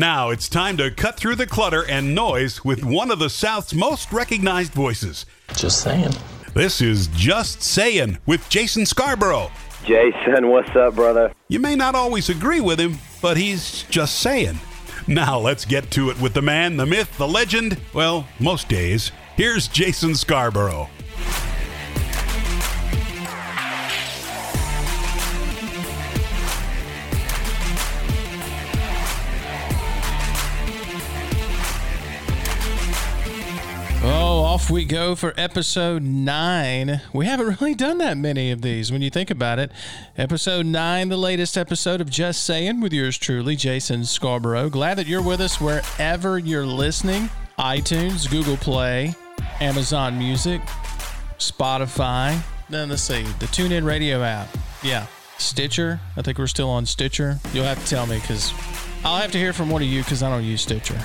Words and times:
Now 0.00 0.30
it's 0.30 0.48
time 0.48 0.78
to 0.78 0.90
cut 0.90 1.18
through 1.18 1.34
the 1.34 1.46
clutter 1.46 1.84
and 1.84 2.14
noise 2.14 2.64
with 2.64 2.82
one 2.82 3.10
of 3.10 3.18
the 3.18 3.28
South's 3.28 3.74
most 3.74 4.10
recognized 4.10 4.72
voices. 4.72 5.26
Just 5.54 5.82
saying. 5.82 6.12
This 6.54 6.80
is 6.80 7.08
Just 7.08 7.62
Saying 7.62 8.16
with 8.24 8.48
Jason 8.48 8.86
Scarborough. 8.86 9.50
Jason, 9.84 10.48
what's 10.48 10.74
up, 10.74 10.94
brother? 10.94 11.34
You 11.48 11.60
may 11.60 11.76
not 11.76 11.94
always 11.94 12.30
agree 12.30 12.62
with 12.62 12.80
him, 12.80 12.96
but 13.20 13.36
he's 13.36 13.82
just 13.90 14.20
saying. 14.20 14.58
Now 15.06 15.38
let's 15.38 15.66
get 15.66 15.90
to 15.90 16.08
it 16.08 16.18
with 16.18 16.32
the 16.32 16.40
man, 16.40 16.78
the 16.78 16.86
myth, 16.86 17.18
the 17.18 17.28
legend. 17.28 17.76
Well, 17.92 18.26
most 18.38 18.70
days. 18.70 19.12
Here's 19.36 19.68
Jason 19.68 20.14
Scarborough. 20.14 20.88
Oh, 34.02 34.42
off 34.44 34.70
we 34.70 34.86
go 34.86 35.14
for 35.14 35.34
episode 35.36 36.02
nine. 36.02 37.02
We 37.12 37.26
haven't 37.26 37.46
really 37.60 37.74
done 37.74 37.98
that 37.98 38.16
many 38.16 38.50
of 38.50 38.62
these 38.62 38.90
when 38.90 39.02
you 39.02 39.10
think 39.10 39.30
about 39.30 39.58
it. 39.58 39.70
Episode 40.16 40.64
nine, 40.64 41.10
the 41.10 41.18
latest 41.18 41.58
episode 41.58 42.00
of 42.00 42.08
Just 42.08 42.42
Saying 42.44 42.80
with 42.80 42.94
yours 42.94 43.18
truly, 43.18 43.56
Jason 43.56 44.06
Scarborough. 44.06 44.70
Glad 44.70 44.96
that 44.96 45.06
you're 45.06 45.22
with 45.22 45.42
us 45.42 45.60
wherever 45.60 46.38
you're 46.38 46.64
listening 46.64 47.28
iTunes, 47.58 48.28
Google 48.30 48.56
Play, 48.56 49.14
Amazon 49.60 50.18
Music, 50.18 50.62
Spotify. 51.38 52.40
Then 52.70 52.88
let's 52.88 53.02
see, 53.02 53.22
the 53.22 53.46
TuneIn 53.46 53.84
Radio 53.84 54.22
app. 54.22 54.48
Yeah. 54.82 55.06
Stitcher. 55.36 56.00
I 56.16 56.22
think 56.22 56.38
we're 56.38 56.46
still 56.46 56.70
on 56.70 56.86
Stitcher. 56.86 57.38
You'll 57.52 57.64
have 57.66 57.82
to 57.84 57.90
tell 57.90 58.06
me 58.06 58.18
because 58.18 58.54
I'll 59.04 59.20
have 59.20 59.32
to 59.32 59.38
hear 59.38 59.52
from 59.52 59.68
one 59.68 59.82
of 59.82 59.88
you 59.88 60.02
because 60.02 60.22
I 60.22 60.30
don't 60.30 60.44
use 60.44 60.62
Stitcher. 60.62 60.98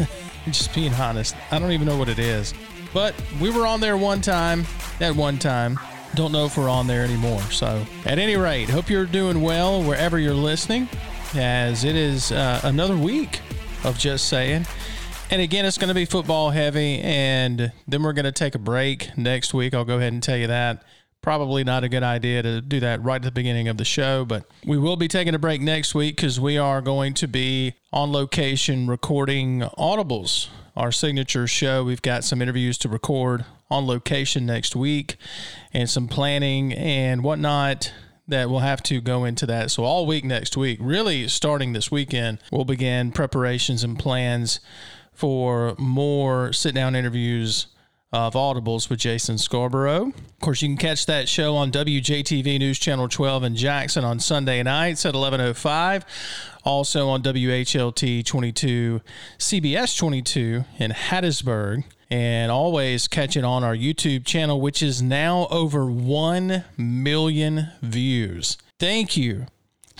Just 0.46 0.74
being 0.74 0.92
honest, 0.94 1.36
I 1.50 1.58
don't 1.58 1.72
even 1.72 1.86
know 1.86 1.96
what 1.96 2.08
it 2.08 2.18
is. 2.18 2.52
But 2.92 3.14
we 3.40 3.50
were 3.50 3.66
on 3.66 3.80
there 3.80 3.96
one 3.96 4.20
time, 4.20 4.66
at 5.00 5.14
one 5.14 5.38
time. 5.38 5.78
Don't 6.14 6.32
know 6.32 6.44
if 6.44 6.58
we're 6.58 6.68
on 6.68 6.86
there 6.86 7.04
anymore. 7.04 7.40
So, 7.42 7.86
at 8.04 8.18
any 8.18 8.36
rate, 8.36 8.68
hope 8.68 8.90
you're 8.90 9.06
doing 9.06 9.40
well 9.40 9.82
wherever 9.82 10.18
you're 10.18 10.34
listening, 10.34 10.88
as 11.34 11.84
it 11.84 11.96
is 11.96 12.32
uh, 12.32 12.60
another 12.64 12.96
week 12.96 13.40
of 13.84 13.98
just 13.98 14.28
saying. 14.28 14.66
And 15.30 15.40
again, 15.40 15.64
it's 15.64 15.78
going 15.78 15.88
to 15.88 15.94
be 15.94 16.04
football 16.04 16.50
heavy, 16.50 17.00
and 17.00 17.72
then 17.88 18.02
we're 18.02 18.12
going 18.12 18.26
to 18.26 18.32
take 18.32 18.54
a 18.54 18.58
break 18.58 19.16
next 19.16 19.54
week. 19.54 19.72
I'll 19.72 19.86
go 19.86 19.96
ahead 19.96 20.12
and 20.12 20.22
tell 20.22 20.36
you 20.36 20.48
that. 20.48 20.82
Probably 21.22 21.62
not 21.62 21.84
a 21.84 21.88
good 21.88 22.02
idea 22.02 22.42
to 22.42 22.60
do 22.60 22.80
that 22.80 23.00
right 23.04 23.16
at 23.16 23.22
the 23.22 23.30
beginning 23.30 23.68
of 23.68 23.76
the 23.76 23.84
show, 23.84 24.24
but 24.24 24.44
we 24.66 24.76
will 24.76 24.96
be 24.96 25.06
taking 25.06 25.36
a 25.36 25.38
break 25.38 25.60
next 25.60 25.94
week 25.94 26.16
because 26.16 26.40
we 26.40 26.58
are 26.58 26.82
going 26.82 27.14
to 27.14 27.28
be 27.28 27.74
on 27.92 28.10
location 28.10 28.88
recording 28.88 29.60
Audibles, 29.78 30.48
our 30.76 30.90
signature 30.90 31.46
show. 31.46 31.84
We've 31.84 32.02
got 32.02 32.24
some 32.24 32.42
interviews 32.42 32.76
to 32.78 32.88
record 32.88 33.44
on 33.70 33.86
location 33.86 34.46
next 34.46 34.74
week 34.74 35.14
and 35.72 35.88
some 35.88 36.08
planning 36.08 36.72
and 36.72 37.22
whatnot 37.22 37.92
that 38.26 38.50
we'll 38.50 38.58
have 38.58 38.82
to 38.84 39.00
go 39.00 39.24
into 39.24 39.46
that. 39.46 39.70
So, 39.70 39.84
all 39.84 40.06
week 40.06 40.24
next 40.24 40.56
week, 40.56 40.80
really 40.82 41.28
starting 41.28 41.72
this 41.72 41.88
weekend, 41.88 42.38
we'll 42.50 42.64
begin 42.64 43.12
preparations 43.12 43.84
and 43.84 43.96
plans 43.96 44.58
for 45.12 45.76
more 45.78 46.52
sit 46.52 46.74
down 46.74 46.96
interviews 46.96 47.68
of 48.12 48.34
Audibles 48.34 48.90
with 48.90 49.00
Jason 49.00 49.38
Scarborough. 49.38 50.08
Of 50.08 50.40
course, 50.40 50.60
you 50.60 50.68
can 50.68 50.76
catch 50.76 51.06
that 51.06 51.28
show 51.28 51.56
on 51.56 51.70
WJTV 51.70 52.58
News 52.58 52.78
Channel 52.78 53.08
12 53.08 53.44
in 53.44 53.56
Jackson 53.56 54.04
on 54.04 54.20
Sunday 54.20 54.62
nights 54.62 55.06
at 55.06 55.14
11:05. 55.14 56.04
Also 56.64 57.08
on 57.08 57.22
WHLT 57.22 58.24
22, 58.24 59.00
CBS 59.38 59.96
22 59.96 60.64
in 60.78 60.90
Hattiesburg. 60.90 61.84
And 62.10 62.52
always 62.52 63.08
catch 63.08 63.38
it 63.38 63.44
on 63.44 63.64
our 63.64 63.74
YouTube 63.74 64.26
channel, 64.26 64.60
which 64.60 64.82
is 64.82 65.00
now 65.00 65.46
over 65.50 65.86
1 65.90 66.62
million 66.76 67.68
views. 67.80 68.58
Thank 68.78 69.16
you 69.16 69.46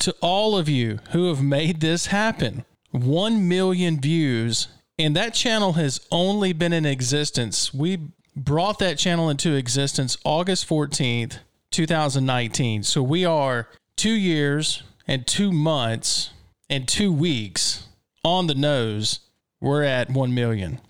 to 0.00 0.14
all 0.20 0.54
of 0.58 0.68
you 0.68 0.98
who 1.12 1.28
have 1.28 1.42
made 1.42 1.80
this 1.80 2.06
happen. 2.06 2.66
1 2.90 3.48
million 3.48 3.98
views 3.98 4.68
and 5.02 5.16
that 5.16 5.34
channel 5.34 5.72
has 5.74 6.00
only 6.10 6.52
been 6.52 6.72
in 6.72 6.86
existence. 6.86 7.74
We 7.74 7.98
brought 8.36 8.78
that 8.78 8.98
channel 8.98 9.28
into 9.28 9.54
existence 9.54 10.16
August 10.24 10.68
14th, 10.68 11.38
2019. 11.70 12.82
So 12.82 13.02
we 13.02 13.24
are 13.24 13.68
two 13.96 14.12
years 14.12 14.82
and 15.06 15.26
two 15.26 15.52
months 15.52 16.30
and 16.70 16.86
two 16.86 17.12
weeks 17.12 17.86
on 18.24 18.46
the 18.46 18.54
nose. 18.54 19.20
We're 19.60 19.82
at 19.82 20.10
1 20.10 20.34
million. 20.34 20.80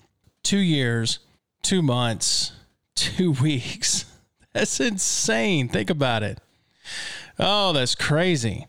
Two 0.42 0.58
years, 0.58 1.18
two 1.62 1.82
months, 1.82 2.52
two 2.94 3.32
weeks. 3.42 4.04
That's 4.52 4.80
insane. 4.80 5.68
Think 5.68 5.90
about 5.90 6.22
it. 6.22 6.38
Oh, 7.38 7.72
that's 7.72 7.94
crazy. 7.94 8.66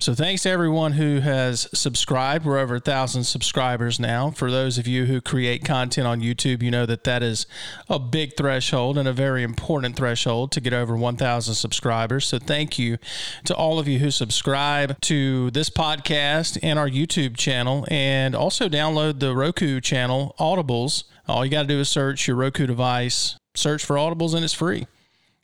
So 0.00 0.14
thanks 0.14 0.44
to 0.44 0.50
everyone 0.50 0.92
who 0.92 1.18
has 1.18 1.68
subscribed. 1.74 2.44
We're 2.44 2.58
over 2.58 2.76
a 2.76 2.80
thousand 2.80 3.24
subscribers 3.24 3.98
now. 3.98 4.30
For 4.30 4.48
those 4.48 4.78
of 4.78 4.86
you 4.86 5.06
who 5.06 5.20
create 5.20 5.64
content 5.64 6.06
on 6.06 6.20
YouTube, 6.20 6.62
you 6.62 6.70
know 6.70 6.86
that 6.86 7.02
that 7.02 7.20
is 7.20 7.48
a 7.88 7.98
big 7.98 8.36
threshold 8.36 8.96
and 8.96 9.08
a 9.08 9.12
very 9.12 9.42
important 9.42 9.96
threshold 9.96 10.52
to 10.52 10.60
get 10.60 10.72
over 10.72 10.96
1,000 10.96 11.52
subscribers. 11.52 12.26
So 12.26 12.38
thank 12.38 12.78
you 12.78 12.98
to 13.46 13.56
all 13.56 13.80
of 13.80 13.88
you 13.88 13.98
who 13.98 14.12
subscribe 14.12 15.00
to 15.00 15.50
this 15.50 15.68
podcast 15.68 16.60
and 16.62 16.78
our 16.78 16.88
YouTube 16.88 17.36
channel, 17.36 17.84
and 17.90 18.36
also 18.36 18.68
download 18.68 19.18
the 19.18 19.34
Roku 19.34 19.80
channel, 19.80 20.36
Audibles. 20.38 21.02
All 21.26 21.44
you 21.44 21.50
got 21.50 21.62
to 21.62 21.68
do 21.68 21.80
is 21.80 21.88
search 21.88 22.28
your 22.28 22.36
Roku 22.36 22.68
device, 22.68 23.36
search 23.56 23.84
for 23.84 23.96
Audibles, 23.96 24.32
and 24.32 24.44
it's 24.44 24.54
free. 24.54 24.86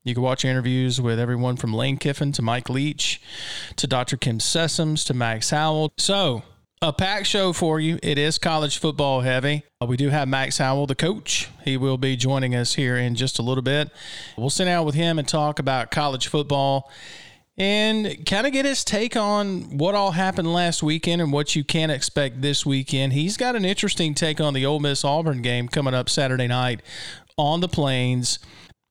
You 0.06 0.12
can 0.12 0.22
watch 0.22 0.44
interviews 0.44 1.00
with 1.00 1.18
everyone 1.18 1.56
from 1.56 1.72
Lane 1.72 1.96
Kiffin 1.96 2.30
to 2.32 2.42
Mike 2.42 2.68
Leach 2.68 3.22
to 3.76 3.86
Dr. 3.86 4.18
Kim 4.18 4.38
Sessoms 4.38 5.02
to 5.06 5.14
Max 5.14 5.48
Howell. 5.48 5.94
So, 5.96 6.42
a 6.82 6.92
packed 6.92 7.26
show 7.26 7.54
for 7.54 7.80
you. 7.80 7.98
It 8.02 8.18
is 8.18 8.36
college 8.36 8.76
football 8.76 9.22
heavy. 9.22 9.62
Uh, 9.80 9.86
we 9.86 9.96
do 9.96 10.10
have 10.10 10.28
Max 10.28 10.58
Howell, 10.58 10.88
the 10.88 10.94
coach. 10.94 11.48
He 11.64 11.78
will 11.78 11.96
be 11.96 12.16
joining 12.16 12.54
us 12.54 12.74
here 12.74 12.98
in 12.98 13.14
just 13.14 13.38
a 13.38 13.42
little 13.42 13.62
bit. 13.62 13.90
We'll 14.36 14.50
sit 14.50 14.66
down 14.66 14.84
with 14.84 14.94
him 14.94 15.18
and 15.18 15.26
talk 15.26 15.58
about 15.58 15.90
college 15.90 16.26
football 16.26 16.92
and 17.56 18.26
kind 18.26 18.46
of 18.46 18.52
get 18.52 18.66
his 18.66 18.84
take 18.84 19.16
on 19.16 19.78
what 19.78 19.94
all 19.94 20.10
happened 20.10 20.52
last 20.52 20.82
weekend 20.82 21.22
and 21.22 21.32
what 21.32 21.56
you 21.56 21.64
can 21.64 21.88
expect 21.88 22.42
this 22.42 22.66
weekend. 22.66 23.14
He's 23.14 23.38
got 23.38 23.56
an 23.56 23.64
interesting 23.64 24.12
take 24.12 24.38
on 24.38 24.52
the 24.52 24.66
Ole 24.66 24.80
Miss 24.80 25.02
Auburn 25.02 25.40
game 25.40 25.66
coming 25.66 25.94
up 25.94 26.10
Saturday 26.10 26.48
night 26.48 26.82
on 27.38 27.60
the 27.60 27.68
Plains 27.68 28.38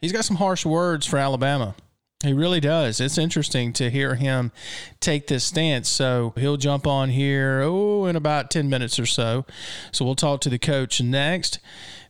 he's 0.03 0.11
got 0.11 0.25
some 0.25 0.35
harsh 0.35 0.65
words 0.65 1.07
for 1.07 1.17
Alabama. 1.17 1.75
He 2.23 2.33
really 2.33 2.59
does. 2.59 2.99
It's 2.99 3.17
interesting 3.17 3.73
to 3.73 3.89
hear 3.89 4.15
him 4.15 4.51
take 4.99 5.27
this 5.27 5.45
stance. 5.45 5.89
So 5.89 6.33
he'll 6.37 6.57
jump 6.57 6.85
on 6.85 7.09
here, 7.09 7.61
oh, 7.63 8.05
in 8.05 8.15
about 8.15 8.51
10 8.51 8.69
minutes 8.69 8.99
or 8.99 9.05
so. 9.05 9.45
So 9.91 10.05
we'll 10.05 10.15
talk 10.15 10.41
to 10.41 10.49
the 10.49 10.59
coach 10.59 11.01
next. 11.01 11.59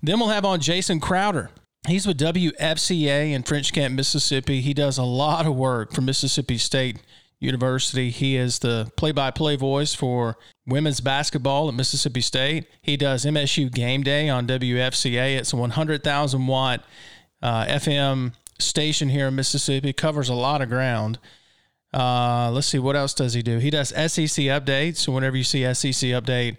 Then 0.01 0.19
we'll 0.19 0.29
have 0.29 0.43
on 0.43 0.59
Jason 0.59 0.99
Crowder. 0.99 1.51
He's 1.87 2.07
with 2.07 2.17
WFCA 2.17 3.31
in 3.31 3.43
French 3.43 3.73
Camp, 3.73 3.93
Mississippi. 3.95 4.61
He 4.61 4.73
does 4.73 4.97
a 4.97 5.03
lot 5.03 5.45
of 5.45 5.55
work 5.55 5.93
for 5.93 6.01
Mississippi 6.01 6.57
State 6.57 6.99
University. 7.39 8.09
He 8.09 8.37
is 8.37 8.59
the 8.59 8.91
play 8.95 9.11
by 9.11 9.31
play 9.31 9.55
voice 9.55 9.93
for 9.93 10.37
women's 10.65 11.01
basketball 11.01 11.67
at 11.67 11.75
Mississippi 11.75 12.21
State. 12.21 12.65
He 12.81 12.97
does 12.97 13.25
MSU 13.25 13.71
Game 13.71 14.01
Day 14.01 14.29
on 14.29 14.47
WFCA. 14.47 15.37
It's 15.37 15.53
a 15.53 15.57
100,000 15.57 16.47
watt 16.47 16.85
uh, 17.43 17.65
FM 17.65 18.33
station 18.57 19.09
here 19.09 19.27
in 19.27 19.35
Mississippi. 19.35 19.93
Covers 19.93 20.29
a 20.29 20.33
lot 20.33 20.61
of 20.61 20.69
ground. 20.69 21.19
Uh, 21.93 22.49
let's 22.51 22.67
see, 22.67 22.79
what 22.79 22.95
else 22.95 23.13
does 23.13 23.35
he 23.35 23.43
do? 23.43 23.59
He 23.59 23.69
does 23.69 23.89
SEC 23.89 24.45
updates. 24.45 24.97
So 24.97 25.11
whenever 25.11 25.37
you 25.37 25.43
see 25.43 25.61
SEC 25.73 26.09
update 26.09 26.57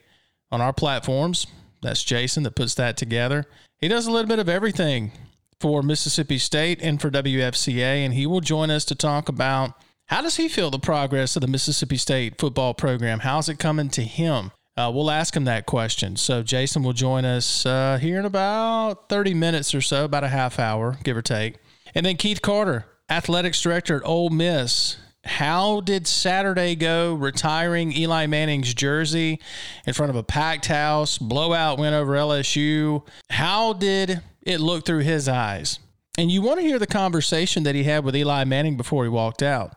on 0.52 0.60
our 0.60 0.72
platforms, 0.72 1.48
that's 1.82 2.04
Jason 2.04 2.44
that 2.44 2.54
puts 2.54 2.74
that 2.76 2.96
together. 2.96 3.46
He 3.78 3.88
does 3.88 4.06
a 4.06 4.12
little 4.12 4.28
bit 4.28 4.38
of 4.38 4.48
everything 4.48 5.10
for 5.58 5.82
Mississippi 5.82 6.38
State 6.38 6.80
and 6.82 7.00
for 7.00 7.10
WFCA, 7.10 8.04
and 8.04 8.14
he 8.14 8.26
will 8.26 8.40
join 8.40 8.70
us 8.70 8.84
to 8.84 8.94
talk 8.94 9.28
about 9.28 9.72
how 10.06 10.20
does 10.22 10.36
he 10.36 10.48
feel 10.48 10.70
the 10.70 10.78
progress 10.78 11.34
of 11.34 11.40
the 11.40 11.48
Mississippi 11.48 11.96
State 11.96 12.38
football 12.38 12.74
program? 12.74 13.20
How's 13.20 13.48
it 13.48 13.58
coming 13.58 13.88
to 13.90 14.02
him? 14.02 14.52
Uh, 14.76 14.90
we'll 14.92 15.10
ask 15.10 15.36
him 15.36 15.44
that 15.44 15.66
question. 15.66 16.16
So 16.16 16.42
Jason 16.42 16.82
will 16.82 16.92
join 16.92 17.24
us 17.24 17.64
uh, 17.64 17.98
here 18.00 18.18
in 18.18 18.24
about 18.24 19.08
30 19.08 19.34
minutes 19.34 19.74
or 19.74 19.80
so, 19.80 20.04
about 20.04 20.24
a 20.24 20.28
half 20.28 20.58
hour, 20.58 20.98
give 21.04 21.16
or 21.16 21.22
take. 21.22 21.56
And 21.94 22.04
then 22.04 22.16
Keith 22.16 22.42
Carter, 22.42 22.86
athletics 23.08 23.60
director 23.60 23.96
at 23.96 24.04
Ole 24.04 24.30
Miss. 24.30 24.96
How 25.24 25.80
did 25.80 26.06
Saturday 26.06 26.74
go 26.74 27.14
retiring 27.14 27.96
Eli 27.96 28.26
Manning's 28.26 28.74
jersey 28.74 29.40
in 29.86 29.94
front 29.94 30.10
of 30.10 30.16
a 30.16 30.22
packed 30.22 30.66
house, 30.66 31.16
blowout 31.18 31.78
win 31.78 31.94
over 31.94 32.12
LSU? 32.12 33.06
How 33.30 33.72
did 33.72 34.20
it 34.42 34.60
look 34.60 34.84
through 34.84 34.98
his 34.98 35.28
eyes? 35.28 35.78
And 36.18 36.30
you 36.30 36.42
want 36.42 36.60
to 36.60 36.66
hear 36.66 36.78
the 36.78 36.86
conversation 36.86 37.62
that 37.62 37.74
he 37.74 37.84
had 37.84 38.04
with 38.04 38.14
Eli 38.14 38.44
Manning 38.44 38.76
before 38.76 39.04
he 39.04 39.08
walked 39.08 39.42
out. 39.42 39.76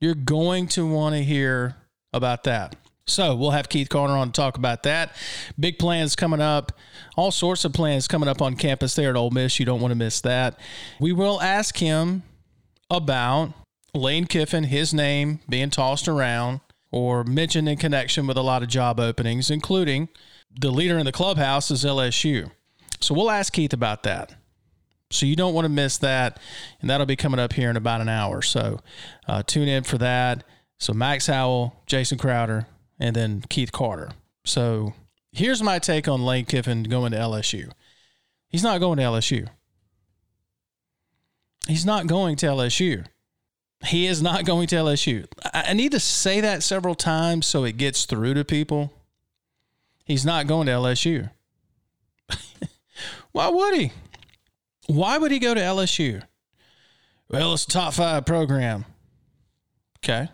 You're 0.00 0.14
going 0.14 0.66
to 0.68 0.86
want 0.86 1.14
to 1.14 1.22
hear 1.22 1.76
about 2.12 2.44
that. 2.44 2.76
So 3.06 3.34
we'll 3.34 3.50
have 3.50 3.68
Keith 3.68 3.90
Carter 3.90 4.14
on 4.14 4.28
to 4.28 4.32
talk 4.32 4.56
about 4.56 4.82
that. 4.84 5.14
Big 5.60 5.78
plans 5.78 6.16
coming 6.16 6.40
up, 6.40 6.72
all 7.16 7.30
sorts 7.30 7.64
of 7.64 7.72
plans 7.72 8.08
coming 8.08 8.28
up 8.28 8.40
on 8.40 8.56
campus 8.56 8.94
there 8.94 9.10
at 9.10 9.16
Ole 9.16 9.30
Miss. 9.30 9.60
You 9.60 9.66
don't 9.66 9.80
want 9.80 9.92
to 9.92 9.96
miss 9.96 10.20
that. 10.22 10.58
We 10.98 11.12
will 11.12 11.40
ask 11.42 11.76
him 11.76 12.22
about 12.90 13.52
Lane 13.92 14.26
Kiffin, 14.26 14.64
his 14.64 14.94
name 14.94 15.40
being 15.48 15.70
tossed 15.70 16.08
around 16.08 16.60
or 16.90 17.24
mentioned 17.24 17.68
in 17.68 17.76
connection 17.76 18.26
with 18.26 18.36
a 18.36 18.42
lot 18.42 18.62
of 18.62 18.68
job 18.68 18.98
openings, 18.98 19.50
including 19.50 20.08
the 20.58 20.70
leader 20.70 20.98
in 20.98 21.04
the 21.04 21.12
clubhouse 21.12 21.70
is 21.70 21.84
LSU. 21.84 22.50
So 23.00 23.14
we'll 23.14 23.30
ask 23.30 23.52
Keith 23.52 23.72
about 23.72 24.02
that. 24.04 24.34
So 25.10 25.26
you 25.26 25.36
don't 25.36 25.54
want 25.54 25.66
to 25.66 25.70
miss 25.70 25.98
that, 25.98 26.40
and 26.80 26.88
that'll 26.88 27.06
be 27.06 27.16
coming 27.16 27.38
up 27.38 27.52
here 27.52 27.68
in 27.68 27.76
about 27.76 28.00
an 28.00 28.08
hour. 28.08 28.42
So 28.42 28.80
uh, 29.28 29.42
tune 29.42 29.68
in 29.68 29.84
for 29.84 29.98
that. 29.98 30.44
So 30.78 30.92
Max 30.92 31.26
Howell, 31.26 31.82
Jason 31.86 32.18
Crowder, 32.18 32.66
and 32.98 33.14
then 33.14 33.42
Keith 33.48 33.72
Carter. 33.72 34.10
So 34.44 34.94
here's 35.32 35.62
my 35.62 35.78
take 35.78 36.08
on 36.08 36.24
Lane 36.24 36.44
Kiffin 36.44 36.84
going 36.84 37.12
to 37.12 37.18
LSU. 37.18 37.70
He's 38.48 38.62
not 38.62 38.80
going 38.80 38.98
to 38.98 39.04
LSU. 39.04 39.48
He's 41.66 41.86
not 41.86 42.06
going 42.06 42.36
to 42.36 42.46
LSU. 42.46 43.06
He 43.86 44.06
is 44.06 44.22
not 44.22 44.44
going 44.46 44.66
to 44.68 44.76
LSU. 44.76 45.26
I 45.52 45.72
need 45.72 45.92
to 45.92 46.00
say 46.00 46.40
that 46.40 46.62
several 46.62 46.94
times 46.94 47.46
so 47.46 47.64
it 47.64 47.76
gets 47.76 48.04
through 48.04 48.34
to 48.34 48.44
people. 48.44 48.92
He's 50.04 50.24
not 50.24 50.46
going 50.46 50.66
to 50.66 50.72
LSU. 50.72 51.30
Why 53.32 53.48
would 53.48 53.74
he? 53.74 53.92
Why 54.86 55.16
would 55.16 55.32
he 55.32 55.38
go 55.38 55.54
to 55.54 55.60
LSU? 55.60 56.22
Well, 57.30 57.54
it's 57.54 57.64
a 57.64 57.68
top 57.68 57.94
five 57.94 58.26
program. 58.26 58.84
Okay 60.04 60.28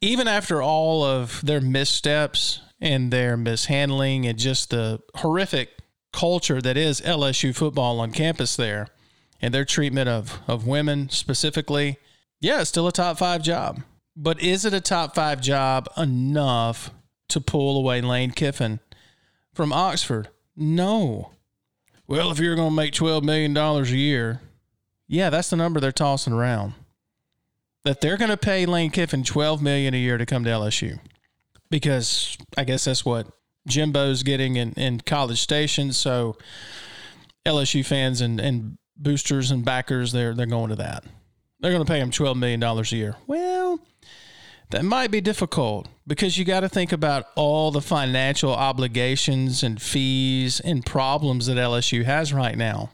even 0.00 0.28
after 0.28 0.62
all 0.62 1.04
of 1.04 1.44
their 1.44 1.60
missteps 1.60 2.60
and 2.80 3.10
their 3.10 3.36
mishandling 3.36 4.26
and 4.26 4.38
just 4.38 4.70
the 4.70 5.00
horrific 5.16 5.70
culture 6.12 6.60
that 6.60 6.76
is 6.76 7.00
LSU 7.00 7.54
football 7.54 8.00
on 8.00 8.12
campus 8.12 8.56
there 8.56 8.88
and 9.40 9.52
their 9.52 9.64
treatment 9.64 10.08
of, 10.08 10.40
of 10.46 10.66
women 10.66 11.08
specifically, 11.08 11.98
yeah, 12.40 12.60
it's 12.60 12.68
still 12.68 12.86
a 12.86 12.92
top 12.92 13.18
five 13.18 13.42
job. 13.42 13.82
But 14.14 14.42
is 14.42 14.64
it 14.64 14.72
a 14.72 14.80
top 14.80 15.14
five 15.14 15.40
job 15.40 15.88
enough 15.96 16.90
to 17.28 17.40
pull 17.40 17.76
away 17.76 18.00
Lane 18.00 18.30
Kiffin 18.30 18.80
from 19.52 19.72
Oxford? 19.72 20.28
No. 20.56 21.32
Well, 22.06 22.30
if 22.30 22.38
you're 22.38 22.54
going 22.54 22.70
to 22.70 22.74
make 22.74 22.94
$12 22.94 23.22
million 23.24 23.56
a 23.56 23.82
year, 23.84 24.40
yeah, 25.06 25.28
that's 25.28 25.50
the 25.50 25.56
number 25.56 25.80
they're 25.80 25.92
tossing 25.92 26.32
around 26.32 26.74
that 27.86 28.00
they're 28.00 28.16
going 28.16 28.30
to 28.30 28.36
pay 28.36 28.66
Lane 28.66 28.90
Kiffin 28.90 29.22
twelve 29.22 29.62
million 29.62 29.94
a 29.94 29.96
year 29.96 30.18
to 30.18 30.26
come 30.26 30.42
to 30.44 30.50
LSU 30.50 30.98
because 31.70 32.36
I 32.58 32.64
guess 32.64 32.84
that's 32.84 33.04
what 33.04 33.28
Jimbo's 33.68 34.24
getting 34.24 34.56
in, 34.56 34.72
in 34.72 35.00
College 35.00 35.40
Station. 35.40 35.92
So 35.92 36.36
LSU 37.46 37.86
fans 37.86 38.20
and, 38.20 38.40
and 38.40 38.76
boosters 38.96 39.52
and 39.52 39.64
backers 39.64 40.10
they're 40.10 40.34
they're 40.34 40.46
going 40.46 40.70
to 40.70 40.76
that. 40.76 41.04
They're 41.60 41.70
going 41.70 41.84
to 41.84 41.90
pay 41.90 42.00
him 42.00 42.10
twelve 42.10 42.36
million 42.36 42.58
dollars 42.58 42.92
a 42.92 42.96
year. 42.96 43.16
Well, 43.28 43.78
that 44.70 44.84
might 44.84 45.12
be 45.12 45.20
difficult 45.20 45.86
because 46.08 46.36
you 46.36 46.44
got 46.44 46.60
to 46.60 46.68
think 46.68 46.90
about 46.90 47.26
all 47.36 47.70
the 47.70 47.80
financial 47.80 48.52
obligations 48.52 49.62
and 49.62 49.80
fees 49.80 50.58
and 50.58 50.84
problems 50.84 51.46
that 51.46 51.56
LSU 51.56 52.04
has 52.04 52.32
right 52.32 52.58
now. 52.58 52.90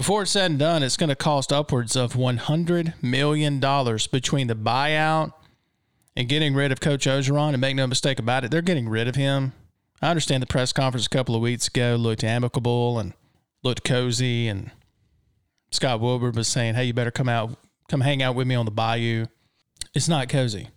Before 0.00 0.22
it's 0.22 0.30
said 0.30 0.50
and 0.50 0.58
done, 0.58 0.82
it's 0.82 0.96
going 0.96 1.10
to 1.10 1.14
cost 1.14 1.52
upwards 1.52 1.94
of 1.94 2.14
$100 2.14 3.02
million 3.02 3.60
between 3.60 4.46
the 4.46 4.54
buyout 4.54 5.34
and 6.16 6.26
getting 6.26 6.54
rid 6.54 6.72
of 6.72 6.80
Coach 6.80 7.04
Orgeron. 7.04 7.50
And 7.50 7.60
make 7.60 7.76
no 7.76 7.86
mistake 7.86 8.18
about 8.18 8.42
it, 8.42 8.50
they're 8.50 8.62
getting 8.62 8.88
rid 8.88 9.08
of 9.08 9.16
him. 9.16 9.52
I 10.00 10.08
understand 10.08 10.42
the 10.42 10.46
press 10.46 10.72
conference 10.72 11.04
a 11.04 11.10
couple 11.10 11.34
of 11.34 11.42
weeks 11.42 11.68
ago 11.68 11.96
looked 11.96 12.24
amicable 12.24 12.98
and 12.98 13.12
looked 13.62 13.84
cozy, 13.84 14.48
and 14.48 14.70
Scott 15.70 16.00
Woodward 16.00 16.34
was 16.34 16.48
saying, 16.48 16.76
"Hey, 16.76 16.84
you 16.84 16.94
better 16.94 17.10
come 17.10 17.28
out, 17.28 17.58
come 17.90 18.00
hang 18.00 18.22
out 18.22 18.34
with 18.34 18.46
me 18.46 18.54
on 18.54 18.64
the 18.64 18.70
bayou." 18.70 19.26
It's 19.94 20.08
not 20.08 20.30
cozy. 20.30 20.68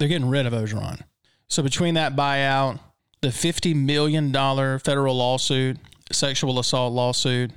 They're 0.00 0.08
getting 0.08 0.28
rid 0.28 0.46
of 0.46 0.52
Orgeron. 0.52 1.02
So 1.46 1.62
between 1.62 1.94
that 1.94 2.16
buyout, 2.16 2.80
the 3.20 3.30
fifty 3.30 3.72
million 3.72 4.32
dollar 4.32 4.80
federal 4.80 5.14
lawsuit, 5.14 5.76
sexual 6.10 6.58
assault 6.58 6.92
lawsuit, 6.92 7.52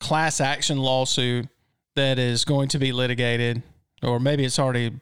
class 0.00 0.40
action 0.40 0.78
lawsuit 0.78 1.48
that 1.94 2.18
is 2.18 2.44
going 2.44 2.68
to 2.68 2.78
be 2.78 2.92
litigated, 2.92 3.62
or 4.02 4.20
maybe 4.20 4.44
it's 4.44 4.58
already, 4.58 4.92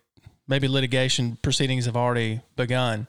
maybe 0.47 0.69
litigation 0.69 1.37
proceedings 1.43 1.87
have 1.87 1.97
already 1.97 2.41
begun. 2.57 3.09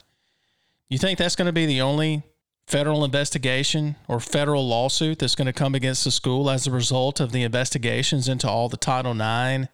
You 0.89 0.97
think 0.97 1.17
that's 1.17 1.35
going 1.35 1.47
to 1.47 1.53
be 1.53 1.65
the 1.65 1.81
only 1.81 2.23
federal 2.67 3.05
investigation 3.05 3.95
or 4.07 4.19
federal 4.19 4.67
lawsuit 4.67 5.19
that's 5.19 5.35
going 5.35 5.45
to 5.45 5.53
come 5.53 5.75
against 5.75 6.03
the 6.03 6.11
school 6.11 6.49
as 6.49 6.65
a 6.65 6.71
result 6.71 7.19
of 7.19 7.31
the 7.31 7.43
investigations 7.43 8.27
into 8.27 8.49
all 8.49 8.69
the 8.69 8.77
Title 8.77 9.13
IX 9.13 9.67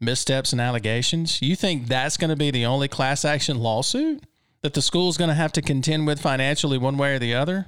missteps 0.00 0.52
and 0.52 0.60
allegations? 0.60 1.42
You 1.42 1.56
think 1.56 1.86
that's 1.86 2.16
going 2.16 2.30
to 2.30 2.36
be 2.36 2.50
the 2.50 2.66
only 2.66 2.88
class 2.88 3.24
action 3.24 3.58
lawsuit 3.58 4.22
that 4.62 4.74
the 4.74 4.82
school 4.82 5.08
is 5.08 5.16
going 5.16 5.28
to 5.28 5.34
have 5.34 5.52
to 5.52 5.62
contend 5.62 6.06
with 6.06 6.20
financially 6.20 6.78
one 6.78 6.96
way 6.96 7.14
or 7.14 7.18
the 7.18 7.34
other? 7.34 7.66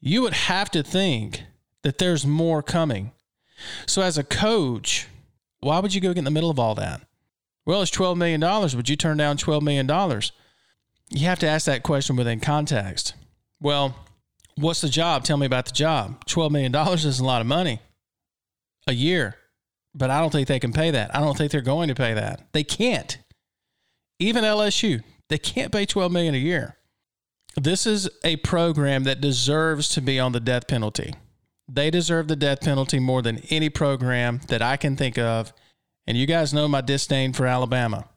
You 0.00 0.22
would 0.22 0.32
have 0.32 0.70
to 0.70 0.82
think 0.82 1.42
that 1.82 1.98
there's 1.98 2.26
more 2.26 2.62
coming. 2.62 3.12
So, 3.86 4.02
as 4.02 4.18
a 4.18 4.24
coach, 4.24 5.06
why 5.60 5.78
would 5.78 5.94
you 5.94 6.00
go 6.00 6.08
get 6.08 6.18
in 6.18 6.24
the 6.24 6.30
middle 6.30 6.50
of 6.50 6.58
all 6.58 6.74
that? 6.76 7.02
Well, 7.66 7.82
it's 7.82 7.90
$12 7.90 8.16
million. 8.16 8.40
Would 8.40 8.88
you 8.88 8.96
turn 8.96 9.16
down 9.16 9.36
$12 9.36 9.62
million? 9.62 9.86
You 11.10 11.26
have 11.26 11.38
to 11.40 11.48
ask 11.48 11.66
that 11.66 11.82
question 11.82 12.16
within 12.16 12.40
context. 12.40 13.14
Well, 13.60 13.94
what's 14.56 14.80
the 14.80 14.88
job? 14.88 15.24
Tell 15.24 15.36
me 15.36 15.46
about 15.46 15.66
the 15.66 15.72
job. 15.72 16.24
$12 16.26 16.50
million 16.50 16.74
is 16.74 17.20
a 17.20 17.24
lot 17.24 17.40
of 17.40 17.46
money 17.46 17.80
a 18.86 18.92
year, 18.92 19.36
but 19.94 20.10
I 20.10 20.20
don't 20.20 20.30
think 20.30 20.48
they 20.48 20.58
can 20.58 20.72
pay 20.72 20.90
that. 20.90 21.14
I 21.14 21.20
don't 21.20 21.36
think 21.36 21.52
they're 21.52 21.60
going 21.60 21.88
to 21.88 21.94
pay 21.94 22.14
that. 22.14 22.48
They 22.52 22.64
can't. 22.64 23.18
Even 24.18 24.44
LSU, 24.44 25.02
they 25.28 25.38
can't 25.38 25.72
pay 25.72 25.86
12 25.86 26.10
million 26.10 26.34
a 26.34 26.38
year. 26.38 26.76
This 27.56 27.86
is 27.86 28.08
a 28.24 28.36
program 28.36 29.04
that 29.04 29.20
deserves 29.20 29.88
to 29.90 30.00
be 30.00 30.18
on 30.18 30.32
the 30.32 30.40
death 30.40 30.66
penalty. 30.66 31.14
They 31.72 31.90
deserve 31.90 32.26
the 32.26 32.34
death 32.34 32.62
penalty 32.62 32.98
more 32.98 33.22
than 33.22 33.38
any 33.48 33.68
program 33.68 34.40
that 34.48 34.60
I 34.60 34.76
can 34.76 34.96
think 34.96 35.16
of. 35.16 35.52
And 36.06 36.16
you 36.16 36.26
guys 36.26 36.52
know 36.52 36.66
my 36.66 36.80
disdain 36.80 37.32
for 37.32 37.46
Alabama. 37.46 38.08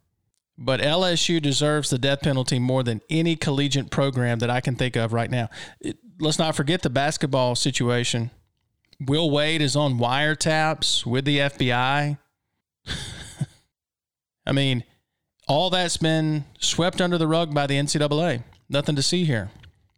But 0.57 0.79
LSU 0.79 1.39
deserves 1.39 1.91
the 1.91 1.99
death 1.99 2.21
penalty 2.21 2.57
more 2.57 2.81
than 2.81 3.01
any 3.09 3.35
collegiate 3.35 3.91
program 3.91 4.39
that 4.39 4.49
I 4.49 4.59
can 4.59 4.75
think 4.75 4.95
of 4.95 5.13
right 5.13 5.29
now. 5.29 5.49
It, 5.79 5.97
let's 6.19 6.39
not 6.39 6.55
forget 6.55 6.81
the 6.81 6.89
basketball 6.89 7.55
situation. 7.55 8.31
Will 8.99 9.29
Wade 9.29 9.61
is 9.61 9.75
on 9.75 9.99
wiretaps 9.99 11.05
with 11.05 11.25
the 11.25 11.37
FBI. 11.39 12.17
I 14.45 14.51
mean, 14.51 14.83
all 15.47 15.69
that's 15.69 15.97
been 15.97 16.45
swept 16.59 17.01
under 17.01 17.19
the 17.19 17.27
rug 17.27 17.53
by 17.53 17.67
the 17.67 17.75
NCAA. 17.75 18.43
Nothing 18.67 18.95
to 18.95 19.03
see 19.03 19.25
here. 19.25 19.51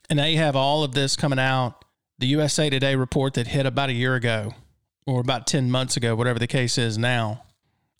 And 0.09 0.17
now 0.17 0.25
you 0.25 0.38
have 0.38 0.57
all 0.57 0.83
of 0.83 0.93
this 0.93 1.15
coming 1.15 1.39
out 1.39 1.85
the 2.17 2.27
USA 2.27 2.69
Today 2.69 2.95
report 2.95 3.34
that 3.34 3.48
hit 3.48 3.65
about 3.65 3.89
a 3.89 3.93
year 3.93 4.15
ago 4.15 4.53
or 5.05 5.19
about 5.19 5.48
10 5.48 5.69
months 5.69 5.98
ago, 5.98 6.15
whatever 6.15 6.39
the 6.39 6.48
case 6.48 6.77
is 6.77 6.98
now, 6.98 7.43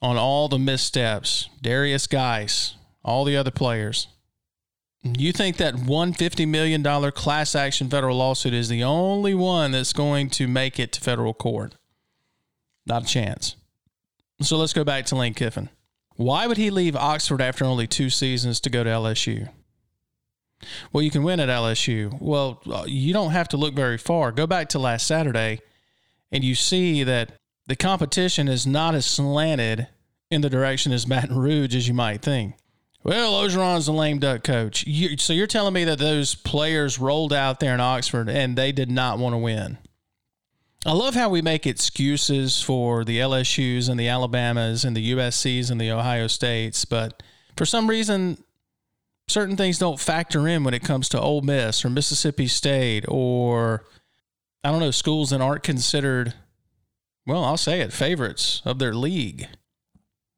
on 0.01 0.17
all 0.17 0.48
the 0.48 0.60
missteps, 0.60 1.50
Derrius 1.62 2.10
Guice, 2.10 2.75
all 3.03 3.25
the 3.25 3.38
other 3.38 3.51
players. 3.51 4.07
You 5.03 5.31
think 5.31 5.57
that 5.57 5.75
$150 5.75 6.48
million 6.48 6.84
class 7.12 7.53
action 7.53 7.89
federal 7.89 8.17
lawsuit 8.17 8.53
is 8.53 8.69
the 8.69 8.84
only 8.84 9.36
one 9.36 9.72
that's 9.72 9.93
going 9.93 10.31
to 10.31 10.48
make 10.48 10.79
it 10.79 10.91
to 10.93 11.01
federal 11.01 11.34
court? 11.34 11.75
Not 12.88 13.03
a 13.03 13.05
chance. 13.05 13.55
So 14.41 14.57
let's 14.57 14.74
go 14.74 14.84
back 14.84 15.05
to 15.07 15.15
Lane 15.15 15.36
Kiffin. 15.36 15.69
Why 16.15 16.48
would 16.48 16.57
he 16.57 16.72
leave 16.72 16.95
Oxford 16.95 17.41
after 17.41 17.65
only 17.65 17.86
two 17.86 18.10
seasons 18.10 18.60
to 18.62 18.69
go 18.69 18.84
to 18.84 18.89
LSU? 18.89 19.50
Well, 20.91 21.03
you 21.03 21.12
can 21.12 21.24
win 21.24 21.39
at 21.39 21.50
LSU. 21.50 22.19
Well, 22.19 22.62
uh, 22.71 22.85
you 22.88 23.13
don't 23.13 23.31
have 23.31 23.47
to 23.50 23.57
look 23.57 23.75
very 23.75 23.97
far. 23.97 24.31
Go 24.31 24.47
back 24.47 24.69
to 24.69 24.79
last 24.79 25.05
Saturday, 25.05 25.59
and 26.31 26.43
you 26.43 26.55
see 26.55 27.03
that 27.03 27.33
the 27.67 27.75
competition 27.75 28.47
is 28.47 28.65
not 28.65 28.95
as 28.95 29.05
slanted 29.05 29.88
in 30.31 30.41
the 30.41 30.50
direction 30.50 30.91
as 30.91 31.05
Baton 31.05 31.38
Rouge 31.38 31.75
as 31.75 31.88
you 31.88 31.93
might 31.93 32.21
think. 32.21 32.55
Well, 33.03 33.33
Orgeron's 33.33 33.88
a 33.88 33.91
lame 33.91 34.17
duck 34.17 34.43
coach. 34.43 34.85
You, 34.88 35.17
so 35.17 35.31
you're 35.31 35.45
telling 35.45 35.74
me 35.74 35.83
that 35.83 36.00
those 36.00 36.33
players 36.33 36.97
rolled 36.97 37.33
out 37.33 37.59
there 37.59 37.75
in 37.75 37.79
Oxford 37.79 38.29
and 38.29 38.55
they 38.55 38.71
did 38.71 38.89
not 38.89 39.19
want 39.19 39.33
to 39.33 39.38
win. 39.38 39.77
I 40.88 40.93
love 40.93 41.13
how 41.13 41.29
we 41.29 41.41
make 41.41 41.67
excuses 41.67 42.62
for 42.62 43.03
the 43.03 43.19
LSUs 43.19 43.89
and 43.89 44.00
the 44.00 44.07
Alabamas 44.07 44.83
and 44.83 44.95
the 44.95 45.13
USCs 45.13 45.69
and 45.69 45.79
the 45.79 45.91
Ohio 45.91 46.27
States, 46.27 46.85
but 46.85 47.21
for 47.55 47.65
some 47.65 47.88
reason 47.88 48.43
certain 49.27 49.58
things 49.58 49.79
don't 49.79 50.00
factor 50.00 50.48
in 50.48 50.63
when 50.63 50.74
it 50.74 50.84
comes 50.84 51.10
to 51.10 51.20
Ole 51.20 51.41
Miss 51.41 51.84
or 51.84 51.89
Mississippi 51.89 52.48
State 52.48 53.05
or 53.08 53.86
I 54.63 54.72
don't 54.72 54.79
know 54.79 54.91
schools 54.91 55.29
that 55.29 55.41
aren't 55.41 55.63
considered 55.63 56.34
well, 57.27 57.44
I'll 57.44 57.58
say 57.58 57.82
it, 57.82 57.91
favorites 57.91 58.62
of 58.65 58.77
their 58.77 58.94
league. 58.94 59.48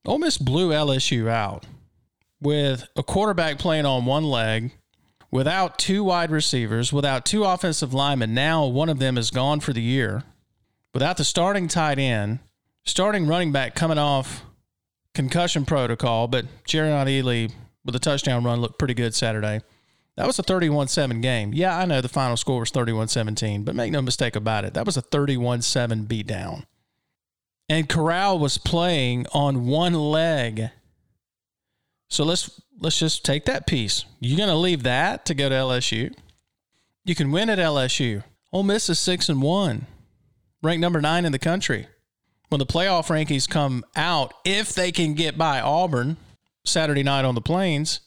Ole 0.05 0.19
Miss 0.19 0.37
blew 0.37 0.69
LSU 0.69 1.27
out 1.27 1.65
with 2.41 2.87
a 2.95 3.03
quarterback 3.03 3.59
playing 3.59 3.85
on 3.85 4.05
one 4.05 4.23
leg 4.23 4.71
without 5.29 5.77
two 5.77 6.03
wide 6.03 6.31
receivers, 6.31 6.93
without 6.93 7.25
two 7.25 7.43
offensive 7.43 7.93
linemen. 7.93 8.33
Now 8.33 8.65
one 8.65 8.87
of 8.87 8.99
them 8.99 9.17
is 9.17 9.31
gone 9.31 9.59
for 9.59 9.73
the 9.73 9.81
year. 9.81 10.23
Without 10.93 11.17
the 11.17 11.25
starting 11.25 11.67
tight 11.67 11.99
end, 11.99 12.39
starting 12.85 13.27
running 13.27 13.51
back 13.51 13.75
coming 13.75 13.97
off 13.97 14.43
concussion 15.13 15.65
protocol, 15.65 16.27
but 16.27 16.45
Jerrion 16.63 17.05
Ealy 17.05 17.51
with 17.87 17.95
a 17.95 17.99
touchdown 17.99 18.43
run 18.43 18.61
looked 18.61 18.77
pretty 18.77 18.93
good 18.93 19.15
Saturday. 19.15 19.61
That 20.17 20.27
was 20.27 20.37
a 20.37 20.43
31 20.43 20.89
7 20.89 21.21
game. 21.21 21.53
Yeah, 21.53 21.75
I 21.77 21.85
know 21.85 22.01
the 22.01 22.09
final 22.09 22.37
score 22.37 22.59
was 22.59 22.69
31 22.69 23.07
17, 23.07 23.63
but 23.63 23.75
make 23.75 23.91
no 23.91 24.01
mistake 24.01 24.35
about 24.35 24.65
it. 24.65 24.75
That 24.75 24.85
was 24.85 24.97
a 24.97 25.01
31 25.01 25.63
7 25.63 26.05
beatdown. 26.05 26.65
And 27.69 27.89
Corral 27.89 28.37
was 28.37 28.57
playing 28.57 29.25
on 29.33 29.65
one 29.65 29.93
leg. 29.93 30.69
So 32.09 32.23
let's 32.23 32.61
let's 32.79 32.99
just 32.99 33.25
take 33.25 33.45
that 33.45 33.67
piece. 33.67 34.05
You're 34.19 34.37
going 34.37 34.49
to 34.49 34.55
leave 34.55 34.83
that 34.83 35.25
to 35.25 35.33
go 35.33 35.49
to 35.49 35.55
LSU. 35.55 36.13
You 37.05 37.15
can 37.15 37.31
win 37.31 37.49
at 37.49 37.57
LSU. 37.57 38.23
Ole 38.51 38.63
Miss 38.63 38.89
is 38.89 38.99
six 38.99 39.29
and 39.29 39.41
one, 39.41 39.87
ranked 40.61 40.81
number 40.81 41.01
nine 41.01 41.25
in 41.25 41.31
the 41.31 41.39
country. 41.39 41.87
When 42.49 42.59
the 42.59 42.65
playoff 42.65 43.07
rankings 43.07 43.47
come 43.47 43.83
out, 43.95 44.33
if 44.45 44.73
they 44.73 44.91
can 44.91 45.13
get 45.13 45.37
by 45.37 45.59
Auburn 45.59 46.17
Saturday 46.67 47.03
night 47.03 47.25
on 47.25 47.35
the 47.35 47.41
Plains, 47.41 48.01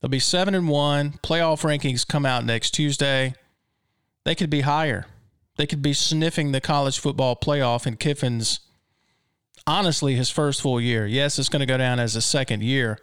they'll 0.00 0.08
be 0.08 0.18
seven 0.18 0.54
and 0.54 0.68
one. 0.68 1.12
Playoff 1.22 1.62
rankings 1.62 2.06
come 2.06 2.26
out 2.26 2.44
next 2.44 2.72
Tuesday. 2.72 3.34
They 4.24 4.34
could 4.34 4.50
be 4.50 4.62
higher. 4.62 5.06
They 5.56 5.66
could 5.66 5.82
be 5.82 5.92
sniffing 5.92 6.52
the 6.52 6.60
college 6.60 6.98
football 6.98 7.36
playoff 7.36 7.86
in 7.86 7.96
Kiffin's 7.96 8.60
honestly 9.66 10.14
his 10.14 10.30
first 10.30 10.60
full 10.60 10.80
year. 10.80 11.06
Yes, 11.06 11.38
it's 11.38 11.48
going 11.48 11.60
to 11.60 11.66
go 11.66 11.78
down 11.78 11.98
as 11.98 12.14
a 12.14 12.20
second 12.20 12.62
year 12.62 12.98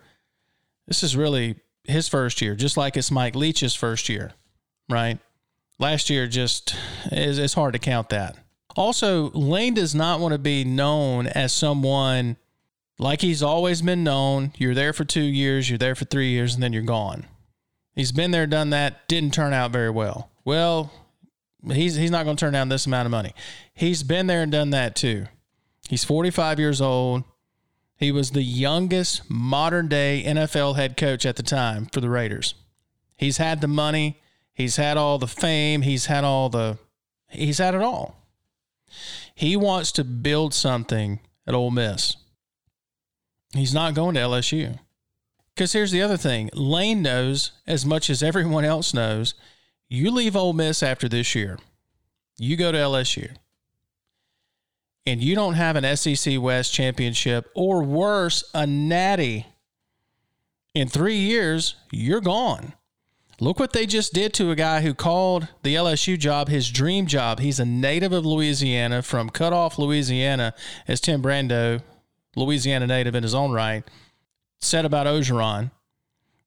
this 0.88 1.04
is 1.04 1.16
really 1.16 1.56
his 1.84 2.08
first 2.08 2.42
year, 2.42 2.56
just 2.56 2.78
like 2.78 2.98
it's 2.98 3.12
Mike 3.12 3.36
Leach's 3.36 3.76
first 3.76 4.10
year, 4.10 4.34
right? 4.90 5.20
Last 5.80 6.10
year 6.10 6.28
just 6.28 6.76
is 7.12 7.40
it's 7.40 7.54
hard 7.54 7.74
to 7.74 7.80
count 7.80 8.10
that. 8.10 8.38
Also, 8.76 9.30
Lane 9.32 9.74
does 9.74 9.94
not 9.94 10.20
want 10.20 10.34
to 10.34 10.40
be 10.40 10.64
known 10.64 11.28
as 11.28 11.54
someone 11.54 12.38
like 13.00 13.22
he's 13.22 13.44
always 13.44 13.82
been 13.82 14.04
known. 14.04 14.54
You're 14.58 14.76
there 14.76 14.94
for 14.94 15.06
two 15.06 15.22
years, 15.22 15.70
you're 15.70 15.78
there 15.78 15.96
for 15.96 16.06
three 16.06 16.30
years, 16.30 16.54
and 16.54 16.64
then 16.64 16.74
you're 16.74 16.84
gone. 16.84 17.26
He's 17.96 18.12
been 18.12 18.32
there, 18.32 18.48
done 18.48 18.72
that, 18.72 19.08
didn't 19.08 19.34
turn 19.34 19.54
out 19.54 19.72
very 19.72 19.90
well. 19.90 20.32
Well, 20.46 20.92
he's 21.72 21.96
he's 21.96 22.12
not 22.12 22.26
going 22.26 22.36
to 22.36 22.40
turn 22.40 22.54
down 22.54 22.70
this 22.70 22.86
amount 22.86 23.06
of 23.06 23.12
money. 23.12 23.34
He's 23.74 24.04
been 24.04 24.28
there 24.28 24.42
and 24.42 24.52
done 24.52 24.72
that 24.72 24.96
too. 24.96 25.28
He's 25.90 26.04
45 26.04 26.60
years 26.60 26.82
old. 26.82 27.24
He 27.98 28.12
was 28.12 28.32
the 28.32 28.44
youngest 28.44 29.30
modern 29.30 29.88
day 29.88 30.24
NFL 30.26 30.76
head 30.76 30.98
coach 30.98 31.26
at 31.26 31.36
the 31.36 31.44
time 31.44 31.86
for 31.86 32.02
the 32.02 32.10
Raiders. 32.10 32.56
He's 33.18 33.38
had 33.38 33.62
the 33.62 33.68
money, 33.68 34.20
he's 34.54 34.76
had 34.76 34.98
all 34.98 35.20
the 35.20 35.28
fame, 35.28 35.84
he's 35.84 36.08
had 36.08 36.24
all 36.24 36.50
the 36.50 36.78
he's 37.30 37.60
had 37.60 37.76
it 37.76 37.82
all. 37.82 38.18
He 39.36 39.56
wants 39.56 39.92
to 39.94 40.04
build 40.04 40.54
something 40.54 41.20
at 41.48 41.54
Ole 41.54 41.72
Miss. 41.72 42.18
He's 43.54 43.74
not 43.74 43.94
going 43.94 44.16
to 44.16 44.22
LSU. 44.22 44.80
Because 45.56 45.74
here's 45.74 45.92
the 45.92 46.02
other 46.02 46.18
thing 46.18 46.50
Lane 46.54 47.02
knows 47.02 47.52
as 47.68 47.86
much 47.86 48.10
as 48.10 48.24
everyone 48.24 48.66
else 48.66 48.94
knows 48.94 49.36
you 49.88 50.10
leave 50.10 50.36
Ole 50.36 50.54
Miss 50.54 50.82
after 50.82 51.08
this 51.08 51.36
year, 51.36 51.60
you 52.38 52.58
go 52.58 52.72
to 52.72 52.78
LSU 52.78 53.36
and 55.06 55.22
you 55.22 55.36
don't 55.36 55.54
have 55.54 55.76
an 55.76 55.96
SEC 55.96 56.42
West 56.42 56.74
championship 56.74 57.50
or 57.56 57.84
worse, 57.84 58.44
a 58.54 58.66
natty 58.66 59.46
in 60.74 60.88
three 60.88 61.18
years, 61.18 61.76
you're 61.92 62.22
gone. 62.22 62.74
Look 63.40 63.60
what 63.60 63.74
they 63.74 63.86
just 63.86 64.14
did 64.14 64.34
to 64.36 64.52
a 64.52 64.56
guy 64.56 64.82
who 64.82 64.94
called 64.94 65.48
the 65.64 65.76
LSU 65.76 66.18
job 66.18 66.48
his 66.48 66.70
dream 66.70 67.06
job. 67.06 67.40
He's 67.40 67.60
a 67.60 67.66
native 67.66 68.12
of 68.14 68.26
Louisiana 68.26 69.02
from 69.02 69.30
Cutoff, 69.30 69.78
Louisiana, 69.78 70.54
as 70.88 71.02
Tim 71.02 71.22
Brando, 71.22 71.82
Louisiana 72.36 72.88
native 72.88 73.16
in 73.16 73.24
his 73.24 73.36
own 73.36 73.52
right, 73.52 73.84
said 74.60 74.86
about 74.86 75.08
Orgeron. 75.08 75.72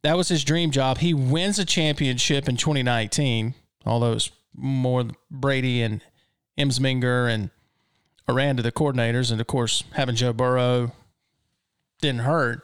That 0.02 0.16
was 0.16 0.28
his 0.28 0.45
dream 0.45 0.71
job. 0.71 0.99
He 0.99 1.14
wins 1.14 1.59
a 1.59 1.64
championship 1.64 2.49
in 2.49 2.57
2019, 2.57 3.55
although 3.85 4.12
it's 4.12 4.31
more 4.55 5.07
Brady 5.31 5.83
and 5.83 6.02
Ensminger 6.59 7.33
and 7.33 7.50
Aranda, 8.28 8.62
the 8.62 8.73
coordinators, 8.73 9.31
and 9.31 9.40
of 9.40 9.47
course, 9.47 9.85
having 9.93 10.16
Joe 10.16 10.33
Burrow 10.33 10.93
didn't 12.00 12.23
hurt. 12.23 12.62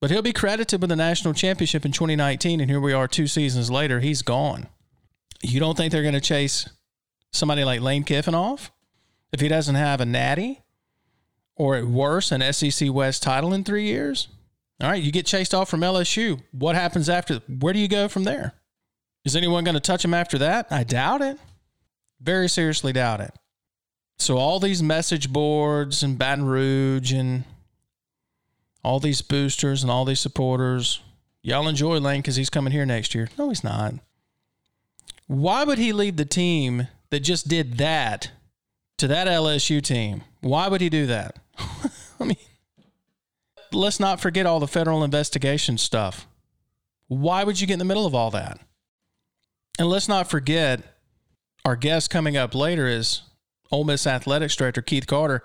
But 0.00 0.10
he'll 0.10 0.22
be 0.22 0.32
credited 0.32 0.80
with 0.80 0.90
the 0.90 0.96
national 0.96 1.34
championship 1.34 1.84
in 1.84 1.92
2019, 1.92 2.60
and 2.60 2.70
here 2.70 2.80
we 2.80 2.92
are 2.92 3.08
two 3.08 3.26
seasons 3.26 3.70
later. 3.70 4.00
He's 4.00 4.22
gone. 4.22 4.66
You 5.42 5.60
don't 5.60 5.76
think 5.76 5.92
they're 5.92 6.02
going 6.02 6.14
to 6.14 6.20
chase 6.20 6.68
somebody 7.32 7.64
like 7.64 7.80
Lane 7.80 8.04
Kiffin 8.04 8.34
off 8.34 8.70
if 9.32 9.40
he 9.40 9.48
doesn't 9.48 9.74
have 9.74 10.00
a 10.00 10.04
natty 10.04 10.60
or 11.62 11.76
at 11.76 11.84
worst 11.86 12.32
an 12.32 12.52
SEC 12.52 12.92
West 12.92 13.22
title 13.22 13.52
in 13.52 13.62
three 13.62 13.84
years? 13.84 14.26
All 14.80 14.90
right, 14.90 15.00
you 15.00 15.12
get 15.12 15.26
chased 15.26 15.54
off 15.54 15.68
from 15.68 15.82
LSU. 15.82 16.42
What 16.50 16.74
happens 16.74 17.08
after? 17.08 17.36
Where 17.46 17.72
do 17.72 17.78
you 17.78 17.86
go 17.86 18.08
from 18.08 18.24
there? 18.24 18.54
Is 19.24 19.36
anyone 19.36 19.62
going 19.62 19.76
to 19.76 19.80
touch 19.80 20.04
him 20.04 20.12
after 20.12 20.38
that? 20.38 20.66
I 20.72 20.82
doubt 20.82 21.22
it. 21.22 21.38
Very 22.20 22.48
seriously 22.48 22.92
doubt 22.92 23.20
it. 23.20 23.32
So 24.18 24.38
all 24.38 24.58
these 24.58 24.82
message 24.82 25.32
boards 25.32 26.02
and 26.02 26.18
Baton 26.18 26.46
Rouge 26.46 27.12
and 27.12 27.44
all 28.82 28.98
these 28.98 29.22
boosters 29.22 29.84
and 29.84 29.90
all 29.90 30.04
these 30.04 30.18
supporters, 30.18 31.00
y'all 31.42 31.68
enjoy 31.68 31.98
Lane 31.98 32.22
because 32.22 32.34
he's 32.34 32.50
coming 32.50 32.72
here 32.72 32.84
next 32.84 33.14
year. 33.14 33.28
No, 33.38 33.50
he's 33.50 33.62
not. 33.62 33.94
Why 35.28 35.62
would 35.62 35.78
he 35.78 35.92
leave 35.92 36.16
the 36.16 36.24
team 36.24 36.88
that 37.10 37.20
just 37.20 37.46
did 37.46 37.78
that 37.78 38.32
to 38.98 39.06
that 39.06 39.28
LSU 39.28 39.80
team? 39.80 40.24
Why 40.40 40.66
would 40.66 40.80
he 40.80 40.88
do 40.88 41.06
that? 41.06 41.38
I 42.20 42.24
mean, 42.24 42.36
let's 43.72 44.00
not 44.00 44.20
forget 44.20 44.46
all 44.46 44.60
the 44.60 44.68
federal 44.68 45.04
investigation 45.04 45.78
stuff. 45.78 46.26
Why 47.08 47.44
would 47.44 47.60
you 47.60 47.66
get 47.66 47.74
in 47.74 47.78
the 47.78 47.84
middle 47.84 48.06
of 48.06 48.14
all 48.14 48.30
that? 48.30 48.60
And 49.78 49.88
let's 49.88 50.08
not 50.08 50.30
forget 50.30 50.82
our 51.64 51.76
guest 51.76 52.10
coming 52.10 52.36
up 52.36 52.54
later 52.54 52.86
is 52.86 53.22
Ole 53.70 53.84
Miss 53.84 54.06
athletics 54.06 54.56
director 54.56 54.82
Keith 54.82 55.06
Carter. 55.06 55.42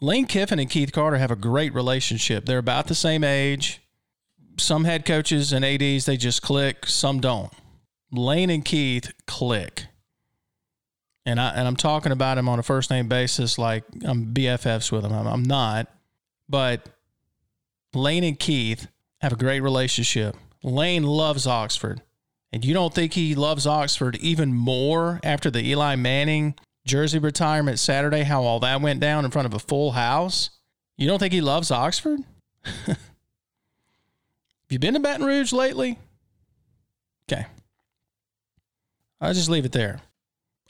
Lane 0.00 0.26
Kiffin 0.26 0.58
and 0.58 0.70
Keith 0.70 0.92
Carter 0.92 1.16
have 1.16 1.30
a 1.30 1.36
great 1.36 1.74
relationship. 1.74 2.46
They're 2.46 2.58
about 2.58 2.86
the 2.86 2.94
same 2.94 3.24
age. 3.24 3.80
Some 4.58 4.84
head 4.84 5.04
coaches 5.04 5.52
and 5.52 5.64
ADs, 5.64 6.04
they 6.04 6.16
just 6.16 6.42
click, 6.42 6.86
some 6.86 7.20
don't. 7.20 7.52
Lane 8.12 8.50
and 8.50 8.64
Keith 8.64 9.12
click. 9.26 9.87
And, 11.28 11.38
I, 11.38 11.50
and 11.50 11.68
I'm 11.68 11.76
talking 11.76 12.10
about 12.10 12.38
him 12.38 12.48
on 12.48 12.58
a 12.58 12.62
first 12.62 12.88
name 12.88 13.06
basis 13.06 13.58
like 13.58 13.84
I'm 14.02 14.32
BFFs 14.32 14.90
with 14.90 15.04
him. 15.04 15.12
I'm, 15.12 15.26
I'm 15.26 15.42
not. 15.42 15.86
But 16.48 16.88
Lane 17.92 18.24
and 18.24 18.38
Keith 18.38 18.88
have 19.18 19.34
a 19.34 19.36
great 19.36 19.60
relationship. 19.60 20.38
Lane 20.62 21.02
loves 21.02 21.46
Oxford. 21.46 22.00
And 22.50 22.64
you 22.64 22.72
don't 22.72 22.94
think 22.94 23.12
he 23.12 23.34
loves 23.34 23.66
Oxford 23.66 24.16
even 24.16 24.54
more 24.54 25.20
after 25.22 25.50
the 25.50 25.60
Eli 25.60 25.96
Manning 25.96 26.54
jersey 26.86 27.18
retirement 27.18 27.78
Saturday, 27.78 28.22
how 28.22 28.44
all 28.44 28.60
that 28.60 28.80
went 28.80 29.00
down 29.00 29.26
in 29.26 29.30
front 29.30 29.44
of 29.44 29.52
a 29.52 29.58
full 29.58 29.90
house. 29.90 30.48
You 30.96 31.06
don't 31.06 31.18
think 31.18 31.34
he 31.34 31.42
loves 31.42 31.70
Oxford? 31.70 32.20
Have 32.86 32.96
you 34.70 34.78
been 34.78 34.94
to 34.94 35.00
Baton 35.00 35.26
Rouge 35.26 35.52
lately? 35.52 35.98
Okay. 37.30 37.44
I'll 39.20 39.34
just 39.34 39.50
leave 39.50 39.66
it 39.66 39.72
there. 39.72 40.00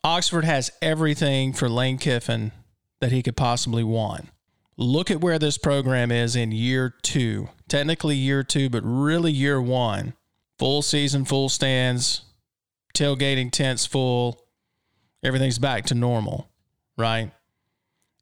Oxford 0.04 0.44
has 0.44 0.70
everything 0.80 1.52
for 1.52 1.68
Lane 1.68 1.98
Kiffin 1.98 2.52
that 3.00 3.12
he 3.12 3.22
could 3.22 3.36
possibly 3.36 3.84
want. 3.84 4.28
Look 4.76 5.10
at 5.10 5.20
where 5.20 5.38
this 5.38 5.58
program 5.58 6.12
is 6.12 6.36
in 6.36 6.52
year 6.52 6.94
two. 7.02 7.48
Technically 7.68 8.16
year 8.16 8.44
two, 8.44 8.70
but 8.70 8.82
really 8.84 9.32
year 9.32 9.60
one. 9.60 10.14
Full 10.58 10.82
season, 10.82 11.24
full 11.24 11.48
stands, 11.48 12.22
tailgating 12.94 13.50
tents 13.50 13.86
full, 13.86 14.40
everything's 15.22 15.58
back 15.58 15.84
to 15.86 15.94
normal, 15.94 16.48
right? 16.96 17.32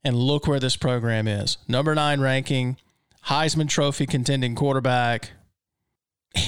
And 0.03 0.15
look 0.15 0.47
where 0.47 0.59
this 0.59 0.77
program 0.77 1.27
is. 1.27 1.57
Number 1.67 1.95
nine 1.95 2.21
ranking, 2.21 2.77
Heisman 3.25 3.67
Trophy 3.67 4.05
contending 4.05 4.55
quarterback, 4.55 5.31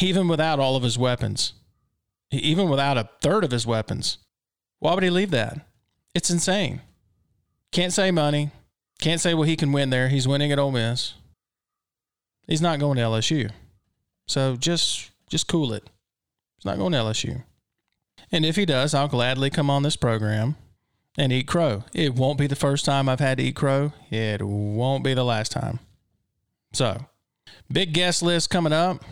even 0.02 0.28
without 0.28 0.60
all 0.60 0.76
of 0.76 0.84
his 0.84 0.98
weapons, 0.98 1.54
even 2.32 2.70
without 2.70 2.98
a 2.98 3.10
third 3.22 3.44
of 3.44 3.52
his 3.52 3.66
weapons. 3.66 4.20
Why 4.80 4.94
would 4.94 5.04
he 5.04 5.10
leave 5.10 5.32
that? 5.32 5.66
It's 6.14 6.30
insane. 6.30 6.82
Can't 7.72 7.94
say 7.94 8.12
money. 8.12 8.52
Can't 9.00 9.22
say 9.22 9.34
well 9.34 9.44
he 9.44 9.56
can 9.56 9.72
win 9.72 9.90
there. 9.90 10.10
He's 10.10 10.28
winning 10.28 10.52
at 10.52 10.60
Ole 10.60 10.72
Miss. 10.72 11.14
He's 12.48 12.62
not 12.62 12.80
going 12.80 12.98
to 12.98 13.04
LSU. 13.04 13.52
So 14.28 14.56
just 14.56 15.12
just 15.30 15.48
cool 15.48 15.74
it. 15.74 15.84
He's 16.58 16.66
not 16.66 16.78
going 16.78 16.92
to 16.94 16.98
LSU. 16.98 17.44
And 18.32 18.46
if 18.46 18.56
he 18.56 18.66
does, 18.66 18.94
I'll 18.94 19.08
gladly 19.08 19.50
come 19.50 19.70
on 19.70 19.84
this 19.84 19.96
program 19.96 20.56
and 21.18 21.32
eat 21.32 21.48
crow. 21.48 21.84
It 21.94 22.16
won't 22.16 22.38
be 22.38 22.48
the 22.48 22.56
first 22.56 22.86
time 22.86 23.08
I've 23.08 23.20
had 23.20 23.38
to 23.38 23.44
eat 23.44 23.56
crow. 23.56 23.94
It 24.10 24.42
won't 24.42 25.04
be 25.04 25.14
the 25.14 25.24
last 25.24 25.52
time. 25.52 25.80
So, 26.74 27.06
big 27.72 27.94
guest 27.94 28.22
list 28.22 28.50
coming 28.50 28.74
up. 28.74 29.04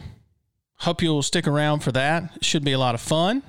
Hope 0.82 1.02
you'll 1.02 1.24
stick 1.24 1.48
around 1.48 1.80
for 1.80 1.92
that. 1.94 2.44
Should 2.44 2.64
be 2.64 2.74
a 2.74 2.80
lot 2.80 2.96
of 2.96 3.02
fun. 3.02 3.42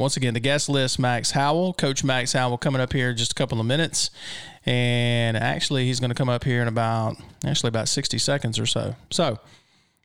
Once 0.00 0.16
again, 0.16 0.32
the 0.32 0.40
guest 0.40 0.70
list 0.70 0.98
Max 0.98 1.32
Howell, 1.32 1.74
Coach 1.74 2.02
Max 2.02 2.32
Howell, 2.32 2.56
coming 2.56 2.80
up 2.80 2.90
here 2.90 3.10
in 3.10 3.18
just 3.18 3.32
a 3.32 3.34
couple 3.34 3.60
of 3.60 3.66
minutes. 3.66 4.10
And 4.64 5.36
actually, 5.36 5.84
he's 5.84 6.00
going 6.00 6.08
to 6.08 6.14
come 6.14 6.30
up 6.30 6.42
here 6.42 6.62
in 6.62 6.68
about, 6.68 7.16
actually, 7.44 7.68
about 7.68 7.86
60 7.86 8.16
seconds 8.16 8.58
or 8.58 8.64
so. 8.64 8.96
So 9.10 9.38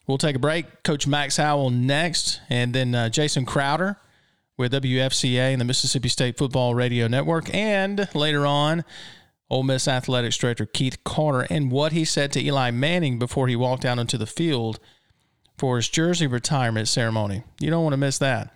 we'll 0.05 0.17
take 0.17 0.35
a 0.35 0.39
break. 0.39 0.83
Coach 0.83 1.07
Max 1.07 1.37
Howell 1.37 1.69
next, 1.69 2.41
and 2.49 2.75
then 2.75 2.93
uh, 2.93 3.07
Jason 3.07 3.45
Crowder 3.45 3.95
with 4.57 4.73
WFCA 4.73 5.53
and 5.53 5.61
the 5.61 5.65
Mississippi 5.65 6.09
State 6.09 6.37
Football 6.37 6.75
Radio 6.75 7.07
Network. 7.07 7.53
And 7.55 8.09
later 8.13 8.45
on, 8.45 8.83
Ole 9.49 9.63
Miss 9.63 9.87
Athletics 9.87 10.35
Director 10.35 10.65
Keith 10.65 11.01
Carter 11.05 11.47
and 11.49 11.71
what 11.71 11.93
he 11.93 12.03
said 12.03 12.33
to 12.33 12.43
Eli 12.43 12.69
Manning 12.69 13.17
before 13.17 13.47
he 13.47 13.55
walked 13.55 13.85
out 13.85 13.97
onto 13.97 14.17
the 14.17 14.27
field 14.27 14.77
for 15.57 15.77
his 15.77 15.87
jersey 15.87 16.27
retirement 16.27 16.89
ceremony. 16.89 17.43
You 17.61 17.69
don't 17.69 17.83
want 17.83 17.93
to 17.93 17.97
miss 17.97 18.17
that. 18.17 18.53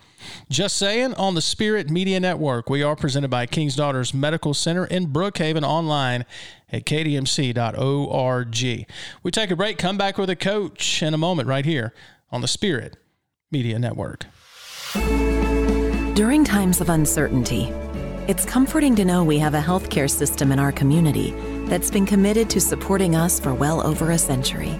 Just 0.49 0.77
saying, 0.77 1.13
on 1.15 1.35
the 1.35 1.41
Spirit 1.41 1.89
Media 1.89 2.19
Network, 2.19 2.69
we 2.69 2.83
are 2.83 2.95
presented 2.95 3.29
by 3.29 3.45
King's 3.45 3.75
Daughters 3.75 4.13
Medical 4.13 4.53
Center 4.53 4.85
in 4.85 5.07
Brookhaven 5.07 5.63
online 5.63 6.25
at 6.71 6.85
kdmc.org. 6.85 8.55
We 9.23 9.31
take 9.31 9.51
a 9.51 9.55
break, 9.55 9.77
come 9.77 9.97
back 9.97 10.17
with 10.17 10.29
a 10.29 10.35
coach 10.35 11.01
in 11.03 11.13
a 11.13 11.17
moment 11.17 11.47
right 11.47 11.65
here 11.65 11.93
on 12.31 12.41
the 12.41 12.47
Spirit 12.47 12.97
Media 13.51 13.79
Network. 13.79 14.25
During 16.15 16.43
times 16.43 16.81
of 16.81 16.89
uncertainty, 16.89 17.71
it's 18.27 18.45
comforting 18.45 18.95
to 18.95 19.05
know 19.05 19.23
we 19.23 19.39
have 19.39 19.53
a 19.53 19.61
healthcare 19.61 20.09
system 20.09 20.51
in 20.51 20.59
our 20.59 20.71
community 20.71 21.33
that's 21.65 21.89
been 21.89 22.05
committed 22.05 22.49
to 22.51 22.61
supporting 22.61 23.15
us 23.15 23.39
for 23.39 23.53
well 23.53 23.85
over 23.85 24.11
a 24.11 24.17
century. 24.17 24.77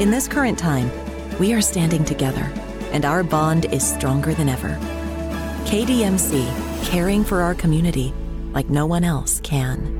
In 0.00 0.10
this 0.10 0.28
current 0.28 0.58
time, 0.58 0.90
we 1.38 1.52
are 1.52 1.60
standing 1.60 2.04
together, 2.04 2.52
and 2.92 3.04
our 3.04 3.22
bond 3.22 3.66
is 3.66 3.86
stronger 3.86 4.34
than 4.34 4.48
ever. 4.48 4.76
KDMC, 5.64 6.44
caring 6.84 7.24
for 7.24 7.42
our 7.42 7.54
community 7.54 8.12
like 8.52 8.68
no 8.68 8.86
one 8.86 9.04
else 9.04 9.40
can. 9.40 9.98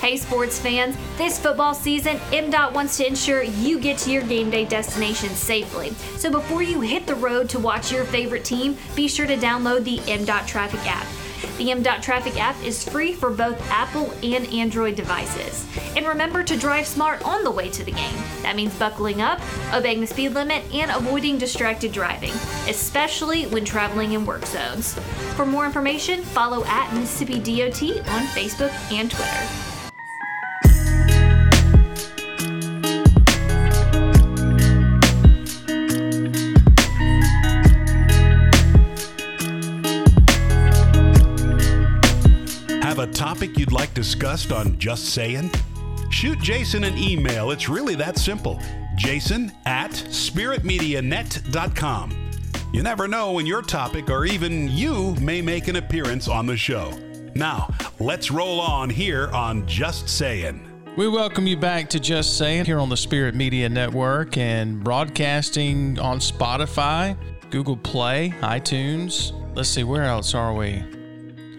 Hey, 0.00 0.16
sports 0.16 0.58
fans, 0.58 0.96
this 1.18 1.38
football 1.38 1.74
season, 1.74 2.16
MDOT 2.32 2.72
wants 2.72 2.96
to 2.96 3.06
ensure 3.06 3.42
you 3.42 3.78
get 3.78 3.98
to 3.98 4.10
your 4.10 4.22
game 4.22 4.50
day 4.50 4.64
destination 4.64 5.28
safely. 5.30 5.90
So 6.16 6.30
before 6.30 6.62
you 6.62 6.80
hit 6.80 7.06
the 7.06 7.14
road 7.14 7.48
to 7.50 7.58
watch 7.58 7.92
your 7.92 8.04
favorite 8.04 8.44
team, 8.44 8.76
be 8.96 9.08
sure 9.08 9.26
to 9.26 9.36
download 9.36 9.84
the 9.84 9.98
MDOT 9.98 10.46
Traffic 10.46 10.80
app. 10.84 11.06
The 11.58 11.68
MDOT 11.68 12.02
Traffic 12.02 12.40
app 12.40 12.62
is 12.64 12.88
free 12.88 13.12
for 13.12 13.30
both 13.30 13.60
Apple 13.70 14.12
and 14.22 14.46
Android 14.48 14.96
devices. 14.96 15.66
And 15.96 16.06
remember 16.06 16.42
to 16.42 16.56
drive 16.56 16.86
smart 16.86 17.22
on 17.24 17.44
the 17.44 17.50
way 17.50 17.68
to 17.70 17.84
the 17.84 17.92
game. 17.92 18.16
That 18.42 18.56
means 18.56 18.74
buckling 18.78 19.20
up, 19.20 19.40
obeying 19.72 20.00
the 20.00 20.06
speed 20.06 20.30
limit, 20.30 20.64
and 20.74 20.90
avoiding 20.90 21.38
distracted 21.38 21.92
driving, 21.92 22.32
especially 22.68 23.46
when 23.46 23.64
traveling 23.64 24.12
in 24.12 24.26
work 24.26 24.46
zones. 24.46 24.94
For 25.36 25.46
more 25.46 25.66
information, 25.66 26.22
follow 26.22 26.64
at 26.64 26.92
Mississippi 26.94 27.38
DOT 27.38 27.82
on 28.08 28.26
Facebook 28.28 28.72
and 28.92 29.10
Twitter. 29.10 29.69
Topic 43.20 43.56
you'd 43.58 43.70
like 43.70 43.92
discussed 43.92 44.50
on 44.50 44.78
Just 44.78 45.10
Saying? 45.10 45.50
Shoot 46.08 46.40
Jason 46.40 46.84
an 46.84 46.96
email. 46.96 47.50
It's 47.50 47.68
really 47.68 47.94
that 47.96 48.16
simple. 48.16 48.58
Jason 48.96 49.52
at 49.66 49.90
spiritmedianet.com. 49.90 52.30
You 52.72 52.82
never 52.82 53.06
know 53.06 53.32
when 53.32 53.44
your 53.44 53.60
topic 53.60 54.08
or 54.08 54.24
even 54.24 54.68
you 54.68 55.14
may 55.16 55.42
make 55.42 55.68
an 55.68 55.76
appearance 55.76 56.28
on 56.28 56.46
the 56.46 56.56
show. 56.56 56.98
Now, 57.34 57.68
let's 57.98 58.30
roll 58.30 58.58
on 58.58 58.88
here 58.88 59.28
on 59.34 59.66
Just 59.66 60.08
Saying. 60.08 60.66
We 60.96 61.06
welcome 61.06 61.46
you 61.46 61.58
back 61.58 61.90
to 61.90 62.00
Just 62.00 62.38
Saying 62.38 62.64
here 62.64 62.78
on 62.78 62.88
the 62.88 62.96
Spirit 62.96 63.34
Media 63.34 63.68
Network 63.68 64.38
and 64.38 64.82
broadcasting 64.82 65.98
on 65.98 66.20
Spotify, 66.20 67.18
Google 67.50 67.76
Play, 67.76 68.32
iTunes. 68.40 69.34
Let's 69.54 69.68
see, 69.68 69.84
where 69.84 70.04
else 70.04 70.34
are 70.34 70.54
we? 70.54 70.82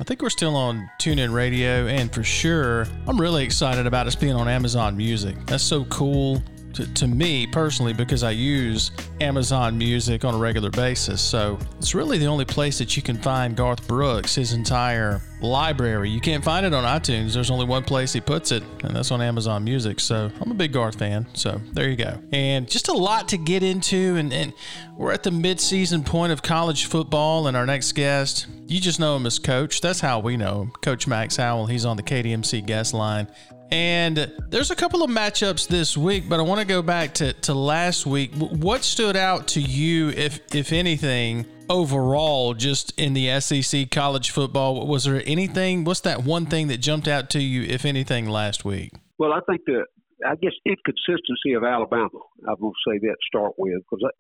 I 0.02 0.04
think 0.04 0.24
we're 0.24 0.32
still 0.32 0.56
on 0.56 0.90
TuneIn 0.98 1.32
Radio, 1.32 1.86
and 1.86 2.12
for 2.12 2.24
sure, 2.24 2.88
I'm 3.08 3.22
really 3.22 3.44
excited 3.44 3.86
about 3.86 4.08
us 4.08 4.16
being 4.16 4.34
on 4.34 4.48
Amazon 4.48 4.98
Music. 4.98 5.36
That's 5.46 5.64
so 5.64 5.86
cool 5.86 6.42
to, 6.74 6.94
to 6.94 7.08
me 7.08 7.48
personally 7.48 7.94
because 7.94 8.24
I 8.24 8.32
use 8.32 8.92
Amazon 9.20 9.78
Music 9.78 10.26
on 10.26 10.34
a 10.34 10.38
regular 10.38 10.70
basis. 10.70 11.22
So 11.22 11.58
it's 11.78 11.94
really 11.94 12.18
the 12.18 12.26
only 12.26 12.46
place 12.46 12.78
that 12.80 12.96
you 12.96 13.04
can 13.04 13.18
find 13.18 13.56
Garth 13.56 13.88
Brooks, 13.88 14.36
his 14.36 14.54
entire 14.54 15.22
library. 15.42 16.10
You 16.10 16.22
can't 16.22 16.44
find 16.44 16.66
it 16.66 16.74
on 16.74 16.84
iTunes. 16.84 17.34
There's 17.34 17.52
only 17.52 17.66
one 17.66 17.84
place 17.84 18.14
he 18.14 18.22
puts 18.22 18.52
it, 18.52 18.64
and 18.84 18.96
that's 18.96 19.12
on 19.12 19.22
Amazon 19.22 19.64
Music. 19.64 20.00
So 20.00 20.32
I'm 20.40 20.52
a 20.52 20.56
big 20.56 20.74
Garth 20.74 20.98
fan. 20.98 21.28
So 21.34 21.60
there 21.74 21.90
you 21.90 21.96
go. 21.96 22.20
And 22.32 22.70
just 22.70 22.88
a 22.88 22.94
lot 22.94 23.28
to 23.30 23.38
get 23.38 23.64
into. 23.64 24.16
And, 24.18 24.32
and 24.32 24.54
we're 24.96 25.12
at 25.12 25.24
the 25.24 25.32
mid-season 25.32 26.04
point 26.04 26.32
of 26.32 26.42
college 26.42 26.86
football, 26.86 27.48
and 27.48 27.58
our 27.58 27.66
next 27.66 27.94
guest, 27.94 28.48
you 28.68 28.80
just 28.80 29.00
know 29.00 29.16
him 29.16 29.26
as 29.26 29.40
Coach. 29.40 29.82
That's 29.82 30.00
how 30.00 30.20
we 30.20 30.38
know 30.38 30.62
him. 30.62 30.72
Coach 30.82 31.08
Max 31.08 31.36
Howell. 31.36 31.66
He's 31.66 31.86
on 31.86 31.98
the 31.98 32.04
KDMC 32.04 32.66
guest 32.66 32.94
line. 32.94 33.28
And 33.72 34.30
there's 34.50 34.70
a 34.70 34.76
couple 34.76 35.02
of 35.02 35.10
matchups 35.10 35.68
this 35.68 35.96
week, 35.96 36.28
but 36.28 36.40
I 36.40 36.44
want 36.44 36.60
to 36.60 36.68
go 36.68 36.82
back 36.82 37.14
to, 37.16 37.32
to 37.34 37.54
last 37.54 38.06
week. 38.06 38.34
What 38.36 38.84
stood 38.84 39.16
out 39.16 39.48
to 39.50 39.62
you, 39.62 40.10
if 40.10 40.54
if 40.54 40.74
anything, 40.74 41.46
overall, 41.70 42.54
just 42.54 43.00
in 43.00 43.14
the 43.14 43.40
SEC 43.40 43.90
college 43.90 44.30
football? 44.32 44.86
Was 44.86 45.06
there 45.06 45.24
anything? 45.26 45.86
What's 45.86 46.02
that 46.02 46.26
one 46.26 46.48
thing 46.48 46.68
that 46.68 46.78
jumped 46.78 47.08
out 47.08 47.30
to 47.30 47.40
you, 47.40 47.64
if 47.64 47.86
anything, 47.86 48.28
last 48.28 48.66
week? 48.66 48.92
Well, 49.18 49.32
I 49.32 49.40
think 49.48 49.62
the 49.66 49.86
I 50.28 50.36
guess 50.36 50.54
inconsistency 50.66 51.54
of 51.56 51.64
Alabama. 51.64 52.20
I 52.48 52.54
will 52.60 52.74
say 52.86 53.00
that 53.00 53.16
start 53.26 53.54
with 53.58 53.82
because 53.90 54.12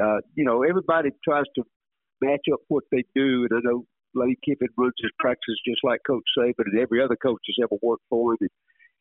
uh, 0.00 0.18
you 0.36 0.44
know 0.44 0.62
everybody 0.62 1.10
tries 1.24 1.44
to 1.56 1.64
match 2.20 2.46
up 2.52 2.60
what 2.68 2.84
they 2.92 3.02
do, 3.16 3.48
and 3.50 3.52
I 3.52 3.60
know 3.64 3.84
Lane 4.14 4.36
Kiffin 4.44 4.68
runs 4.78 4.94
his 5.00 5.10
practice 5.18 5.56
just 5.66 5.80
like 5.82 6.00
Coach 6.06 6.24
Saban 6.38 6.66
and 6.66 6.78
every 6.78 7.02
other 7.02 7.16
coach 7.16 7.40
has 7.48 7.56
ever 7.64 7.76
worked 7.82 8.04
for 8.08 8.32
him. 8.32 8.38
And, 8.40 8.50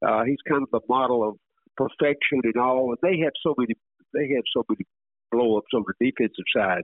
uh, 0.05 0.23
he's 0.23 0.41
kind 0.47 0.63
of 0.63 0.69
the 0.71 0.81
model 0.89 1.27
of 1.27 1.35
perfection 1.77 2.41
and 2.43 2.57
all. 2.57 2.93
And 2.93 2.97
they 3.01 3.19
had 3.19 3.33
so 3.43 3.53
many, 3.57 3.75
they 4.13 4.33
had 4.33 4.43
so 4.53 4.63
many 4.69 4.85
blow 5.31 5.57
ups 5.57 5.73
on 5.73 5.83
the 5.85 5.93
defensive 5.99 6.45
side. 6.55 6.83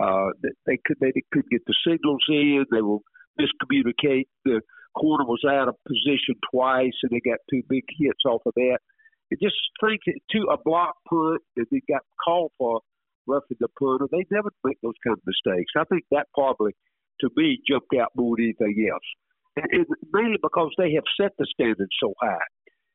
Uh, 0.00 0.30
that 0.42 0.54
they 0.66 0.78
could 0.86 0.96
they 1.00 1.12
couldn't 1.32 1.50
get 1.50 1.62
the 1.66 1.74
signals 1.86 2.22
in. 2.28 2.64
They 2.70 2.82
will 2.82 3.02
miscommunicate. 3.40 4.26
The 4.44 4.60
corner 4.94 5.24
was 5.24 5.42
out 5.48 5.68
of 5.68 5.74
position 5.86 6.36
twice, 6.52 6.94
and 7.02 7.10
they 7.10 7.20
got 7.20 7.38
two 7.50 7.62
big 7.68 7.82
hits 7.98 8.22
off 8.24 8.42
of 8.46 8.52
that. 8.54 8.78
It 9.30 9.40
just 9.42 9.56
think 9.82 10.00
to 10.06 10.38
a 10.52 10.56
block 10.64 10.94
punt, 11.08 11.42
and 11.56 11.66
they 11.72 11.82
got 11.88 12.02
called 12.24 12.52
for 12.58 12.80
roughing 13.26 13.56
the 13.58 13.68
punter. 13.78 14.06
They 14.10 14.24
never 14.30 14.50
make 14.64 14.78
those 14.82 14.94
kind 15.04 15.18
of 15.18 15.22
mistakes. 15.26 15.72
I 15.76 15.84
think 15.84 16.04
that 16.12 16.28
probably, 16.32 16.72
to 17.20 17.30
me, 17.36 17.58
jumped 17.68 17.94
out 18.00 18.12
more 18.14 18.36
than 18.36 18.54
anything 18.54 18.88
else 18.92 19.04
and 19.70 19.86
mainly 20.12 20.38
because 20.42 20.70
they 20.78 20.92
have 20.94 21.04
set 21.20 21.32
the 21.38 21.46
standard 21.54 21.88
so 22.00 22.14
high, 22.20 22.46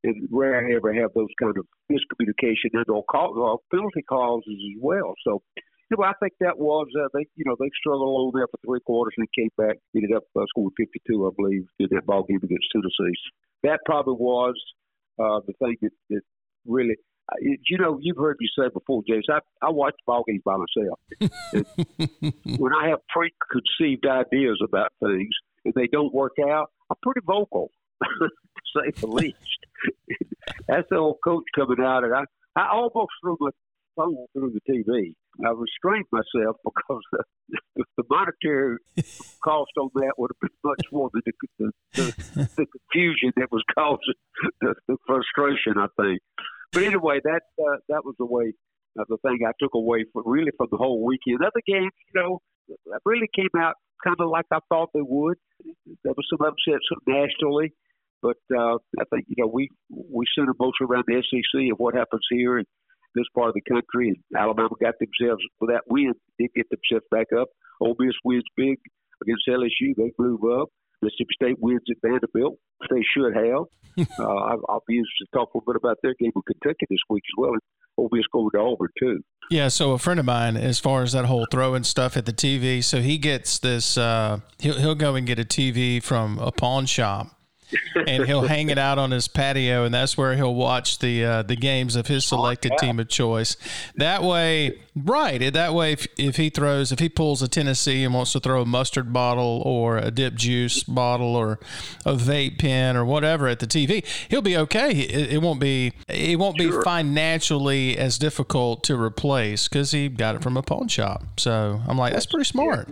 and 0.04 0.28
rarely 0.32 0.76
ever 0.76 0.94
have 0.94 1.12
those 1.16 1.32
kind 1.42 1.56
of 1.58 1.66
miscommunication 1.92 2.74
and 2.74 2.86
or, 2.90 3.04
call, 3.06 3.38
or 3.38 3.60
penalty 3.72 4.04
clauses 4.08 4.48
as 4.48 4.82
well. 4.82 5.14
So, 5.26 5.42
you 5.56 5.98
know, 5.98 6.04
I 6.04 6.14
think 6.22 6.34
that 6.40 6.58
was 6.58 6.88
uh, 7.00 7.08
they, 7.14 7.26
you 7.36 7.46
know, 7.46 7.56
they 7.60 7.70
struggled 7.80 8.28
over 8.28 8.40
there 8.40 8.48
for 8.48 8.60
three 8.66 8.80
quarters 8.86 9.14
and 9.18 9.28
came 9.38 9.52
back, 9.58 9.78
ended 9.96 10.12
up 10.16 10.24
uh, 10.36 10.44
scoring 10.50 10.72
52, 10.78 11.28
I 11.28 11.30
believe, 11.36 11.66
in 11.80 11.88
that 11.92 12.06
ball 12.06 12.24
game 12.24 12.40
against 12.44 12.68
Tennessee. 12.72 13.18
That 13.64 13.80
probably 13.86 14.16
was 14.16 14.56
uh, 15.20 15.40
the 15.48 15.54
thing 15.60 15.78
that, 15.82 15.92
that 16.10 16.22
really. 16.66 16.96
Uh, 17.32 17.36
you 17.40 17.78
know, 17.78 17.98
you've 18.02 18.18
heard 18.18 18.36
me 18.38 18.50
say 18.60 18.68
before, 18.74 19.02
James. 19.08 19.24
I 19.32 19.40
I 19.66 19.70
watch 19.70 19.96
ball 20.06 20.26
games 20.28 20.42
by 20.44 20.58
myself. 20.58 21.00
when 22.60 22.74
I 22.74 22.90
have 22.90 23.00
preconceived 23.08 24.06
ideas 24.06 24.60
about 24.62 24.92
things, 25.00 25.32
if 25.66 25.74
they 25.76 25.88
don't 25.88 26.14
work 26.14 26.34
out, 26.44 26.72
I'm 26.90 26.98
pretty 27.02 27.22
vocal, 27.26 27.72
to 28.04 28.30
say 28.76 28.92
the 29.00 29.08
least. 29.08 29.38
That's 30.68 30.88
the 30.90 30.98
old 30.98 31.18
coach 31.24 31.46
coming 31.56 31.80
out, 31.82 32.04
and 32.04 32.14
I, 32.14 32.24
I 32.56 32.70
almost 32.72 33.12
threw 33.22 33.38
my 33.40 33.50
phone 33.96 34.26
through 34.34 34.54
the 34.54 34.72
TV. 34.72 35.14
I 35.44 35.50
restrained 35.50 36.06
myself 36.12 36.58
because 36.64 37.02
the, 37.12 37.84
the 37.98 38.04
monetary 38.10 38.78
cost 39.44 39.72
on 39.80 39.90
that 39.96 40.14
would 40.18 40.32
have 40.32 40.40
been 40.42 40.58
much 40.64 40.86
more 40.92 41.10
than 41.14 41.22
the, 41.26 41.34
the, 41.60 41.72
the, 41.94 42.50
the 42.56 42.66
confusion 42.66 43.34
that 43.38 43.52
was 43.52 43.64
causing 43.74 44.20
the, 44.62 44.76
the 44.88 44.98
frustration, 45.08 45.74
I 45.78 45.88
think. 46.02 46.22
But 46.72 46.84
anyway, 46.84 47.20
that 47.24 47.42
uh, 47.60 47.78
that 47.90 48.04
was 48.04 48.16
the 48.18 48.26
way 48.26 48.54
uh, 49.00 49.04
the 49.10 49.18
thing 49.18 49.40
I 49.48 49.52
took 49.60 49.74
away 49.74 50.06
from 50.12 50.24
really 50.26 50.52
from 50.58 50.68
the 50.72 50.78
whole 50.78 51.04
weekend. 51.04 51.42
Other 51.42 51.62
games, 51.66 51.92
you 52.14 52.22
know, 52.22 52.40
really 53.06 53.30
came 53.36 53.50
out 53.58 53.76
kind 54.04 54.18
of 54.20 54.30
like 54.30 54.46
I 54.52 54.60
thought 54.70 54.90
they 54.94 55.02
would. 55.02 55.38
There 56.04 56.14
was 56.16 56.28
some 56.30 56.46
upsets 56.46 56.86
nationally. 57.08 57.74
But 58.24 58.40
uh, 58.56 58.80
I 59.00 59.04
think 59.12 59.26
you 59.28 59.36
know 59.38 59.52
we 59.52 59.70
we 59.92 60.26
center 60.34 60.54
mostly 60.58 60.88
around 60.88 61.04
the 61.08 61.22
SEC 61.22 61.72
of 61.74 61.78
what 61.78 61.94
happens 61.94 62.26
here 62.32 62.58
in 62.58 62.66
this 63.16 63.26
part 63.36 63.50
of 63.50 63.56
the 63.56 63.68
country. 63.70 64.08
And 64.10 64.18
Alabama 64.40 64.70
got 64.82 64.96
themselves 64.98 65.44
with 65.60 65.70
that 65.72 65.84
win, 65.88 66.14
did 66.40 66.50
get 66.56 66.68
themselves 66.72 67.06
back 67.12 67.28
up. 67.38 67.50
Ole 67.82 67.96
Miss 68.00 68.16
wins 68.24 68.48
big 68.56 68.80
against 69.22 69.48
LSU. 69.48 69.92
They 69.98 70.12
move 70.18 70.40
up. 70.46 70.70
Mississippi 71.02 71.36
State 71.36 71.60
wins 71.60 71.84
at 71.92 71.98
Vanderbilt. 72.02 72.58
They 72.90 73.04
should 73.04 73.36
have. 73.36 73.68
uh, 74.20 74.56
I'll 74.70 74.88
be 74.88 74.98
interested 74.98 75.28
to 75.28 75.38
talk 75.38 75.54
a 75.54 75.58
little 75.58 75.74
bit 75.74 75.82
about 75.84 75.98
their 76.02 76.16
game 76.18 76.32
with 76.34 76.46
Kentucky 76.46 76.88
this 76.90 77.04
week 77.10 77.24
as 77.28 77.36
well. 77.38 77.52
Miss 77.98 78.26
going 78.32 78.50
to 78.54 78.60
Auburn 78.60 78.90
too. 79.00 79.24
Yeah, 79.50 79.68
so 79.68 79.92
a 79.92 79.98
friend 79.98 80.20
of 80.20 80.26
mine, 80.26 80.56
as 80.56 80.80
far 80.80 81.04
as 81.04 81.12
that 81.12 81.26
whole 81.26 81.46
throwing 81.52 81.84
stuff 81.84 82.16
at 82.16 82.26
the 82.26 82.34
TV, 82.34 82.84
so 82.84 83.02
he 83.02 83.18
gets 83.18 83.60
this. 83.60 83.98
Uh, 83.98 84.40
he'll 84.60 84.80
he'll 84.80 84.96
go 84.96 85.16
and 85.16 85.28
get 85.28 85.40
a 85.40 85.44
TV 85.44 86.02
from 86.02 86.40
a 86.40 86.52
pawn 86.52 86.86
shop 86.86 87.28
and 88.08 88.26
he'll 88.26 88.42
hang 88.48 88.70
it 88.70 88.78
out 88.78 88.98
on 88.98 89.12
his 89.12 89.28
patio, 89.28 89.84
and 89.86 89.94
that's 89.94 90.18
where 90.18 90.36
he'll 90.36 90.56
watch 90.56 91.00
the 91.00 91.24
uh, 91.24 91.42
the 91.44 91.56
games 91.56 91.96
of 91.96 92.08
his 92.08 92.26
selected 92.26 92.72
team 92.80 93.00
of 93.00 93.08
choice. 93.08 93.58
That 93.96 94.24
way, 94.24 94.80
right? 94.96 95.54
That 95.54 95.74
way, 95.74 95.94
if, 95.94 96.08
if 96.18 96.36
he 96.38 96.50
throws, 96.50 96.92
if 96.92 97.00
he 97.00 97.10
pulls 97.10 97.42
a 97.42 97.48
Tennessee 97.48 98.04
and 98.04 98.14
wants 98.14 98.34
to 98.34 98.40
throw 98.40 98.62
a 98.62 98.66
mustard 98.66 99.14
bottle 99.14 99.62
or 99.66 99.98
a 99.98 100.12
dip 100.12 100.36
juice 100.36 100.84
bottle 100.84 101.36
or 101.36 101.60
a 102.06 102.14
vape 102.14 102.60
pen 102.60 102.96
or 102.96 103.06
whatever 103.06 103.48
at 103.48 103.60
the 103.60 103.68
TV, 103.68 104.06
he'll 104.30 104.42
be 104.42 104.58
okay. 104.58 104.92
It, 104.92 105.34
it 105.34 105.42
won't 105.42 105.60
be 105.60 105.94
it 106.08 106.40
won't 106.40 106.60
sure. 106.60 106.80
be 106.80 106.84
financially 106.84 107.98
as 107.98 108.18
difficult 108.18 108.84
to 108.86 109.00
replace 109.00 109.68
because 109.68 109.92
he 109.92 110.10
got 110.10 110.36
it 110.36 110.44
from 110.44 110.58
a 110.58 110.62
pawn 110.62 110.88
shop. 110.88 111.40
So 111.40 111.82
I'm 111.88 111.98
like, 111.98 112.14
that's 112.14 112.26
pretty 112.26 112.46
smart. 112.46 112.90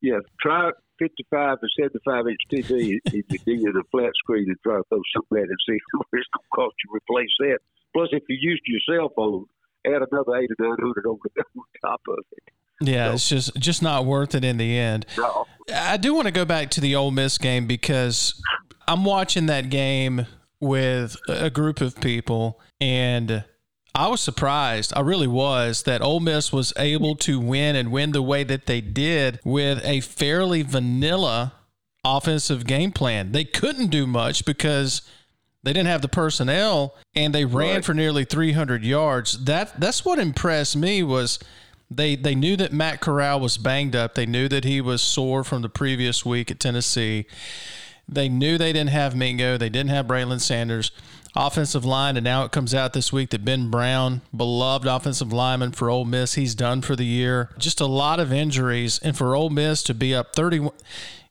Yeah, 0.00 0.14
yeah. 0.14 0.18
try 0.40 0.70
55 0.98 1.60
to 1.60 1.66
75 1.80 2.28
inch 2.28 2.40
TV 2.50 2.98
is 3.06 3.42
bigger 3.44 3.72
than 3.72 3.82
a 3.82 3.88
flat 3.90 4.12
screen 4.16 4.46
and 4.48 4.56
try 4.62 4.76
to 4.76 4.82
throw 4.88 5.00
something 5.14 5.38
at 5.38 5.44
it 5.44 5.50
and 5.50 5.58
see 5.66 5.78
what 5.96 6.06
it's 6.12 6.28
going 6.34 6.44
to 6.44 6.54
cost 6.54 6.74
you 6.84 6.90
to 6.90 6.96
replace 6.96 7.34
that. 7.40 7.58
Plus, 7.94 8.08
if 8.12 8.22
you 8.28 8.36
used 8.40 8.62
your 8.66 8.80
cell 8.88 9.12
phone, 9.14 9.46
add 9.86 10.02
another 10.10 10.36
eight 10.36 10.50
or 10.58 10.66
nine 10.66 10.76
hundred 10.80 11.06
over 11.06 11.20
on 11.36 11.64
top 11.80 12.00
of 12.08 12.18
it. 12.32 12.52
Yeah, 12.80 13.08
so, 13.08 13.14
it's 13.14 13.28
just 13.28 13.56
just 13.56 13.82
not 13.82 14.04
worth 14.04 14.34
it 14.34 14.44
in 14.44 14.56
the 14.56 14.78
end. 14.78 15.06
No. 15.16 15.46
I 15.74 15.96
do 15.96 16.14
want 16.14 16.26
to 16.26 16.32
go 16.32 16.44
back 16.44 16.70
to 16.70 16.80
the 16.80 16.94
Ole 16.94 17.10
Miss 17.10 17.38
game 17.38 17.66
because 17.66 18.40
I'm 18.86 19.04
watching 19.04 19.46
that 19.46 19.70
game 19.70 20.26
with 20.60 21.16
a 21.28 21.50
group 21.50 21.80
of 21.80 22.00
people 22.00 22.60
and 22.80 23.44
I 23.98 24.06
was 24.06 24.20
surprised. 24.20 24.92
I 24.94 25.00
really 25.00 25.26
was 25.26 25.82
that 25.82 26.02
Ole 26.02 26.20
Miss 26.20 26.52
was 26.52 26.72
able 26.76 27.16
to 27.16 27.40
win 27.40 27.74
and 27.74 27.90
win 27.90 28.12
the 28.12 28.22
way 28.22 28.44
that 28.44 28.66
they 28.66 28.80
did 28.80 29.40
with 29.44 29.84
a 29.84 30.02
fairly 30.02 30.62
vanilla 30.62 31.54
offensive 32.04 32.64
game 32.64 32.92
plan. 32.92 33.32
They 33.32 33.42
couldn't 33.42 33.88
do 33.88 34.06
much 34.06 34.44
because 34.44 35.02
they 35.64 35.72
didn't 35.72 35.88
have 35.88 36.02
the 36.02 36.08
personnel 36.08 36.94
and 37.16 37.34
they 37.34 37.44
ran 37.44 37.74
right. 37.74 37.84
for 37.84 37.92
nearly 37.92 38.24
300 38.24 38.84
yards. 38.84 39.44
That 39.46 39.80
that's 39.80 40.04
what 40.04 40.20
impressed 40.20 40.76
me 40.76 41.02
was 41.02 41.40
they 41.90 42.14
they 42.14 42.36
knew 42.36 42.56
that 42.56 42.72
Matt 42.72 43.00
Corral 43.00 43.40
was 43.40 43.58
banged 43.58 43.96
up. 43.96 44.14
They 44.14 44.26
knew 44.26 44.46
that 44.46 44.62
he 44.62 44.80
was 44.80 45.02
sore 45.02 45.42
from 45.42 45.62
the 45.62 45.68
previous 45.68 46.24
week 46.24 46.52
at 46.52 46.60
Tennessee. 46.60 47.26
They 48.08 48.28
knew 48.28 48.58
they 48.58 48.72
didn't 48.72 48.90
have 48.90 49.16
Mingo. 49.16 49.58
They 49.58 49.68
didn't 49.68 49.90
have 49.90 50.06
Braylon 50.06 50.40
Sanders 50.40 50.92
offensive 51.38 51.84
line, 51.84 52.16
and 52.16 52.24
now 52.24 52.44
it 52.44 52.52
comes 52.52 52.74
out 52.74 52.92
this 52.92 53.12
week 53.12 53.30
that 53.30 53.44
Ben 53.44 53.70
Brown, 53.70 54.22
beloved 54.36 54.86
offensive 54.86 55.32
lineman 55.32 55.72
for 55.72 55.88
Ole 55.88 56.04
Miss, 56.04 56.34
he's 56.34 56.54
done 56.54 56.82
for 56.82 56.96
the 56.96 57.04
year. 57.04 57.50
Just 57.58 57.80
a 57.80 57.86
lot 57.86 58.20
of 58.20 58.32
injuries, 58.32 58.98
and 59.02 59.16
for 59.16 59.34
Ole 59.36 59.50
Miss 59.50 59.82
to 59.84 59.94
be 59.94 60.14
up 60.14 60.34
31, 60.34 60.72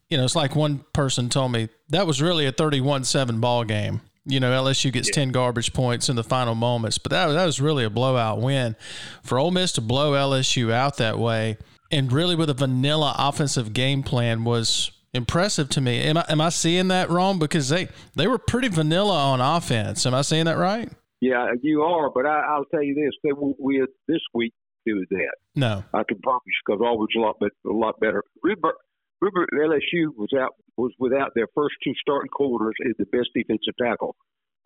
you 0.09 0.17
know, 0.17 0.23
it's 0.23 0.35
like 0.35 0.55
one 0.55 0.85
person 0.93 1.29
told 1.29 1.51
me 1.51 1.69
that 1.89 2.07
was 2.07 2.21
really 2.21 2.45
a 2.45 2.51
31-7 2.51 3.41
ball 3.41 3.63
game. 3.63 4.01
You 4.25 4.39
know, 4.39 4.51
LSU 4.51 4.91
gets 4.91 5.09
yeah. 5.09 5.15
10 5.25 5.31
garbage 5.31 5.73
points 5.73 6.09
in 6.09 6.15
the 6.15 6.23
final 6.23 6.55
moments, 6.55 6.97
but 6.97 7.11
that, 7.11 7.27
that 7.27 7.45
was 7.45 7.61
really 7.61 7.83
a 7.83 7.89
blowout 7.89 8.41
win. 8.41 8.75
For 9.23 9.37
Ole 9.37 9.51
Miss 9.51 9.71
to 9.73 9.81
blow 9.81 10.13
LSU 10.13 10.71
out 10.71 10.97
that 10.97 11.19
way, 11.19 11.57
and 11.91 12.11
really 12.11 12.35
with 12.35 12.49
a 12.49 12.53
vanilla 12.53 13.15
offensive 13.17 13.73
game 13.73 14.03
plan 14.03 14.43
was 14.43 14.91
impressive 15.13 15.69
to 15.69 15.81
me. 15.81 16.01
Am 16.01 16.17
I 16.17 16.25
am 16.29 16.41
I 16.41 16.49
seeing 16.49 16.87
that 16.89 17.09
wrong? 17.09 17.39
Because 17.39 17.69
they 17.69 17.89
they 18.15 18.27
were 18.27 18.37
pretty 18.37 18.67
vanilla 18.67 19.17
on 19.17 19.41
offense. 19.41 20.05
Am 20.05 20.13
I 20.13 20.21
saying 20.21 20.45
that 20.45 20.57
right? 20.57 20.89
Yeah, 21.19 21.47
you 21.61 21.81
are. 21.81 22.09
But 22.11 22.25
I, 22.25 22.57
will 22.57 22.65
tell 22.65 22.83
you 22.83 22.93
this: 22.93 23.13
they 23.23 23.33
won't 23.33 23.57
win 23.59 23.87
this 24.07 24.21
week 24.33 24.53
do 24.85 25.05
that. 25.09 25.35
No, 25.55 25.83
I 25.93 26.03
can 26.07 26.19
promise 26.19 26.43
because 26.65 26.81
always 26.83 27.09
a 27.15 27.19
lot, 27.19 27.35
but 27.39 27.51
a 27.65 27.73
lot 27.73 27.99
better. 27.99 28.23
Remember, 28.43 28.73
remember 29.21 29.47
LSU 29.53 30.15
was 30.15 30.29
out 30.37 30.55
was 30.77 30.93
without 30.99 31.31
their 31.35 31.47
first 31.55 31.75
two 31.83 31.93
starting 31.99 32.29
corners 32.29 32.75
and 32.79 32.93
the 32.97 33.05
best 33.05 33.29
defensive 33.35 33.75
tackle. 33.81 34.15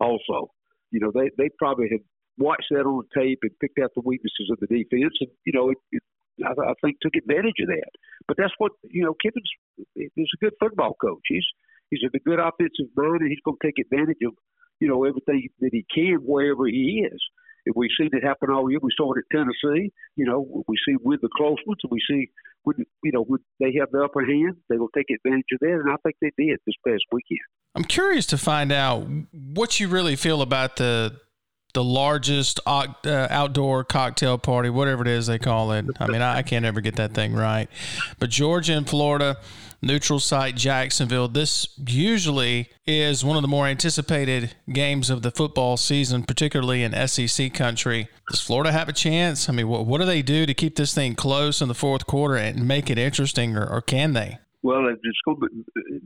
Also, 0.00 0.52
you 0.90 1.00
know 1.00 1.10
they 1.12 1.30
they 1.38 1.48
probably 1.58 1.88
had 1.90 2.00
watched 2.38 2.68
that 2.70 2.86
on 2.86 3.02
the 3.02 3.20
tape 3.20 3.40
and 3.42 3.50
picked 3.60 3.78
out 3.82 3.90
the 3.94 4.02
weaknesses 4.04 4.50
of 4.50 4.58
the 4.60 4.66
defense, 4.66 5.14
and 5.20 5.30
you 5.44 5.52
know 5.52 5.70
it, 5.70 5.78
it 5.90 6.02
I, 6.44 6.72
think 6.82 6.96
took 7.00 7.14
advantage 7.16 7.60
of 7.60 7.68
that. 7.68 7.90
But 8.26 8.36
that's 8.36 8.54
what 8.58 8.72
you 8.90 9.04
know. 9.04 9.14
Kiffin's 9.22 9.50
is 9.96 10.30
a 10.34 10.44
good 10.44 10.54
football 10.58 10.94
coach. 11.00 11.22
He's 11.28 11.46
he's 11.90 12.00
a 12.04 12.18
good 12.18 12.38
offensive 12.38 12.92
mind, 12.96 13.20
and 13.20 13.30
he's 13.30 13.42
going 13.44 13.56
to 13.60 13.66
take 13.66 13.78
advantage 13.78 14.22
of 14.26 14.34
you 14.80 14.88
know 14.88 15.04
everything 15.04 15.48
that 15.60 15.70
he 15.72 15.84
can 15.92 16.18
wherever 16.24 16.66
he 16.66 17.06
is. 17.06 17.20
If 17.64 17.76
we 17.76 17.88
see 17.96 18.08
it 18.10 18.24
happen 18.24 18.50
all 18.50 18.68
year, 18.68 18.80
we 18.82 18.90
saw 18.96 19.12
it 19.12 19.18
at 19.22 19.36
Tennessee. 19.36 19.92
You 20.16 20.24
know, 20.26 20.64
we 20.66 20.76
see 20.86 20.96
with 21.00 21.20
the 21.20 21.28
close 21.36 21.58
ones, 21.64 21.78
and 21.84 21.92
we 21.92 22.00
see 22.10 22.30
when 22.64 22.76
you 23.04 23.12
know 23.12 23.22
when 23.22 23.40
they 23.60 23.74
have 23.78 23.90
the 23.92 24.02
upper 24.02 24.24
hand, 24.24 24.56
they 24.68 24.76
will 24.76 24.90
take 24.96 25.06
advantage 25.10 25.52
of 25.52 25.60
that, 25.60 25.80
and 25.84 25.90
I 25.90 25.96
think 26.02 26.16
they 26.20 26.32
did 26.36 26.58
this 26.66 26.74
past 26.86 27.04
weekend. 27.12 27.40
I'm 27.74 27.84
curious 27.84 28.26
to 28.26 28.38
find 28.38 28.72
out 28.72 29.06
what 29.32 29.80
you 29.80 29.88
really 29.88 30.16
feel 30.16 30.42
about 30.42 30.76
the 30.76 31.16
the 31.74 31.84
largest 31.84 32.60
uh, 32.66 32.86
outdoor 33.04 33.84
cocktail 33.84 34.38
party, 34.38 34.68
whatever 34.68 35.02
it 35.02 35.08
is 35.08 35.26
they 35.26 35.38
call 35.38 35.72
it. 35.72 35.86
I 35.98 36.06
mean, 36.06 36.22
I 36.22 36.42
can't 36.42 36.64
ever 36.64 36.80
get 36.80 36.96
that 36.96 37.14
thing 37.14 37.34
right. 37.34 37.68
But 38.18 38.30
Georgia 38.30 38.74
and 38.74 38.88
Florida, 38.88 39.38
neutral 39.80 40.20
site 40.20 40.54
Jacksonville. 40.54 41.28
This 41.28 41.68
usually 41.86 42.70
is 42.86 43.24
one 43.24 43.36
of 43.36 43.42
the 43.42 43.48
more 43.48 43.66
anticipated 43.66 44.54
games 44.72 45.10
of 45.10 45.22
the 45.22 45.30
football 45.30 45.76
season, 45.76 46.22
particularly 46.24 46.82
in 46.82 47.08
SEC 47.08 47.52
country. 47.54 48.08
Does 48.30 48.40
Florida 48.40 48.72
have 48.72 48.88
a 48.88 48.92
chance? 48.92 49.48
I 49.48 49.52
mean, 49.52 49.68
what, 49.68 49.86
what 49.86 49.98
do 49.98 50.06
they 50.06 50.22
do 50.22 50.46
to 50.46 50.54
keep 50.54 50.76
this 50.76 50.94
thing 50.94 51.14
close 51.14 51.60
in 51.60 51.68
the 51.68 51.74
fourth 51.74 52.06
quarter 52.06 52.36
and 52.36 52.66
make 52.66 52.90
it 52.90 52.98
interesting, 52.98 53.56
or, 53.56 53.66
or 53.66 53.80
can 53.80 54.12
they? 54.12 54.38
Well, 54.62 54.86
it's 54.88 55.20
going 55.24 55.40
to 55.40 55.48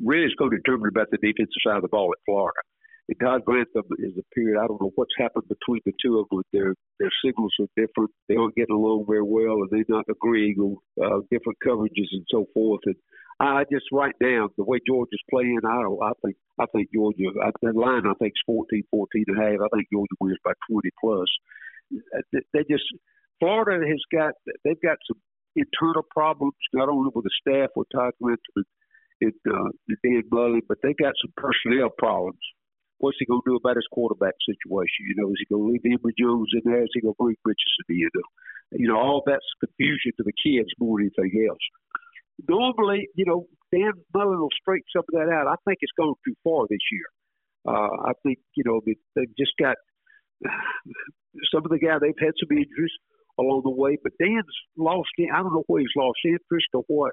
really 0.02 0.24
it's 0.24 0.34
going 0.36 0.50
to 0.50 0.56
determine 0.56 0.88
about 0.88 1.10
the 1.10 1.18
defensive 1.18 1.52
side 1.66 1.76
of 1.76 1.82
the 1.82 1.88
ball 1.88 2.10
at 2.12 2.18
Florida. 2.24 2.56
Todd 3.14 3.44
Grantham 3.44 3.84
is 3.98 4.18
a 4.18 4.34
period. 4.34 4.58
I 4.58 4.66
don't 4.66 4.80
know 4.80 4.90
what's 4.96 5.14
happened 5.16 5.46
between 5.48 5.80
the 5.86 5.92
two 6.02 6.18
of 6.18 6.26
them. 6.28 6.42
Their 6.52 6.74
their 6.98 7.10
signals 7.24 7.54
are 7.60 7.70
different. 7.76 8.10
They 8.28 8.34
aren't 8.34 8.56
getting 8.56 8.74
along 8.74 9.06
very 9.06 9.22
well, 9.22 9.62
and 9.62 9.70
they're 9.70 9.84
not 9.88 10.06
agreeing 10.10 10.56
on 10.58 10.76
uh, 11.00 11.20
different 11.30 11.58
coverages 11.64 12.10
and 12.10 12.26
so 12.28 12.46
forth. 12.52 12.80
And 12.86 12.96
I 13.38 13.62
just 13.70 13.86
right 13.92 14.14
now 14.20 14.48
the 14.56 14.64
way 14.64 14.78
Georgia's 14.86 15.22
playing, 15.30 15.60
I 15.64 15.82
don't. 15.82 16.02
I 16.02 16.12
think 16.24 16.36
I 16.58 16.66
think 16.74 16.88
Georgia. 16.92 17.30
I, 17.42 17.50
the 17.62 17.78
line 17.78 18.06
I 18.06 18.14
think 18.18 18.32
is 18.34 18.42
14, 18.46 18.82
14 18.90 19.24
and 19.28 19.38
a 19.38 19.40
half. 19.40 19.60
I 19.62 19.68
think 19.76 19.88
Georgia 19.92 20.16
wins 20.20 20.38
by 20.42 20.52
twenty 20.68 20.90
plus. 21.00 21.28
Uh, 21.94 22.40
they 22.52 22.64
just 22.68 22.84
Florida 23.38 23.86
has 23.86 24.02
got 24.10 24.34
they've 24.64 24.82
got 24.82 24.98
some 25.06 25.20
internal 25.54 26.02
problems 26.10 26.54
not 26.74 26.88
only 26.88 27.10
with 27.14 27.24
the 27.24 27.30
staff 27.40 27.70
with 27.76 27.86
Todd 27.94 28.12
Grantham 28.20 28.64
and 29.20 29.32
uh, 29.48 29.70
Dan 30.02 30.24
Mullen, 30.30 30.60
but 30.68 30.78
they 30.82 30.92
got 30.98 31.14
some 31.22 31.32
personnel 31.36 31.88
problems 31.96 32.40
what's 32.98 33.18
he 33.18 33.26
going 33.26 33.42
to 33.44 33.50
do 33.50 33.56
about 33.56 33.76
his 33.76 33.88
quarterback 33.92 34.34
situation? 34.44 35.08
You 35.08 35.16
know, 35.16 35.28
is 35.30 35.40
he 35.40 35.52
going 35.52 35.64
to 35.64 35.70
leave 35.72 35.84
Emory 35.84 36.14
Jones 36.16 36.50
in 36.54 36.64
there? 36.64 36.82
Is 36.82 36.92
he 36.94 37.00
going 37.00 37.14
to 37.14 37.22
bring 37.22 37.36
Richardson 37.44 37.86
in? 37.88 38.08
There? 38.12 38.80
You 38.80 38.88
know, 38.88 38.98
all 38.98 39.22
that's 39.26 39.46
confusion 39.60 40.12
to 40.16 40.24
the 40.24 40.34
kids 40.36 40.70
more 40.78 40.98
than 40.98 41.10
anything 41.12 41.46
else. 41.48 41.64
Normally, 42.48 43.08
you 43.14 43.24
know, 43.24 43.46
Dan 43.72 43.92
Mullen 44.12 44.40
will 44.40 44.52
straighten 44.60 44.88
some 44.92 45.04
of 45.08 45.14
that 45.16 45.32
out. 45.32 45.48
I 45.48 45.56
think 45.64 45.78
it's 45.80 45.96
gone 45.96 46.14
too 46.26 46.34
far 46.44 46.66
this 46.68 46.84
year. 46.92 47.08
Uh, 47.66 48.10
I 48.10 48.12
think, 48.22 48.38
you 48.54 48.64
know, 48.64 48.80
they, 48.84 48.96
they've 49.14 49.36
just 49.36 49.52
got 49.58 49.76
some 51.52 51.64
of 51.64 51.70
the 51.70 51.78
guys, 51.78 52.00
they've 52.00 52.20
had 52.20 52.36
some 52.38 52.52
injuries 52.56 52.92
along 53.38 53.62
the 53.64 53.70
way, 53.70 53.96
but 54.02 54.12
Dan's 54.18 54.44
lost, 54.76 55.08
I 55.18 55.42
don't 55.42 55.52
know 55.52 55.64
where 55.66 55.80
he's 55.80 55.96
lost 55.96 56.18
interest 56.24 56.68
or 56.74 56.84
what. 56.88 57.12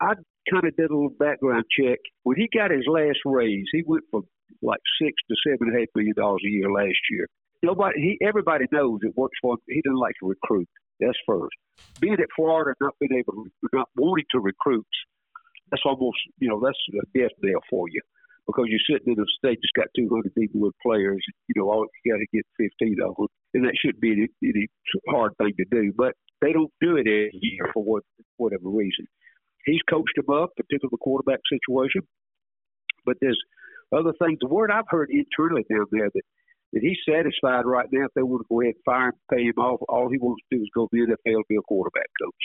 I 0.00 0.14
kind 0.50 0.64
of 0.64 0.76
did 0.76 0.90
a 0.90 0.94
little 0.94 1.14
background 1.18 1.64
check. 1.70 1.98
When 2.22 2.36
he 2.36 2.48
got 2.52 2.70
his 2.70 2.86
last 2.86 3.18
raise, 3.24 3.66
he 3.72 3.82
went 3.86 4.04
from 4.10 4.24
like 4.62 4.80
six 5.00 5.14
to 5.28 5.36
seven 5.46 5.68
and 5.68 5.76
a 5.76 5.80
half 5.80 5.88
million 5.94 6.14
dollars 6.16 6.42
a 6.44 6.50
year 6.50 6.70
last 6.70 6.98
year. 7.10 7.28
Nobody, 7.62 8.00
he, 8.00 8.26
everybody 8.26 8.66
knows 8.70 9.00
it 9.02 9.16
works 9.16 9.38
for 9.40 9.54
him. 9.54 9.60
He 9.68 9.82
doesn't 9.82 9.98
like 9.98 10.14
to 10.20 10.28
recruit. 10.28 10.68
That's 11.00 11.18
first. 11.26 11.56
Being 12.00 12.14
at 12.14 12.28
Florida, 12.34 12.74
not 12.80 12.94
being 13.00 13.18
able 13.18 13.44
to, 13.44 13.50
not 13.72 13.88
wanting 13.96 14.24
to 14.32 14.40
recruit, 14.40 14.86
that's 15.70 15.82
almost, 15.84 16.18
you 16.38 16.48
know, 16.48 16.60
that's 16.64 16.78
a 16.94 17.18
death 17.18 17.32
knell 17.42 17.60
for 17.68 17.88
you 17.88 18.00
because 18.46 18.66
you're 18.68 18.86
sitting 18.88 19.12
in 19.12 19.20
a 19.20 19.26
state 19.38 19.58
that's 19.58 19.76
got 19.76 19.90
200 19.98 20.34
people 20.34 20.60
with 20.60 20.74
players. 20.82 21.22
You 21.48 21.60
know, 21.60 21.70
all 21.70 21.86
you 22.04 22.12
got 22.12 22.18
to 22.18 22.26
get 22.32 22.46
15 22.58 22.96
of 23.02 23.16
them, 23.16 23.26
and 23.54 23.64
that 23.64 23.74
shouldn't 23.76 24.00
be 24.00 24.12
any, 24.12 24.28
any 24.42 24.66
hard 25.08 25.36
thing 25.38 25.52
to 25.58 25.64
do. 25.70 25.92
But 25.96 26.14
they 26.40 26.52
don't 26.52 26.72
do 26.80 26.96
it 26.96 27.06
every 27.06 27.30
year 27.42 27.70
for 27.74 27.82
what 27.82 28.04
whatever 28.36 28.68
reason. 28.68 29.06
He's 29.64 29.82
coached 29.90 30.14
them 30.14 30.30
up, 30.30 30.50
particularly 30.56 30.94
the 30.94 31.02
quarterback 31.02 31.40
situation. 31.50 32.02
But 33.04 33.16
there's 33.20 33.38
other 33.92 34.12
things. 34.20 34.38
The 34.40 34.48
word 34.48 34.70
I've 34.70 34.88
heard 34.88 35.10
internally 35.10 35.64
down 35.70 35.86
there 35.90 36.10
that 36.12 36.22
that 36.72 36.82
he's 36.82 36.98
satisfied 37.08 37.64
right 37.64 37.86
now. 37.92 38.06
If 38.06 38.14
they 38.14 38.22
want 38.22 38.42
to 38.42 38.48
go 38.50 38.60
ahead 38.60 38.74
and 38.74 38.84
fire 38.84 39.08
him, 39.08 39.18
pay 39.30 39.44
him 39.44 39.58
off, 39.58 39.80
all 39.88 40.10
he 40.10 40.18
wants 40.18 40.42
to 40.50 40.58
do 40.58 40.62
is 40.62 40.70
go 40.74 40.86
to 40.86 40.92
the 40.92 41.06
NFL 41.06 41.40
and 41.40 41.48
be 41.48 41.56
a 41.56 41.62
quarterback 41.62 42.10
coach. 42.20 42.44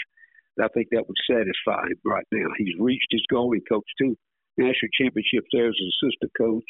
I 0.62 0.68
think 0.74 0.88
that 0.92 1.08
would 1.08 1.18
satisfy 1.26 1.88
him 1.90 1.98
right 2.06 2.28
now. 2.32 2.48
He's 2.58 2.78
reached 2.80 3.08
his 3.10 3.26
goal. 3.32 3.52
He 3.52 3.62
coached 3.62 3.90
two 3.98 4.16
national 4.58 4.94
championships 4.94 5.50
there 5.52 5.68
as 5.68 5.80
an 5.80 5.90
assistant 5.90 6.32
coach. 6.38 6.64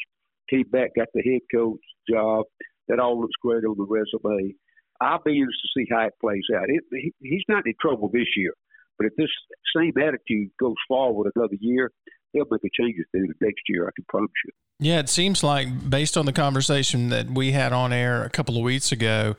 Came 0.48 0.68
back, 0.70 0.96
got 0.96 1.08
the 1.12 1.22
head 1.22 1.42
coach 1.52 1.80
job. 2.08 2.46
That 2.88 3.00
all 3.00 3.20
looks 3.20 3.36
great 3.42 3.64
on 3.64 3.76
the 3.76 3.86
resume. 3.86 4.54
I'll 5.00 5.22
be 5.22 5.38
interested 5.38 5.66
to 5.66 5.74
see 5.76 5.86
how 5.90 6.06
it 6.06 6.14
plays 6.20 6.46
out. 6.54 6.66
It, 6.68 6.84
he, 6.90 7.12
he's 7.20 7.44
not 7.48 7.66
in 7.66 7.74
trouble 7.80 8.08
this 8.12 8.28
year, 8.36 8.54
but 8.98 9.06
if 9.06 9.12
this 9.16 9.30
same 9.76 9.92
attitude 9.98 10.50
goes 10.60 10.78
forward 10.88 11.30
another 11.34 11.58
year, 11.60 11.90
they'll 12.32 12.46
make 12.50 12.64
a 12.64 12.70
changes 12.72 13.04
to 13.14 13.20
the 13.20 13.34
next 13.40 13.62
year. 13.68 13.86
I 13.86 13.90
can 13.94 14.04
promise 14.08 14.30
you. 14.44 14.52
Yeah, 14.78 14.98
it 14.98 15.08
seems 15.08 15.44
like 15.44 15.88
based 15.88 16.16
on 16.16 16.26
the 16.26 16.32
conversation 16.32 17.10
that 17.10 17.30
we 17.30 17.52
had 17.52 17.72
on 17.72 17.92
air 17.92 18.24
a 18.24 18.30
couple 18.30 18.56
of 18.56 18.62
weeks 18.62 18.90
ago, 18.92 19.36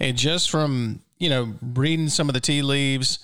and 0.00 0.16
just 0.16 0.50
from 0.50 1.00
you 1.18 1.28
know 1.28 1.54
reading 1.60 2.08
some 2.08 2.28
of 2.28 2.34
the 2.34 2.40
tea 2.40 2.62
leaves, 2.62 3.18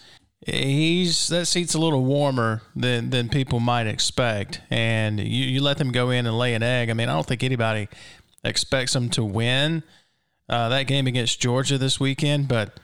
he's 0.47 1.29
that 1.29 1.47
seat's 1.47 1.75
a 1.75 1.79
little 1.79 2.05
warmer 2.05 2.63
than 2.77 3.11
than 3.11 3.29
people 3.29 3.61
might 3.61 3.87
expect. 3.87 4.61
And 4.71 5.19
you, 5.19 5.45
you 5.45 5.63
let 5.63 5.79
them 5.79 5.93
go 5.93 6.11
in 6.11 6.27
and 6.27 6.37
lay 6.37 6.55
an 6.55 6.63
egg. 6.63 6.91
I 6.91 6.95
mean, 6.95 7.09
I 7.09 7.15
don't 7.15 7.27
think 7.27 7.43
anybody 7.43 7.89
expects 8.45 8.93
them 8.93 9.09
to 9.11 9.25
win 9.25 9.83
uh, 10.49 10.69
that 10.69 10.87
game 10.87 11.07
against 11.07 11.41
Georgia 11.41 11.79
this 11.79 11.99
weekend, 11.99 12.49
but 12.49 12.79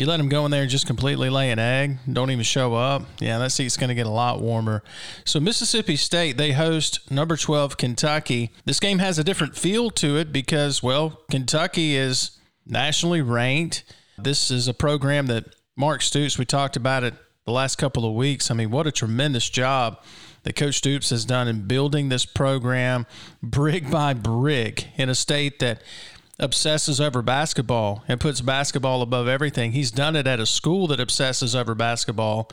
you 0.00 0.06
let 0.06 0.16
them 0.16 0.30
go 0.30 0.46
in 0.46 0.50
there 0.50 0.62
and 0.62 0.70
just 0.70 0.86
completely 0.86 1.28
lay 1.28 1.50
an 1.50 1.58
egg, 1.58 1.98
don't 2.10 2.30
even 2.30 2.42
show 2.42 2.74
up. 2.74 3.02
Yeah, 3.20 3.36
that 3.36 3.52
seat's 3.52 3.76
going 3.76 3.88
to 3.88 3.94
get 3.94 4.06
a 4.06 4.10
lot 4.10 4.40
warmer. 4.40 4.82
So, 5.26 5.40
Mississippi 5.40 5.96
State, 5.96 6.38
they 6.38 6.52
host 6.52 7.10
number 7.10 7.36
12 7.36 7.76
Kentucky. 7.76 8.50
This 8.64 8.80
game 8.80 8.98
has 9.00 9.18
a 9.18 9.24
different 9.24 9.58
feel 9.58 9.90
to 9.90 10.16
it 10.16 10.32
because, 10.32 10.82
well, 10.82 11.20
Kentucky 11.30 11.96
is 11.96 12.30
nationally 12.64 13.20
ranked. 13.20 13.84
This 14.16 14.50
is 14.50 14.68
a 14.68 14.72
program 14.72 15.26
that 15.26 15.54
Mark 15.76 16.00
Stoops, 16.00 16.38
we 16.38 16.46
talked 16.46 16.76
about 16.76 17.04
it 17.04 17.12
the 17.44 17.52
last 17.52 17.76
couple 17.76 18.06
of 18.06 18.14
weeks. 18.14 18.50
I 18.50 18.54
mean, 18.54 18.70
what 18.70 18.86
a 18.86 18.92
tremendous 18.92 19.50
job 19.50 20.02
that 20.44 20.56
Coach 20.56 20.76
Stoops 20.76 21.10
has 21.10 21.26
done 21.26 21.46
in 21.46 21.66
building 21.66 22.08
this 22.08 22.24
program 22.24 23.04
brick 23.42 23.90
by 23.90 24.14
brick 24.14 24.86
in 24.96 25.10
a 25.10 25.14
state 25.14 25.58
that 25.58 25.82
obsesses 26.40 27.00
over 27.00 27.22
basketball 27.22 28.02
and 28.08 28.18
puts 28.18 28.40
basketball 28.40 29.02
above 29.02 29.28
everything. 29.28 29.72
He's 29.72 29.90
done 29.90 30.16
it 30.16 30.26
at 30.26 30.40
a 30.40 30.46
school 30.46 30.86
that 30.88 30.98
obsesses 30.98 31.54
over 31.54 31.74
basketball 31.74 32.50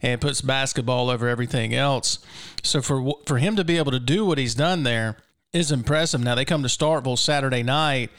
and 0.00 0.20
puts 0.20 0.40
basketball 0.40 1.10
over 1.10 1.28
everything 1.28 1.74
else. 1.74 2.18
So 2.62 2.82
for 2.82 3.14
for 3.26 3.38
him 3.38 3.56
to 3.56 3.64
be 3.64 3.78
able 3.78 3.92
to 3.92 4.00
do 4.00 4.24
what 4.24 4.38
he's 4.38 4.54
done 4.54 4.84
there 4.84 5.16
is 5.52 5.72
impressive. 5.72 6.20
Now 6.20 6.34
they 6.34 6.44
come 6.44 6.62
to 6.62 6.68
Starkville 6.68 7.18
Saturday 7.18 7.62
night, 7.62 8.10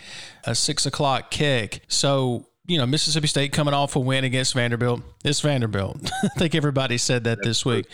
a 0.43 0.56
six 0.56 0.86
o'clock 0.86 1.32
kick. 1.32 1.82
So 1.88 2.47
you 2.65 2.78
know, 2.78 2.86
Mississippi 2.86 3.28
State 3.28 3.52
coming 3.52 3.73
off 3.73 3.95
a 3.97 3.99
win 3.99 4.23
against 4.23 4.54
Vanderbilt. 4.54 5.02
It's 5.26 5.41
Vanderbilt. 5.41 6.10
I 6.23 6.28
think 6.38 6.56
everybody 6.56 6.97
said 6.97 7.26
that 7.26 7.43
this 7.43 7.65
week. 7.65 7.86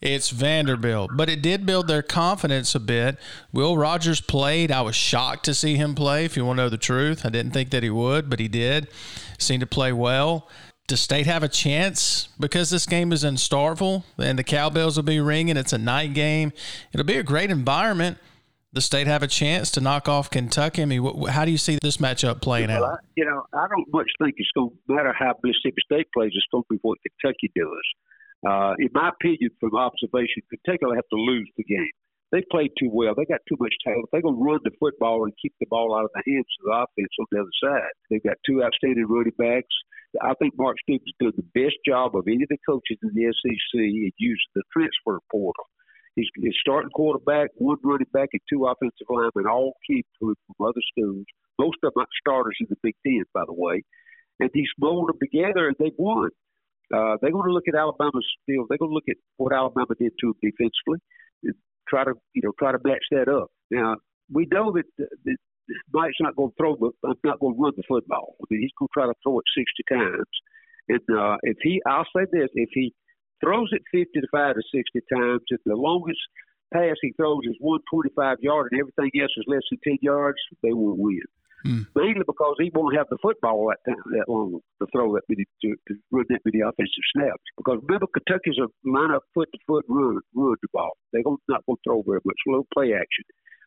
It's 0.00 0.30
Vanderbilt. 0.30 1.12
But 1.14 1.28
it 1.28 1.42
did 1.42 1.64
build 1.64 1.86
their 1.86 2.02
confidence 2.02 2.74
a 2.74 2.80
bit. 2.80 3.18
Will 3.52 3.76
Rogers 3.76 4.20
played. 4.20 4.72
I 4.72 4.82
was 4.82 4.96
shocked 4.96 5.44
to 5.44 5.54
see 5.54 5.76
him 5.76 5.94
play, 5.94 6.24
if 6.24 6.36
you 6.36 6.44
want 6.44 6.56
to 6.56 6.64
know 6.64 6.68
the 6.68 6.76
truth. 6.76 7.24
I 7.24 7.28
didn't 7.28 7.52
think 7.52 7.70
that 7.70 7.84
he 7.84 7.90
would, 7.90 8.28
but 8.28 8.40
he 8.40 8.48
did. 8.48 8.88
Seemed 9.38 9.60
to 9.60 9.66
play 9.66 9.92
well. 9.92 10.48
Does 10.88 11.00
State 11.00 11.26
have 11.26 11.44
a 11.44 11.48
chance 11.48 12.28
because 12.38 12.70
this 12.70 12.86
game 12.86 13.12
is 13.12 13.22
in 13.22 13.34
Starkville 13.34 14.02
and 14.18 14.38
the 14.38 14.44
cowbells 14.44 14.96
will 14.96 15.04
be 15.04 15.20
ringing? 15.20 15.56
It's 15.56 15.72
a 15.72 15.78
night 15.78 16.14
game. 16.14 16.52
It'll 16.92 17.06
be 17.06 17.16
a 17.16 17.24
great 17.24 17.50
environment 17.50 18.18
the 18.76 18.82
state 18.82 19.08
have 19.08 19.24
a 19.24 19.26
chance 19.26 19.72
to 19.72 19.80
knock 19.80 20.08
off 20.08 20.30
Kentucky? 20.30 20.82
I 20.82 20.84
mean, 20.84 21.02
how 21.26 21.44
do 21.44 21.50
you 21.50 21.58
see 21.58 21.78
this 21.82 21.96
matchup 21.96 22.40
playing 22.40 22.68
well, 22.68 22.84
out? 22.84 23.00
I, 23.00 23.06
you 23.16 23.24
know, 23.24 23.42
I 23.52 23.66
don't 23.66 23.88
much 23.92 24.06
think 24.22 24.34
it's 24.36 24.52
going 24.54 24.70
to 24.70 24.94
matter 24.94 25.12
how 25.18 25.34
Mississippi 25.42 25.82
State 25.84 26.06
plays. 26.14 26.30
It's 26.36 26.46
going 26.52 26.62
to 26.68 26.74
be 26.76 26.78
what 26.82 26.98
Kentucky 27.02 27.50
does. 27.56 27.86
Uh, 28.46 28.74
in 28.78 28.92
my 28.92 29.08
opinion, 29.08 29.50
from 29.58 29.74
observation, 29.74 30.44
Kentucky 30.52 30.84
will 30.84 30.94
have 30.94 31.08
to 31.10 31.16
lose 31.16 31.50
the 31.56 31.64
game. 31.64 31.90
They 32.32 32.42
played 32.50 32.70
too 32.78 32.90
well. 32.92 33.14
They 33.16 33.24
got 33.24 33.40
too 33.48 33.56
much 33.58 33.72
talent. 33.82 34.06
They're 34.12 34.20
going 34.20 34.36
to 34.36 34.44
run 34.44 34.60
the 34.62 34.76
football 34.78 35.24
and 35.24 35.32
keep 35.40 35.54
the 35.58 35.66
ball 35.70 35.96
out 35.96 36.04
of 36.04 36.10
the 36.12 36.22
hands 36.26 36.46
of 36.60 36.62
the 36.68 36.74
offense 36.76 37.14
on 37.18 37.26
the 37.32 37.40
other 37.40 37.56
side. 37.62 37.94
They've 38.10 38.22
got 38.22 38.36
two 38.44 38.62
outstanding 38.62 39.06
running 39.08 39.32
backs. 39.38 39.72
I 40.20 40.34
think 40.38 40.54
Mark 40.58 40.76
Stoops 40.82 41.10
did 41.18 41.34
the 41.36 41.48
best 41.54 41.76
job 41.86 42.16
of 42.16 42.26
any 42.26 42.42
of 42.42 42.50
the 42.50 42.58
coaches 42.68 42.98
in 43.02 43.14
the 43.14 43.32
SEC 43.32 43.80
in 43.80 44.12
using 44.18 44.52
the 44.54 44.62
transfer 44.72 45.20
portal. 45.30 45.64
He's, 46.16 46.28
he's 46.40 46.56
starting 46.60 46.90
quarterback, 46.90 47.50
one 47.56 47.76
running 47.84 48.08
back, 48.12 48.30
and 48.32 48.40
two 48.50 48.66
offensive 48.66 49.06
linemen, 49.08 49.46
all 49.46 49.74
came 49.88 50.02
from 50.18 50.34
other 50.60 50.80
schools. 50.92 51.24
Most 51.58 51.76
of 51.84 51.92
them 51.92 52.02
are 52.02 52.20
starters 52.20 52.56
in 52.60 52.66
the 52.68 52.76
Big 52.82 52.96
Ten, 53.06 53.22
by 53.32 53.44
the 53.46 53.52
way. 53.52 53.84
And 54.40 54.50
he's 54.52 54.68
molded 54.78 55.14
them 55.14 55.20
together, 55.20 55.68
and 55.68 55.76
they've 55.78 55.96
won. 55.96 56.30
Uh, 56.92 57.16
they're 57.20 57.32
going 57.32 57.48
to 57.48 57.52
look 57.52 57.68
at 57.68 57.74
Alabama's 57.74 58.26
still. 58.42 58.64
They're 58.68 58.78
going 58.78 58.90
to 58.90 58.94
look 58.94 59.08
at 59.08 59.16
what 59.36 59.52
Alabama 59.52 59.94
did 59.98 60.12
to 60.20 60.26
them 60.26 60.38
defensively, 60.42 61.00
and 61.44 61.54
try 61.88 62.04
to 62.04 62.12
you 62.32 62.42
know 62.44 62.52
try 62.58 62.72
to 62.72 62.78
match 62.84 63.04
that 63.10 63.28
up. 63.28 63.48
Now 63.70 63.96
we 64.30 64.46
know 64.52 64.72
that, 64.72 64.84
that 64.98 65.36
Mike's 65.92 66.20
not 66.20 66.36
going 66.36 66.50
to 66.50 66.54
throw 66.58 66.76
the, 66.76 66.92
not 67.24 67.40
going 67.40 67.56
to 67.56 67.60
run 67.60 67.72
the 67.76 67.82
football. 67.88 68.36
I 68.40 68.44
mean, 68.50 68.60
he's 68.60 68.70
going 68.78 68.88
to 68.88 68.94
try 68.94 69.06
to 69.06 69.14
throw 69.22 69.40
it 69.40 69.44
sixty 69.56 69.82
times. 69.90 70.30
And 70.88 71.18
uh, 71.18 71.36
if 71.42 71.56
he, 71.62 71.82
I'll 71.86 72.06
say 72.14 72.26
this: 72.30 72.48
if 72.54 72.68
he 72.72 72.94
throws 73.42 73.68
it 73.72 73.82
55 73.92 74.54
to 74.54 74.62
60 74.74 75.00
times. 75.12 75.42
If 75.48 75.60
the 75.64 75.76
longest 75.76 76.20
pass 76.72 76.96
he 77.00 77.12
throws 77.16 77.44
is 77.44 77.56
125 77.60 78.38
yards 78.40 78.68
and 78.72 78.80
everything 78.80 79.10
else 79.20 79.32
is 79.36 79.44
less 79.46 79.62
than 79.70 79.78
10 79.84 79.98
yards, 80.02 80.38
they 80.62 80.72
will 80.72 80.96
win. 80.96 81.22
Hmm. 81.64 81.82
Mainly 81.94 82.22
because 82.26 82.54
he 82.60 82.70
won't 82.74 82.96
have 82.96 83.08
the 83.10 83.18
football 83.22 83.66
that 83.68 83.82
time, 83.88 84.02
that 84.12 84.28
long 84.28 84.60
to 84.80 84.86
throw 84.92 85.14
that 85.14 85.26
many 85.28 85.44
to, 85.62 85.74
to 85.88 85.94
run 86.12 86.26
that 86.28 86.44
many 86.44 86.60
offensive 86.60 87.06
snaps. 87.16 87.42
Because 87.56 87.80
remember, 87.82 88.06
Kentucky's 88.12 88.58
a 88.60 88.68
line 88.88 89.10
up 89.10 89.24
foot 89.34 89.48
to 89.52 89.58
foot 89.66 89.84
run 89.88 90.20
run 90.34 90.56
the 90.60 90.68
ball. 90.72 90.92
They're 91.12 91.22
not 91.48 91.64
going 91.66 91.76
to 91.76 91.84
throw 91.84 92.02
very 92.06 92.20
much, 92.24 92.36
little 92.46 92.68
play 92.72 92.92
action. 92.92 93.24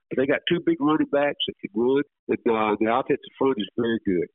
But 0.09 0.17
they 0.17 0.27
got 0.27 0.45
two 0.47 0.61
big 0.65 0.77
running 0.79 1.09
backs 1.11 1.43
that 1.47 1.59
can 1.59 1.73
run, 1.73 2.03
and 2.29 2.39
uh, 2.45 2.77
the 2.79 2.93
offensive 2.93 3.35
front 3.37 3.57
is 3.57 3.69
very 3.77 3.99
good. 4.05 4.27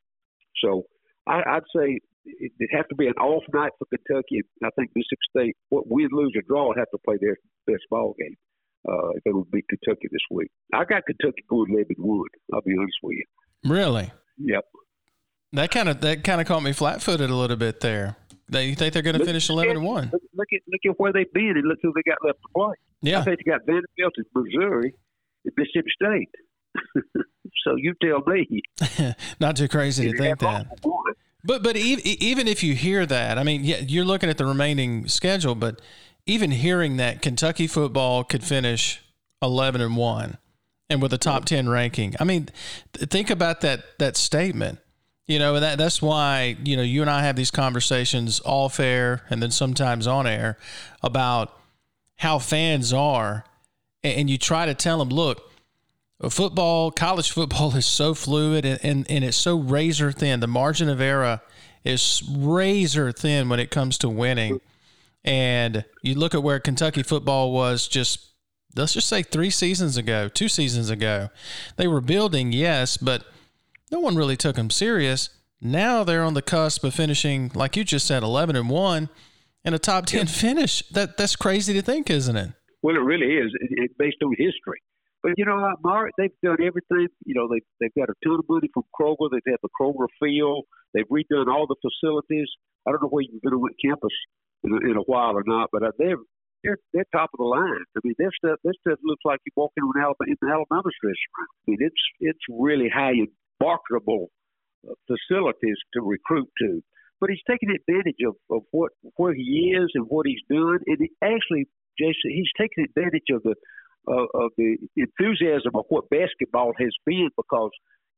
So 0.63 0.83
I, 1.27 1.41
I'd 1.57 1.69
say 1.75 1.99
it, 2.25 2.51
would 2.59 2.69
have 2.71 2.87
to 2.89 2.95
be 2.95 3.07
an 3.07 3.13
off 3.13 3.43
night 3.53 3.71
for 3.79 3.85
Kentucky. 3.85 4.41
I 4.63 4.69
think 4.75 4.91
Mississippi 4.95 5.27
State, 5.29 5.55
what 5.69 5.87
win, 5.87 6.09
lose, 6.11 6.33
or 6.35 6.41
draw, 6.47 6.67
would 6.67 6.77
have 6.77 6.89
to 6.91 6.97
play 7.05 7.17
their 7.19 7.37
best 7.67 7.83
ball 7.89 8.15
game 8.19 8.35
uh, 8.87 9.09
if 9.15 9.23
they 9.23 9.31
would 9.31 9.49
beat 9.51 9.65
Kentucky 9.67 10.07
this 10.11 10.21
week. 10.31 10.49
I 10.73 10.85
got 10.85 11.03
Kentucky 11.05 11.43
going 11.49 11.71
eleven 11.71 11.95
one. 11.97 12.27
I'll 12.53 12.61
be 12.61 12.75
honest 12.77 12.97
with 13.03 13.17
you. 13.17 13.71
Really? 13.71 14.11
Yep. 14.37 14.65
That 15.53 15.71
kind 15.71 15.89
of 15.89 16.01
that 16.01 16.23
kind 16.23 16.41
of 16.41 16.47
caught 16.47 16.63
me 16.63 16.73
flat 16.73 17.01
footed 17.01 17.29
a 17.29 17.35
little 17.35 17.57
bit 17.57 17.79
there. 17.79 18.17
They, 18.47 18.67
you 18.67 18.75
think 18.75 18.93
they're 18.93 19.01
going 19.01 19.17
to 19.17 19.25
finish 19.25 19.49
eleven 19.49 19.77
and 19.77 19.85
one? 19.85 20.11
Look 20.33 20.47
at 20.53 20.61
look 20.67 20.81
at 20.85 20.99
where 20.99 21.13
they've 21.13 21.31
been 21.33 21.53
and 21.55 21.67
look 21.67 21.79
who 21.81 21.93
they 21.95 22.03
got 22.09 22.17
left 22.23 22.39
to 22.41 22.47
play. 22.53 22.75
Yeah, 23.01 23.21
I 23.21 23.23
think 23.23 23.39
they 23.43 23.51
got 23.51 23.61
Vanderbilt 23.65 24.13
and 24.17 24.25
Missouri 24.35 24.93
and 25.45 25.53
Mississippi 25.57 25.89
State. 25.95 26.29
so 27.65 27.75
you 27.77 27.93
tell 28.01 28.21
me. 28.27 28.61
Not 29.39 29.55
too 29.55 29.67
crazy 29.67 30.11
to 30.11 30.17
think 30.17 30.39
that. 30.39 30.67
But 31.45 31.61
but 31.61 31.77
even 31.77 32.47
if 32.47 32.63
you 32.63 32.73
hear 32.73 33.05
that, 33.05 33.37
I 33.37 33.43
mean, 33.43 33.63
yeah, 33.63 33.77
you're 33.77 34.05
looking 34.05 34.29
at 34.29 34.37
the 34.37 34.45
remaining 34.45 35.07
schedule, 35.07 35.53
but 35.53 35.79
even 36.25 36.49
hearing 36.51 36.97
that 36.97 37.21
Kentucky 37.21 37.67
football 37.67 38.23
could 38.23 38.43
finish 38.43 39.01
11 39.41 39.79
and 39.79 39.95
1 39.95 40.37
and 40.89 41.01
with 41.01 41.13
a 41.13 41.19
top 41.19 41.45
10 41.45 41.69
ranking. 41.69 42.15
I 42.19 42.23
mean, 42.23 42.49
think 42.93 43.29
about 43.29 43.61
that 43.61 43.99
that 43.99 44.17
statement. 44.17 44.79
You 45.27 45.39
know, 45.39 45.59
that 45.59 45.77
that's 45.77 46.01
why, 46.01 46.55
you 46.63 46.77
know, 46.77 46.83
you 46.83 47.01
and 47.01 47.09
I 47.09 47.23
have 47.23 47.35
these 47.35 47.51
conversations 47.51 48.41
off 48.45 48.79
air 48.79 49.23
and 49.29 49.41
then 49.41 49.51
sometimes 49.51 50.07
on 50.07 50.27
air 50.27 50.57
about 51.01 51.57
how 52.17 52.39
fans 52.39 52.93
are 52.93 53.43
and 54.03 54.29
you 54.29 54.37
try 54.37 54.65
to 54.67 54.75
tell 54.75 54.99
them, 54.99 55.09
look, 55.09 55.51
football, 56.29 56.91
college 56.91 57.31
football 57.31 57.75
is 57.75 57.85
so 57.85 58.13
fluid 58.13 58.65
and, 58.65 58.79
and, 58.83 59.09
and 59.09 59.23
it's 59.23 59.37
so 59.37 59.57
razor 59.57 60.11
thin. 60.11 60.39
The 60.39 60.47
margin 60.47 60.89
of 60.89 61.01
error 61.01 61.41
is 61.83 62.23
razor 62.29 63.11
thin 63.11 63.49
when 63.49 63.59
it 63.59 63.71
comes 63.71 63.97
to 63.99 64.09
winning. 64.09 64.59
And 65.23 65.85
you 66.01 66.15
look 66.15 66.35
at 66.35 66.43
where 66.43 66.59
Kentucky 66.59 67.03
football 67.03 67.51
was 67.51 67.87
just, 67.87 68.33
let's 68.75 68.93
just 68.93 69.09
say 69.09 69.23
three 69.23 69.49
seasons 69.49 69.97
ago, 69.97 70.27
two 70.27 70.47
seasons 70.47 70.89
ago. 70.89 71.29
They 71.77 71.87
were 71.87 72.01
building, 72.01 72.51
yes, 72.51 72.97
but 72.97 73.25
no 73.91 73.99
one 73.99 74.15
really 74.15 74.37
took 74.37 74.55
them 74.55 74.69
serious. 74.69 75.29
Now 75.61 76.03
they're 76.03 76.23
on 76.23 76.33
the 76.33 76.41
cusp 76.41 76.83
of 76.83 76.93
finishing, 76.93 77.51
like 77.55 77.75
you 77.75 77.83
just 77.83 78.05
said, 78.05 78.23
11 78.23 78.55
and 78.55 78.69
1 78.69 79.09
and 79.63 79.75
a 79.75 79.79
top 79.79 80.05
10 80.05 80.27
finish. 80.27 80.87
That 80.89 81.17
That's 81.17 81.35
crazy 81.35 81.73
to 81.73 81.81
think, 81.81 82.09
isn't 82.09 82.35
it? 82.35 82.51
Well, 82.83 82.95
it 82.95 82.99
really 82.99 83.33
is, 83.33 83.51
it, 83.61 83.69
it, 83.71 83.97
based 83.97 84.17
on 84.23 84.31
history. 84.37 84.81
But 85.25 85.33
you 85.37 85.45
know, 85.45 85.57
Mark, 85.81 86.11
they've 86.19 86.29
done 86.43 86.61
everything. 86.61 87.09
You 87.25 87.33
know, 87.33 87.49
they 87.49 87.65
they've 87.81 87.97
got 87.97 88.13
a 88.13 88.17
ton 88.21 88.37
of 88.37 88.45
money 88.47 88.69
from 88.71 88.83
Kroger. 88.93 89.25
They've 89.33 89.57
had 89.57 89.57
the 89.65 89.73
Kroger 89.73 90.05
field. 90.21 90.65
They've 90.93 91.09
redone 91.09 91.49
all 91.49 91.65
the 91.65 91.81
facilities. 91.81 92.45
I 92.85 92.91
don't 92.91 93.01
know 93.01 93.09
where 93.09 93.25
you've 93.25 93.41
been 93.41 93.57
on 93.57 93.73
campus 93.83 94.13
in 94.63 94.73
a, 94.73 94.91
in 94.91 94.97
a 94.97 95.05
while 95.09 95.33
or 95.33 95.41
not, 95.43 95.69
but 95.73 95.81
uh, 95.81 95.97
they're 95.97 96.21
they're 96.63 96.77
they're 96.93 97.09
top 97.11 97.31
of 97.33 97.39
the 97.39 97.43
line. 97.43 97.85
I 97.97 98.01
mean, 98.03 98.13
this 98.19 98.29
stuff 98.37 98.59
this 98.63 98.77
stuff 98.85 98.99
looks 99.01 99.25
like 99.25 99.39
you're 99.49 99.57
walking 99.57 99.81
on 99.81 99.97
Alabama 99.97 100.29
in 100.29 100.37
the 100.39 100.45
Alabama 100.45 100.93
room. 101.01 101.15
I 101.41 101.71
mean, 101.71 101.77
it's 101.81 102.03
it's 102.19 102.45
really 102.47 102.93
highly 102.93 103.25
marketable 103.59 104.29
uh, 104.87 104.93
facilities 105.09 105.79
to 105.95 106.05
recruit 106.05 106.49
to. 106.61 106.83
But 107.19 107.31
he's 107.31 107.41
taking 107.49 107.73
advantage 107.73 108.21
of, 108.29 108.35
of 108.53 108.61
what 108.69 108.91
where 109.17 109.33
he 109.33 109.73
is 109.73 109.89
and 109.95 110.05
what 110.05 110.27
he's 110.27 110.45
done, 110.53 110.85
and 110.85 110.97
he 111.01 111.09
actually, 111.25 111.65
Jason, 111.97 112.29
he's 112.29 112.53
taking 112.61 112.85
advantage 112.85 113.33
of 113.33 113.41
the 113.41 113.55
uh, 114.07 114.27
of 114.33 114.51
the 114.57 114.77
enthusiasm 114.95 115.71
of 115.75 115.85
what 115.89 116.09
basketball 116.09 116.73
has 116.79 116.93
been 117.05 117.29
because 117.35 117.71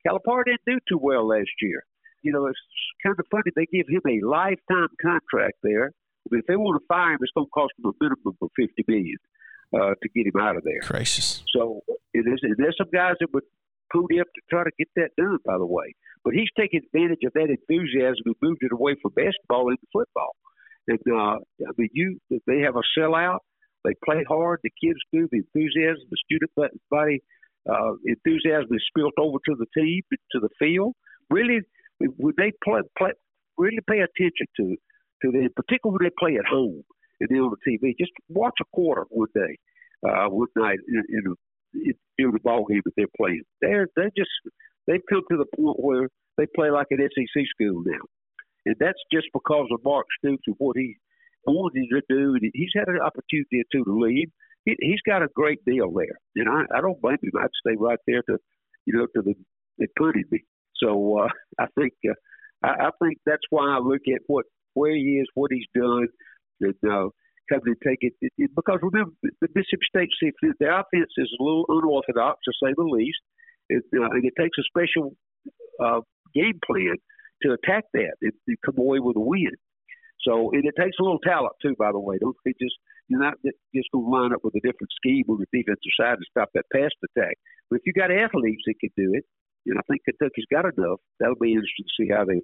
Calipari 0.06 0.44
didn't 0.46 0.62
do 0.68 0.80
too 0.88 1.00
well 1.02 1.28
last 1.28 1.50
year. 1.62 1.84
You 2.24 2.32
know, 2.32 2.46
it's 2.48 2.60
kind 3.06 3.16
of 3.18 3.26
funny. 3.32 3.52
They 3.56 3.68
give 3.72 3.88
him 3.88 4.02
a 4.08 4.26
lifetime 4.26 4.90
contract 5.02 5.58
there. 5.64 5.92
But 6.30 6.40
if 6.40 6.46
they 6.48 6.56
want 6.56 6.82
to 6.82 6.86
fire 6.88 7.14
him, 7.14 7.20
it's 7.22 7.32
going 7.36 7.48
to 7.48 7.52
cost 7.52 7.74
them 7.80 7.92
a 7.92 8.04
minimum 8.04 8.36
of 8.42 8.50
fifty 8.56 8.84
million 8.88 9.18
uh, 9.74 9.96
to 10.02 10.10
get 10.14 10.28
him 10.28 10.40
out 10.40 10.58
of 10.58 10.64
there. 10.64 10.82
Gracious. 10.82 11.44
So 11.56 11.82
it 12.14 12.28
is. 12.28 12.40
There's 12.58 12.76
some 12.78 12.92
guys 12.94 13.16
that 13.20 13.30
would 13.34 13.44
pony 13.94 14.20
up 14.20 14.28
to 14.36 14.42
try 14.50 14.64
to 14.64 14.72
get 14.78 14.90
that 14.96 15.12
done. 15.18 15.38
By 15.46 15.58
the 15.58 15.66
way, 15.66 15.96
but 16.24 16.34
he's 16.34 16.50
taking 16.60 16.82
advantage 16.84 17.24
of 17.26 17.34
that 17.34 17.48
enthusiasm 17.48 18.24
and 18.26 18.36
moved 18.42 18.62
it 18.62 18.74
away 18.74 18.96
from 19.02 19.14
basketball 19.16 19.70
into 19.70 19.88
football. 19.94 20.36
And 20.88 21.00
uh, 21.08 21.40
I 21.64 21.72
mean, 21.78 21.90
you 21.94 22.20
they 22.46 22.60
have 22.62 22.76
a 22.76 22.84
sellout. 22.98 23.40
They 23.88 23.96
play 24.04 24.26
hard. 24.28 24.60
The 24.64 24.72
kids 24.84 25.00
do. 25.14 25.30
The 25.32 25.38
enthusiasm, 25.48 26.04
the 26.12 26.18
student 26.26 26.52
body 26.92 27.24
uh, 27.70 27.94
enthusiasm 28.06 28.68
is 28.72 28.84
spilled 28.88 29.14
over 29.18 29.38
to 29.48 29.56
the 29.56 29.66
team, 29.80 30.02
to 30.12 30.40
the 30.40 30.50
field. 30.60 30.94
Really, 31.30 31.62
would 32.00 32.36
they 32.36 32.52
play, 32.64 32.82
play 32.98 33.12
really 33.58 33.80
pay 33.90 34.00
attention 34.00 34.48
to 34.58 34.76
to 35.24 35.32
them, 35.32 35.48
particularly 35.56 35.98
when 35.98 36.10
they 36.10 36.16
play 36.20 36.38
at 36.38 36.46
home 36.46 36.84
and 37.20 37.40
on 37.40 37.56
the 37.56 37.72
TV. 37.72 37.96
Just 37.98 38.12
watch 38.30 38.56
a 38.62 38.66
quarter 38.74 39.06
one 39.10 39.30
day, 39.34 39.58
uh, 40.08 40.28
one 40.28 40.48
night 40.56 40.80
in, 40.88 41.04
in, 41.10 41.36
in, 41.74 41.94
in 42.20 42.32
the 42.32 42.40
ball 42.44 42.66
game 42.66 42.82
that 42.86 42.94
they're 42.96 43.18
playing. 43.18 43.42
They're 43.62 43.88
they 43.96 44.12
just 44.18 44.30
they've 44.86 45.08
come 45.10 45.24
to 45.32 45.38
the 45.38 45.48
point 45.56 45.78
where 45.80 46.10
they 46.38 46.46
play 46.56 46.72
like 46.72 46.88
an 46.92 47.00
SEC 47.00 47.44
school 47.56 47.84
now, 47.86 48.04
and 48.66 48.76
that's 48.80 49.02
just 49.14 49.28
because 49.34 49.68
of 49.72 49.80
Mark 49.84 50.06
Stoops 50.20 50.44
and 50.46 50.56
what 50.60 50.76
he 50.76 50.98
wanted 51.52 51.88
to 51.90 52.02
do. 52.10 52.36
And 52.36 52.52
he's 52.54 52.72
had 52.76 52.88
an 52.88 53.00
opportunity 53.02 53.64
to 53.72 53.84
to 53.84 54.00
leave. 54.00 54.30
He, 54.66 54.76
he's 54.80 55.02
got 55.06 55.24
a 55.24 55.28
great 55.34 55.64
deal 55.66 55.92
there, 55.92 56.18
and 56.36 56.50
I, 56.50 56.78
I 56.78 56.82
don't 56.82 57.02
blame 57.02 57.18
him. 57.22 57.32
I'd 57.40 57.50
stay 57.66 57.76
right 57.80 58.00
there 58.06 58.22
to, 58.30 58.38
you 58.86 58.94
know, 58.94 59.08
to 59.16 59.22
the 59.22 59.34
they 59.80 59.88
punted 59.98 60.26
me. 60.32 60.44
So 60.76 61.20
uh, 61.20 61.28
I 61.60 61.66
think 61.80 61.94
uh, 62.08 62.14
I, 62.64 62.88
I 62.88 62.90
think 63.02 63.20
that's 63.26 63.44
why 63.50 63.76
I 63.76 63.80
look 63.80 64.02
at 64.08 64.22
what 64.28 64.46
where 64.74 64.96
he 64.96 65.20
is, 65.22 65.28
what 65.34 65.52
he's 65.52 65.68
done, 65.74 66.08
and 66.62 66.76
uh, 66.86 67.10
come 67.50 67.62
and 67.66 67.78
take 67.86 68.00
it, 68.02 68.14
it, 68.22 68.32
it 68.38 68.52
because 68.56 68.80
remember 68.82 69.12
the 69.22 69.48
Mississippi 69.56 69.86
State 69.90 70.34
the 70.60 70.68
offense 70.68 71.12
is 71.18 71.32
a 71.40 71.44
little 71.44 71.66
unorthodox 71.70 72.40
to 72.46 72.52
say 72.64 72.74
the 72.76 72.84
least, 72.84 73.20
it, 73.70 73.84
uh, 73.96 74.10
and 74.12 74.26
it 74.26 74.34
takes 74.40 74.58
a 74.58 74.64
special 74.64 75.16
uh, 75.84 76.02
game 76.34 76.60
plan 76.66 76.96
to 77.44 77.54
attack 77.54 77.86
that 77.94 78.16
and, 78.22 78.34
and 78.48 78.58
come 78.66 78.78
away 78.78 79.00
with 79.00 79.16
a 79.16 79.20
win. 79.22 79.52
So 80.28 80.52
and 80.52 80.66
it 80.68 80.76
takes 80.76 81.00
a 81.00 81.04
little 81.04 81.24
talent 81.24 81.56
too, 81.62 81.76
by 81.80 81.92
the 81.92 82.00
way. 82.00 82.18
Don't 82.20 82.36
they 82.44 82.52
just 82.60 82.76
you're 83.08 83.24
not 83.24 83.40
just 83.44 83.88
going 83.96 84.04
to 84.04 84.12
line 84.12 84.34
up 84.36 84.44
with 84.44 84.56
a 84.56 84.60
different 84.60 84.92
scheme 85.00 85.24
on 85.30 85.40
the 85.40 85.48
defensive 85.56 85.96
side 85.96 86.20
to 86.20 86.28
stop 86.30 86.50
that 86.54 86.68
pass 86.74 86.92
attack. 87.16 87.40
But 87.72 87.80
if 87.80 87.88
you 87.88 87.94
got 87.94 88.12
athletes 88.12 88.64
that 88.68 88.76
can 88.84 88.92
do 88.98 89.16
it, 89.16 89.24
and 89.66 89.80
I 89.80 89.84
think 89.88 90.04
Kentucky's 90.04 90.52
got 90.52 90.68
enough, 90.68 91.00
that'll 91.20 91.40
be 91.40 91.56
interesting 91.56 91.88
to 91.88 91.96
see 91.96 92.10
how 92.12 92.26
they 92.28 92.44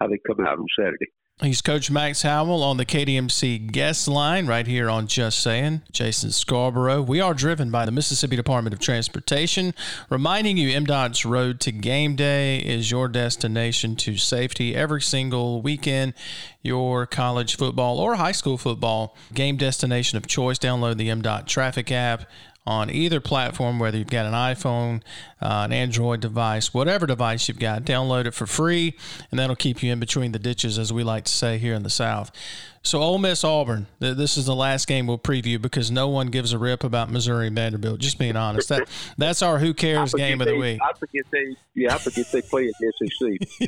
how 0.00 0.08
they 0.08 0.18
come 0.24 0.40
out 0.40 0.56
on 0.58 0.66
Saturday. 0.72 1.12
He's 1.40 1.62
Coach 1.62 1.88
Max 1.88 2.22
Howell 2.22 2.64
on 2.64 2.78
the 2.78 2.84
KDMC 2.84 3.70
guest 3.70 4.08
line 4.08 4.48
right 4.48 4.66
here 4.66 4.90
on 4.90 5.06
Just 5.06 5.38
Saying. 5.38 5.82
Jason 5.92 6.32
Scarborough. 6.32 7.00
We 7.00 7.20
are 7.20 7.32
driven 7.32 7.70
by 7.70 7.86
the 7.86 7.92
Mississippi 7.92 8.34
Department 8.34 8.74
of 8.74 8.80
Transportation, 8.80 9.72
reminding 10.10 10.56
you 10.56 10.76
MDOT's 10.76 11.24
Road 11.24 11.60
to 11.60 11.70
Game 11.70 12.16
Day 12.16 12.58
is 12.58 12.90
your 12.90 13.06
destination 13.06 13.94
to 13.96 14.16
safety 14.16 14.74
every 14.74 15.00
single 15.00 15.62
weekend. 15.62 16.14
Your 16.62 17.06
college 17.06 17.56
football 17.56 18.00
or 18.00 18.16
high 18.16 18.32
school 18.32 18.58
football 18.58 19.16
game 19.32 19.56
destination 19.56 20.16
of 20.16 20.26
choice. 20.26 20.58
Download 20.58 20.96
the 20.96 21.08
MDOT 21.08 21.46
traffic 21.46 21.92
app 21.92 22.28
on 22.66 22.90
either 22.90 23.20
platform, 23.20 23.78
whether 23.78 23.96
you've 23.96 24.08
got 24.08 24.26
an 24.26 24.34
iPhone, 24.34 25.02
uh, 25.40 25.62
an 25.64 25.72
Android 25.72 26.20
device, 26.20 26.74
whatever 26.74 27.06
device 27.06 27.48
you've 27.48 27.58
got, 27.58 27.82
download 27.82 28.26
it 28.26 28.34
for 28.34 28.46
free, 28.46 28.96
and 29.30 29.38
that'll 29.38 29.56
keep 29.56 29.82
you 29.82 29.92
in 29.92 30.00
between 30.00 30.32
the 30.32 30.38
ditches, 30.38 30.78
as 30.78 30.92
we 30.92 31.02
like 31.02 31.24
to 31.24 31.32
say 31.32 31.58
here 31.58 31.74
in 31.74 31.82
the 31.82 31.90
South. 31.90 32.30
So 32.82 33.02
Ole 33.02 33.18
Miss 33.18 33.44
Auburn. 33.44 33.86
This 33.98 34.38
is 34.38 34.46
the 34.46 34.54
last 34.54 34.86
game 34.86 35.06
we'll 35.06 35.18
preview 35.18 35.60
because 35.60 35.90
no 35.90 36.08
one 36.08 36.28
gives 36.28 36.52
a 36.52 36.58
rip 36.58 36.84
about 36.84 37.10
Missouri 37.10 37.50
Vanderbilt. 37.50 38.00
Just 38.00 38.18
being 38.18 38.36
honest, 38.36 38.68
that 38.70 38.88
that's 39.18 39.42
our 39.42 39.58
who 39.58 39.74
cares 39.74 40.14
game 40.14 40.40
of 40.40 40.46
the 40.46 40.56
week. 40.56 40.80
I 40.82 40.92
forget 40.94 41.24
they 41.30 41.56
yeah 41.74 41.94
I 41.94 41.98
forget 41.98 42.30
they 42.32 42.40
play 42.40 42.68
at 42.68 42.74
the 42.80 42.92
SEC. 42.96 43.58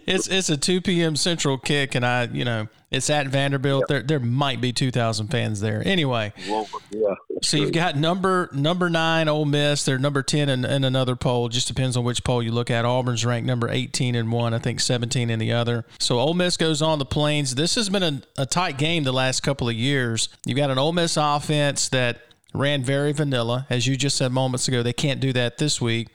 it's 0.06 0.26
it's 0.26 0.50
a 0.50 0.56
two 0.56 0.80
p.m. 0.80 1.14
Central 1.16 1.58
kick, 1.58 1.94
and 1.94 2.04
I 2.04 2.24
you 2.24 2.44
know 2.44 2.66
it's 2.90 3.10
at 3.10 3.28
Vanderbilt. 3.28 3.82
Yep. 3.82 3.88
There 3.88 4.02
there 4.02 4.20
might 4.20 4.60
be 4.60 4.72
two 4.72 4.90
thousand 4.90 5.28
fans 5.28 5.60
there. 5.60 5.82
Anyway, 5.84 6.32
well, 6.48 6.66
yeah. 6.90 7.14
So 7.42 7.56
you've 7.56 7.72
got 7.72 7.96
number 7.96 8.48
number 8.52 8.88
nine 8.90 9.28
Ole 9.28 9.44
Miss. 9.44 9.77
They're 9.84 9.98
number 9.98 10.22
ten 10.22 10.48
in, 10.48 10.64
in 10.64 10.84
another 10.84 11.16
poll. 11.16 11.48
Just 11.48 11.68
depends 11.68 11.96
on 11.96 12.04
which 12.04 12.24
poll 12.24 12.42
you 12.42 12.52
look 12.52 12.70
at. 12.70 12.84
Auburn's 12.84 13.24
ranked 13.24 13.46
number 13.46 13.68
eighteen 13.68 14.14
in 14.14 14.30
one. 14.30 14.54
I 14.54 14.58
think 14.58 14.80
seventeen 14.80 15.30
in 15.30 15.38
the 15.38 15.52
other. 15.52 15.84
So 15.98 16.18
Ole 16.18 16.34
Miss 16.34 16.56
goes 16.56 16.82
on 16.82 16.98
the 16.98 17.04
Plains. 17.04 17.54
This 17.54 17.74
has 17.74 17.88
been 17.88 18.02
a, 18.02 18.22
a 18.36 18.46
tight 18.46 18.78
game 18.78 19.04
the 19.04 19.12
last 19.12 19.42
couple 19.42 19.68
of 19.68 19.74
years. 19.74 20.28
You've 20.46 20.56
got 20.56 20.70
an 20.70 20.78
Ole 20.78 20.92
Miss 20.92 21.16
offense 21.16 21.88
that 21.90 22.20
ran 22.54 22.82
very 22.82 23.12
vanilla, 23.12 23.66
as 23.70 23.86
you 23.86 23.96
just 23.96 24.16
said 24.16 24.32
moments 24.32 24.68
ago. 24.68 24.82
They 24.82 24.92
can't 24.92 25.20
do 25.20 25.32
that 25.32 25.58
this 25.58 25.80
week. 25.80 26.08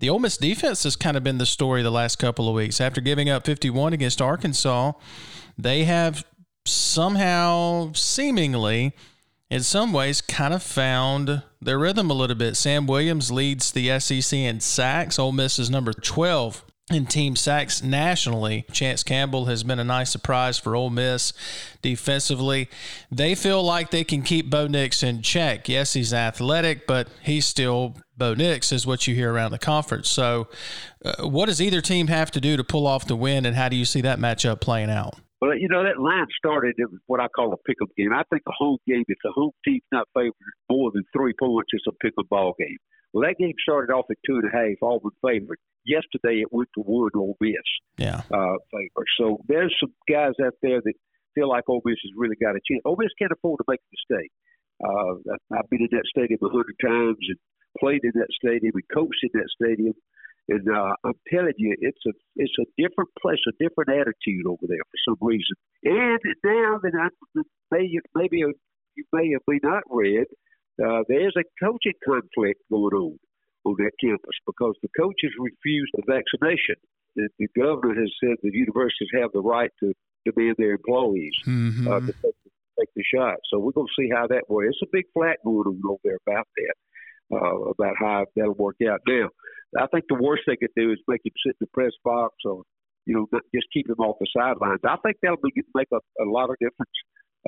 The 0.00 0.08
Ole 0.08 0.18
Miss 0.18 0.38
defense 0.38 0.84
has 0.84 0.96
kind 0.96 1.16
of 1.16 1.22
been 1.22 1.38
the 1.38 1.46
story 1.46 1.82
the 1.82 1.90
last 1.90 2.16
couple 2.16 2.48
of 2.48 2.54
weeks. 2.54 2.80
After 2.80 3.00
giving 3.02 3.28
up 3.28 3.44
51 3.44 3.92
against 3.92 4.22
Arkansas, 4.22 4.92
they 5.58 5.84
have 5.84 6.24
somehow, 6.64 7.92
seemingly, 7.92 8.94
in 9.50 9.62
some 9.62 9.92
ways, 9.92 10.22
kind 10.22 10.54
of 10.54 10.62
found 10.62 11.42
their 11.60 11.78
rhythm 11.78 12.10
a 12.10 12.14
little 12.14 12.36
bit. 12.36 12.56
Sam 12.56 12.86
Williams 12.86 13.30
leads 13.30 13.70
the 13.72 13.98
SEC 14.00 14.38
in 14.38 14.60
sacks. 14.60 15.18
Ole 15.18 15.32
Miss 15.32 15.58
is 15.58 15.70
number 15.70 15.92
12 15.92 16.64
in 16.90 17.06
team 17.06 17.36
sacks 17.36 17.82
nationally. 17.82 18.64
Chance 18.72 19.04
Campbell 19.04 19.46
has 19.46 19.62
been 19.62 19.78
a 19.78 19.84
nice 19.84 20.10
surprise 20.10 20.58
for 20.58 20.74
Ole 20.74 20.90
Miss 20.90 21.32
defensively. 21.82 22.68
They 23.10 23.34
feel 23.34 23.62
like 23.62 23.90
they 23.90 24.04
can 24.04 24.22
keep 24.22 24.50
Bo 24.50 24.66
Nix 24.66 25.02
in 25.02 25.22
check. 25.22 25.68
Yes, 25.68 25.92
he's 25.92 26.12
athletic, 26.12 26.86
but 26.86 27.08
he's 27.22 27.46
still 27.46 27.96
Bo 28.16 28.34
Nix, 28.34 28.72
is 28.72 28.86
what 28.86 29.06
you 29.06 29.14
hear 29.14 29.32
around 29.32 29.52
the 29.52 29.58
conference. 29.58 30.08
So, 30.08 30.48
uh, 31.04 31.26
what 31.28 31.46
does 31.46 31.62
either 31.62 31.80
team 31.80 32.08
have 32.08 32.30
to 32.32 32.40
do 32.40 32.56
to 32.56 32.64
pull 32.64 32.86
off 32.86 33.06
the 33.06 33.16
win, 33.16 33.46
and 33.46 33.56
how 33.56 33.68
do 33.68 33.76
you 33.76 33.84
see 33.84 34.00
that 34.02 34.18
matchup 34.18 34.60
playing 34.60 34.90
out? 34.90 35.14
Well, 35.40 35.56
you 35.56 35.68
know, 35.68 35.82
that 35.82 35.98
line 35.98 36.26
started 36.36 36.74
it 36.76 36.90
was 36.90 37.00
what 37.06 37.20
I 37.20 37.28
call 37.28 37.52
a 37.52 37.56
pickup 37.56 37.88
game. 37.96 38.12
I 38.12 38.24
think 38.28 38.42
a 38.46 38.52
home 38.52 38.78
game, 38.86 39.04
if 39.08 39.18
the 39.24 39.32
home 39.32 39.52
team's 39.64 39.88
not 39.90 40.08
favored 40.14 40.34
more 40.70 40.90
than 40.92 41.04
three 41.16 41.32
points, 41.38 41.70
it's 41.72 41.86
a 41.88 41.92
pickup 41.92 42.28
ball 42.28 42.54
game. 42.58 42.76
Well, 43.12 43.26
that 43.26 43.38
game 43.38 43.54
started 43.62 43.92
off 43.92 44.04
at 44.10 44.18
two 44.26 44.36
and 44.36 44.44
a 44.44 44.54
half, 44.54 44.76
Auburn 44.82 45.10
favored. 45.24 45.58
Yesterday, 45.84 46.42
it 46.42 46.52
went 46.52 46.68
to 46.74 46.82
one 46.82 47.10
Ole 47.16 47.36
Miss 47.40 47.56
yeah. 47.96 48.20
uh, 48.30 48.56
favor. 48.70 49.04
So 49.18 49.38
there's 49.48 49.74
some 49.80 49.92
guys 50.08 50.36
out 50.44 50.54
there 50.62 50.80
that 50.84 50.94
feel 51.34 51.48
like 51.48 51.68
Ole 51.68 51.82
Miss 51.84 51.96
has 52.04 52.12
really 52.16 52.36
got 52.36 52.54
a 52.54 52.60
chance. 52.68 52.82
Ole 52.84 52.96
Miss 52.98 53.16
can't 53.18 53.32
afford 53.32 53.58
to 53.58 53.64
make 53.66 53.80
a 53.80 53.96
mistake. 53.96 54.30
Uh, 54.84 55.56
I've 55.56 55.68
been 55.70 55.80
in 55.80 55.92
that 55.92 56.08
stadium 56.08 56.38
a 56.42 56.48
hundred 56.48 56.76
times 56.84 57.18
and 57.28 57.38
played 57.78 58.00
in 58.04 58.12
that 58.14 58.32
stadium 58.32 58.72
and 58.74 58.88
coached 58.92 59.24
in 59.24 59.30
that 59.34 59.48
stadium. 59.56 59.94
And 60.48 60.66
uh, 60.68 60.94
I'm 61.04 61.18
telling 61.32 61.54
you, 61.58 61.76
it's 61.80 62.04
a 62.06 62.12
it's 62.36 62.56
a 62.60 62.66
different 62.76 63.10
place, 63.20 63.38
a 63.46 63.52
different 63.62 63.90
attitude 63.90 64.46
over 64.46 64.66
there 64.66 64.82
for 64.90 64.98
some 65.08 65.18
reason. 65.20 65.54
And 65.84 66.18
now 66.44 66.78
that 66.82 66.92
I 66.98 67.40
maybe 67.70 67.98
maybe 68.14 68.38
you 68.38 69.04
may 69.12 69.30
have 69.32 69.42
been 69.46 69.60
not 69.62 69.82
read, 69.88 70.26
uh, 70.82 71.02
there's 71.08 71.36
a 71.36 71.44
coaching 71.62 71.98
conflict 72.04 72.60
going 72.70 72.94
on 72.94 73.18
on 73.64 73.74
that 73.78 73.92
campus 74.00 74.36
because 74.46 74.74
the 74.82 74.88
coaches 74.98 75.30
refused 75.38 75.92
the 75.94 76.02
vaccination. 76.06 76.76
The, 77.16 77.28
the 77.38 77.48
governor 77.56 77.94
has 78.00 78.10
said 78.22 78.36
the 78.42 78.50
universities 78.52 79.10
have 79.14 79.30
the 79.32 79.40
right 79.42 79.70
to 79.80 79.92
demand 80.24 80.56
their 80.58 80.72
employees 80.72 81.34
mm-hmm. 81.46 81.88
uh, 81.88 82.00
to 82.00 82.12
take, 82.22 82.38
take 82.78 82.88
the 82.94 83.04
shot. 83.14 83.36
So 83.50 83.58
we're 83.58 83.72
going 83.72 83.88
to 83.88 84.02
see 84.02 84.10
how 84.14 84.26
that 84.28 84.48
works. 84.48 84.76
It's 84.80 84.88
a 84.88 84.96
big 84.96 85.06
flat 85.12 85.38
going 85.44 85.66
on 85.66 85.82
over 85.88 86.00
there 86.04 86.18
about 86.26 86.46
that, 86.56 87.36
uh, 87.36 87.56
about 87.70 87.94
how 87.98 88.26
that'll 88.36 88.54
work 88.54 88.76
out. 88.88 89.00
Now, 89.06 89.28
I 89.78 89.86
think 89.86 90.04
the 90.08 90.18
worst 90.20 90.42
they 90.46 90.56
could 90.56 90.74
do 90.76 90.92
is 90.92 90.98
make 91.06 91.20
him 91.24 91.32
sit 91.46 91.56
in 91.60 91.66
the 91.66 91.72
press 91.72 91.92
box 92.04 92.34
or, 92.44 92.62
you 93.06 93.14
know, 93.14 93.26
just 93.54 93.66
keep 93.72 93.88
him 93.88 94.00
off 94.00 94.16
the 94.20 94.26
sidelines. 94.34 94.80
I 94.84 94.96
think 95.04 95.16
that'll 95.22 95.38
be, 95.42 95.52
make 95.74 95.88
a, 95.92 96.00
a 96.22 96.26
lot 96.26 96.50
of 96.50 96.56
difference 96.58 96.96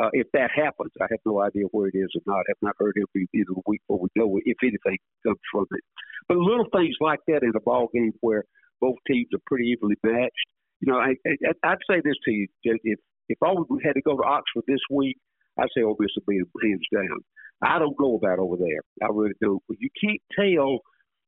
uh, 0.00 0.10
if 0.12 0.26
that 0.32 0.50
happens. 0.54 0.92
I 1.00 1.06
have 1.10 1.20
no 1.26 1.42
idea 1.42 1.64
where 1.72 1.88
it 1.88 1.96
is 1.96 2.10
or 2.14 2.22
not. 2.26 2.46
I 2.46 2.54
have 2.54 2.62
not 2.62 2.76
heard 2.78 2.94
it 2.96 3.06
be 3.12 3.26
either 3.34 3.52
week 3.66 3.82
before 3.88 4.00
we 4.02 4.08
know 4.14 4.38
if 4.44 4.56
anything 4.62 4.98
comes 5.26 5.40
from 5.50 5.66
it. 5.72 5.84
But 6.28 6.38
little 6.38 6.68
things 6.72 6.96
like 7.00 7.20
that 7.26 7.42
in 7.42 7.52
a 7.56 7.60
ball 7.60 7.88
game 7.92 8.12
where 8.20 8.44
both 8.80 8.96
teams 9.06 9.28
are 9.34 9.42
pretty 9.46 9.66
evenly 9.66 9.96
matched. 10.02 10.48
You 10.80 10.92
know, 10.92 10.98
I, 10.98 11.14
I, 11.26 11.52
I'd 11.64 11.86
say 11.88 12.00
this 12.04 12.16
to 12.24 12.30
you: 12.30 12.46
if 12.64 12.98
if 13.28 13.38
we 13.68 13.82
had 13.84 13.94
to 13.94 14.02
go 14.02 14.16
to 14.16 14.24
Oxford 14.24 14.64
this 14.66 14.82
week, 14.90 15.16
I'd 15.58 15.68
say 15.76 15.82
Ole 15.82 15.96
Miss 15.98 16.10
beat 16.26 16.38
them 16.38 16.50
hands 16.62 16.86
down. 16.92 17.18
I 17.62 17.78
don't 17.78 17.96
know 18.00 18.16
about 18.16 18.40
over 18.40 18.56
there. 18.56 18.82
I 19.02 19.12
really 19.12 19.34
don't. 19.40 19.62
But 19.68 19.78
you 19.80 19.88
can't 20.02 20.20
tell 20.34 20.80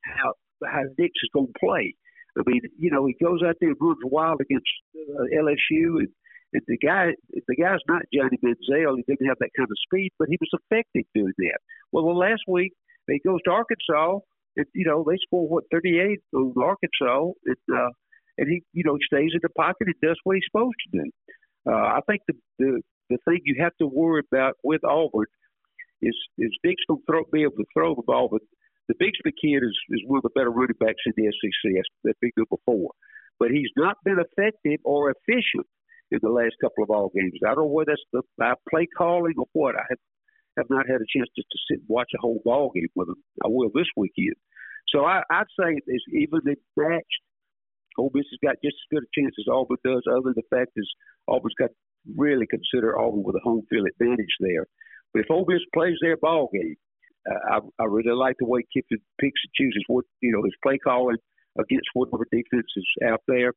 how 0.02 0.34
how 0.66 0.82
Nix 0.98 1.12
is 1.22 1.30
going 1.32 1.48
to 1.48 1.60
play. 1.60 1.94
I 2.38 2.42
mean, 2.46 2.62
you 2.78 2.90
know, 2.90 3.06
he 3.06 3.14
goes 3.22 3.40
out 3.46 3.56
there 3.60 3.70
and 3.70 3.78
runs 3.80 3.98
wild 4.04 4.40
against 4.40 4.66
uh, 4.96 5.24
LSU, 5.38 6.02
and, 6.02 6.08
and 6.52 6.62
the 6.66 6.78
guy, 6.78 7.14
the 7.30 7.56
guy's 7.56 7.84
not 7.88 8.02
Johnny 8.12 8.38
Manziel. 8.42 8.96
He 8.96 9.04
didn't 9.06 9.28
have 9.28 9.38
that 9.40 9.54
kind 9.56 9.68
of 9.70 9.78
speed, 9.86 10.10
but 10.18 10.28
he 10.28 10.38
was 10.40 10.50
effective 10.52 11.04
doing 11.14 11.32
that. 11.38 11.58
Well, 11.92 12.06
the 12.06 12.12
last 12.12 12.42
week 12.48 12.72
he 13.08 13.20
goes 13.24 13.40
to 13.44 13.50
Arkansas, 13.52 14.18
and 14.56 14.66
you 14.74 14.84
know 14.84 15.04
they 15.06 15.16
score 15.26 15.46
what 15.46 15.64
38 15.70 16.18
on 16.34 16.54
Arkansas, 16.60 17.32
and 17.46 17.76
uh, 17.76 17.90
and 18.38 18.48
he, 18.48 18.62
you 18.72 18.82
know, 18.84 18.98
stays 19.06 19.30
in 19.32 19.40
the 19.42 19.48
pocket 19.50 19.86
and 19.86 19.94
does 20.02 20.18
what 20.24 20.34
he's 20.36 20.44
supposed 20.50 20.76
to 20.92 21.02
do. 21.02 21.10
Uh, 21.66 21.98
I 21.98 22.00
think 22.06 22.22
the, 22.26 22.34
the 22.58 22.82
the 23.10 23.18
thing 23.26 23.40
you 23.44 23.62
have 23.62 23.76
to 23.80 23.86
worry 23.86 24.22
about 24.32 24.54
with 24.62 24.84
Auburn 24.84 25.26
is 26.02 26.16
is 26.38 26.50
Nix 26.64 26.82
going 26.88 27.00
to 27.00 27.04
throw, 27.06 27.22
be 27.32 27.42
able 27.42 27.56
to 27.56 27.64
throw 27.72 27.94
the 27.94 28.02
ball, 28.02 28.28
but 28.30 28.40
the 28.88 28.94
Bigsby 28.94 29.32
kid 29.40 29.64
is, 29.64 29.76
is 29.90 30.02
one 30.06 30.18
of 30.18 30.22
the 30.22 30.34
better 30.34 30.50
running 30.50 30.76
backs 30.78 31.02
in 31.06 31.12
the 31.16 31.30
SEC. 31.32 31.72
That's, 32.04 32.18
been 32.20 32.30
good 32.36 32.48
before. 32.50 32.92
But 33.38 33.50
he's 33.50 33.70
not 33.76 33.96
been 34.04 34.18
effective 34.20 34.80
or 34.84 35.10
efficient 35.10 35.66
in 36.10 36.20
the 36.22 36.30
last 36.30 36.54
couple 36.60 36.84
of 36.84 36.88
ball 36.88 37.10
games. 37.14 37.32
I 37.42 37.54
don't 37.54 37.64
know 37.64 37.72
whether 37.72 37.92
that's 37.92 38.08
the 38.12 38.22
by 38.38 38.54
play 38.70 38.86
calling 38.96 39.34
or 39.38 39.46
what. 39.52 39.74
I 39.74 39.84
have 39.88 39.98
have 40.56 40.70
not 40.70 40.86
had 40.86 41.00
a 41.00 41.10
chance 41.10 41.28
to, 41.34 41.42
to 41.42 41.58
sit 41.68 41.80
and 41.80 41.88
watch 41.88 42.10
a 42.14 42.20
whole 42.20 42.40
ball 42.44 42.70
game 42.74 42.92
with 42.94 43.08
him. 43.08 43.18
I 43.44 43.48
will 43.48 43.70
this 43.74 43.90
weekend. 43.96 44.36
So 44.88 45.04
I, 45.04 45.22
I'd 45.30 45.50
say 45.58 45.80
it's 45.86 46.04
evenly 46.12 46.56
matched. 46.76 47.22
Ole 47.98 48.10
Miss 48.14 48.26
has 48.30 48.42
got 48.42 48.62
just 48.62 48.76
as 48.78 48.90
good 48.90 49.02
a 49.02 49.10
chance 49.20 49.34
as 49.38 49.50
Auburn 49.50 49.78
does. 49.84 50.02
Other 50.06 50.30
than 50.30 50.38
the 50.38 50.56
fact 50.56 50.72
is 50.76 50.88
Auburn's 51.26 51.54
got 51.58 51.70
really 52.16 52.46
consider 52.46 52.98
Auburn 52.98 53.22
with 53.22 53.36
a 53.36 53.42
home 53.42 53.62
field 53.70 53.88
advantage 53.88 54.34
there. 54.40 54.66
But 55.12 55.20
if 55.20 55.30
Ole 55.30 55.46
Miss 55.48 55.62
plays 55.72 55.96
their 56.00 56.16
ball 56.16 56.50
game, 56.52 56.76
I, 57.26 57.58
I 57.80 57.84
really 57.84 58.14
like 58.14 58.36
the 58.38 58.46
way 58.46 58.62
Kiffin 58.72 59.00
picks 59.20 59.40
and 59.44 59.54
chooses 59.54 59.84
what 59.86 60.04
you 60.20 60.32
know 60.32 60.42
his 60.42 60.54
play 60.62 60.78
calling 60.78 61.16
against 61.58 61.88
whatever 61.94 62.26
defense 62.30 62.68
is 62.76 62.88
out 63.06 63.22
there. 63.28 63.52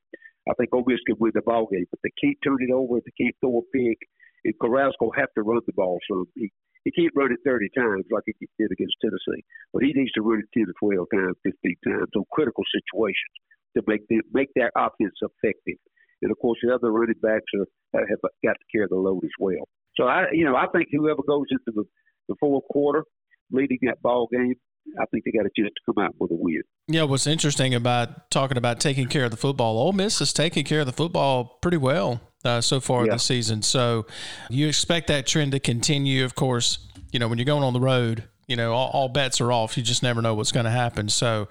I 0.50 0.54
think 0.56 0.74
Ole 0.74 0.86
Miss 0.88 1.04
can 1.06 1.18
win 1.20 1.32
the 1.36 1.42
ball 1.42 1.68
game, 1.72 1.86
but 1.92 2.00
they 2.04 2.14
can't 2.22 2.38
turn 2.44 2.58
it 2.62 2.72
over. 2.72 3.00
They 3.00 3.24
can't 3.24 3.36
throw 3.42 3.60
a 3.60 3.78
pick. 3.78 4.00
And 4.46 4.54
Corral's 4.60 4.96
gonna 5.00 5.20
have 5.20 5.34
to 5.36 5.44
run 5.44 5.60
the 5.66 5.74
ball, 5.74 6.00
so 6.10 6.26
he 6.36 6.52
he 6.88 6.92
can't 6.92 7.12
run 7.16 7.34
it 7.34 7.40
30 7.44 7.68
times 7.76 8.06
like 8.12 8.24
he 8.26 8.48
did 8.58 8.72
against 8.72 8.96
Tennessee, 9.04 9.44
but 9.74 9.84
he 9.84 9.92
needs 9.92 10.14
to 10.14 10.22
run 10.22 10.40
it 10.40 10.48
10 10.58 10.68
to 10.68 10.74
12 10.80 11.08
times, 11.12 11.36
15 11.44 11.76
times 11.84 12.08
on 12.16 12.24
critical 12.32 12.64
situations 12.72 13.36
to 13.76 13.84
make 13.88 14.08
the, 14.08 14.22
make 14.32 14.48
that 14.56 14.72
offense 14.72 15.20
effective. 15.20 15.76
And 16.22 16.32
of 16.32 16.40
course, 16.40 16.58
the 16.64 16.74
other 16.74 16.92
running 16.92 17.20
backs 17.22 17.52
are, 17.60 17.68
have 18.08 18.24
got 18.24 18.56
to 18.56 18.66
carry 18.72 18.88
the 18.90 18.96
load 18.96 19.20
as 19.26 19.36
well. 19.38 19.68
So 20.00 20.06
I, 20.06 20.32
you 20.32 20.46
know, 20.46 20.56
I 20.56 20.68
think 20.72 20.88
whoever 20.92 21.22
goes 21.28 21.48
into 21.52 21.76
the, 21.76 21.84
the 22.30 22.36
fourth 22.40 22.64
quarter 22.72 23.04
leading 23.52 23.80
that 23.84 24.02
ball 24.02 24.28
game, 24.32 24.56
I 25.00 25.06
think 25.12 25.26
they 25.26 25.32
got 25.32 25.46
a 25.46 25.52
chance 25.58 25.74
to 25.76 25.94
come 25.94 26.04
out 26.04 26.16
with 26.20 26.32
a 26.32 26.36
win. 26.36 26.64
Yeah, 26.88 27.04
what's 27.04 27.28
interesting 27.28 27.74
about 27.74 28.32
talking 28.32 28.58
about 28.58 28.80
taking 28.80 29.08
care 29.08 29.26
of 29.26 29.32
the 29.32 29.38
football, 29.38 29.78
Ole 29.78 29.94
Miss 29.94 30.22
is 30.22 30.32
taking 30.34 30.64
care 30.64 30.82
of 30.82 30.86
the 30.86 30.94
football 30.94 31.58
pretty 31.62 31.78
well 31.78 32.22
uh, 32.46 32.62
so 32.62 32.80
far 32.80 33.06
yeah. 33.06 33.14
this 33.14 33.24
season. 33.24 33.62
So 33.62 34.06
you 34.50 34.68
expect 34.68 35.08
that 35.08 35.28
trend 35.28 35.52
to 35.52 35.60
continue. 35.60 36.24
Of 36.24 36.36
course, 36.36 36.80
you 37.12 37.20
know 37.20 37.28
when 37.28 37.38
you're 37.38 37.46
going 37.46 37.64
on 37.64 37.74
the 37.74 37.82
road, 37.82 38.24
you 38.48 38.56
know 38.56 38.74
all, 38.74 38.90
all 38.92 39.10
bets 39.10 39.42
are 39.42 39.52
off. 39.52 39.78
You 39.78 39.84
just 39.84 40.04
never 40.04 40.22
know 40.22 40.34
what's 40.34 40.52
going 40.52 40.66
to 40.66 40.72
happen. 40.72 41.10
So 41.10 41.48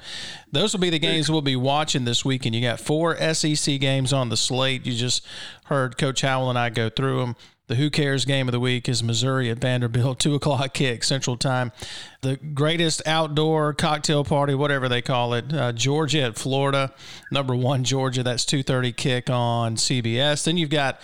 those 0.51 0.73
will 0.73 0.81
be 0.81 0.91
the 0.91 0.99
games 0.99 1.31
we'll 1.31 1.43
be 1.43 1.57
watching 1.57 2.05
this 2.05 2.25
weekend. 2.25 2.55
You 2.55 2.63
got 2.63 2.81
four 2.81 3.17
SEC 3.35 3.79
games 3.81 4.13
on 4.13 4.31
the 4.31 4.37
slate. 4.37 4.87
You 4.87 4.95
just 4.95 5.27
heard 5.67 5.99
Coach 5.99 6.23
Howell 6.23 6.49
and 6.49 6.59
I 6.59 6.71
go 6.71 6.89
through 6.89 7.21
them. 7.21 7.37
The 7.69 7.75
Who 7.75 7.91
Cares 7.91 8.25
game 8.25 8.47
of 8.47 8.53
the 8.53 8.61
week 8.61 8.89
is 8.89 9.03
Missouri 9.03 9.51
at 9.51 9.59
Vanderbilt, 9.59 10.19
2 10.21 10.37
o'clock 10.37 10.73
kick 10.73 11.03
Central 11.03 11.37
Time. 11.37 11.73
The 12.23 12.37
greatest 12.37 13.03
outdoor 13.07 13.75
cocktail 13.75 14.23
party, 14.23 14.55
whatever 14.55 14.89
they 14.89 15.03
call 15.03 15.35
it, 15.35 15.53
uh, 15.53 15.73
Georgia 15.73 16.23
at 16.23 16.37
Florida, 16.39 16.93
number 17.33 17.57
one 17.57 17.83
Georgia. 17.83 18.23
That's 18.23 18.45
2.30 18.45 18.97
kick 18.97 19.31
on 19.31 19.75
CBS. 19.75 20.45
Then 20.45 20.57
you've 20.57 20.71
got 20.71 21.01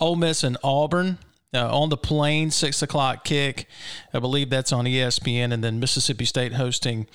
Ole 0.00 0.16
Miss 0.16 0.44
and 0.44 0.56
Auburn. 0.62 1.18
Uh, 1.52 1.72
on 1.72 1.88
the 1.88 1.96
plane, 1.96 2.50
six 2.50 2.82
o'clock 2.82 3.22
kick. 3.22 3.68
I 4.12 4.18
believe 4.18 4.50
that's 4.50 4.72
on 4.72 4.86
ESPN, 4.86 5.52
and 5.52 5.62
then 5.62 5.78
Mississippi 5.78 6.24
State 6.24 6.54
hosting 6.54 7.06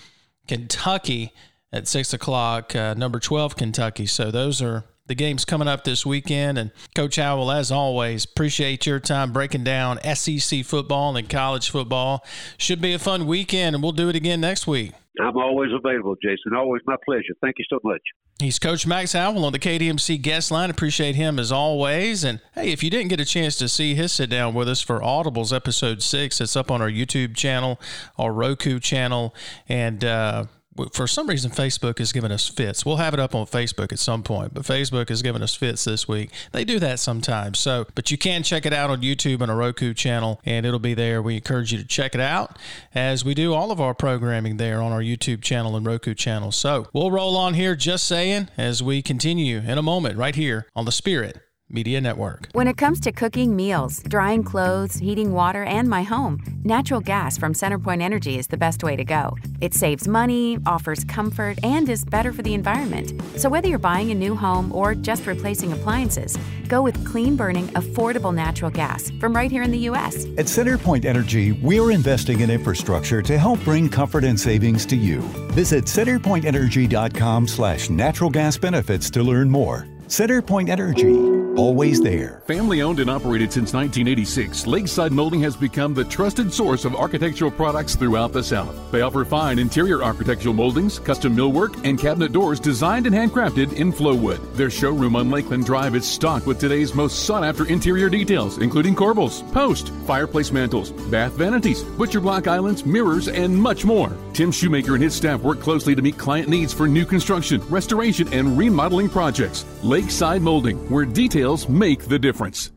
Kentucky 0.47 1.33
at 1.73 1.89
six 1.89 2.13
o'clock. 2.13 2.73
Uh, 2.73 2.93
number 2.93 3.19
twelve 3.19 3.57
Kentucky. 3.57 4.05
So 4.05 4.31
those 4.31 4.61
are 4.61 4.85
the 5.09 5.15
game's 5.15 5.43
coming 5.43 5.67
up 5.67 5.83
this 5.83 6.05
weekend. 6.05 6.57
And 6.57 6.71
Coach 6.95 7.17
Howell, 7.17 7.51
as 7.51 7.71
always, 7.71 8.23
appreciate 8.23 8.85
your 8.85 8.99
time 8.99 9.33
breaking 9.33 9.65
down 9.65 9.99
SEC 10.15 10.63
football 10.63 11.17
and 11.17 11.27
college 11.27 11.69
football. 11.69 12.23
Should 12.57 12.79
be 12.79 12.93
a 12.93 12.99
fun 12.99 13.27
weekend, 13.27 13.75
and 13.75 13.83
we'll 13.83 13.91
do 13.91 14.07
it 14.07 14.15
again 14.15 14.39
next 14.39 14.67
week. 14.67 14.93
I'm 15.19 15.35
always 15.35 15.71
available, 15.73 16.15
Jason. 16.23 16.55
Always 16.55 16.81
my 16.85 16.95
pleasure. 17.03 17.33
Thank 17.41 17.55
you 17.57 17.65
so 17.69 17.79
much. 17.83 18.01
He's 18.39 18.57
Coach 18.57 18.87
Max 18.87 19.11
Howell 19.11 19.43
on 19.43 19.51
the 19.51 19.59
KDMC 19.59 20.21
guest 20.21 20.49
line. 20.49 20.69
Appreciate 20.69 21.15
him 21.15 21.39
as 21.39 21.51
always. 21.51 22.23
And 22.23 22.39
hey, 22.53 22.71
if 22.71 22.83
you 22.83 22.89
didn't 22.89 23.09
get 23.09 23.19
a 23.19 23.25
chance 23.25 23.57
to 23.57 23.67
see 23.67 23.95
his 23.95 24.13
sit 24.13 24.29
down 24.29 24.53
with 24.53 24.69
us 24.69 24.79
for 24.79 25.01
Audibles 25.01 25.53
episode 25.53 26.01
six, 26.01 26.39
it's 26.39 26.55
up 26.55 26.71
on 26.71 26.81
our 26.81 26.89
YouTube 26.89 27.35
channel, 27.35 27.81
our 28.17 28.31
Roku 28.31 28.79
channel, 28.79 29.35
and 29.67 30.05
uh, 30.05 30.45
for 30.87 31.07
some 31.07 31.27
reason 31.27 31.51
Facebook 31.51 31.99
has 31.99 32.11
given 32.11 32.31
us 32.31 32.47
fits. 32.47 32.85
We'll 32.85 32.97
have 32.97 33.13
it 33.13 33.19
up 33.19 33.35
on 33.35 33.45
Facebook 33.45 33.91
at 33.91 33.99
some 33.99 34.23
point, 34.23 34.53
but 34.53 34.63
Facebook 34.63 35.09
has 35.09 35.21
given 35.21 35.41
us 35.43 35.55
fits 35.55 35.83
this 35.83 36.07
week. 36.07 36.31
They 36.51 36.63
do 36.63 36.79
that 36.79 36.99
sometimes. 36.99 37.59
So, 37.59 37.87
but 37.95 38.11
you 38.11 38.17
can 38.17 38.43
check 38.43 38.65
it 38.65 38.73
out 38.73 38.89
on 38.89 39.01
YouTube 39.01 39.41
and 39.41 39.51
a 39.51 39.55
Roku 39.55 39.93
channel, 39.93 40.41
and 40.45 40.65
it'll 40.65 40.79
be 40.79 40.93
there. 40.93 41.21
We 41.21 41.35
encourage 41.35 41.71
you 41.71 41.77
to 41.79 41.85
check 41.85 42.15
it 42.15 42.21
out 42.21 42.57
as 42.95 43.25
we 43.25 43.33
do 43.33 43.53
all 43.53 43.71
of 43.71 43.81
our 43.81 43.93
programming 43.93 44.57
there 44.57 44.81
on 44.81 44.91
our 44.91 45.01
YouTube 45.01 45.41
channel 45.41 45.75
and 45.75 45.85
Roku 45.85 46.13
channel. 46.13 46.51
So 46.51 46.87
we'll 46.93 47.11
roll 47.11 47.35
on 47.37 47.53
here, 47.53 47.75
just 47.75 48.07
saying, 48.07 48.49
as 48.57 48.81
we 48.81 49.01
continue 49.01 49.59
in 49.59 49.77
a 49.77 49.83
moment 49.83 50.17
right 50.17 50.35
here 50.35 50.67
on 50.75 50.85
the 50.85 50.91
Spirit 50.91 51.41
Media 51.71 52.01
Network. 52.01 52.49
When 52.53 52.67
it 52.67 52.77
comes 52.77 52.99
to 53.01 53.11
cooking 53.11 53.55
meals, 53.55 54.01
drying 54.07 54.43
clothes, 54.43 54.95
heating 54.95 55.33
water, 55.33 55.63
and 55.63 55.87
my 55.87 56.01
home, 56.01 56.43
natural 56.63 56.99
gas 56.99 57.37
from 57.37 57.53
CenterPoint 57.53 58.01
Energy 58.01 58.39
is 58.39 58.47
the 58.47 58.57
best 58.57 58.83
way 58.83 58.95
to 58.95 59.03
go. 59.03 59.37
It 59.61 59.73
saves 59.75 60.07
money, 60.07 60.57
offers 60.65 61.03
comfort, 61.03 61.59
and 61.63 61.87
is 61.87 62.03
better 62.03 62.33
for 62.33 62.41
the 62.41 62.55
environment. 62.55 63.13
So 63.37 63.49
whether 63.49 63.67
you're 63.67 63.77
buying 63.77 64.09
a 64.09 64.15
new 64.15 64.35
home 64.35 64.71
or 64.71 64.95
just 64.95 65.27
replacing 65.27 65.71
appliances, 65.71 66.37
go 66.67 66.81
with 66.81 67.05
clean 67.05 67.35
burning, 67.35 67.67
affordable 67.69 68.33
natural 68.33 68.71
gas 68.71 69.11
from 69.19 69.35
right 69.35 69.51
here 69.51 69.63
in 69.63 69.71
the 69.71 69.85
U.S. 69.89 70.25
At 70.37 70.47
CenterPoint 70.47 71.05
Energy, 71.05 71.51
we're 71.51 71.91
investing 71.91 72.39
in 72.39 72.49
infrastructure 72.49 73.21
to 73.21 73.37
help 73.37 73.63
bring 73.63 73.89
comfort 73.89 74.23
and 74.23 74.39
savings 74.39 74.85
to 74.87 74.95
you. 74.95 75.21
Visit 75.53 75.85
centerpointenergy.com 75.85 77.47
slash 77.47 77.89
natural 77.89 78.29
gas 78.29 78.57
benefits 78.57 79.09
to 79.11 79.21
learn 79.21 79.49
more. 79.49 79.87
CenterPoint 80.09 80.69
Energy, 80.69 81.15
always 81.55 82.01
there. 82.01 82.41
Family 82.47 82.81
owned 82.81 82.99
and 82.99 83.11
operated 83.11 83.53
since 83.53 83.73
1986, 83.73 84.65
Lakeside 84.65 85.11
Molding 85.11 85.39
has 85.41 85.55
become 85.55 85.93
the 85.93 86.03
trusted 86.03 86.51
source 86.51 86.83
of 86.83 86.95
architectural 86.95 87.51
products 87.51 87.95
throughout 87.95 88.33
the 88.33 88.41
South. 88.41 88.75
They 88.91 89.01
offer 89.01 89.23
fine 89.23 89.59
interior 89.59 90.01
architectural 90.01 90.55
moldings, 90.55 90.97
custom 90.97 91.35
millwork, 91.35 91.79
and 91.85 91.99
cabinet 91.99 92.31
doors 92.31 92.59
designed 92.59 93.05
and 93.05 93.13
handcrafted 93.15 93.73
in 93.73 93.93
Flowood. 93.93 94.39
Their 94.55 94.71
showroom 94.71 95.15
on 95.15 95.29
Lakeland 95.29 95.67
Drive 95.67 95.93
is 95.93 96.07
stocked 96.07 96.47
with 96.47 96.59
today's 96.59 96.95
most 96.95 97.27
sought 97.27 97.43
after 97.43 97.67
interior 97.67 98.09
details, 98.09 98.57
including 98.57 98.95
corbels, 98.95 99.43
post, 99.53 99.89
fireplace 100.07 100.51
mantles, 100.51 100.89
bath 101.11 101.33
vanities, 101.33 101.83
butcher 101.83 102.19
block 102.19 102.47
islands, 102.47 102.83
mirrors, 102.83 103.27
and 103.27 103.55
much 103.55 103.85
more. 103.85 104.17
Tim 104.33 104.51
Shoemaker 104.51 104.95
and 104.95 105.03
his 105.03 105.13
staff 105.13 105.41
work 105.41 105.59
closely 105.59 105.93
to 105.93 106.01
meet 106.01 106.17
client 106.17 106.49
needs 106.49 106.73
for 106.73 106.87
new 106.87 107.05
construction, 107.05 107.61
restoration, 107.69 108.27
and 108.33 108.57
remodeling 108.57 109.09
projects. 109.09 109.65
Lakeside 109.99 110.41
Molding, 110.41 110.77
where 110.89 111.03
details 111.03 111.67
make 111.67 112.07
the 112.07 112.17
difference. 112.17 112.71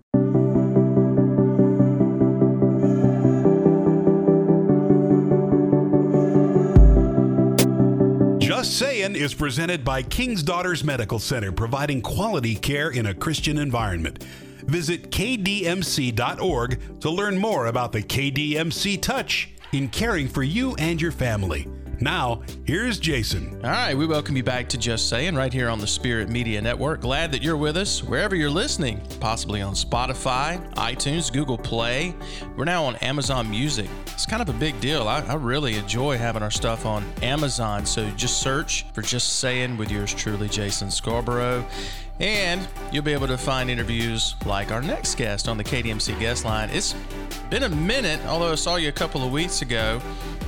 Just 8.40 8.76
Saying 8.76 9.14
is 9.14 9.34
presented 9.34 9.84
by 9.84 10.02
King's 10.02 10.42
Daughters 10.42 10.82
Medical 10.82 11.20
Center, 11.20 11.52
providing 11.52 12.02
quality 12.02 12.56
care 12.56 12.90
in 12.90 13.06
a 13.06 13.14
Christian 13.14 13.56
environment. 13.56 14.24
Visit 14.64 15.12
kdmc.org 15.12 17.00
to 17.00 17.10
learn 17.10 17.38
more 17.38 17.66
about 17.66 17.92
the 17.92 18.02
KDMC 18.02 19.00
Touch 19.00 19.48
in 19.70 19.88
caring 19.90 20.26
for 20.26 20.42
you 20.42 20.74
and 20.74 21.00
your 21.00 21.12
family. 21.12 21.68
Now, 22.02 22.42
here's 22.64 22.98
Jason. 22.98 23.60
All 23.62 23.70
right, 23.70 23.96
we 23.96 24.06
welcome 24.06 24.36
you 24.36 24.42
back 24.42 24.68
to 24.70 24.76
Just 24.76 25.08
Saying 25.08 25.36
right 25.36 25.52
here 25.52 25.68
on 25.68 25.78
the 25.78 25.86
Spirit 25.86 26.28
Media 26.28 26.60
Network. 26.60 27.00
Glad 27.00 27.30
that 27.30 27.44
you're 27.44 27.56
with 27.56 27.76
us 27.76 28.02
wherever 28.02 28.34
you're 28.34 28.50
listening, 28.50 29.00
possibly 29.20 29.62
on 29.62 29.74
Spotify, 29.74 30.68
iTunes, 30.74 31.32
Google 31.32 31.56
Play. 31.56 32.12
We're 32.56 32.64
now 32.64 32.82
on 32.82 32.96
Amazon 32.96 33.48
Music. 33.48 33.88
It's 34.08 34.26
kind 34.26 34.42
of 34.42 34.48
a 34.48 34.58
big 34.58 34.80
deal. 34.80 35.06
I, 35.06 35.20
I 35.20 35.34
really 35.34 35.76
enjoy 35.76 36.18
having 36.18 36.42
our 36.42 36.50
stuff 36.50 36.86
on 36.86 37.04
Amazon. 37.22 37.86
So 37.86 38.10
just 38.16 38.40
search 38.40 38.84
for 38.94 39.02
Just 39.02 39.38
Saying 39.38 39.76
with 39.76 39.88
yours 39.88 40.12
truly, 40.12 40.48
Jason 40.48 40.90
Scarborough. 40.90 41.64
And 42.22 42.66
you'll 42.92 43.02
be 43.02 43.12
able 43.12 43.26
to 43.26 43.36
find 43.36 43.68
interviews 43.68 44.36
like 44.46 44.70
our 44.70 44.80
next 44.80 45.16
guest 45.16 45.48
on 45.48 45.56
the 45.56 45.64
KDMC 45.64 46.18
guest 46.20 46.44
line. 46.44 46.70
It's 46.70 46.94
been 47.50 47.64
a 47.64 47.68
minute, 47.68 48.24
although 48.26 48.52
I 48.52 48.54
saw 48.54 48.76
you 48.76 48.88
a 48.88 48.92
couple 48.92 49.24
of 49.24 49.32
weeks 49.32 49.60
ago. 49.60 50.00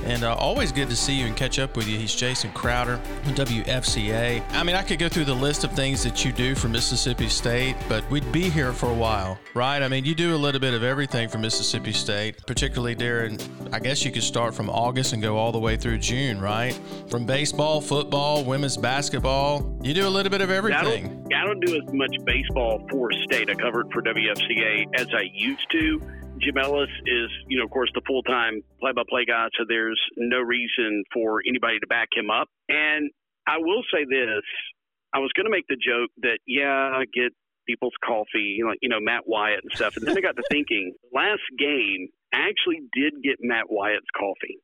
And 0.05 0.23
uh, 0.23 0.35
always 0.35 0.71
good 0.71 0.87
to 0.89 0.95
see 0.95 1.13
you 1.13 1.25
and 1.25 1.35
catch 1.35 1.57
up 1.57 1.75
with 1.75 1.87
you. 1.87 1.97
He's 1.97 2.13
Jason 2.13 2.51
Crowder, 2.51 2.99
WFCA. 3.25 4.43
I 4.51 4.63
mean, 4.63 4.75
I 4.75 4.83
could 4.83 4.99
go 4.99 5.09
through 5.09 5.25
the 5.25 5.33
list 5.33 5.63
of 5.63 5.71
things 5.71 6.03
that 6.03 6.23
you 6.23 6.31
do 6.31 6.53
for 6.53 6.67
Mississippi 6.67 7.27
State, 7.27 7.75
but 7.89 8.07
we'd 8.11 8.31
be 8.31 8.47
here 8.47 8.71
for 8.71 8.91
a 8.91 8.93
while, 8.93 9.39
right? 9.55 9.81
I 9.81 9.87
mean, 9.87 10.05
you 10.05 10.13
do 10.13 10.35
a 10.35 10.37
little 10.37 10.61
bit 10.61 10.75
of 10.75 10.83
everything 10.83 11.27
for 11.27 11.39
Mississippi 11.39 11.91
State, 11.91 12.45
particularly 12.45 12.93
during, 12.93 13.39
I 13.73 13.79
guess 13.79 14.05
you 14.05 14.11
could 14.11 14.21
start 14.21 14.53
from 14.53 14.69
August 14.69 15.13
and 15.13 15.23
go 15.23 15.37
all 15.37 15.51
the 15.51 15.59
way 15.59 15.75
through 15.75 15.97
June, 15.97 16.39
right? 16.39 16.79
From 17.09 17.25
baseball, 17.25 17.81
football, 17.81 18.43
women's 18.43 18.77
basketball. 18.77 19.75
You 19.81 19.95
do 19.95 20.07
a 20.07 20.09
little 20.09 20.29
bit 20.29 20.41
of 20.41 20.51
everything. 20.51 21.05
I 21.07 21.09
don't, 21.09 21.33
I 21.33 21.45
don't 21.45 21.64
do 21.65 21.75
as 21.75 21.93
much 21.93 22.15
baseball 22.25 22.85
for 22.89 23.11
state. 23.23 23.49
I 23.49 23.55
covered 23.55 23.91
for 23.91 24.01
WFCA 24.01 24.85
as 24.95 25.07
I 25.13 25.23
used 25.33 25.65
to 25.71 26.01
Jim 26.39 26.57
Ellis 26.57 26.89
is, 27.05 27.29
you 27.47 27.57
know, 27.57 27.65
of 27.65 27.71
course, 27.71 27.89
the 27.95 28.01
full 28.05 28.21
time 28.23 28.61
play 28.79 28.91
by 28.91 29.03
play 29.09 29.25
guy, 29.25 29.47
so 29.57 29.63
there's 29.67 29.99
no 30.17 30.39
reason 30.39 31.03
for 31.13 31.41
anybody 31.47 31.79
to 31.79 31.87
back 31.87 32.09
him 32.13 32.29
up. 32.29 32.49
And 32.67 33.09
I 33.47 33.57
will 33.59 33.83
say 33.93 34.03
this 34.03 34.43
I 35.13 35.19
was 35.19 35.31
going 35.35 35.45
to 35.45 35.51
make 35.51 35.65
the 35.69 35.79
joke 35.79 36.11
that, 36.23 36.39
yeah, 36.45 36.91
I 36.91 37.05
get 37.13 37.31
people's 37.67 37.95
coffee, 38.03 38.59
like, 38.65 38.79
you 38.81 38.89
know, 38.89 38.99
Matt 38.99 39.23
Wyatt 39.25 39.61
and 39.63 39.71
stuff. 39.73 39.95
And 39.95 40.05
then 40.05 40.17
I 40.17 40.21
got 40.21 40.35
to 40.35 40.43
thinking, 40.51 40.93
last 41.13 41.45
game, 41.57 42.09
I 42.33 42.49
actually 42.49 42.83
did 42.93 43.13
get 43.23 43.39
Matt 43.39 43.65
Wyatt's 43.69 44.11
coffee. 44.11 44.59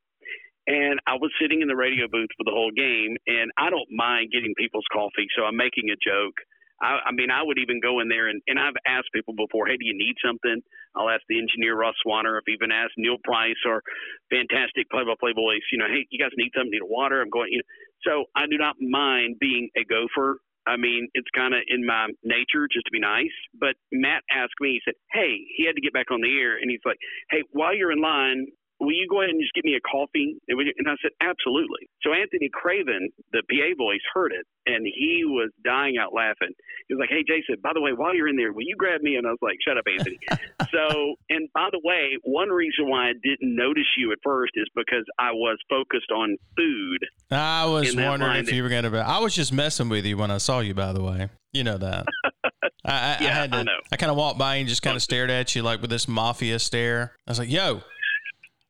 And 0.66 1.00
I 1.08 1.14
was 1.14 1.32
sitting 1.40 1.62
in 1.62 1.68
the 1.68 1.74
radio 1.74 2.06
booth 2.06 2.30
for 2.36 2.44
the 2.44 2.54
whole 2.54 2.70
game, 2.70 3.16
and 3.26 3.50
I 3.58 3.70
don't 3.70 3.90
mind 3.90 4.30
getting 4.30 4.54
people's 4.54 4.86
coffee, 4.92 5.26
so 5.34 5.42
I'm 5.42 5.56
making 5.56 5.90
a 5.90 5.98
joke. 5.98 6.38
I, 6.82 6.98
I 7.08 7.12
mean, 7.14 7.30
I 7.30 7.42
would 7.42 7.58
even 7.58 7.80
go 7.80 8.00
in 8.00 8.08
there 8.08 8.28
and, 8.28 8.42
and 8.50 8.58
I've 8.58 8.76
asked 8.86 9.14
people 9.14 9.34
before, 9.34 9.66
hey, 9.66 9.78
do 9.78 9.86
you 9.86 9.94
need 9.94 10.16
something? 10.18 10.60
I'll 10.96 11.08
ask 11.08 11.22
the 11.28 11.38
engineer 11.38 11.78
Russ 11.78 11.94
Swanner. 12.04 12.36
I've 12.36 12.50
even 12.52 12.72
asked 12.74 12.98
Neil 12.98 13.16
Price 13.24 13.58
or 13.64 13.82
fantastic 14.28 14.90
play-by-play 14.90 15.32
boys. 15.32 15.62
You 15.70 15.78
know, 15.78 15.88
hey, 15.88 16.04
you 16.10 16.18
guys 16.18 16.34
need 16.36 16.50
something? 16.54 16.74
Need 16.74 16.84
water? 16.84 17.22
I'm 17.22 17.30
going. 17.30 17.54
You 17.54 17.62
know, 17.62 17.70
so 18.02 18.12
I 18.34 18.50
do 18.50 18.58
not 18.58 18.76
mind 18.80 19.36
being 19.40 19.70
a 19.78 19.84
gopher. 19.86 20.42
I 20.66 20.76
mean, 20.76 21.08
it's 21.14 21.30
kind 21.34 21.54
of 21.54 21.60
in 21.66 21.86
my 21.86 22.06
nature 22.22 22.68
just 22.70 22.86
to 22.86 22.92
be 22.92 23.00
nice. 23.00 23.34
But 23.58 23.74
Matt 23.90 24.22
asked 24.30 24.58
me, 24.60 24.78
he 24.78 24.80
said, 24.84 24.94
Hey, 25.10 25.42
he 25.56 25.66
had 25.66 25.74
to 25.74 25.82
get 25.82 25.92
back 25.92 26.10
on 26.10 26.20
the 26.20 26.30
air. 26.38 26.58
And 26.58 26.70
he's 26.70 26.84
like, 26.84 26.98
Hey, 27.30 27.42
while 27.50 27.74
you're 27.74 27.90
in 27.90 28.02
line, 28.02 28.46
will 28.82 28.98
you 28.98 29.06
go 29.06 29.22
ahead 29.22 29.30
and 29.30 29.40
just 29.40 29.54
give 29.54 29.64
me 29.64 29.78
a 29.78 29.84
coffee? 29.86 30.34
And 30.50 30.90
I 30.90 30.98
said, 30.98 31.14
absolutely. 31.22 31.86
So 32.02 32.12
Anthony 32.12 32.50
Craven, 32.50 33.14
the 33.30 33.42
PA 33.46 33.78
voice, 33.78 34.02
heard 34.12 34.34
it 34.34 34.44
and 34.66 34.86
he 34.86 35.22
was 35.24 35.50
dying 35.64 35.96
out 35.98 36.14
laughing. 36.14 36.54
He 36.88 36.94
was 36.94 37.00
like, 37.00 37.10
hey, 37.10 37.24
Jason, 37.26 37.56
by 37.62 37.70
the 37.74 37.80
way, 37.80 37.92
while 37.92 38.14
you're 38.14 38.28
in 38.28 38.36
there, 38.36 38.52
will 38.52 38.62
you 38.62 38.76
grab 38.76 39.00
me? 39.02 39.16
And 39.16 39.26
I 39.26 39.30
was 39.30 39.38
like, 39.42 39.56
shut 39.66 39.76
up, 39.76 39.84
Anthony. 39.86 40.18
so, 40.72 41.14
and 41.30 41.48
by 41.54 41.68
the 41.72 41.80
way, 41.82 42.18
one 42.22 42.50
reason 42.50 42.88
why 42.88 43.10
I 43.10 43.12
didn't 43.22 43.54
notice 43.54 43.86
you 43.96 44.12
at 44.12 44.18
first 44.22 44.52
is 44.54 44.68
because 44.74 45.04
I 45.18 45.32
was 45.32 45.58
focused 45.68 46.10
on 46.14 46.36
food. 46.56 47.06
I 47.30 47.66
was 47.66 47.94
wondering 47.96 48.36
if 48.36 48.52
you 48.52 48.62
were 48.62 48.68
going 48.68 48.84
to 48.84 48.90
be. 48.90 48.98
I 48.98 49.18
was 49.18 49.34
just 49.34 49.52
messing 49.52 49.88
with 49.88 50.04
you 50.04 50.16
when 50.16 50.30
I 50.30 50.38
saw 50.38 50.60
you, 50.60 50.74
by 50.74 50.92
the 50.92 51.02
way. 51.02 51.28
You 51.52 51.64
know 51.64 51.78
that. 51.78 52.06
I, 52.84 52.90
I, 52.90 53.16
yeah, 53.20 53.28
I, 53.28 53.32
had 53.32 53.52
to, 53.52 53.58
I. 53.58 53.64
I 53.92 53.96
kind 53.96 54.10
of 54.10 54.16
walked 54.16 54.38
by 54.38 54.56
and 54.56 54.68
just 54.68 54.82
kind 54.82 54.96
of 54.96 55.02
stared 55.02 55.30
at 55.30 55.54
you 55.54 55.62
like 55.62 55.80
with 55.80 55.90
this 55.90 56.08
mafia 56.08 56.58
stare. 56.58 57.12
I 57.26 57.30
was 57.30 57.38
like, 57.38 57.50
yo, 57.50 57.82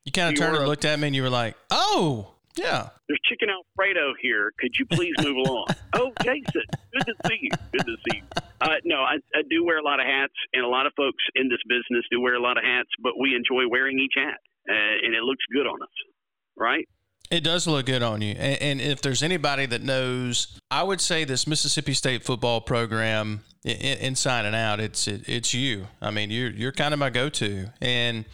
you 0.05 0.13
kind 0.13 0.33
of 0.33 0.39
turned 0.39 0.57
and 0.57 0.67
looked 0.67 0.85
at 0.85 0.99
me 0.99 1.09
and 1.09 1.17
you 1.17 1.23
were 1.23 1.31
like, 1.31 1.57
"Oh, 1.71 2.35
yeah." 2.57 2.89
There's 3.09 3.21
chicken 3.29 3.49
Alfredo 3.51 4.15
here. 4.21 4.53
Could 4.59 4.73
you 4.79 4.87
please 4.87 5.15
move 5.23 5.37
along? 5.47 5.67
oh, 5.95 6.13
Jason, 6.23 6.65
good 6.93 7.07
to 7.07 7.15
see 7.29 7.39
you. 7.43 7.51
Good 7.73 7.87
to 7.87 7.97
see 8.09 8.19
you. 8.19 8.23
Uh, 8.61 8.69
no, 8.85 8.97
I, 8.97 9.17
I 9.35 9.43
do 9.51 9.65
wear 9.65 9.79
a 9.79 9.83
lot 9.83 10.01
of 10.01 10.07
hats, 10.07 10.35
and 10.53 10.65
a 10.65 10.69
lot 10.69 10.87
of 10.87 10.93
folks 10.97 11.23
in 11.35 11.49
this 11.49 11.61
business 11.69 12.05
do 12.11 12.21
wear 12.21 12.35
a 12.35 12.43
lot 12.43 12.57
of 12.59 12.65
hats, 12.65 12.89
but 13.03 13.13
we 13.21 13.35
enjoy 13.35 13.69
wearing 13.71 13.99
each 13.99 14.15
hat, 14.17 14.39
uh, 14.69 15.05
and 15.05 15.15
it 15.15 15.23
looks 15.23 15.45
good 15.53 15.67
on 15.67 15.83
us, 15.83 15.89
right? 16.57 16.89
It 17.31 17.43
does 17.43 17.67
look 17.67 17.87
good 17.87 18.03
on 18.03 18.21
you. 18.21 18.33
And, 18.33 18.63
and, 18.63 18.81
if 18.81 19.01
there's 19.01 19.23
anybody 19.23 19.65
that 19.67 19.83
knows, 19.83 20.59
I 20.71 20.83
would 20.83 21.01
say 21.01 21.25
this 21.25 21.47
Mississippi 21.47 21.95
State 21.95 22.25
football 22.25 22.61
program 22.61 23.43
inside 23.65 24.45
and 24.45 24.55
out, 24.55 24.81
it's 24.81 25.09
it, 25.09 25.27
it's 25.27 25.55
you. 25.55 25.87
I 26.03 26.11
mean, 26.11 26.31
you're 26.31 26.51
you're 26.51 26.73
kind 26.73 26.93
of 26.93 27.01
my 27.01 27.09
go-to, 27.09 27.71
and 27.81 28.27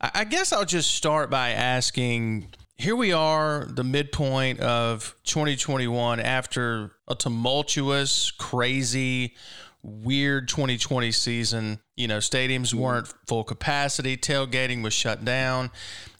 I 0.00 0.24
guess 0.24 0.52
I'll 0.52 0.64
just 0.64 0.94
start 0.94 1.30
by 1.30 1.50
asking 1.50 2.48
here 2.78 2.94
we 2.94 3.12
are, 3.12 3.66
the 3.70 3.84
midpoint 3.84 4.60
of 4.60 5.16
2021 5.24 6.20
after 6.20 6.92
a 7.08 7.14
tumultuous, 7.14 8.30
crazy, 8.30 9.34
weird 9.82 10.48
2020 10.48 11.10
season. 11.12 11.80
You 11.96 12.08
know, 12.08 12.18
stadiums 12.18 12.74
weren't 12.74 13.12
full 13.26 13.44
capacity, 13.44 14.18
tailgating 14.18 14.82
was 14.82 14.92
shut 14.92 15.24
down. 15.24 15.70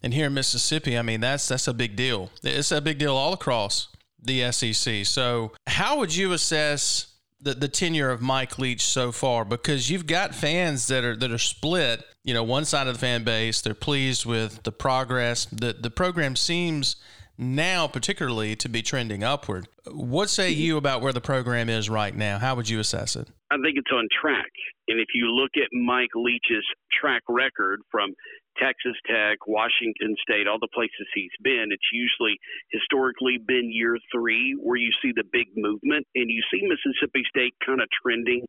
And 0.03 0.15
here 0.15 0.29
in 0.29 0.35
Mississippi, 0.35 0.97
I 0.97 1.03
mean, 1.03 1.21
that's 1.21 1.47
that's 1.49 1.69
a 1.69 1.75
big 1.75 1.97
deal. 1.97 2.31
It's 2.43 2.73
a 2.73 2.81
big 2.81 2.99
deal 2.99 3.15
all 3.15 3.35
across 3.35 3.89
the 4.23 4.51
SEC. 4.51 5.05
So, 5.05 5.53
how 5.67 5.99
would 5.99 6.17
you 6.17 6.33
assess 6.33 7.17
the, 7.41 7.55
the 7.55 7.69
tenure 7.69 8.11
of 8.11 8.21
Mike 8.21 8.59
Leach 8.59 8.83
so 8.83 9.13
far 9.13 9.45
because 9.45 9.91
you've 9.91 10.07
got 10.07 10.35
fans 10.35 10.89
that 10.89 11.05
are 11.05 11.17
that 11.17 11.31
are 11.31 11.39
split. 11.39 12.05
You 12.27 12.35
know, 12.35 12.43
one 12.43 12.65
side 12.65 12.89
of 12.89 12.95
the 12.95 12.99
fan 12.99 13.23
base 13.23 13.61
they're 13.61 13.73
pleased 13.73 14.27
with 14.27 14.65
the 14.65 14.73
progress. 14.73 15.47
The 15.47 15.73
the 15.73 15.91
program 15.91 16.35
seems 16.35 16.97
now 17.39 17.87
particularly 17.87 18.57
to 18.57 18.69
be 18.69 18.83
trending 18.83 19.23
upward. 19.23 19.69
What 19.87 20.29
say 20.29 20.51
you 20.51 20.77
about 20.77 21.03
where 21.03 21.13
the 21.13 21.21
program 21.21 21.69
is 21.69 21.89
right 21.89 22.15
now? 22.15 22.39
How 22.39 22.57
would 22.57 22.69
you 22.69 22.81
assess 22.81 23.15
it? 23.15 23.29
I 23.53 23.57
think 23.63 23.79
it's 23.79 23.93
on 23.93 24.09
track. 24.21 24.51
And 24.89 24.99
if 24.99 25.09
you 25.15 25.27
look 25.27 25.53
at 25.57 25.69
Mike 25.73 26.11
Leach's 26.17 26.67
track 26.93 27.23
record 27.29 27.81
from 27.93 28.13
Texas 28.61 28.97
Tech, 29.07 29.39
Washington 29.47 30.17
State, 30.23 30.49
all 30.49 30.59
the 30.61 30.73
places 30.73 31.07
he's 31.15 31.35
been, 31.43 31.69
it's 31.71 31.91
usually 31.93 32.39
historically 32.73 33.39
been 33.39 33.73
year 33.73 33.99
three 34.13 34.57
where 34.61 34.77
you 34.77 34.91
see 35.03 35.13
the 35.15 35.25
big 35.33 35.49
movement 35.57 36.07
and 36.15 36.31
you 36.31 36.43
see 36.51 36.65
Mississippi 36.65 37.23
State 37.29 37.55
kind 37.65 37.81
of 37.81 37.89
trending 38.03 38.45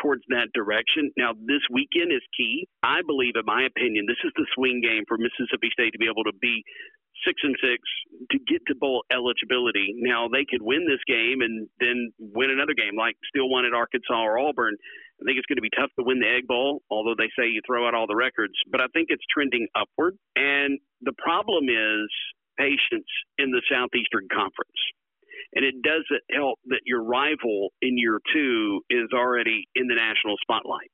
towards 0.00 0.22
that 0.28 0.50
direction. 0.54 1.10
Now, 1.16 1.32
this 1.34 1.62
weekend 1.70 2.12
is 2.12 2.22
key. 2.36 2.66
I 2.82 3.02
believe, 3.06 3.34
in 3.36 3.46
my 3.46 3.64
opinion, 3.64 4.06
this 4.06 4.20
is 4.24 4.32
the 4.36 4.46
swing 4.54 4.80
game 4.82 5.04
for 5.06 5.18
Mississippi 5.18 5.70
State 5.72 5.92
to 5.92 5.98
be 5.98 6.10
able 6.10 6.24
to 6.24 6.36
be 6.40 6.62
six 7.26 7.40
and 7.42 7.56
six 7.62 7.78
to 8.30 8.38
get 8.50 8.62
to 8.66 8.74
bowl 8.74 9.04
eligibility. 9.12 9.94
Now 9.98 10.28
they 10.28 10.44
could 10.48 10.62
win 10.62 10.86
this 10.86 11.02
game 11.06 11.40
and 11.40 11.68
then 11.78 12.12
win 12.18 12.50
another 12.50 12.74
game, 12.74 12.96
like 12.96 13.16
still 13.28 13.48
one 13.48 13.64
at 13.64 13.74
Arkansas 13.74 14.18
or 14.18 14.38
Auburn. 14.38 14.76
I 15.22 15.24
think 15.24 15.38
it's 15.38 15.46
going 15.46 15.62
to 15.62 15.62
be 15.62 15.70
tough 15.70 15.94
to 15.94 16.04
win 16.04 16.18
the 16.18 16.26
Egg 16.26 16.50
Bowl, 16.50 16.82
although 16.90 17.14
they 17.16 17.30
say 17.38 17.46
you 17.46 17.62
throw 17.62 17.86
out 17.86 17.94
all 17.94 18.10
the 18.10 18.18
records. 18.18 18.54
But 18.70 18.80
I 18.80 18.90
think 18.92 19.06
it's 19.08 19.22
trending 19.30 19.68
upward. 19.78 20.18
And 20.34 20.78
the 21.00 21.14
problem 21.14 21.70
is 21.70 22.10
patience 22.58 23.06
in 23.38 23.54
the 23.54 23.62
Southeastern 23.70 24.26
Conference. 24.34 24.80
And 25.54 25.64
it 25.64 25.78
doesn't 25.82 26.26
help 26.34 26.58
that 26.66 26.82
your 26.86 27.04
rival 27.04 27.70
in 27.80 27.98
year 27.98 28.18
two 28.34 28.82
is 28.90 29.14
already 29.14 29.68
in 29.74 29.86
the 29.86 29.94
national 29.94 30.36
spotlight 30.42 30.90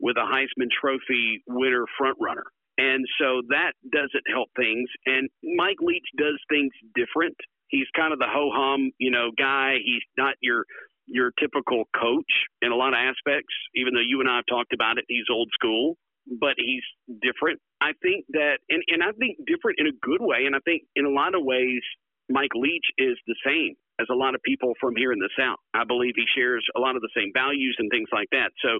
with 0.00 0.16
a 0.16 0.26
Heisman 0.26 0.70
Trophy 0.74 1.42
winner 1.46 1.84
frontrunner. 2.00 2.50
And 2.78 3.04
so 3.20 3.42
that 3.50 3.72
doesn't 3.90 4.26
help 4.30 4.48
things. 4.56 4.88
And 5.06 5.28
Mike 5.56 5.78
Leach 5.80 6.06
does 6.16 6.38
things 6.48 6.72
different. 6.94 7.36
He's 7.68 7.86
kind 7.94 8.12
of 8.12 8.18
the 8.18 8.30
ho 8.30 8.50
hum, 8.54 8.92
you 8.98 9.10
know, 9.10 9.30
guy. 9.36 9.76
He's 9.84 10.02
not 10.16 10.34
your 10.40 10.64
your 11.08 11.32
typical 11.40 11.84
coach 11.98 12.32
in 12.62 12.72
a 12.72 12.76
lot 12.76 12.92
of 12.92 13.00
aspects, 13.00 13.52
even 13.74 13.94
though 13.94 14.04
you 14.04 14.20
and 14.20 14.28
I 14.28 14.36
have 14.36 14.48
talked 14.48 14.72
about 14.72 14.98
it. 14.98 15.04
He's 15.08 15.26
old 15.30 15.50
school, 15.52 15.96
but 16.40 16.54
he's 16.56 16.84
different. 17.22 17.60
I 17.80 17.92
think 18.02 18.26
that, 18.30 18.58
and, 18.68 18.82
and 18.88 19.02
I 19.02 19.12
think 19.18 19.38
different 19.46 19.78
in 19.80 19.86
a 19.86 19.96
good 20.02 20.20
way. 20.20 20.44
And 20.46 20.54
I 20.54 20.60
think 20.64 20.82
in 20.96 21.06
a 21.06 21.10
lot 21.10 21.34
of 21.34 21.42
ways, 21.42 21.80
Mike 22.28 22.52
Leach 22.54 22.84
is 22.98 23.16
the 23.26 23.36
same 23.44 23.74
as 24.00 24.06
a 24.10 24.14
lot 24.14 24.34
of 24.34 24.42
people 24.42 24.74
from 24.80 24.94
here 24.96 25.12
in 25.12 25.18
the 25.18 25.30
South. 25.36 25.58
I 25.74 25.84
believe 25.84 26.12
he 26.14 26.24
shares 26.36 26.64
a 26.76 26.80
lot 26.80 26.94
of 26.94 27.02
the 27.02 27.10
same 27.16 27.32
values 27.34 27.76
and 27.78 27.90
things 27.90 28.08
like 28.12 28.28
that. 28.32 28.52
So 28.62 28.78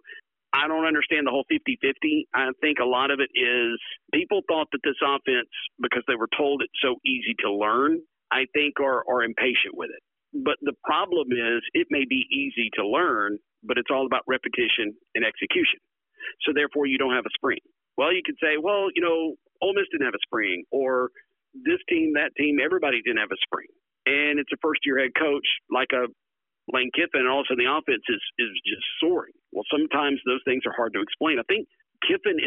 I 0.52 0.68
don't 0.68 0.86
understand 0.86 1.26
the 1.26 1.30
whole 1.30 1.44
50 1.48 1.78
50. 1.80 2.28
I 2.34 2.50
think 2.60 2.78
a 2.78 2.84
lot 2.84 3.10
of 3.10 3.20
it 3.20 3.30
is 3.34 3.80
people 4.12 4.40
thought 4.48 4.68
that 4.72 4.80
this 4.84 4.96
offense, 5.02 5.50
because 5.80 6.02
they 6.06 6.16
were 6.16 6.28
told 6.36 6.62
it's 6.62 6.80
so 6.82 6.96
easy 7.04 7.34
to 7.40 7.52
learn, 7.52 8.00
I 8.30 8.46
think 8.54 8.80
are, 8.80 9.04
are 9.08 9.22
impatient 9.22 9.74
with 9.74 9.90
it. 9.90 10.02
But 10.32 10.56
the 10.60 10.74
problem 10.84 11.32
is, 11.32 11.62
it 11.72 11.88
may 11.90 12.04
be 12.08 12.26
easy 12.30 12.70
to 12.74 12.86
learn, 12.86 13.38
but 13.64 13.78
it's 13.78 13.90
all 13.90 14.06
about 14.06 14.22
repetition 14.26 14.94
and 15.14 15.24
execution. 15.24 15.80
So 16.44 16.52
therefore, 16.52 16.86
you 16.86 16.98
don't 16.98 17.14
have 17.14 17.26
a 17.26 17.34
spring. 17.34 17.60
Well, 17.96 18.12
you 18.12 18.22
could 18.24 18.36
say, 18.42 18.60
well, 18.60 18.88
you 18.94 19.02
know, 19.02 19.34
Ole 19.62 19.74
Miss 19.74 19.88
didn't 19.90 20.06
have 20.06 20.14
a 20.14 20.26
spring, 20.26 20.64
or 20.70 21.10
this 21.54 21.80
team, 21.88 22.12
that 22.14 22.30
team, 22.36 22.58
everybody 22.62 23.00
didn't 23.02 23.18
have 23.18 23.32
a 23.32 23.40
spring. 23.42 23.66
And 24.06 24.38
it's 24.38 24.52
a 24.52 24.60
first 24.62 24.80
year 24.84 24.98
head 24.98 25.12
coach 25.18 25.46
like 25.70 25.90
a 25.92 26.06
Lane 26.72 26.90
Kiffin, 26.94 27.24
and 27.24 27.28
also 27.28 27.56
the 27.56 27.66
offense 27.66 28.04
is, 28.08 28.22
is 28.38 28.52
just 28.64 28.84
soaring. 29.00 29.32
Well, 29.52 29.64
sometimes 29.72 30.20
those 30.26 30.44
things 30.44 30.62
are 30.68 30.76
hard 30.76 30.92
to 30.94 31.00
explain. 31.00 31.40
I 31.40 31.46
think 31.48 31.66
Kiffin 32.06 32.38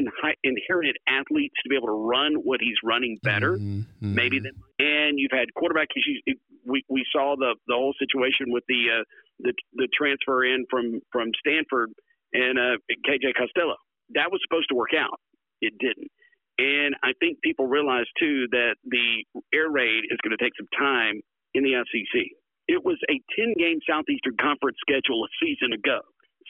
inherited 0.44 0.98
athletes 1.08 1.56
to 1.64 1.70
be 1.70 1.76
able 1.76 1.88
to 1.88 2.00
run 2.08 2.36
what 2.36 2.60
he's 2.62 2.78
running 2.84 3.18
better, 3.24 3.58
mm-hmm. 3.58 3.84
maybe 4.00 4.40
than, 4.40 4.54
and 4.80 5.20
you've 5.20 5.32
had 5.34 5.54
quarterback 5.54 5.88
issues 5.96 6.22
we 6.66 6.84
we 6.90 7.06
saw 7.12 7.36
the 7.38 7.56
the 7.68 7.74
whole 7.74 7.94
situation 8.00 8.52
with 8.52 8.64
the 8.68 9.02
uh, 9.02 9.04
the 9.40 9.54
the 9.74 9.88
transfer 9.98 10.46
in 10.46 10.66
from 10.70 11.02
from 11.12 11.32
Stanford 11.40 11.92
and 12.34 12.58
uh, 12.58 12.78
KJ 13.08 13.34
Costello. 13.38 13.76
That 14.14 14.32
was 14.32 14.42
supposed 14.48 14.70
to 14.70 14.76
work 14.76 14.94
out. 14.98 15.20
It 15.62 15.74
didn't. 15.80 16.12
And 16.58 16.96
I 17.02 17.14
think 17.20 17.42
people 17.42 17.68
realize 17.68 18.06
too 18.20 18.46
that 18.52 18.76
the 18.86 19.24
air 19.54 19.70
raid 19.70 20.06
is 20.12 20.20
going 20.22 20.36
to 20.36 20.44
take 20.44 20.54
some 20.60 20.68
time 20.78 21.22
in 21.54 21.64
the 21.64 21.74
SEC. 21.90 22.22
It 22.68 22.84
was 22.84 23.00
a 23.10 23.18
10 23.36 23.56
game 23.58 23.80
Southeastern 23.88 24.38
Conference 24.40 24.78
schedule 24.82 25.26
a 25.26 25.32
season 25.42 25.74
ago. 25.74 26.00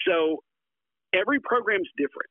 So 0.08 0.44
every 1.14 1.40
program's 1.40 1.90
different. 1.98 2.30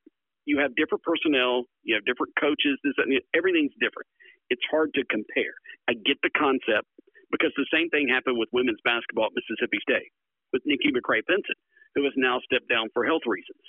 You 0.51 0.59
have 0.59 0.75
different 0.75 1.07
personnel, 1.07 1.71
you 1.87 1.95
have 1.95 2.03
different 2.11 2.35
coaches, 2.35 2.75
this, 2.83 2.99
everything's 3.39 3.71
different. 3.79 4.11
It's 4.51 4.67
hard 4.67 4.91
to 4.99 5.07
compare. 5.07 5.55
I 5.87 5.95
get 5.95 6.19
the 6.27 6.33
concept 6.35 6.91
because 7.31 7.55
the 7.55 7.71
same 7.71 7.87
thing 7.95 8.11
happened 8.11 8.35
with 8.35 8.51
women's 8.51 8.83
basketball 8.83 9.31
at 9.31 9.39
Mississippi 9.39 9.79
State 9.79 10.11
with 10.51 10.67
Nikki 10.67 10.91
McCray 10.91 11.23
Penson, 11.23 11.55
who 11.95 12.03
has 12.03 12.11
now 12.19 12.43
stepped 12.43 12.67
down 12.67 12.91
for 12.91 13.07
health 13.07 13.23
reasons. 13.31 13.63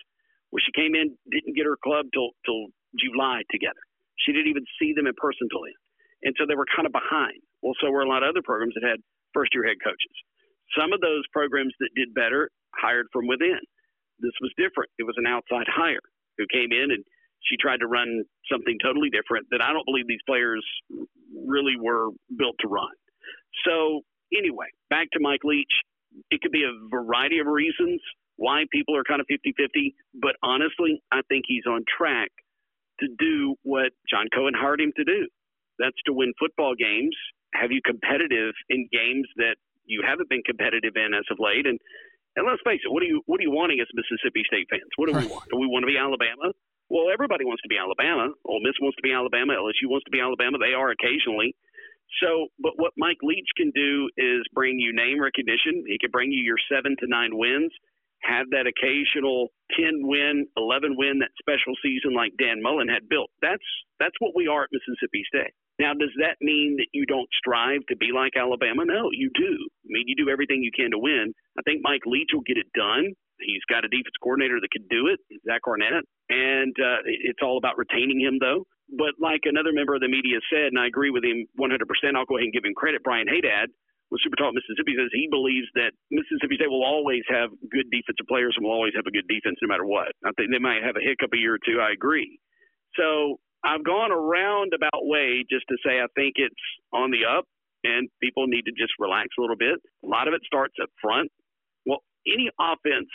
Where 0.50 0.66
she 0.66 0.74
came 0.74 0.98
in, 0.98 1.14
didn't 1.30 1.54
get 1.54 1.70
her 1.70 1.78
club 1.86 2.10
till 2.18 2.34
till 2.50 2.74
July 2.98 3.46
together. 3.54 3.86
She 4.26 4.34
didn't 4.34 4.50
even 4.50 4.66
see 4.82 4.98
them 4.98 5.06
in 5.06 5.14
person 5.22 5.54
till 5.54 5.62
then. 5.62 5.78
And 6.26 6.34
so 6.34 6.50
they 6.50 6.58
were 6.58 6.66
kind 6.66 6.90
of 6.90 6.98
behind. 6.98 7.46
Well, 7.62 7.78
so 7.78 7.94
were 7.94 8.02
a 8.02 8.10
lot 8.10 8.26
of 8.26 8.34
other 8.34 8.42
programs 8.42 8.74
that 8.74 8.90
had 8.90 9.06
first 9.38 9.54
year 9.54 9.70
head 9.70 9.78
coaches. 9.86 10.16
Some 10.74 10.98
of 10.98 11.00
those 11.06 11.30
programs 11.30 11.78
that 11.78 11.94
did 11.94 12.18
better 12.18 12.50
hired 12.74 13.06
from 13.14 13.30
within. 13.30 13.62
This 14.18 14.34
was 14.42 14.50
different. 14.58 14.90
It 14.98 15.06
was 15.06 15.16
an 15.22 15.30
outside 15.30 15.70
hire 15.70 16.02
who 16.42 16.50
came 16.50 16.74
in 16.74 16.90
and 16.90 17.04
she 17.46 17.58
tried 17.58 17.82
to 17.82 17.88
run 17.88 18.24
something 18.52 18.78
totally 18.82 19.10
different 19.10 19.46
that 19.52 19.62
I 19.62 19.74
don't 19.74 19.86
believe 19.86 20.08
these 20.08 20.26
players 20.26 20.66
really 21.46 21.78
were 21.78 22.10
built 22.38 22.56
to 22.62 22.68
run. 22.68 22.94
So, 23.66 24.02
anyway, 24.34 24.68
back 24.90 25.08
to 25.14 25.20
Mike 25.22 25.44
Leach. 25.44 25.72
It 26.30 26.42
could 26.42 26.52
be 26.52 26.66
a 26.66 26.74
variety 26.90 27.40
of 27.40 27.48
reasons 27.48 28.02
why 28.36 28.66
people 28.72 28.98
are 28.98 29.04
kind 29.04 29.22
of 29.22 29.28
50 29.30 29.54
50, 29.56 29.96
but 30.22 30.36
honestly, 30.44 31.02
I 31.12 31.22
think 31.30 31.46
he's 31.48 31.66
on 31.70 31.86
track 31.86 32.30
to 33.00 33.08
do 33.18 33.56
what 33.64 33.92
John 34.10 34.28
Cohen 34.34 34.54
hired 34.56 34.82
him 34.82 34.92
to 34.98 35.04
do. 35.04 35.28
That's 35.80 35.98
to 36.06 36.14
win 36.14 36.34
football 36.40 36.74
games, 36.78 37.16
have 37.54 37.72
you 37.72 37.82
competitive 37.86 38.54
in 38.70 38.88
games 38.92 39.28
that 39.38 39.56
you 39.86 40.02
haven't 40.08 40.30
been 40.30 40.44
competitive 40.46 40.94
in 40.96 41.14
as 41.14 41.26
of 41.32 41.38
late. 41.40 41.66
And 41.66 41.80
and 42.36 42.48
let's 42.48 42.64
face 42.64 42.80
it, 42.84 42.92
what 42.92 43.04
are 43.04 43.10
you 43.10 43.22
what 43.26 43.40
are 43.40 43.48
you 43.48 43.52
wanting 43.52 43.80
as 43.84 43.88
Mississippi 43.92 44.44
State 44.48 44.68
fans? 44.72 44.88
What 44.96 45.12
do 45.12 45.18
we 45.18 45.28
want? 45.28 45.46
Do 45.52 45.60
we 45.60 45.68
want 45.68 45.84
to 45.84 45.92
be 45.92 46.00
Alabama? 46.00 46.56
Well, 46.88 47.08
everybody 47.12 47.44
wants 47.44 47.64
to 47.64 47.72
be 47.72 47.80
Alabama. 47.80 48.32
Ole 48.44 48.64
Miss 48.64 48.76
wants 48.84 49.00
to 49.00 49.04
be 49.04 49.12
Alabama. 49.16 49.56
LSU 49.56 49.88
wants 49.88 50.04
to 50.08 50.12
be 50.12 50.20
Alabama. 50.20 50.60
They 50.60 50.76
are 50.76 50.92
occasionally. 50.92 51.56
So, 52.20 52.52
but 52.60 52.76
what 52.76 52.92
Mike 53.00 53.24
Leach 53.24 53.48
can 53.56 53.72
do 53.72 54.10
is 54.18 54.44
bring 54.52 54.80
you 54.80 54.92
name 54.92 55.20
recognition. 55.22 55.88
He 55.88 55.96
can 56.00 56.12
bring 56.12 56.32
you 56.32 56.44
your 56.44 56.60
seven 56.68 56.96
to 57.00 57.08
nine 57.08 57.32
wins, 57.32 57.72
have 58.24 58.52
that 58.52 58.68
occasional 58.68 59.56
ten 59.72 60.04
win, 60.04 60.48
eleven 60.56 60.96
win, 61.00 61.20
that 61.24 61.32
special 61.40 61.76
season 61.80 62.12
like 62.12 62.36
Dan 62.36 62.60
Mullen 62.60 62.92
had 62.92 63.08
built. 63.08 63.32
That's 63.42 63.64
that's 64.00 64.16
what 64.20 64.36
we 64.36 64.48
are 64.48 64.68
at 64.68 64.76
Mississippi 64.76 65.24
State. 65.28 65.56
Now, 65.82 65.98
does 65.98 66.14
that 66.22 66.38
mean 66.46 66.78
that 66.78 66.94
you 66.94 67.10
don't 67.10 67.26
strive 67.34 67.82
to 67.90 67.98
be 67.98 68.14
like 68.14 68.38
Alabama? 68.38 68.86
No, 68.86 69.10
you 69.10 69.34
do. 69.34 69.54
I 69.82 69.90
mean, 69.90 70.06
you 70.06 70.14
do 70.14 70.30
everything 70.30 70.62
you 70.62 70.70
can 70.70 70.94
to 70.94 71.02
win. 71.02 71.34
I 71.58 71.66
think 71.66 71.82
Mike 71.82 72.06
Leach 72.06 72.30
will 72.38 72.46
get 72.46 72.62
it 72.62 72.70
done. 72.78 73.18
He's 73.42 73.66
got 73.66 73.82
a 73.82 73.90
defense 73.90 74.14
coordinator 74.22 74.62
that 74.62 74.70
can 74.70 74.86
do 74.94 75.10
it, 75.10 75.18
Zach 75.42 75.66
Arnett, 75.66 76.06
and 76.30 76.70
uh, 76.78 77.02
it's 77.10 77.42
all 77.42 77.58
about 77.58 77.82
retaining 77.82 78.22
him, 78.22 78.38
though. 78.38 78.70
But 78.94 79.18
like 79.18 79.50
another 79.50 79.74
member 79.74 79.98
of 79.98 80.06
the 80.06 80.14
media 80.14 80.38
said, 80.54 80.70
and 80.70 80.78
I 80.78 80.86
agree 80.86 81.10
with 81.10 81.26
him 81.26 81.50
100%, 81.58 81.74
I'll 82.14 82.30
go 82.30 82.38
ahead 82.38 82.46
and 82.46 82.54
give 82.54 82.62
him 82.62 82.78
credit. 82.78 83.02
Brian 83.02 83.26
Haydad 83.26 83.74
with 84.14 84.22
Super 84.22 84.38
Talk 84.38 84.54
Mississippi 84.54 84.94
says 84.94 85.10
he 85.10 85.26
believes 85.34 85.66
that 85.74 85.98
Mississippi 86.14 86.62
State 86.62 86.70
will 86.70 86.86
always 86.86 87.26
have 87.26 87.50
good 87.74 87.90
defensive 87.90 88.30
players 88.30 88.54
and 88.54 88.70
will 88.70 88.76
always 88.78 88.94
have 88.94 89.10
a 89.10 89.16
good 89.16 89.26
defense 89.26 89.58
no 89.66 89.72
matter 89.72 89.88
what. 89.88 90.14
I 90.22 90.30
think 90.38 90.54
they 90.54 90.62
might 90.62 90.86
have 90.86 90.94
a 90.94 91.02
hiccup 91.02 91.34
a 91.34 91.42
year 91.42 91.58
or 91.58 91.64
two. 91.66 91.82
I 91.82 91.96
agree. 91.96 92.38
So 93.00 93.42
I've 93.64 93.84
gone 93.84 94.12
a 94.12 94.18
roundabout 94.18 95.06
way 95.06 95.46
just 95.50 95.66
to 95.70 95.78
say 95.86 96.02
I 96.02 96.10
think 96.16 96.36
it's 96.38 96.66
on 96.94 97.12
the 97.12 97.30
up 97.30 97.46
and 97.84 98.10
people 98.22 98.48
need 98.48 98.66
to 98.66 98.74
just 98.74 98.94
relax 99.00 99.30
a 99.38 99.42
little 99.42 99.58
bit. 99.58 99.78
A 100.04 100.08
lot 100.08 100.28
of 100.28 100.34
it 100.34 100.42
starts 100.46 100.76
up 100.82 100.90
front. 101.02 101.30
Well, 101.86 102.02
any 102.26 102.50
offense 102.60 103.10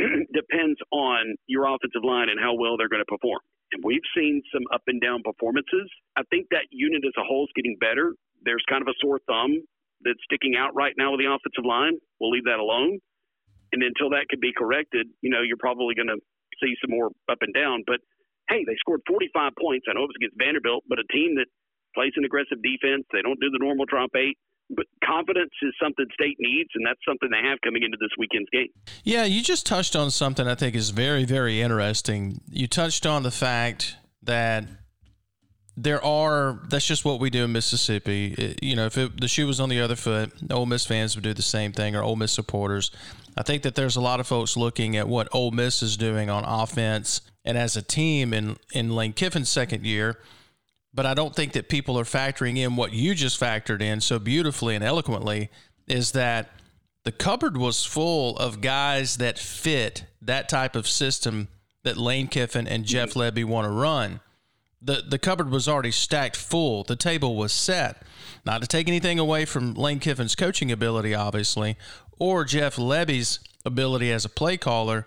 depends 0.32 0.80
on 0.92 1.36
your 1.46 1.68
offensive 1.68 2.04
line 2.04 2.28
and 2.28 2.40
how 2.40 2.54
well 2.54 2.76
they're 2.76 2.92
going 2.92 3.04
to 3.04 3.12
perform. 3.12 3.40
And 3.72 3.84
we've 3.84 4.04
seen 4.16 4.42
some 4.52 4.64
up 4.74 4.82
and 4.88 5.00
down 5.00 5.22
performances. 5.22 5.88
I 6.16 6.22
think 6.30 6.48
that 6.50 6.66
unit 6.70 7.04
as 7.06 7.14
a 7.16 7.24
whole 7.24 7.44
is 7.44 7.54
getting 7.54 7.76
better. 7.80 8.14
There's 8.42 8.64
kind 8.68 8.82
of 8.82 8.88
a 8.88 8.96
sore 9.00 9.20
thumb 9.28 9.62
that's 10.02 10.20
sticking 10.24 10.56
out 10.56 10.74
right 10.74 10.94
now 10.96 11.12
with 11.12 11.20
the 11.20 11.30
offensive 11.30 11.64
line. 11.64 12.00
We'll 12.18 12.32
leave 12.32 12.48
that 12.48 12.58
alone. 12.58 12.98
And 13.72 13.82
until 13.84 14.10
that 14.10 14.26
can 14.28 14.40
be 14.40 14.50
corrected, 14.56 15.06
you 15.20 15.30
know, 15.30 15.42
you're 15.44 15.60
probably 15.60 15.94
going 15.94 16.10
to 16.10 16.18
see 16.58 16.74
some 16.82 16.90
more 16.90 17.12
up 17.30 17.38
and 17.40 17.54
down. 17.54 17.84
But 17.86 18.00
hey, 18.50 18.66
they 18.66 18.74
scored 18.82 19.00
45 19.06 19.54
points. 19.54 19.86
I 19.88 19.94
know 19.94 20.04
it 20.04 20.12
was 20.12 20.20
against 20.20 20.36
Vanderbilt, 20.36 20.84
but 20.90 20.98
a 20.98 21.06
team 21.14 21.38
that 21.38 21.46
plays 21.94 22.12
an 22.18 22.26
aggressive 22.26 22.58
defense, 22.60 23.06
they 23.14 23.22
don't 23.22 23.38
do 23.38 23.50
the 23.50 23.62
normal 23.62 23.86
drop 23.86 24.10
eight 24.18 24.36
but 24.70 24.86
confidence 25.04 25.50
is 25.62 25.74
something 25.82 26.06
state 26.14 26.36
needs, 26.38 26.70
and 26.74 26.86
that's 26.86 27.00
something 27.06 27.28
they 27.30 27.48
have 27.48 27.58
coming 27.62 27.82
into 27.82 27.96
this 28.00 28.10
weekend's 28.16 28.48
game. 28.50 28.68
Yeah, 29.02 29.24
you 29.24 29.42
just 29.42 29.66
touched 29.66 29.96
on 29.96 30.10
something 30.10 30.46
I 30.46 30.54
think 30.54 30.74
is 30.74 30.90
very, 30.90 31.24
very 31.24 31.60
interesting. 31.60 32.40
You 32.48 32.68
touched 32.68 33.04
on 33.04 33.22
the 33.22 33.30
fact 33.30 33.96
that 34.22 34.64
there 35.76 36.04
are 36.04 36.60
that's 36.68 36.86
just 36.86 37.04
what 37.04 37.20
we 37.20 37.30
do 37.30 37.44
in 37.44 37.52
Mississippi. 37.52 38.34
It, 38.34 38.62
you 38.62 38.76
know, 38.76 38.86
if 38.86 38.96
it, 38.96 39.20
the 39.20 39.28
shoe 39.28 39.46
was 39.46 39.60
on 39.60 39.68
the 39.68 39.80
other 39.80 39.96
foot, 39.96 40.32
Ole 40.50 40.66
Miss 40.66 40.86
fans 40.86 41.16
would 41.16 41.24
do 41.24 41.34
the 41.34 41.42
same 41.42 41.72
thing, 41.72 41.96
or 41.96 42.02
Ole 42.02 42.16
Miss 42.16 42.32
supporters. 42.32 42.90
I 43.36 43.42
think 43.42 43.62
that 43.62 43.74
there's 43.74 43.96
a 43.96 44.00
lot 44.00 44.20
of 44.20 44.26
folks 44.26 44.56
looking 44.56 44.96
at 44.96 45.08
what 45.08 45.28
Ole 45.32 45.50
Miss 45.50 45.82
is 45.82 45.96
doing 45.96 46.30
on 46.30 46.44
offense 46.44 47.22
and 47.44 47.56
as 47.58 47.76
a 47.76 47.82
team 47.82 48.32
in 48.32 48.56
in 48.72 48.94
Lane 48.94 49.12
Kiffin's 49.12 49.48
second 49.48 49.86
year 49.86 50.18
but 50.92 51.06
I 51.06 51.14
don't 51.14 51.36
think 51.36 51.52
that 51.52 51.68
people 51.68 51.98
are 51.98 52.04
factoring 52.04 52.56
in 52.56 52.74
what 52.74 52.92
you 52.92 53.14
just 53.14 53.40
factored 53.40 53.80
in 53.80 54.00
so 54.00 54.18
beautifully 54.18 54.74
and 54.74 54.82
eloquently 54.82 55.50
is 55.86 56.12
that 56.12 56.50
the 57.04 57.12
cupboard 57.12 57.56
was 57.56 57.84
full 57.84 58.36
of 58.36 58.60
guys 58.60 59.16
that 59.16 59.38
fit 59.38 60.04
that 60.20 60.48
type 60.48 60.76
of 60.76 60.86
system 60.86 61.48
that 61.82 61.96
Lane 61.96 62.28
Kiffin 62.28 62.66
and 62.66 62.84
Jeff. 62.84 63.14
Lebby 63.14 63.44
want 63.44 63.66
to 63.66 63.70
run. 63.70 64.20
The 64.82 65.02
the 65.06 65.18
cupboard 65.18 65.50
was 65.50 65.68
already 65.68 65.90
stacked 65.90 66.36
full. 66.36 66.84
The 66.84 66.96
table 66.96 67.36
was 67.36 67.52
set. 67.52 68.02
Not 68.44 68.60
to 68.62 68.66
take 68.66 68.88
anything 68.88 69.18
away 69.18 69.44
from 69.44 69.74
Lane 69.74 69.98
Kiffin's 69.98 70.34
coaching 70.34 70.72
ability, 70.72 71.14
obviously, 71.14 71.76
or 72.18 72.44
Jeff 72.44 72.76
Lebby's 72.76 73.40
ability 73.64 74.10
as 74.10 74.24
a 74.24 74.30
play 74.30 74.56
caller, 74.56 75.06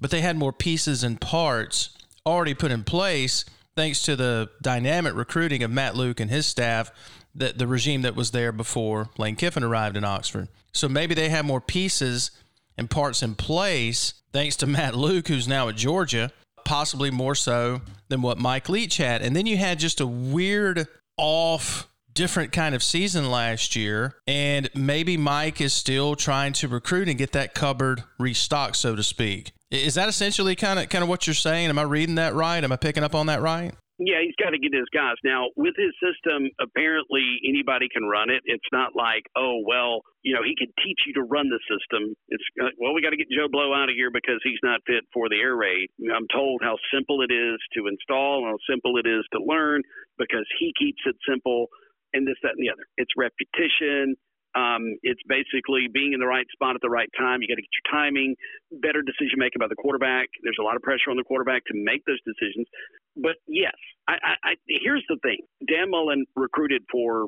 but 0.00 0.10
they 0.10 0.20
had 0.20 0.36
more 0.36 0.52
pieces 0.52 1.02
and 1.02 1.20
parts 1.20 1.90
already 2.26 2.54
put 2.54 2.70
in 2.70 2.84
place 2.84 3.44
thanks 3.76 4.02
to 4.02 4.16
the 4.16 4.50
dynamic 4.60 5.14
recruiting 5.14 5.62
of 5.62 5.70
Matt 5.70 5.94
Luke 5.94 6.18
and 6.18 6.30
his 6.30 6.46
staff, 6.46 6.90
the, 7.34 7.52
the 7.52 7.66
regime 7.66 8.02
that 8.02 8.16
was 8.16 8.32
there 8.32 8.50
before 8.50 9.10
Lane 9.18 9.36
Kiffin 9.36 9.62
arrived 9.62 9.96
in 9.96 10.04
Oxford. 10.04 10.48
So 10.72 10.88
maybe 10.88 11.14
they 11.14 11.28
have 11.28 11.44
more 11.44 11.60
pieces 11.60 12.32
and 12.76 12.90
parts 12.90 13.22
in 13.22 13.34
place 13.34 14.14
thanks 14.32 14.56
to 14.56 14.66
Matt 14.68 14.94
Luke, 14.94 15.28
who's 15.28 15.46
now 15.48 15.68
at 15.68 15.76
Georgia, 15.76 16.32
possibly 16.64 17.10
more 17.10 17.34
so 17.34 17.82
than 18.08 18.20
what 18.20 18.38
Mike 18.38 18.68
Leach 18.68 18.96
had. 18.96 19.22
And 19.22 19.34
then 19.34 19.46
you 19.46 19.56
had 19.56 19.78
just 19.78 20.00
a 20.00 20.06
weird, 20.06 20.88
off, 21.16 21.88
different 22.12 22.50
kind 22.50 22.74
of 22.74 22.82
season 22.82 23.30
last 23.30 23.76
year. 23.76 24.16
And 24.26 24.68
maybe 24.74 25.16
Mike 25.16 25.60
is 25.60 25.72
still 25.72 26.16
trying 26.16 26.52
to 26.54 26.68
recruit 26.68 27.08
and 27.08 27.16
get 27.16 27.32
that 27.32 27.54
cupboard 27.54 28.02
restocked, 28.18 28.76
so 28.76 28.96
to 28.96 29.04
speak. 29.04 29.52
Is 29.70 29.94
that 29.94 30.08
essentially 30.08 30.56
kind 30.56 30.78
of 30.78 30.88
kind 30.88 31.02
of 31.02 31.08
what 31.08 31.26
you're 31.26 31.34
saying? 31.34 31.68
Am 31.68 31.78
I 31.78 31.82
reading 31.82 32.14
that 32.16 32.34
right? 32.34 32.62
Am 32.62 32.72
I 32.72 32.76
picking 32.76 33.04
up 33.04 33.14
on 33.14 33.26
that 33.26 33.42
right? 33.42 33.74
Yeah, 33.98 34.22
he's 34.22 34.38
got 34.38 34.54
to 34.54 34.62
get 34.62 34.70
his 34.70 34.86
guys. 34.94 35.18
Now, 35.26 35.50
with 35.58 35.74
his 35.74 35.90
system, 35.98 36.54
apparently 36.62 37.42
anybody 37.42 37.90
can 37.90 38.06
run 38.06 38.30
it. 38.30 38.46
It's 38.46 38.70
not 38.70 38.94
like, 38.94 39.26
oh, 39.34 39.58
well, 39.66 40.06
you 40.22 40.30
know, 40.30 40.46
he 40.46 40.54
can 40.54 40.70
teach 40.78 41.02
you 41.02 41.18
to 41.18 41.26
run 41.26 41.50
the 41.50 41.58
system. 41.66 42.14
It's, 42.30 42.46
uh, 42.62 42.70
well, 42.78 42.94
we 42.94 43.02
got 43.02 43.10
to 43.10 43.18
get 43.18 43.26
Joe 43.26 43.50
Blow 43.50 43.74
out 43.74 43.90
of 43.90 43.98
here 43.98 44.14
because 44.14 44.38
he's 44.46 44.62
not 44.62 44.86
fit 44.86 45.02
for 45.10 45.26
the 45.26 45.42
air 45.42 45.58
raid. 45.58 45.90
I'm 46.14 46.30
told 46.30 46.62
how 46.62 46.78
simple 46.94 47.26
it 47.26 47.34
is 47.34 47.58
to 47.74 47.90
install 47.90 48.46
how 48.46 48.54
simple 48.70 49.02
it 49.02 49.06
is 49.10 49.26
to 49.34 49.42
learn 49.42 49.82
because 50.14 50.46
he 50.62 50.70
keeps 50.78 51.02
it 51.02 51.18
simple 51.26 51.66
and 52.14 52.22
this, 52.22 52.38
that, 52.46 52.54
and 52.54 52.62
the 52.62 52.70
other. 52.70 52.86
It's 53.02 53.10
repetition. 53.18 54.14
Um, 54.58 54.98
it's 55.02 55.22
basically 55.28 55.86
being 55.92 56.12
in 56.12 56.20
the 56.20 56.26
right 56.26 56.46
spot 56.52 56.74
at 56.74 56.82
the 56.82 56.90
right 56.90 57.08
time. 57.16 57.42
You 57.42 57.48
got 57.48 57.62
to 57.62 57.62
get 57.62 57.76
your 57.78 57.88
timing, 57.94 58.34
better 58.82 59.02
decision 59.02 59.38
making 59.38 59.60
by 59.60 59.68
the 59.68 59.78
quarterback. 59.78 60.26
There's 60.42 60.58
a 60.58 60.64
lot 60.64 60.74
of 60.74 60.82
pressure 60.82 61.10
on 61.10 61.16
the 61.16 61.22
quarterback 61.22 61.62
to 61.66 61.74
make 61.74 62.02
those 62.06 62.18
decisions. 62.26 62.66
But 63.14 63.38
yes, 63.46 63.76
I, 64.08 64.14
I, 64.14 64.34
I 64.42 64.52
here's 64.66 65.04
the 65.08 65.18
thing: 65.22 65.38
Dan 65.66 65.90
Mullen 65.90 66.26
recruited 66.34 66.82
for 66.90 67.26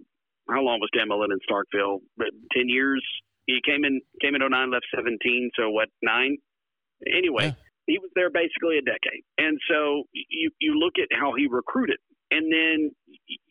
how 0.50 0.62
long 0.62 0.80
was 0.80 0.90
Dan 0.96 1.08
Mullen 1.08 1.30
in 1.30 1.38
Starkville? 1.46 2.00
Ten 2.52 2.68
years. 2.68 3.04
He 3.46 3.60
came 3.64 3.84
in 3.84 4.00
came 4.20 4.34
in 4.34 4.42
09, 4.42 4.70
left 4.70 4.86
17. 4.94 5.50
So 5.56 5.70
what? 5.70 5.88
Nine. 6.02 6.36
Anyway, 7.06 7.46
yeah. 7.46 7.58
he 7.86 7.98
was 7.98 8.10
there 8.14 8.30
basically 8.30 8.78
a 8.78 8.82
decade. 8.82 9.22
And 9.38 9.58
so 9.70 10.04
you 10.12 10.50
you 10.60 10.78
look 10.78 10.94
at 10.98 11.08
how 11.14 11.34
he 11.36 11.46
recruited, 11.46 11.98
and 12.30 12.50
then 12.52 12.90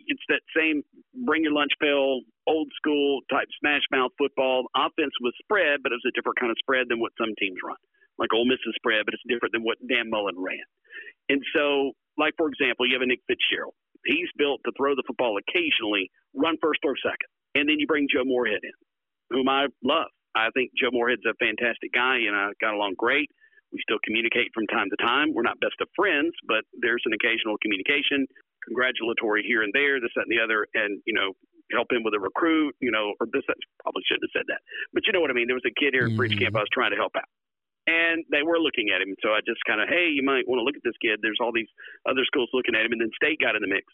it's 0.07 0.23
that 0.29 0.41
same 0.55 0.83
bring 1.25 1.43
your 1.43 1.53
lunch 1.53 1.71
pail, 1.81 2.21
old 2.49 2.73
school 2.73 3.21
type 3.29 3.45
smash 3.61 3.85
mouth 3.93 4.09
football. 4.17 4.65
Offense 4.73 5.13
was 5.21 5.37
spread, 5.37 5.85
but 5.85 5.93
it 5.93 6.01
was 6.01 6.09
a 6.09 6.15
different 6.17 6.41
kind 6.41 6.49
of 6.49 6.57
spread 6.57 6.89
than 6.89 6.97
what 6.97 7.13
some 7.21 7.29
teams 7.37 7.61
run. 7.61 7.77
Like 8.17 8.33
Ole 8.33 8.49
Miss's 8.49 8.73
spread, 8.75 9.05
but 9.05 9.13
it's 9.13 9.23
different 9.29 9.53
than 9.53 9.63
what 9.63 9.77
Dan 9.85 10.09
Mullen 10.09 10.35
ran. 10.35 10.65
And 11.29 11.45
so, 11.53 11.93
like 12.17 12.33
for 12.35 12.49
example, 12.49 12.89
you 12.89 12.97
have 12.97 13.05
a 13.05 13.07
Nick 13.07 13.21
Fitzgerald. 13.29 13.77
He's 14.03 14.27
built 14.35 14.65
to 14.65 14.73
throw 14.73 14.97
the 14.97 15.05
football 15.05 15.37
occasionally, 15.37 16.09
run 16.33 16.57
first, 16.57 16.81
throw 16.81 16.97
second, 16.99 17.29
and 17.53 17.69
then 17.69 17.77
you 17.77 17.85
bring 17.85 18.09
Joe 18.09 18.25
Moorhead 18.25 18.65
in, 18.65 18.75
whom 19.29 19.47
I 19.47 19.69
love. 19.85 20.09
I 20.35 20.49
think 20.55 20.71
Joe 20.73 20.91
Moorhead's 20.91 21.25
a 21.27 21.37
fantastic 21.37 21.93
guy, 21.93 22.25
and 22.25 22.35
I 22.35 22.51
got 22.59 22.73
along 22.73 22.95
great. 22.97 23.29
We 23.71 23.79
still 23.85 24.01
communicate 24.01 24.49
from 24.53 24.65
time 24.67 24.89
to 24.89 24.97
time. 24.97 25.33
We're 25.33 25.45
not 25.45 25.61
best 25.61 25.77
of 25.81 25.89
friends, 25.93 26.33
but 26.47 26.65
there's 26.81 27.03
an 27.05 27.13
occasional 27.13 27.57
communication, 27.61 28.25
congratulatory 28.65 29.45
here 29.45 29.61
and 29.61 29.73
there, 29.73 30.01
this, 30.01 30.09
that, 30.15 30.25
and 30.25 30.33
the 30.33 30.41
other, 30.41 30.65
and 30.73 31.01
you 31.05 31.13
know, 31.13 31.37
help 31.71 31.91
him 31.91 32.03
with 32.03 32.13
a 32.13 32.19
recruit, 32.19 32.75
you 32.79 32.91
know, 32.91 33.13
or 33.19 33.27
this, 33.31 33.43
that, 33.47 33.57
probably 33.83 34.03
shouldn't 34.05 34.25
have 34.29 34.35
said 34.35 34.47
that, 34.49 34.61
but 34.93 35.05
you 35.05 35.13
know 35.13 35.21
what 35.21 35.29
I 35.29 35.37
mean. 35.37 35.47
There 35.47 35.59
was 35.59 35.67
a 35.67 35.75
kid 35.75 35.93
here 35.93 36.09
at 36.09 36.15
Bridge 36.17 36.33
mm-hmm. 36.33 36.53
Camp 36.53 36.57
I 36.57 36.65
was 36.65 36.73
trying 36.73 36.91
to 36.91 36.99
help 36.99 37.13
out, 37.15 37.29
and 37.87 38.25
they 38.29 38.41
were 38.41 38.59
looking 38.59 38.89
at 38.93 39.01
him. 39.01 39.13
So 39.21 39.33
I 39.33 39.41
just 39.45 39.61
kind 39.65 39.81
of, 39.81 39.89
hey, 39.89 40.09
you 40.09 40.25
might 40.25 40.47
want 40.49 40.59
to 40.59 40.65
look 40.65 40.77
at 40.77 40.85
this 40.85 40.97
kid. 41.01 41.21
There's 41.21 41.39
all 41.41 41.53
these 41.53 41.69
other 42.05 42.25
schools 42.25 42.49
looking 42.53 42.73
at 42.73 42.85
him, 42.85 42.93
and 42.93 43.01
then 43.01 43.13
State 43.17 43.41
got 43.41 43.57
in 43.57 43.61
the 43.61 43.71
mix. 43.71 43.85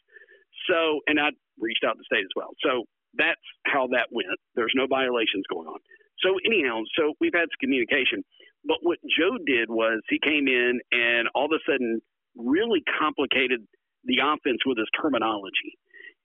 So, 0.67 1.03
and 1.07 1.19
I 1.19 1.35
reached 1.59 1.83
out 1.83 1.99
to 1.99 2.05
State 2.07 2.23
as 2.23 2.33
well. 2.35 2.55
So 2.63 2.87
that's 3.17 3.43
how 3.67 3.87
that 3.91 4.11
went. 4.11 4.39
There's 4.55 4.73
no 4.75 4.87
violations 4.87 5.43
going 5.51 5.67
on. 5.67 5.79
So 6.23 6.39
anyhow, 6.45 6.81
so 6.95 7.13
we've 7.19 7.35
had 7.35 7.51
some 7.51 7.61
communication. 7.61 8.23
But 8.65 8.81
what 8.81 8.97
Joe 9.05 9.37
did 9.45 9.69
was 9.69 10.01
he 10.09 10.19
came 10.19 10.47
in 10.47 10.79
and 10.91 11.27
all 11.35 11.45
of 11.45 11.51
a 11.51 11.61
sudden 11.69 12.01
really 12.35 12.83
complicated 12.99 13.61
the 14.05 14.19
offense 14.23 14.65
with 14.65 14.77
his 14.77 14.89
terminology. 14.99 15.77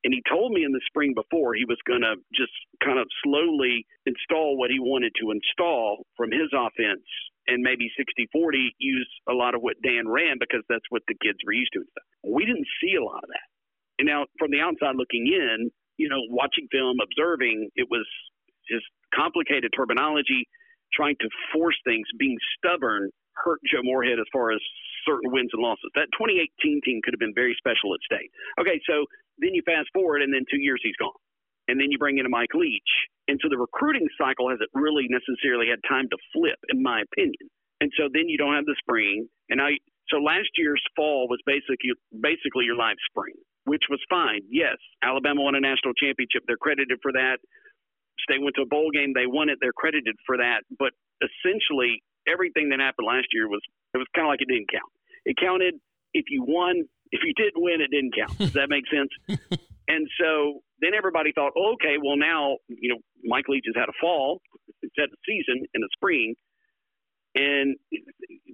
And 0.05 0.15
he 0.15 0.23
told 0.29 0.53
me 0.53 0.65
in 0.65 0.73
the 0.73 0.81
spring 0.87 1.13
before 1.13 1.55
he 1.55 1.65
was 1.69 1.77
going 1.87 2.01
to 2.01 2.17
just 2.33 2.53
kind 2.83 2.99
of 2.99 3.07
slowly 3.23 3.85
install 4.07 4.57
what 4.57 4.71
he 4.71 4.81
wanted 4.81 5.13
to 5.21 5.31
install 5.31 6.07
from 6.17 6.33
his 6.33 6.49
offense 6.57 7.05
and 7.47 7.63
maybe 7.63 7.91
60 7.97 8.29
40 8.33 8.75
use 8.79 9.11
a 9.29 9.35
lot 9.35 9.55
of 9.55 9.61
what 9.61 9.77
Dan 9.83 10.09
ran 10.09 10.37
because 10.39 10.65
that's 10.69 10.87
what 10.89 11.03
the 11.09 11.17
kids 11.21 11.39
were 11.45 11.53
used 11.53 11.73
to. 11.75 11.85
We 12.25 12.47
didn't 12.47 12.69
see 12.81 12.97
a 12.97 13.05
lot 13.05 13.21
of 13.25 13.29
that. 13.29 13.49
And 13.99 14.07
now 14.09 14.25
from 14.39 14.51
the 14.51 14.61
outside 14.61 14.97
looking 14.97 15.29
in, 15.29 15.71
you 15.99 16.09
know, 16.09 16.21
watching 16.33 16.69
film, 16.73 16.97
observing, 17.05 17.69
it 17.77 17.89
was 17.91 18.07
just 18.71 18.87
complicated 19.13 19.73
terminology 19.77 20.49
trying 20.95 21.17
to 21.21 21.29
force 21.53 21.77
things, 21.85 22.07
being 22.19 22.39
stubborn, 22.57 23.11
hurt 23.35 23.61
Joe 23.71 23.83
Moorhead 23.83 24.19
as 24.19 24.27
far 24.33 24.51
as 24.51 24.61
certain 25.07 25.31
wins 25.33 25.51
and 25.53 25.63
losses. 25.63 25.91
That 25.95 26.09
2018 26.17 26.81
team 26.85 27.01
could 27.05 27.15
have 27.15 27.23
been 27.23 27.35
very 27.35 27.55
special 27.57 27.95
at 27.95 28.01
state. 28.05 28.31
Okay, 28.61 28.81
so 28.89 29.07
then 29.41 29.55
you 29.55 29.63
fast 29.65 29.89
forward, 29.93 30.23
and 30.23 30.33
then 30.33 30.45
two 30.51 30.61
years 30.61 30.81
he's 30.83 30.97
gone. 30.97 31.17
And 31.69 31.79
then 31.79 31.91
you 31.91 31.99
bring 31.99 32.19
in 32.19 32.27
a 32.27 32.33
Mike 32.33 32.55
Leach. 32.55 32.93
And 33.29 33.39
so 33.43 33.49
the 33.49 33.59
recruiting 33.59 34.09
cycle 34.19 34.51
hasn't 34.51 34.71
really 34.75 35.07
necessarily 35.07 35.71
had 35.71 35.79
time 35.87 36.09
to 36.11 36.19
flip, 36.35 36.59
in 36.69 36.83
my 36.83 37.03
opinion. 37.07 37.47
And 37.81 37.91
so 37.97 38.11
then 38.13 38.29
you 38.29 38.37
don't 38.37 38.55
have 38.55 38.67
the 38.67 38.77
spring. 38.83 39.29
And 39.49 39.61
I 39.61 39.81
so 40.11 40.19
last 40.19 40.51
year's 40.59 40.83
fall 40.97 41.31
was 41.31 41.39
basically 41.47 41.95
basically 42.11 42.67
your 42.67 42.77
live 42.77 42.99
spring, 43.09 43.35
which 43.65 43.87
was 43.89 44.03
fine. 44.11 44.43
Yes, 44.51 44.77
Alabama 45.03 45.43
won 45.43 45.55
a 45.55 45.63
national 45.63 45.95
championship. 45.95 46.43
They're 46.47 46.61
credited 46.61 46.99
for 47.01 47.13
that. 47.13 47.39
State 48.19 48.43
went 48.43 48.57
to 48.57 48.63
a 48.63 48.69
bowl 48.69 48.91
game. 48.93 49.15
They 49.15 49.31
won 49.31 49.49
it. 49.49 49.59
They're 49.63 49.73
credited 49.73 50.17
for 50.27 50.37
that. 50.37 50.67
But 50.77 50.93
essentially, 51.23 52.03
everything 52.29 52.69
that 52.71 52.81
happened 52.83 53.07
last 53.07 53.31
year 53.33 53.49
was 53.49 53.63
it 53.95 53.99
was 53.99 54.11
kind 54.15 54.27
of 54.27 54.31
like 54.35 54.43
it 54.43 54.51
didn't 54.51 54.69
count. 54.69 54.91
It 55.25 55.39
counted 55.41 55.79
if 56.13 56.27
you 56.29 56.45
won. 56.45 56.85
If 57.13 57.21
you 57.25 57.35
didn't 57.35 57.63
win, 57.63 57.81
it 57.81 57.91
didn't 57.91 58.15
count. 58.15 58.39
Does 58.39 58.53
that 58.55 58.69
make 58.69 58.85
sense? 58.87 59.11
and 59.89 60.09
so 60.21 60.63
then 60.81 60.93
everybody 60.97 61.33
thought, 61.33 61.53
oh, 61.57 61.75
okay, 61.75 61.97
well 62.03 62.17
now 62.17 62.57
you 62.69 62.91
know 62.91 62.99
Mike 63.25 63.49
Leach 63.49 63.65
has 63.67 63.77
had 63.77 63.89
a 63.89 63.97
fall, 64.01 64.41
it's 64.83 64.95
had 64.97 65.11
a 65.11 65.21
season 65.27 65.67
in 65.75 65.81
the 65.81 65.89
spring, 65.95 66.35
and 67.35 67.77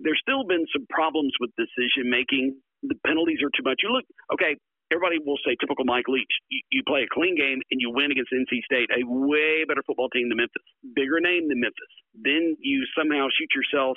there's 0.03 0.21
still 0.21 0.45
been 0.45 0.67
some 0.73 0.87
problems 0.91 1.33
with 1.41 1.51
decision 1.57 2.11
making. 2.11 2.61
The 2.83 2.97
penalties 3.07 3.41
are 3.43 3.51
too 3.57 3.65
much. 3.65 3.81
You 3.83 3.91
look, 3.91 4.05
okay, 4.33 4.57
everybody 4.93 5.19
will 5.19 5.39
say 5.45 5.57
typical 5.59 5.85
Mike 5.85 6.09
Leach. 6.09 6.31
You, 6.51 6.61
you, 6.71 6.83
play 6.87 7.03
a 7.03 7.11
clean 7.11 7.37
game 7.37 7.61
and 7.71 7.81
you 7.81 7.91
win 7.91 8.13
against 8.13 8.31
NC 8.31 8.63
State, 8.65 8.91
a 8.93 9.03
way 9.05 9.65
better 9.67 9.83
football 9.87 10.09
team 10.11 10.29
than 10.29 10.39
Memphis, 10.39 10.63
bigger 10.95 11.21
name 11.21 11.49
than 11.49 11.61
Memphis. 11.61 11.93
Then 12.15 12.57
you 12.61 12.85
somehow 12.97 13.29
shoot 13.33 13.51
yourself 13.57 13.97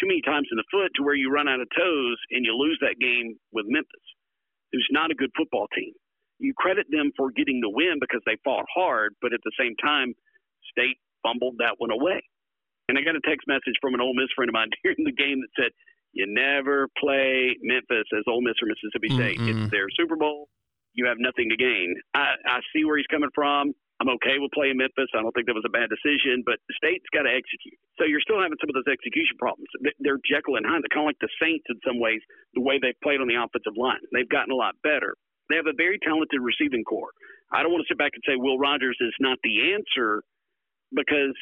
too 0.00 0.06
many 0.06 0.22
times 0.22 0.48
in 0.50 0.56
the 0.56 0.68
foot 0.70 0.90
to 0.96 1.02
where 1.02 1.14
you 1.14 1.30
run 1.30 1.48
out 1.48 1.60
of 1.60 1.68
toes 1.70 2.18
and 2.30 2.44
you 2.44 2.54
lose 2.54 2.78
that 2.80 2.98
game 3.00 3.36
with 3.52 3.66
Memphis, 3.68 4.06
who's 4.72 4.88
not 4.90 5.10
a 5.10 5.14
good 5.14 5.30
football 5.36 5.66
team. 5.74 5.92
You 6.38 6.52
credit 6.56 6.86
them 6.90 7.12
for 7.16 7.30
getting 7.30 7.60
the 7.60 7.70
win 7.70 7.98
because 8.00 8.20
they 8.26 8.36
fought 8.42 8.66
hard, 8.74 9.14
but 9.22 9.32
at 9.32 9.40
the 9.44 9.54
same 9.58 9.74
time, 9.78 10.14
State 10.70 10.98
fumbled 11.22 11.56
that 11.58 11.78
one 11.78 11.90
away. 11.90 12.20
And 12.88 12.98
I 12.98 13.02
got 13.02 13.16
a 13.16 13.24
text 13.24 13.46
message 13.46 13.78
from 13.80 13.94
an 13.94 14.00
Ole 14.00 14.14
Miss 14.14 14.28
friend 14.34 14.50
of 14.50 14.54
mine 14.54 14.68
during 14.82 15.04
the 15.04 15.14
game 15.14 15.40
that 15.40 15.52
said, 15.56 15.72
you 16.14 16.26
never 16.28 16.88
play 16.98 17.56
Memphis 17.62 18.06
as 18.14 18.22
Ole 18.28 18.42
Miss 18.42 18.54
or 18.62 18.70
Mississippi 18.70 19.10
State. 19.14 19.38
Mm-hmm. 19.38 19.64
It's 19.64 19.70
their 19.70 19.90
Super 19.98 20.16
Bowl. 20.16 20.48
You 20.94 21.06
have 21.06 21.18
nothing 21.18 21.50
to 21.50 21.56
gain. 21.56 21.96
I, 22.14 22.38
I 22.46 22.60
see 22.72 22.84
where 22.84 22.96
he's 22.96 23.10
coming 23.10 23.30
from. 23.34 23.74
I'm 24.02 24.10
okay 24.18 24.42
with 24.42 24.50
playing 24.50 24.76
Memphis. 24.78 25.10
I 25.14 25.22
don't 25.22 25.30
think 25.32 25.46
that 25.46 25.54
was 25.54 25.66
a 25.66 25.72
bad 25.72 25.86
decision, 25.86 26.42
but 26.42 26.58
the 26.66 26.74
state's 26.76 27.06
got 27.14 27.24
to 27.24 27.32
execute. 27.32 27.78
So 27.96 28.04
you're 28.04 28.24
still 28.24 28.42
having 28.42 28.58
some 28.58 28.68
of 28.68 28.76
those 28.76 28.90
execution 28.90 29.38
problems. 29.38 29.70
They're 30.02 30.18
Jekyll 30.26 30.58
and 30.58 30.66
Hyde. 30.66 30.82
They're 30.82 30.92
kind 30.92 31.06
of 31.06 31.14
like 31.14 31.22
the 31.22 31.30
Saints 31.38 31.64
in 31.70 31.78
some 31.86 32.02
ways, 32.02 32.18
the 32.58 32.64
way 32.64 32.82
they've 32.82 32.98
played 33.06 33.22
on 33.22 33.30
the 33.30 33.38
offensive 33.38 33.78
line. 33.78 34.02
They've 34.10 34.28
gotten 34.28 34.50
a 34.50 34.58
lot 34.58 34.74
better. 34.82 35.14
They 35.46 35.56
have 35.56 35.70
a 35.70 35.76
very 35.76 36.02
talented 36.02 36.42
receiving 36.42 36.82
corps. 36.82 37.14
I 37.54 37.62
don't 37.62 37.70
want 37.70 37.86
to 37.86 37.90
sit 37.90 38.00
back 38.00 38.12
and 38.18 38.24
say 38.26 38.34
Will 38.34 38.58
Rogers 38.58 38.98
is 38.98 39.14
not 39.22 39.38
the 39.46 39.78
answer 39.78 40.26
because 40.90 41.36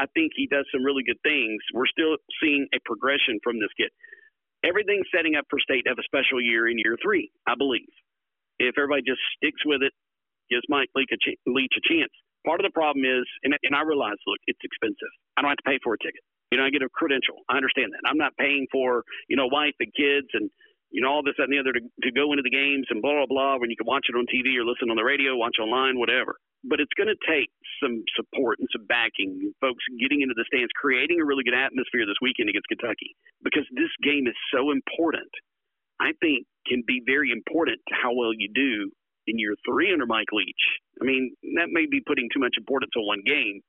I 0.00 0.08
think 0.16 0.32
he 0.32 0.48
does 0.48 0.64
some 0.72 0.84
really 0.84 1.04
good 1.04 1.20
things. 1.20 1.60
We're 1.76 1.90
still 1.92 2.16
seeing 2.40 2.68
a 2.72 2.80
progression 2.88 3.38
from 3.44 3.60
this 3.60 3.72
kid 3.76 3.92
everything's 4.64 5.06
setting 5.14 5.36
up 5.36 5.46
for 5.50 5.58
state 5.60 5.84
to 5.84 5.90
have 5.90 5.98
a 5.98 6.08
special 6.08 6.40
year 6.40 6.68
in 6.68 6.78
year 6.78 6.96
three, 7.02 7.30
I 7.46 7.54
believe. 7.56 7.90
If 8.58 8.74
everybody 8.76 9.02
just 9.06 9.22
sticks 9.36 9.62
with 9.64 9.82
it, 9.82 9.92
gives 10.50 10.64
Mike 10.68 10.88
Leach 10.96 11.10
a, 11.12 11.18
ch- 11.18 11.38
Leach 11.46 11.74
a 11.76 11.82
chance. 11.84 12.12
Part 12.46 12.60
of 12.60 12.66
the 12.66 12.74
problem 12.74 13.04
is, 13.04 13.26
and, 13.42 13.54
and 13.62 13.74
I 13.74 13.82
realize, 13.82 14.16
look, 14.26 14.40
it's 14.46 14.60
expensive. 14.62 15.12
I 15.36 15.42
don't 15.42 15.50
have 15.52 15.62
to 15.62 15.68
pay 15.68 15.78
for 15.82 15.94
a 15.94 16.00
ticket. 16.00 16.22
You 16.50 16.58
know, 16.58 16.64
I 16.64 16.70
get 16.70 16.82
a 16.82 16.88
credential. 16.88 17.44
I 17.50 17.56
understand 17.56 17.92
that. 17.92 18.08
I'm 18.08 18.16
not 18.16 18.32
paying 18.38 18.66
for, 18.72 19.04
you 19.28 19.36
know, 19.36 19.46
wife 19.52 19.76
and 19.80 19.92
kids 19.92 20.32
and, 20.32 20.48
you 20.88 21.04
know, 21.04 21.12
all 21.12 21.20
this, 21.20 21.36
that, 21.36 21.50
and 21.50 21.52
the 21.52 21.60
other 21.60 21.76
to, 21.76 21.82
to 21.84 22.10
go 22.14 22.32
into 22.32 22.40
the 22.40 22.54
games 22.54 22.88
and 22.88 23.02
blah, 23.02 23.12
blah, 23.12 23.28
blah, 23.28 23.60
when 23.60 23.68
you 23.68 23.76
can 23.76 23.84
watch 23.84 24.08
it 24.08 24.16
on 24.16 24.24
TV 24.24 24.56
or 24.56 24.64
listen 24.64 24.88
on 24.88 24.96
the 24.96 25.04
radio, 25.04 25.36
watch 25.36 25.60
online, 25.60 25.98
whatever 25.98 26.40
but 26.64 26.80
it's 26.80 26.94
going 26.98 27.10
to 27.10 27.20
take 27.22 27.50
some 27.78 28.02
support 28.18 28.58
and 28.58 28.66
some 28.74 28.86
backing, 28.86 29.52
folks 29.60 29.84
getting 30.00 30.22
into 30.22 30.34
the 30.34 30.46
stands, 30.50 30.70
creating 30.74 31.20
a 31.20 31.24
really 31.24 31.46
good 31.46 31.54
atmosphere 31.54 32.02
this 32.02 32.18
weekend 32.18 32.50
against 32.50 32.66
Kentucky, 32.66 33.14
because 33.44 33.66
this 33.70 33.92
game 34.02 34.26
is 34.26 34.34
so 34.50 34.74
important. 34.74 35.30
I 36.00 36.14
think 36.18 36.46
can 36.66 36.82
be 36.86 37.02
very 37.06 37.30
important 37.30 37.78
to 37.88 37.94
how 37.94 38.14
well 38.14 38.34
you 38.34 38.50
do 38.50 38.90
in 39.28 39.38
year 39.38 39.54
three 39.68 39.92
under 39.92 40.06
Mike 40.06 40.32
Leach. 40.32 40.64
I 41.00 41.04
mean, 41.04 41.36
that 41.60 41.68
may 41.70 41.86
be 41.86 42.00
putting 42.00 42.28
too 42.32 42.40
much 42.40 42.56
importance 42.56 42.92
on 42.96 43.06
one 43.06 43.22
game. 43.24 43.60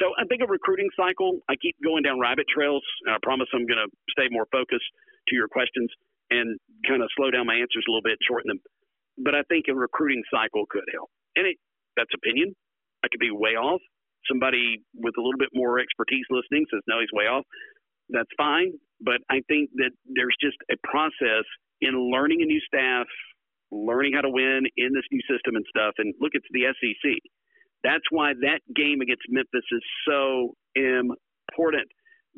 So 0.00 0.10
I 0.18 0.26
think 0.26 0.42
a 0.42 0.50
recruiting 0.50 0.90
cycle. 0.96 1.38
I 1.48 1.54
keep 1.54 1.76
going 1.84 2.02
down 2.02 2.18
rabbit 2.18 2.46
trails. 2.50 2.82
I 3.06 3.16
promise 3.22 3.46
I'm 3.54 3.66
going 3.66 3.78
to 3.78 3.90
stay 4.10 4.26
more 4.30 4.46
focused 4.50 4.88
to 5.28 5.32
your 5.36 5.46
questions 5.46 5.86
and 6.30 6.58
kind 6.88 7.02
of 7.02 7.08
slow 7.14 7.30
down 7.30 7.46
my 7.46 7.54
answers 7.54 7.84
a 7.86 7.90
little 7.90 8.02
bit, 8.02 8.18
shorten 8.26 8.48
them. 8.48 8.60
But 9.22 9.34
I 9.38 9.46
think 9.46 9.66
a 9.70 9.74
recruiting 9.74 10.24
cycle 10.32 10.66
could 10.66 10.82
help. 10.90 11.10
And 11.36 11.46
it, 11.46 11.56
that's 11.96 12.10
opinion. 12.10 12.56
I 13.04 13.08
could 13.12 13.20
be 13.20 13.30
way 13.30 13.54
off. 13.54 13.80
Somebody 14.26 14.82
with 14.96 15.14
a 15.18 15.22
little 15.22 15.38
bit 15.38 15.50
more 15.54 15.78
expertise 15.78 16.24
listening 16.30 16.66
says, 16.72 16.82
no, 16.88 16.98
he's 16.98 17.12
way 17.12 17.30
off. 17.30 17.44
That's 18.08 18.30
fine. 18.36 18.74
But 19.00 19.20
I 19.30 19.46
think 19.46 19.70
that 19.76 19.92
there's 20.08 20.34
just 20.40 20.56
a 20.72 20.76
process 20.82 21.46
in 21.80 21.94
learning 22.10 22.42
a 22.42 22.46
new 22.46 22.60
staff, 22.66 23.06
learning 23.74 24.14
how 24.14 24.22
to 24.22 24.30
win 24.30 24.62
in 24.76 24.94
this 24.94 25.04
new 25.10 25.20
system 25.26 25.56
and 25.56 25.66
stuff. 25.68 25.94
And 25.98 26.14
look, 26.20 26.32
it's 26.34 26.46
the 26.54 26.70
SEC. 26.78 27.18
That's 27.82 28.04
why 28.10 28.32
that 28.40 28.62
game 28.74 29.02
against 29.02 29.26
Memphis 29.28 29.66
is 29.70 29.84
so 30.08 30.54
important 30.74 31.90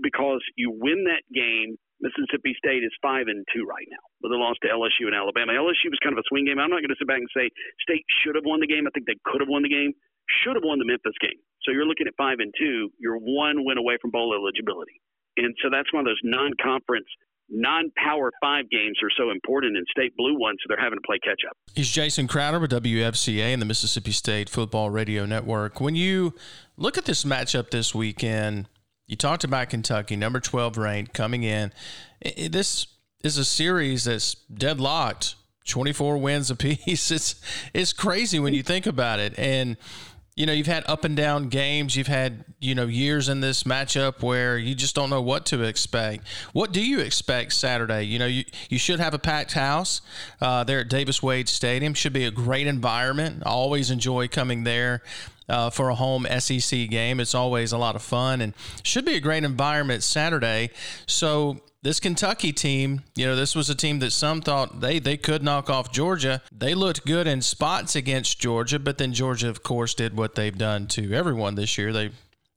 because 0.02 0.40
you 0.56 0.72
win 0.72 1.04
that 1.04 1.22
game 1.32 1.76
Mississippi 2.00 2.52
State 2.60 2.84
is 2.84 2.92
five 3.00 3.28
and 3.28 3.40
two 3.54 3.64
right 3.64 3.88
now 3.88 4.04
with 4.20 4.32
a 4.32 4.36
loss 4.36 4.56
to 4.60 4.68
LSU 4.68 5.08
and 5.08 5.16
Alabama. 5.16 5.56
LSU 5.56 5.88
was 5.88 6.00
kind 6.04 6.12
of 6.12 6.20
a 6.20 6.28
swing 6.28 6.44
game. 6.44 6.60
I'm 6.60 6.68
not 6.68 6.84
going 6.84 6.92
to 6.92 7.00
sit 7.00 7.08
back 7.08 7.24
and 7.24 7.32
say 7.32 7.48
State 7.80 8.04
should 8.20 8.36
have 8.36 8.44
won 8.44 8.60
the 8.60 8.68
game. 8.68 8.84
I 8.84 8.92
think 8.92 9.08
they 9.08 9.16
could 9.24 9.40
have 9.40 9.48
won 9.48 9.64
the 9.64 9.72
game. 9.72 9.96
Should 10.44 10.60
have 10.60 10.66
won 10.66 10.76
the 10.78 10.84
Memphis 10.84 11.16
game. 11.22 11.40
So 11.64 11.72
you're 11.72 11.88
looking 11.88 12.06
at 12.06 12.14
five 12.18 12.42
and 12.42 12.52
two. 12.58 12.92
You're 13.00 13.16
one 13.16 13.64
win 13.64 13.78
away 13.78 13.96
from 14.02 14.10
bowl 14.10 14.34
eligibility, 14.34 15.00
and 15.38 15.54
so 15.62 15.70
that's 15.70 15.88
one 15.94 16.02
of 16.02 16.08
those 16.10 16.20
non-conference 16.22 17.08
non-power 17.48 18.32
five 18.40 18.68
games 18.70 18.98
are 19.02 19.10
so 19.16 19.30
important 19.30 19.76
and 19.76 19.86
state 19.90 20.16
blue 20.16 20.38
ones, 20.38 20.58
so 20.62 20.66
they're 20.68 20.82
having 20.82 20.98
to 20.98 21.06
play 21.06 21.18
catch 21.18 21.40
up. 21.48 21.56
He's 21.74 21.90
Jason 21.90 22.26
Crowder 22.26 22.58
with 22.58 22.70
WFCA 22.72 23.52
and 23.52 23.62
the 23.62 23.66
Mississippi 23.66 24.12
State 24.12 24.48
Football 24.48 24.90
Radio 24.90 25.26
Network. 25.26 25.80
When 25.80 25.94
you 25.94 26.34
look 26.76 26.98
at 26.98 27.04
this 27.04 27.24
matchup 27.24 27.70
this 27.70 27.94
weekend, 27.94 28.68
you 29.06 29.16
talked 29.16 29.44
about 29.44 29.70
Kentucky, 29.70 30.16
number 30.16 30.40
12 30.40 30.76
ranked, 30.76 31.14
coming 31.14 31.44
in. 31.44 31.72
this 32.22 32.86
is 33.22 33.38
a 33.38 33.44
series 33.44 34.04
that's 34.04 34.34
deadlocked, 34.34 35.36
24 35.66 36.18
wins 36.18 36.50
apiece. 36.50 37.10
It's, 37.12 37.40
it's 37.72 37.92
crazy 37.92 38.38
when 38.38 38.54
you 38.54 38.62
think 38.62 38.86
about 38.86 39.20
it. 39.20 39.38
And 39.38 39.76
you 40.36 40.44
know, 40.44 40.52
you've 40.52 40.66
had 40.66 40.84
up 40.86 41.04
and 41.04 41.16
down 41.16 41.48
games. 41.48 41.96
You've 41.96 42.08
had, 42.08 42.44
you 42.60 42.74
know, 42.74 42.86
years 42.86 43.30
in 43.30 43.40
this 43.40 43.62
matchup 43.62 44.22
where 44.22 44.58
you 44.58 44.74
just 44.74 44.94
don't 44.94 45.08
know 45.08 45.22
what 45.22 45.46
to 45.46 45.62
expect. 45.62 46.28
What 46.52 46.72
do 46.72 46.86
you 46.86 47.00
expect 47.00 47.54
Saturday? 47.54 48.02
You 48.02 48.18
know, 48.18 48.26
you, 48.26 48.44
you 48.68 48.78
should 48.78 49.00
have 49.00 49.14
a 49.14 49.18
packed 49.18 49.54
house 49.54 50.02
uh, 50.42 50.62
there 50.62 50.80
at 50.80 50.90
Davis 50.90 51.22
Wade 51.22 51.48
Stadium. 51.48 51.94
Should 51.94 52.12
be 52.12 52.26
a 52.26 52.30
great 52.30 52.66
environment. 52.66 53.44
I 53.46 53.48
always 53.48 53.90
enjoy 53.90 54.28
coming 54.28 54.64
there. 54.64 55.02
Uh, 55.48 55.70
for 55.70 55.90
a 55.90 55.94
home 55.94 56.26
SEC 56.40 56.90
game, 56.90 57.20
it's 57.20 57.32
always 57.32 57.70
a 57.70 57.78
lot 57.78 57.94
of 57.94 58.02
fun 58.02 58.40
and 58.40 58.52
should 58.82 59.04
be 59.04 59.14
a 59.14 59.20
great 59.20 59.44
environment 59.44 60.02
Saturday. 60.02 60.70
So 61.06 61.60
this 61.82 62.00
Kentucky 62.00 62.52
team, 62.52 63.02
you 63.14 63.26
know, 63.26 63.36
this 63.36 63.54
was 63.54 63.70
a 63.70 63.74
team 63.74 63.98
that 64.00 64.10
some 64.10 64.40
thought 64.40 64.80
they 64.80 64.98
they 64.98 65.16
could 65.16 65.42
knock 65.42 65.70
off 65.70 65.92
Georgia. 65.92 66.42
They 66.50 66.74
looked 66.74 67.06
good 67.06 67.26
in 67.26 67.42
spots 67.42 67.94
against 67.94 68.40
Georgia, 68.40 68.78
but 68.78 68.98
then 68.98 69.12
Georgia, 69.12 69.48
of 69.48 69.62
course, 69.62 69.94
did 69.94 70.16
what 70.16 70.34
they've 70.34 70.56
done 70.56 70.86
to 70.88 71.12
everyone 71.12 71.54
this 71.54 71.78
year. 71.78 71.92
They 71.92 72.10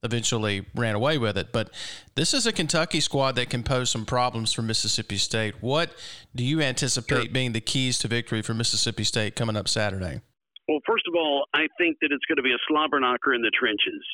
eventually 0.04 0.66
ran 0.76 0.96
away 0.96 1.18
with 1.18 1.38
it. 1.38 1.52
But 1.52 1.72
this 2.16 2.34
is 2.34 2.48
a 2.48 2.54
Kentucky 2.54 3.00
squad 3.00 3.34
that 3.34 3.50
can 3.50 3.64
pose 3.64 3.90
some 3.90 4.06
problems 4.06 4.54
for 4.54 4.62
Mississippi 4.62 5.18
State. 5.18 5.56
What 5.62 5.92
do 6.34 6.44
you 6.44 6.62
anticipate 6.62 7.24
sure. 7.24 7.34
being 7.34 7.52
the 7.52 7.62
keys 7.62 8.00
to 8.00 8.08
victory 8.08 8.42
for 8.42 8.54
Mississippi 8.54 9.04
State 9.04 9.36
coming 9.36 9.58
up 9.58 9.68
Saturday? 9.68 10.22
Well, 10.68 10.80
first 10.86 11.04
of 11.08 11.16
all, 11.16 11.46
I 11.54 11.68
think 11.78 11.98
that 12.02 12.12
it's 12.12 12.26
going 12.26 12.38
to 12.38 12.44
be 12.44 12.54
a 12.54 12.62
slobber 12.68 13.00
knocker 13.00 13.34
in 13.34 13.42
the 13.42 13.52
trenches. 13.58 14.06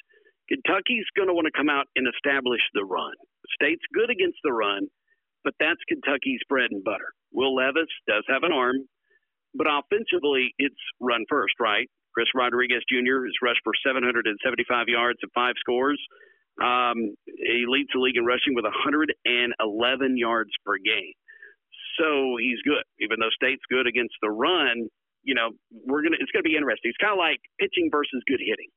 Kentucky's 0.47 1.06
going 1.16 1.28
to 1.28 1.34
want 1.34 1.45
to 1.45 1.58
come 1.58 1.70
out 1.70 1.86
and 1.95 2.08
establish 2.08 2.62
the 2.74 2.86
run. 2.86 3.14
State's 3.54 3.86
good 3.93 4.10
against 4.10 4.39
the 4.43 4.54
run 4.54 4.88
but 5.46 5.54
that's 5.62 5.80
Kentucky's 5.88 6.41
bread 6.50 6.74
and 6.74 6.84
butter. 6.84 7.14
Will 7.32 7.56
Levis 7.56 7.88
does 8.10 8.26
have 8.28 8.43
an 8.43 8.52
arm, 8.52 8.76
but 9.54 9.68
offensively, 9.70 10.52
it's 10.58 10.82
run 11.00 11.24
first, 11.30 11.54
right? 11.62 11.88
Chris 12.14 12.28
Rodriguez 12.34 12.84
Jr. 12.89 13.24
has 13.24 13.38
rushed 13.43 13.62
for 13.64 13.74
775 13.86 14.89
yards 14.89 15.20
and 15.22 15.32
five 15.32 15.54
scores. 15.60 16.02
Um, 16.60 17.14
he 17.28 17.66
leads 17.68 17.89
the 17.93 18.00
league 18.02 18.18
in 18.18 18.26
rushing 18.26 18.56
with 18.56 18.66
111 18.66 20.18
yards 20.18 20.52
per 20.66 20.76
game. 20.82 21.14
So 22.02 22.36
he's 22.41 22.60
good, 22.66 22.84
even 23.00 23.20
though 23.22 23.32
State's 23.32 23.64
good 23.70 23.88
against 23.88 24.16
the 24.22 24.32
run. 24.32 24.89
You 25.24 25.36
know, 25.36 25.52
we're 25.72 26.04
gonna. 26.04 26.18
It's 26.20 26.32
gonna 26.32 26.43
be 26.43 26.56
interesting. 26.56 26.91
It's 26.91 27.02
kind 27.02 27.14
of 27.14 27.20
like 27.20 27.39
pitching 27.60 27.89
versus 27.91 28.22
good 28.28 28.39
hitting 28.39 28.70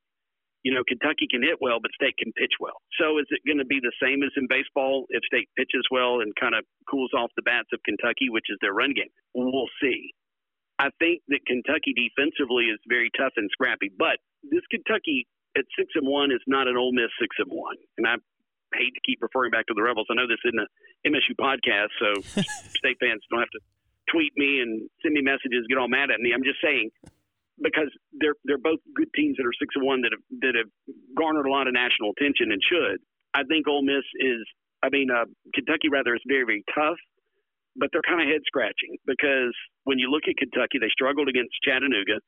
you 0.68 0.76
know, 0.76 0.84
Kentucky 0.84 1.24
can 1.24 1.40
hit 1.40 1.56
well, 1.64 1.80
but 1.80 1.96
State 1.96 2.20
can 2.20 2.28
pitch 2.36 2.60
well. 2.60 2.76
So 3.00 3.16
is 3.16 3.24
it 3.32 3.40
going 3.48 3.56
to 3.56 3.64
be 3.64 3.80
the 3.80 3.96
same 3.96 4.20
as 4.20 4.28
in 4.36 4.44
baseball 4.52 5.08
if 5.08 5.24
State 5.24 5.48
pitches 5.56 5.80
well 5.88 6.20
and 6.20 6.36
kind 6.36 6.52
of 6.52 6.60
cools 6.84 7.08
off 7.16 7.32
the 7.40 7.46
bats 7.48 7.72
of 7.72 7.80
Kentucky, 7.88 8.28
which 8.28 8.52
is 8.52 8.60
their 8.60 8.76
run 8.76 8.92
game? 8.92 9.08
We'll 9.32 9.72
see. 9.80 10.12
I 10.76 10.92
think 11.00 11.24
that 11.32 11.40
Kentucky 11.48 11.96
defensively 11.96 12.68
is 12.68 12.76
very 12.84 13.08
tough 13.16 13.32
and 13.40 13.48
scrappy, 13.48 13.88
but 13.88 14.20
this 14.44 14.60
Kentucky 14.68 15.24
at 15.56 15.64
six 15.72 15.88
and 15.96 16.04
one 16.04 16.36
is 16.36 16.44
not 16.44 16.68
an 16.68 16.76
Ole 16.76 16.92
Miss 16.92 17.08
six 17.16 17.32
and 17.40 17.48
one, 17.48 17.80
and 17.96 18.04
I 18.04 18.20
hate 18.76 18.92
to 18.92 19.02
keep 19.08 19.24
referring 19.24 19.50
back 19.50 19.64
to 19.72 19.74
the 19.74 19.80
Rebels. 19.80 20.12
I 20.12 20.20
know 20.20 20.28
this 20.28 20.44
isn't 20.44 20.60
a 20.60 20.68
MSU 21.08 21.32
podcast, 21.40 21.96
so 21.96 22.20
state 22.76 23.00
fans 23.00 23.24
don't 23.32 23.40
have 23.40 23.56
to 23.56 23.64
tweet 24.12 24.36
me 24.36 24.60
and 24.60 24.84
send 25.00 25.16
me 25.16 25.24
messages, 25.24 25.64
get 25.64 25.80
all 25.80 25.88
mad 25.88 26.12
at 26.12 26.20
me. 26.20 26.36
I'm 26.36 26.44
just 26.44 26.60
saying 26.60 26.92
because 27.62 27.90
they're 28.20 28.38
they're 28.44 28.62
both 28.62 28.80
good 28.94 29.10
teams 29.14 29.36
that 29.36 29.46
are 29.46 29.56
six 29.58 29.74
and 29.74 29.84
one 29.84 30.02
that 30.02 30.12
have 30.14 30.24
that 30.42 30.54
have 30.54 30.70
garnered 31.16 31.46
a 31.46 31.52
lot 31.52 31.66
of 31.66 31.74
national 31.74 32.14
attention 32.16 32.52
and 32.52 32.60
should. 32.62 32.98
I 33.34 33.44
think 33.44 33.68
Ole 33.68 33.84
Miss 33.84 34.06
is, 34.18 34.42
I 34.82 34.88
mean, 34.88 35.10
uh, 35.10 35.28
Kentucky 35.54 35.88
rather 35.92 36.14
is 36.14 36.24
very 36.26 36.44
very 36.44 36.64
tough, 36.74 36.98
but 37.76 37.90
they're 37.92 38.06
kind 38.06 38.22
of 38.22 38.28
head 38.28 38.42
scratching 38.46 38.96
because 39.06 39.54
when 39.84 39.98
you 39.98 40.10
look 40.10 40.26
at 40.28 40.36
Kentucky, 40.36 40.78
they 40.80 40.90
struggled 40.90 41.28
against 41.28 41.54
Chattanooga. 41.64 42.18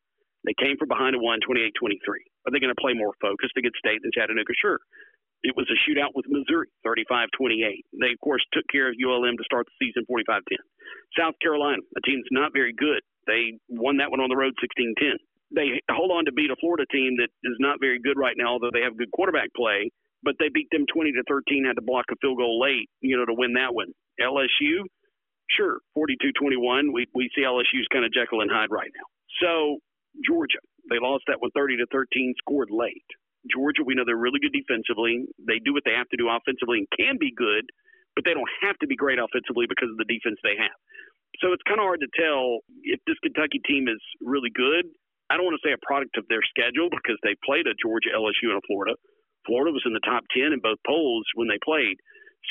They 0.45 0.57
came 0.57 0.81
from 0.81 0.89
behind 0.89 1.13
and 1.13 1.21
won 1.21 1.37
28-23. 1.45 2.01
Are 2.49 2.49
they 2.49 2.65
going 2.65 2.73
to 2.73 2.81
play 2.81 2.97
more 2.97 3.13
focused 3.21 3.53
against 3.61 3.77
State 3.77 4.01
than 4.01 4.09
Chattanooga? 4.09 4.57
Sure. 4.57 4.81
It 5.43 5.57
was 5.57 5.65
a 5.73 5.79
shootout 5.89 6.13
with 6.15 6.27
Missouri, 6.29 6.69
35-28. 6.85 7.81
They, 7.97 8.13
of 8.13 8.21
course, 8.21 8.45
took 8.53 8.65
care 8.69 8.89
of 8.89 8.97
ULM 9.01 9.37
to 9.41 9.45
start 9.45 9.67
the 9.67 9.77
season 9.81 10.05
45-10. 10.05 10.61
South 11.17 11.35
Carolina, 11.41 11.81
a 11.97 12.01
team 12.05 12.21
that's 12.21 12.33
not 12.33 12.53
very 12.53 12.75
good, 12.77 13.01
they 13.27 13.57
won 13.69 13.97
that 13.99 14.11
one 14.11 14.21
on 14.21 14.29
the 14.29 14.37
road 14.37 14.53
16 14.61 14.95
10. 14.99 15.17
They 15.55 15.81
hold 15.91 16.13
on 16.13 16.27
to 16.27 16.33
beat 16.33 16.51
a 16.51 16.61
Florida 16.61 16.85
team 16.93 17.17
that 17.19 17.33
is 17.43 17.57
not 17.59 17.81
very 17.81 17.99
good 17.99 18.19
right 18.19 18.37
now, 18.37 18.55
although 18.55 18.71
they 18.73 18.83
have 18.83 18.97
good 18.97 19.11
quarterback 19.11 19.49
play. 19.57 19.91
But 20.23 20.37
they 20.39 20.53
beat 20.53 20.69
them 20.71 20.85
20 20.93 21.13
to 21.13 21.25
13, 21.27 21.65
had 21.65 21.81
to 21.81 21.83
block 21.83 22.05
a 22.13 22.17
field 22.21 22.37
goal 22.37 22.61
late, 22.61 22.91
you 23.01 23.17
know, 23.17 23.25
to 23.25 23.33
win 23.33 23.55
that 23.55 23.73
one. 23.73 23.89
LSU, 24.21 24.85
sure, 25.49 25.81
42 25.95 26.33
21. 26.39 26.93
We, 26.93 27.07
we 27.15 27.31
see 27.35 27.43
LSU's 27.43 27.89
kind 27.91 28.05
of 28.05 28.13
Jekyll 28.13 28.43
and 28.43 28.51
Hyde 28.53 28.71
right 28.71 28.93
now. 28.93 29.09
So, 29.41 29.79
Georgia, 30.27 30.61
they 30.91 31.01
lost 31.01 31.25
that 31.29 31.41
one 31.41 31.51
30 31.57 31.79
to 31.79 31.87
13, 31.91 32.35
scored 32.39 32.69
late. 32.71 33.09
Georgia, 33.49 33.87
we 33.87 33.97
know 33.97 34.05
they're 34.05 34.21
really 34.21 34.43
good 34.43 34.53
defensively. 34.53 35.25
They 35.41 35.63
do 35.63 35.73
what 35.73 35.85
they 35.89 35.97
have 35.97 36.09
to 36.13 36.19
do 36.21 36.29
offensively 36.29 36.85
and 36.85 36.89
can 36.93 37.17
be 37.17 37.33
good, 37.33 37.65
but 38.13 38.29
they 38.29 38.35
don't 38.37 38.51
have 38.61 38.77
to 38.85 38.87
be 38.87 38.97
great 38.97 39.17
offensively 39.17 39.65
because 39.65 39.89
of 39.89 39.97
the 39.97 40.09
defense 40.09 40.37
they 40.45 40.59
have. 40.61 40.77
So 41.41 41.55
it's 41.55 41.65
kind 41.65 41.79
of 41.79 41.87
hard 41.87 42.03
to 42.05 42.11
tell 42.13 42.61
if 42.83 43.01
this 43.07 43.17
Kentucky 43.23 43.63
team 43.65 43.87
is 43.89 44.03
really 44.21 44.51
good. 44.51 44.91
I 45.31 45.39
don't 45.39 45.47
want 45.47 45.57
to 45.57 45.65
say 45.65 45.73
a 45.73 45.81
product 45.87 46.19
of 46.19 46.27
their 46.27 46.43
schedule 46.43 46.91
because 46.91 47.17
they 47.23 47.39
played 47.47 47.71
a 47.71 47.79
Georgia, 47.79 48.11
LSU, 48.11 48.51
and 48.51 48.59
a 48.59 48.67
Florida. 48.67 48.99
Florida 49.47 49.71
was 49.71 49.87
in 49.87 49.95
the 49.95 50.03
top 50.03 50.27
10 50.35 50.51
in 50.53 50.61
both 50.61 50.83
polls 50.85 51.25
when 51.39 51.47
they 51.47 51.57
played. 51.63 51.97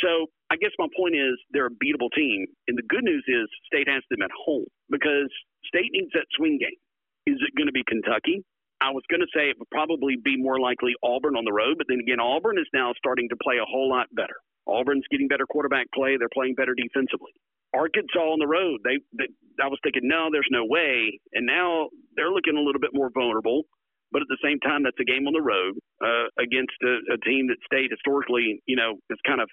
So 0.01 0.31
I 0.49 0.55
guess 0.55 0.71
my 0.79 0.87
point 0.95 1.13
is 1.13 1.35
they're 1.51 1.67
a 1.69 1.79
beatable 1.81 2.09
team. 2.15 2.47
And 2.71 2.79
the 2.79 2.87
good 2.87 3.03
news 3.03 3.25
is 3.27 3.51
State 3.67 3.91
has 3.91 4.01
them 4.09 4.23
at 4.23 4.31
home 4.31 4.65
because 4.89 5.29
State 5.67 5.91
needs 5.91 6.09
that 6.15 6.25
swing 6.39 6.57
game. 6.57 6.79
Is 7.27 7.37
it 7.43 7.53
going 7.53 7.67
to 7.67 7.75
be 7.75 7.83
Kentucky? 7.85 8.41
I 8.81 8.91
was 8.91 9.03
going 9.09 9.19
to 9.19 9.31
say 9.35 9.49
it 9.49 9.59
would 9.59 9.69
probably 9.69 10.15
be 10.15 10.37
more 10.37 10.59
likely 10.59 10.95
Auburn 11.03 11.35
on 11.35 11.43
the 11.43 11.51
road, 11.51 11.75
but 11.77 11.87
then 11.87 11.99
again, 11.99 12.19
Auburn 12.19 12.57
is 12.57 12.67
now 12.73 12.93
starting 12.97 13.27
to 13.29 13.37
play 13.43 13.57
a 13.59 13.67
whole 13.67 13.89
lot 13.89 14.07
better. 14.15 14.39
Auburn's 14.67 15.03
getting 15.11 15.27
better 15.27 15.45
quarterback 15.45 15.87
play. 15.93 16.15
They're 16.15 16.31
playing 16.31 16.55
better 16.55 16.75
defensively. 16.75 17.33
Arkansas 17.73 18.19
on 18.19 18.39
the 18.39 18.47
road, 18.47 18.81
they, 18.83 18.97
they 19.13 19.29
I 19.61 19.67
was 19.67 19.77
thinking, 19.83 20.07
no, 20.07 20.29
there's 20.31 20.49
no 20.49 20.65
way. 20.65 21.19
And 21.33 21.45
now 21.45 21.89
they're 22.15 22.31
looking 22.31 22.57
a 22.57 22.63
little 22.63 22.81
bit 22.81 22.91
more 22.93 23.11
vulnerable. 23.13 23.63
But 24.11 24.25
at 24.25 24.29
the 24.29 24.41
same 24.41 24.57
time, 24.65 24.81
that's 24.81 24.97
a 24.97 25.05
game 25.05 25.29
on 25.29 25.37
the 25.37 25.45
road 25.45 25.77
uh, 26.01 26.33
against 26.41 26.73
a, 26.81 27.13
a 27.13 27.17
team 27.21 27.45
that 27.53 27.61
State 27.61 27.93
historically, 27.93 28.57
you 28.65 28.73
know, 28.73 28.97
has 29.13 29.21
kind 29.21 29.37
of 29.37 29.49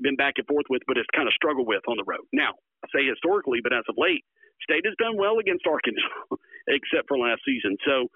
been 0.00 0.16
back 0.16 0.36
and 0.36 0.46
forth 0.46 0.68
with, 0.68 0.82
but 0.84 1.00
has 1.00 1.08
kind 1.16 1.24
of 1.24 1.32
struggled 1.32 1.64
with 1.64 1.80
on 1.88 1.96
the 1.96 2.04
road. 2.04 2.28
Now, 2.28 2.52
I 2.84 2.86
say 2.92 3.08
historically, 3.08 3.64
but 3.64 3.72
as 3.72 3.88
of 3.88 3.96
late, 3.96 4.20
State 4.60 4.84
has 4.84 4.92
done 5.00 5.16
well 5.16 5.40
against 5.40 5.64
Arkansas, 5.64 6.36
except 6.68 7.08
for 7.08 7.16
last 7.16 7.40
season. 7.48 7.80
So 7.88 8.12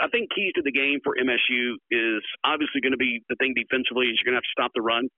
I 0.00 0.08
think 0.08 0.30
keys 0.32 0.52
to 0.56 0.62
the 0.62 0.72
game 0.72 1.00
for 1.04 1.16
MSU 1.16 1.76
is 1.90 2.22
obviously 2.44 2.80
going 2.80 2.96
to 2.96 3.00
be 3.00 3.20
the 3.28 3.36
thing 3.36 3.52
defensively 3.52 4.08
is 4.08 4.16
you're 4.16 4.32
going 4.32 4.38
to 4.38 4.42
have 4.42 4.48
to 4.48 4.56
stop 4.56 4.72
the 4.74 4.80
run. 4.80 5.08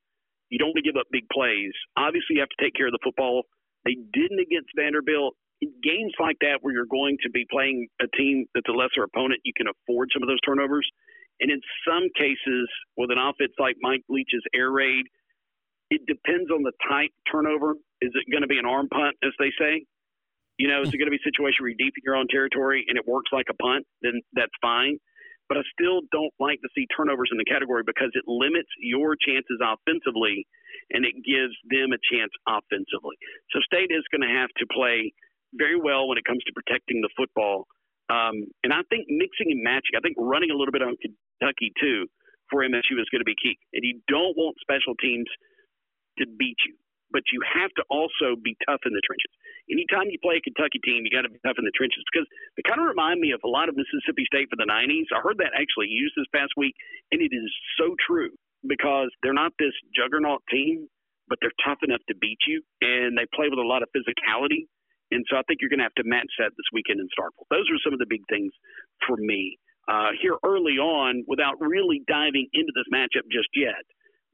You 0.51 0.59
don't 0.59 0.75
want 0.75 0.83
to 0.83 0.87
give 0.87 0.99
up 0.99 1.07
big 1.11 1.27
plays. 1.31 1.73
Obviously, 1.97 2.37
you 2.37 2.43
have 2.43 2.53
to 2.53 2.63
take 2.63 2.75
care 2.75 2.87
of 2.91 2.95
the 2.95 3.03
football. 3.03 3.47
They 3.85 3.95
didn't 3.95 4.41
against 4.41 4.71
Vanderbilt. 4.75 5.37
In 5.63 5.71
games 5.83 6.13
like 6.19 6.37
that, 6.43 6.59
where 6.61 6.75
you're 6.75 6.91
going 6.91 7.17
to 7.23 7.31
be 7.31 7.47
playing 7.51 7.87
a 8.03 8.09
team 8.17 8.47
that's 8.55 8.69
a 8.69 8.75
lesser 8.75 9.07
opponent, 9.07 9.41
you 9.45 9.55
can 9.57 9.71
afford 9.71 10.11
some 10.13 10.23
of 10.23 10.29
those 10.29 10.43
turnovers. 10.43 10.87
And 11.41 11.51
in 11.51 11.61
some 11.87 12.11
cases, 12.15 12.69
with 12.97 13.11
an 13.11 13.19
offense 13.19 13.55
like 13.59 13.77
Mike 13.81 14.05
Leach's 14.09 14.45
air 14.55 14.71
raid, 14.71 15.07
it 15.91 16.03
depends 16.07 16.51
on 16.51 16.63
the 16.63 16.73
type 16.89 17.11
turnover. 17.31 17.75
Is 18.03 18.11
it 18.15 18.31
going 18.31 18.43
to 18.43 18.51
be 18.51 18.59
an 18.59 18.67
arm 18.67 18.89
punt, 18.89 19.17
as 19.23 19.33
they 19.39 19.51
say? 19.59 19.87
You 20.59 20.69
know, 20.71 20.83
is 20.83 20.95
it 20.95 20.99
going 20.99 21.11
to 21.11 21.15
be 21.15 21.19
a 21.19 21.27
situation 21.27 21.67
where 21.67 21.75
you're 21.75 21.83
deep 21.83 21.95
in 21.99 22.07
your 22.07 22.15
own 22.15 22.31
territory 22.31 22.87
and 22.87 22.95
it 22.97 23.07
works 23.07 23.31
like 23.35 23.51
a 23.51 23.59
punt? 23.59 23.87
Then 24.03 24.23
that's 24.35 24.55
fine. 24.63 24.99
But 25.49 25.59
I 25.59 25.65
still 25.77 26.01
don't 26.09 26.33
like 26.41 26.63
to 26.63 26.71
see 26.73 26.87
turnovers 26.95 27.29
in 27.29 27.37
the 27.37 27.45
category 27.45 27.83
because 27.85 28.09
it 28.15 28.25
limits 28.25 28.71
your 28.81 29.13
chances 29.19 29.61
offensively 29.61 30.47
and 30.95 31.05
it 31.05 31.21
gives 31.21 31.53
them 31.69 31.93
a 31.93 32.01
chance 32.01 32.33
offensively. 32.49 33.19
So 33.53 33.61
State 33.67 33.93
is 33.93 34.07
going 34.09 34.25
to 34.25 34.33
have 34.33 34.49
to 34.63 34.65
play 34.73 35.13
very 35.53 35.77
well 35.77 36.09
when 36.09 36.17
it 36.17 36.25
comes 36.25 36.41
to 36.49 36.53
protecting 36.57 37.03
the 37.03 37.13
football. 37.13 37.67
Um, 38.09 38.49
and 38.65 38.73
I 38.73 38.87
think 38.89 39.11
mixing 39.11 39.53
and 39.53 39.61
matching, 39.61 39.99
I 39.99 40.01
think 40.01 40.17
running 40.17 40.49
a 40.49 40.57
little 40.57 40.73
bit 40.73 40.83
on 40.83 40.97
Kentucky 40.97 41.75
too 41.77 42.07
for 42.49 42.65
MSU 42.65 42.97
is 42.97 43.09
going 43.13 43.25
to 43.25 43.29
be 43.29 43.37
key. 43.37 43.59
And 43.75 43.85
you 43.85 44.01
don't 44.09 44.37
want 44.39 44.57
special 44.63 44.95
teams 44.97 45.29
to 46.23 46.25
beat 46.39 46.57
you 46.65 46.79
but 47.15 47.23
you 47.31 47.39
have 47.47 47.71
to 47.79 47.87
also 47.89 48.35
be 48.35 48.59
tough 48.67 48.83
in 48.83 48.91
the 48.91 49.01
trenches. 49.07 49.31
Anytime 49.71 50.13
you 50.13 50.21
play 50.21 50.37
a 50.37 50.45
Kentucky 50.45 50.81
team, 50.85 51.05
you 51.05 51.13
got 51.13 51.25
to 51.25 51.33
be 51.33 51.41
tough 51.41 51.57
in 51.57 51.65
the 51.65 51.73
trenches 51.73 52.05
because 52.13 52.29
they 52.57 52.65
kind 52.65 52.81
of 52.81 52.87
remind 52.87 53.21
me 53.21 53.33
of 53.33 53.41
a 53.45 53.51
lot 53.51 53.73
of 53.73 53.77
Mississippi 53.77 54.29
State 54.29 54.53
for 54.53 54.61
the 54.61 54.69
90s. 54.69 55.09
I 55.09 55.25
heard 55.25 55.41
that 55.41 55.57
actually 55.57 55.89
used 55.89 56.13
this 56.17 56.29
past 56.37 56.53
week, 56.57 56.77
and 57.13 57.25
it 57.25 57.33
is 57.33 57.49
so 57.81 57.97
true 57.97 58.33
because 58.69 59.09
they're 59.25 59.37
not 59.37 59.57
this 59.57 59.73
juggernaut 59.97 60.45
team, 60.53 60.89
but 61.29 61.41
they're 61.41 61.57
tough 61.65 61.81
enough 61.81 62.05
to 62.09 62.15
beat 62.21 62.41
you, 62.45 62.61
and 62.85 63.17
they 63.17 63.25
play 63.33 63.49
with 63.49 63.61
a 63.61 63.65
lot 63.65 63.81
of 63.81 63.89
physicality. 63.97 64.69
And 65.13 65.25
so 65.29 65.37
I 65.37 65.43
think 65.49 65.61
you're 65.61 65.73
going 65.73 65.85
to 65.85 65.89
have 65.89 66.01
to 66.01 66.09
match 66.09 66.29
that 66.41 66.53
this 66.57 66.69
weekend 66.73 67.01
in 67.01 67.09
Starkville. 67.13 67.49
Those 67.49 67.69
are 67.73 67.81
some 67.85 67.93
of 67.93 68.01
the 68.01 68.09
big 68.09 68.25
things 68.29 68.53
for 69.07 69.17
me 69.17 69.57
uh, 69.89 70.17
here 70.21 70.37
early 70.45 70.81
on 70.81 71.25
without 71.29 71.61
really 71.61 72.03
diving 72.09 72.49
into 72.53 72.73
this 72.75 72.89
matchup 72.93 73.29
just 73.33 73.49
yet 73.55 73.85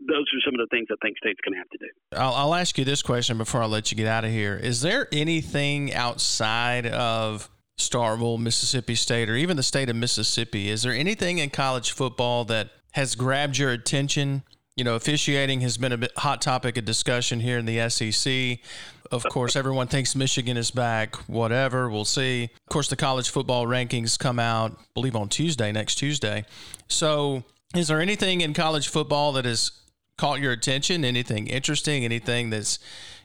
those 0.01 0.25
are 0.35 0.41
some 0.45 0.55
of 0.59 0.61
the 0.61 0.69
things 0.71 0.89
I 0.91 0.97
think 1.05 1.19
state's 1.19 1.41
going 1.45 1.55
to 1.55 1.59
have 1.59 1.69
to 1.71 1.79
do. 1.79 1.87
I'll, 2.17 2.35
I'll, 2.35 2.55
ask 2.55 2.79
you 2.79 2.85
this 2.85 3.03
question 3.03 3.39
before 3.39 3.63
I 3.63 3.67
let 3.67 3.91
you 3.91 3.97
get 3.97 4.07
out 4.07 4.25
of 4.25 4.31
here. 4.31 4.57
Is 4.57 4.81
there 4.81 5.09
anything 5.13 5.93
outside 5.93 6.87
of 6.87 7.51
Starkville, 7.81 8.39
Mississippi 8.39 8.95
State, 8.95 9.29
or 9.29 9.37
even 9.37 9.57
the 9.57 9.63
state 9.63 9.89
of 9.91 9.97
Mississippi, 9.97 10.69
is 10.69 10.83
there 10.83 10.93
anything 10.93 11.39
in 11.39 11.51
college 11.51 11.91
football 11.91 12.45
that 12.45 12.71
has 12.93 13.15
grabbed 13.15 13.59
your 13.59 13.71
attention? 13.73 14.43
You 14.77 14.85
know, 14.85 14.95
officiating 14.95 15.63
has 15.63 15.77
been 15.77 15.93
a 15.93 16.09
hot 16.21 16.41
topic 16.41 16.77
of 16.77 16.85
discussion 16.85 17.41
here 17.41 17.59
in 17.59 17.67
the 17.67 17.89
SEC. 17.91 18.59
Of 19.11 19.25
course, 19.25 19.57
everyone 19.57 19.89
thinks 19.89 20.15
Michigan 20.15 20.57
is 20.57 20.71
back. 20.71 21.17
Whatever, 21.29 21.91
we'll 21.91 22.05
see. 22.05 22.45
Of 22.45 22.69
course, 22.71 22.89
the 22.89 22.97
college 22.97 23.29
football 23.29 23.67
rankings 23.67 24.19
come 24.19 24.39
out, 24.39 24.73
I 24.79 24.85
believe, 24.95 25.17
on 25.17 25.29
Tuesday, 25.29 25.73
next 25.73 25.97
Tuesday. 25.97 26.45
So, 26.87 27.43
is 27.75 27.89
there 27.89 28.01
anything 28.01 28.41
in 28.41 28.55
college 28.55 28.89
football 28.89 29.33
that 29.33 29.45
has 29.45 29.73
caught 30.21 30.41
your 30.41 30.53
attention? 30.53 31.05
Anything 31.05 31.47
interesting? 31.47 32.05
Anything 32.05 32.51
that's 32.51 32.79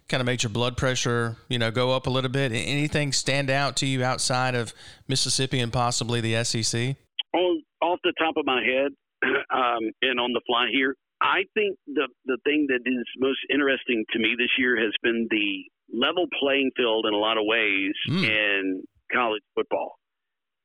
kind 0.07 0.21
of 0.21 0.25
made 0.25 0.43
your 0.43 0.49
blood 0.49 0.77
pressure, 0.77 1.35
you 1.49 1.59
know, 1.59 1.69
go 1.69 1.91
up 1.91 2.07
a 2.07 2.09
little 2.09 2.29
bit? 2.31 2.53
Anything 2.53 3.11
stand 3.11 3.49
out 3.49 3.75
to 3.77 3.85
you 3.85 4.03
outside 4.03 4.55
of 4.55 4.73
Mississippi 5.07 5.59
and 5.59 5.73
possibly 5.73 6.21
the 6.21 6.43
SEC? 6.45 6.95
On 7.33 7.61
off 7.81 7.99
the 8.03 8.13
top 8.17 8.35
of 8.37 8.45
my 8.45 8.63
head, 8.63 8.91
um, 9.53 9.91
and 10.01 10.19
on 10.19 10.31
the 10.31 10.41
fly 10.47 10.67
here, 10.71 10.95
I 11.21 11.43
think 11.53 11.77
the 11.85 12.07
the 12.25 12.37
thing 12.45 12.67
that 12.69 12.79
is 12.85 13.05
most 13.17 13.39
interesting 13.51 14.05
to 14.13 14.19
me 14.19 14.35
this 14.37 14.51
year 14.57 14.77
has 14.81 14.93
been 15.03 15.27
the 15.29 15.63
level 15.93 16.25
playing 16.39 16.71
field 16.77 17.05
in 17.07 17.13
a 17.13 17.17
lot 17.17 17.37
of 17.37 17.43
ways 17.45 17.93
mm. 18.09 18.23
in 18.23 18.83
college 19.11 19.43
football. 19.53 19.95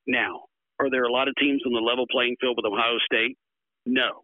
Now, 0.07 0.47
are 0.79 0.91
there 0.91 1.05
a 1.05 1.13
lot 1.13 1.29
of 1.29 1.35
teams 1.39 1.63
on 1.67 1.73
the 1.73 1.81
level 1.81 2.07
playing 2.11 2.37
field 2.41 2.57
with 2.57 2.73
Ohio 2.73 2.99
State? 3.05 3.37
No. 3.85 4.23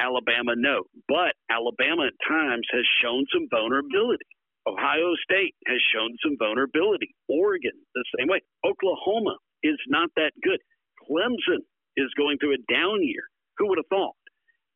Alabama, 0.00 0.56
no. 0.56 0.84
But 1.08 1.36
Alabama 1.52 2.08
at 2.08 2.16
times 2.26 2.66
has 2.72 2.86
shown 3.04 3.26
some 3.32 3.48
vulnerability. 3.52 4.24
Ohio 4.66 5.12
State 5.24 5.54
has 5.66 5.80
shown 5.92 6.16
some 6.24 6.36
vulnerability. 6.38 7.14
Oregon, 7.28 7.72
the 7.94 8.04
same 8.18 8.28
way. 8.28 8.40
Oklahoma 8.64 9.36
is 9.62 9.76
not 9.88 10.08
that 10.16 10.32
good. 10.42 10.60
Clemson 11.04 11.60
is 11.96 12.08
going 12.16 12.38
through 12.38 12.54
a 12.54 12.72
down 12.72 13.02
year. 13.02 13.24
Who 13.58 13.68
would 13.68 13.78
have 13.78 13.92
thought? 13.92 14.16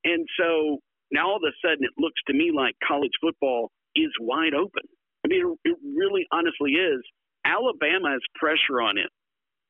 And 0.04 0.26
so 0.38 0.78
now 1.12 1.30
all 1.30 1.36
of 1.36 1.42
a 1.48 1.56
sudden 1.64 1.84
it 1.84 1.96
looks 1.98 2.20
to 2.28 2.34
me 2.34 2.52
like 2.54 2.74
college 2.86 3.12
football 3.20 3.70
is 3.96 4.12
wide 4.20 4.54
open. 4.54 4.84
I 5.24 5.28
mean, 5.28 5.56
it 5.64 5.76
really 5.96 6.26
honestly 6.32 6.72
is. 6.72 7.00
Alabama 7.46 8.12
has 8.12 8.20
pressure 8.36 8.80
on 8.80 8.98
it. 8.98 9.08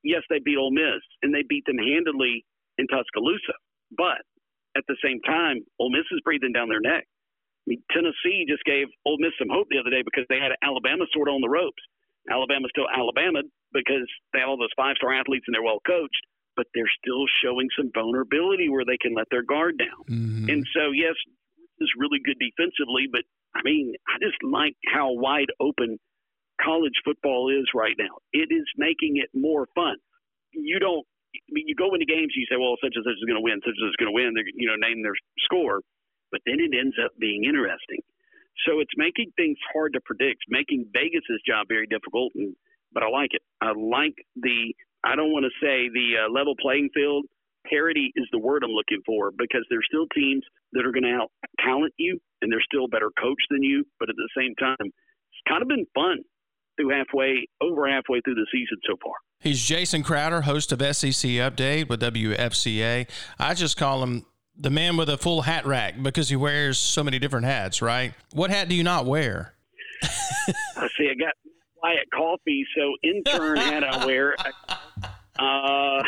Yes, 0.03 0.23
they 0.29 0.39
beat 0.45 0.59
Ole 0.59 0.71
Miss, 0.73 1.03
and 1.23 1.35
they 1.35 1.43
beat 1.49 1.65
them 1.67 1.79
handily 1.79 2.45
in 2.79 2.87
Tuscaloosa. 2.89 3.55
But 3.97 4.23
at 4.77 4.85
the 4.89 4.97
same 5.03 5.21
time, 5.23 5.63
Ole 5.79 5.91
Miss 5.91 6.07
is 6.11 6.21
breathing 6.25 6.53
down 6.53 6.69
their 6.69 6.83
neck. 6.83 7.07
I 7.07 7.67
mean, 7.67 7.83
Tennessee 7.91 8.45
just 8.49 8.65
gave 8.65 8.89
Ole 9.07 9.19
Miss 9.19 9.33
some 9.39 9.49
hope 9.49 9.69
the 9.71 9.81
other 9.81 9.91
day 9.91 10.03
because 10.05 10.29
they 10.29 10.37
had 10.37 10.53
Alabama 10.61 11.07
sort 11.13 11.29
of 11.29 11.35
on 11.35 11.41
the 11.41 11.49
ropes. 11.49 11.81
Alabama's 12.29 12.73
still 12.73 12.89
Alabama 12.89 13.41
because 13.73 14.09
they 14.33 14.41
have 14.41 14.49
all 14.49 14.61
those 14.61 14.73
five 14.77 14.97
star 14.97 15.13
athletes 15.13 15.45
and 15.49 15.55
they're 15.55 15.65
well 15.65 15.81
coached, 15.87 16.25
but 16.57 16.67
they're 16.75 16.91
still 17.01 17.25
showing 17.43 17.69
some 17.77 17.91
vulnerability 17.93 18.69
where 18.69 18.85
they 18.85 19.01
can 19.01 19.15
let 19.15 19.29
their 19.31 19.45
guard 19.45 19.77
down. 19.77 20.05
Mm-hmm. 20.09 20.49
And 20.49 20.65
so, 20.73 20.93
yes, 20.93 21.17
is 21.81 21.91
really 21.99 22.21
good 22.25 22.39
defensively, 22.39 23.09
but 23.11 23.23
I 23.55 23.63
mean, 23.65 23.95
I 24.07 24.19
just 24.23 24.39
like 24.43 24.77
how 24.87 25.13
wide 25.13 25.51
open 25.61 25.99
college 26.63 26.95
football 27.05 27.51
is 27.51 27.67
right 27.75 27.95
now. 27.99 28.19
It 28.33 28.49
is 28.51 28.67
making 28.77 29.17
it 29.19 29.31
more 29.35 29.67
fun. 29.75 29.97
You 30.53 30.79
don't 30.79 31.07
I 31.35 31.51
mean, 31.51 31.67
you 31.67 31.75
go 31.75 31.93
into 31.95 32.07
games, 32.07 32.33
you 32.37 32.47
say, 32.47 32.57
well, 32.57 32.79
such 32.79 32.95
and 32.95 33.05
such 33.05 33.19
is 33.19 33.27
going 33.27 33.39
to 33.39 33.45
win, 33.45 33.59
such 33.61 33.75
and 33.75 33.85
such 33.85 33.95
is 33.95 34.01
going 34.01 34.13
to 34.13 34.17
win. 34.17 34.33
They're, 34.35 34.47
you 34.47 34.71
know, 34.71 34.79
name 34.79 35.03
their 35.03 35.19
score, 35.43 35.83
but 36.31 36.41
then 36.47 36.63
it 36.63 36.73
ends 36.73 36.97
up 37.03 37.13
being 37.19 37.45
interesting. 37.45 38.03
So 38.67 38.79
it's 38.79 38.95
making 38.97 39.35
things 39.35 39.59
hard 39.75 39.93
to 39.95 40.01
predict, 40.05 40.47
making 40.49 40.87
Vegas's 40.95 41.43
job 41.47 41.67
very 41.67 41.87
difficult. 41.87 42.33
And, 42.35 42.55
but 42.93 43.03
I 43.03 43.09
like 43.11 43.35
it. 43.35 43.43
I 43.61 43.75
like 43.75 44.15
the. 44.39 44.75
I 45.05 45.17
don't 45.17 45.35
want 45.35 45.45
to 45.45 45.55
say 45.61 45.91
the 45.91 46.25
uh, 46.25 46.33
level 46.33 46.55
playing 46.63 46.89
field. 46.95 47.27
Parity 47.69 48.13
is 48.15 48.29
the 48.31 48.39
word 48.39 48.63
I'm 48.63 48.71
looking 48.71 49.03
for 49.05 49.33
because 49.37 49.67
there's 49.69 49.87
still 49.91 50.07
teams 50.15 50.45
that 50.73 50.87
are 50.87 50.93
going 50.93 51.05
to 51.05 51.17
out 51.19 51.31
talent 51.61 51.93
you, 51.99 52.21
and 52.41 52.53
they're 52.53 52.65
still 52.65 52.89
better 52.89 53.11
coached 53.21 53.49
than 53.51 53.63
you. 53.63 53.85
But 53.99 54.09
at 54.09 54.17
the 54.17 54.31
same 54.37 54.55
time, 54.55 54.77
it's 54.81 55.45
kind 55.49 55.63
of 55.63 55.69
been 55.69 55.87
fun 55.95 56.23
through 56.77 56.91
halfway, 56.91 57.47
over 57.61 57.89
halfway 57.89 58.21
through 58.21 58.35
the 58.35 58.47
season 58.53 58.79
so 58.87 58.97
far. 59.03 59.15
He's 59.45 59.63
Jason 59.63 60.03
Crowder, 60.03 60.41
host 60.41 60.73
of 60.73 60.81
SEC 60.81 61.31
Update 61.33 61.91
with 61.91 62.01
WFCA. 62.01 63.07
I 63.39 63.53
just 63.53 63.77
call 63.77 64.03
him 64.03 64.25
the 64.57 64.71
man 64.71 64.97
with 64.97 65.11
a 65.11 65.19
full 65.19 65.43
hat 65.43 65.67
rack 65.67 66.03
because 66.03 66.31
he 66.31 66.37
wears 66.37 66.79
so 66.79 67.05
many 67.05 67.19
different 67.19 67.45
hats, 67.45 67.83
right? 67.83 68.15
What 68.33 68.49
hat 68.51 68.71
do 68.71 68.75
you 68.75 68.83
not 68.83 69.05
wear? 69.05 69.53
I 70.03 70.89
see. 70.97 71.11
I 71.11 71.15
got 71.21 71.35
quiet 71.79 72.09
coffee, 72.11 72.65
so 72.75 72.95
intern 73.03 73.59
hat 73.59 73.85
I 73.85 74.07
wear. 74.07 74.35
Uh, 75.39 75.43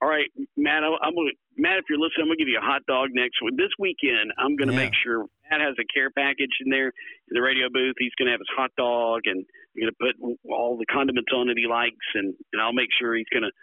all 0.00 0.08
right, 0.08 0.30
Matt. 0.56 0.82
I'm 0.82 1.14
gonna 1.14 1.30
Matt. 1.58 1.76
If 1.76 1.84
you're 1.90 1.98
listening, 1.98 2.22
I'm 2.22 2.28
gonna 2.28 2.36
give 2.36 2.48
you 2.48 2.58
a 2.58 2.64
hot 2.64 2.80
dog 2.88 3.10
next 3.12 3.42
week. 3.44 3.58
This 3.58 3.68
weekend, 3.78 4.32
I'm 4.38 4.56
gonna 4.56 4.72
yeah. 4.72 4.78
make 4.78 4.92
sure 5.04 5.26
Matt 5.50 5.60
has 5.60 5.76
a 5.78 5.84
care 5.92 6.10
package 6.10 6.56
in 6.64 6.70
there 6.70 6.86
in 6.86 7.32
the 7.32 7.42
radio 7.42 7.68
booth. 7.70 7.96
He's 7.98 8.14
gonna 8.18 8.30
have 8.30 8.40
his 8.40 8.48
hot 8.56 8.70
dog 8.78 9.20
and 9.26 9.44
going 9.76 9.92
to 9.92 10.00
put 10.00 10.14
all 10.50 10.78
the 10.78 10.86
condiments 10.86 11.30
on 11.34 11.48
that 11.48 11.58
he 11.58 11.66
likes, 11.66 12.06
and, 12.14 12.34
and 12.52 12.62
I'll 12.62 12.72
make 12.72 12.90
sure 12.98 13.14
he's 13.14 13.30
going 13.32 13.44
to 13.44 13.54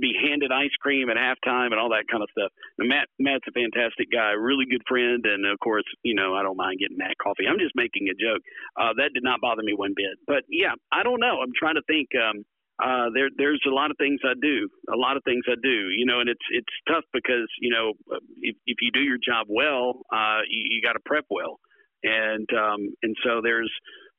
be 0.00 0.16
handed 0.16 0.50
ice 0.50 0.72
cream 0.80 1.10
at 1.10 1.20
halftime 1.20 1.76
and 1.76 1.78
all 1.78 1.90
that 1.90 2.08
kind 2.10 2.22
of 2.22 2.30
stuff. 2.32 2.50
And 2.78 2.88
Matt 2.88 3.08
Matt's 3.20 3.44
a 3.48 3.52
fantastic 3.52 4.08
guy, 4.08 4.32
really 4.32 4.64
good 4.64 4.82
friend, 4.88 5.20
and 5.24 5.44
of 5.44 5.60
course, 5.60 5.84
you 6.02 6.14
know, 6.14 6.34
I 6.34 6.42
don't 6.42 6.56
mind 6.56 6.80
getting 6.80 6.96
Matt 6.96 7.20
coffee. 7.22 7.44
I'm 7.44 7.60
just 7.60 7.76
making 7.76 8.08
a 8.08 8.16
joke. 8.16 8.40
Uh, 8.80 8.96
that 8.96 9.12
did 9.12 9.22
not 9.22 9.40
bother 9.40 9.62
me 9.62 9.74
one 9.76 9.92
bit. 9.94 10.16
But 10.26 10.48
yeah, 10.48 10.72
I 10.90 11.02
don't 11.02 11.20
know. 11.20 11.40
I'm 11.42 11.52
trying 11.56 11.76
to 11.76 11.86
think. 11.86 12.08
Um, 12.16 12.44
uh, 12.82 13.12
there, 13.14 13.28
there's 13.36 13.62
a 13.68 13.70
lot 13.70 13.92
of 13.92 13.96
things 13.98 14.18
I 14.24 14.32
do, 14.40 14.66
a 14.90 14.96
lot 14.96 15.16
of 15.16 15.22
things 15.24 15.44
I 15.46 15.54
do, 15.62 15.92
you 15.94 16.06
know, 16.06 16.18
and 16.20 16.28
it's 16.28 16.46
it's 16.50 16.74
tough 16.88 17.04
because 17.12 17.46
you 17.60 17.70
know 17.70 17.92
if, 18.40 18.56
if 18.66 18.78
you 18.80 18.90
do 18.92 19.00
your 19.00 19.18
job 19.22 19.46
well, 19.48 20.00
uh, 20.10 20.40
you, 20.48 20.76
you 20.76 20.82
got 20.82 20.94
to 20.94 21.04
prep 21.04 21.26
well, 21.30 21.60
and 22.02 22.48
um, 22.56 22.94
and 23.02 23.14
so 23.22 23.40
there's 23.44 23.70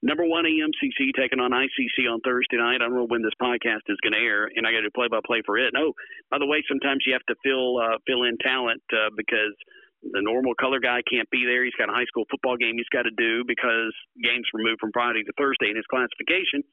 number 0.03 0.27
one 0.27 0.43
EMCC 0.43 1.15
taking 1.15 1.39
on 1.39 1.55
ICC 1.55 2.11
on 2.11 2.19
Thursday 2.21 2.59
night. 2.59 2.83
I 2.83 2.91
don't 2.91 2.99
know 2.99 3.07
when 3.07 3.23
this 3.23 3.33
podcast 3.41 3.87
is 3.87 3.97
going 4.03 4.13
to 4.13 4.19
air, 4.19 4.51
and 4.51 4.67
I 4.67 4.75
got 4.75 4.83
to 4.83 4.91
do 4.91 4.93
play 4.93 5.07
by 5.07 5.23
play 5.23 5.41
for 5.47 5.57
it. 5.57 5.71
Oh, 5.73 5.95
by 6.29 6.37
the 6.37 6.45
way, 6.45 6.61
sometimes 6.67 7.07
you 7.07 7.15
have 7.15 7.25
to 7.31 7.39
fill 7.41 7.79
uh, 7.79 7.97
fill 8.05 8.27
in 8.27 8.35
talent 8.43 8.83
uh, 8.91 9.09
because 9.15 9.55
the 10.03 10.19
normal 10.19 10.53
color 10.59 10.83
guy 10.83 10.99
can't 11.07 11.31
be 11.31 11.47
there. 11.47 11.63
He's 11.63 11.79
got 11.79 11.87
a 11.87 11.95
high 11.95 12.05
school 12.11 12.27
football 12.29 12.59
game 12.59 12.75
he's 12.75 12.91
got 12.91 13.07
to 13.07 13.15
do 13.15 13.47
because 13.47 13.95
games 14.19 14.43
were 14.51 14.59
moved 14.59 14.83
from 14.83 14.91
Friday 14.91 15.23
to 15.23 15.31
Thursday 15.39 15.71
in 15.71 15.79
his 15.79 15.87
classification. 15.87 16.67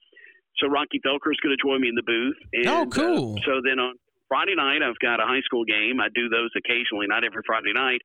So 0.58 0.66
Rocky 0.66 0.98
Felker 0.98 1.30
is 1.30 1.38
going 1.38 1.54
to 1.54 1.62
join 1.62 1.80
me 1.80 1.88
in 1.88 1.94
the 1.94 2.02
booth. 2.02 2.36
And, 2.52 2.66
oh, 2.66 2.86
cool. 2.90 3.38
Uh, 3.38 3.46
so 3.46 3.52
then 3.62 3.78
on 3.78 3.94
Friday 4.26 4.58
night, 4.58 4.82
I've 4.82 4.98
got 4.98 5.22
a 5.22 5.26
high 5.30 5.46
school 5.46 5.62
game. 5.62 6.02
I 6.02 6.10
do 6.10 6.26
those 6.26 6.50
occasionally, 6.58 7.06
not 7.06 7.22
every 7.22 7.46
Friday 7.46 7.70
night. 7.70 8.02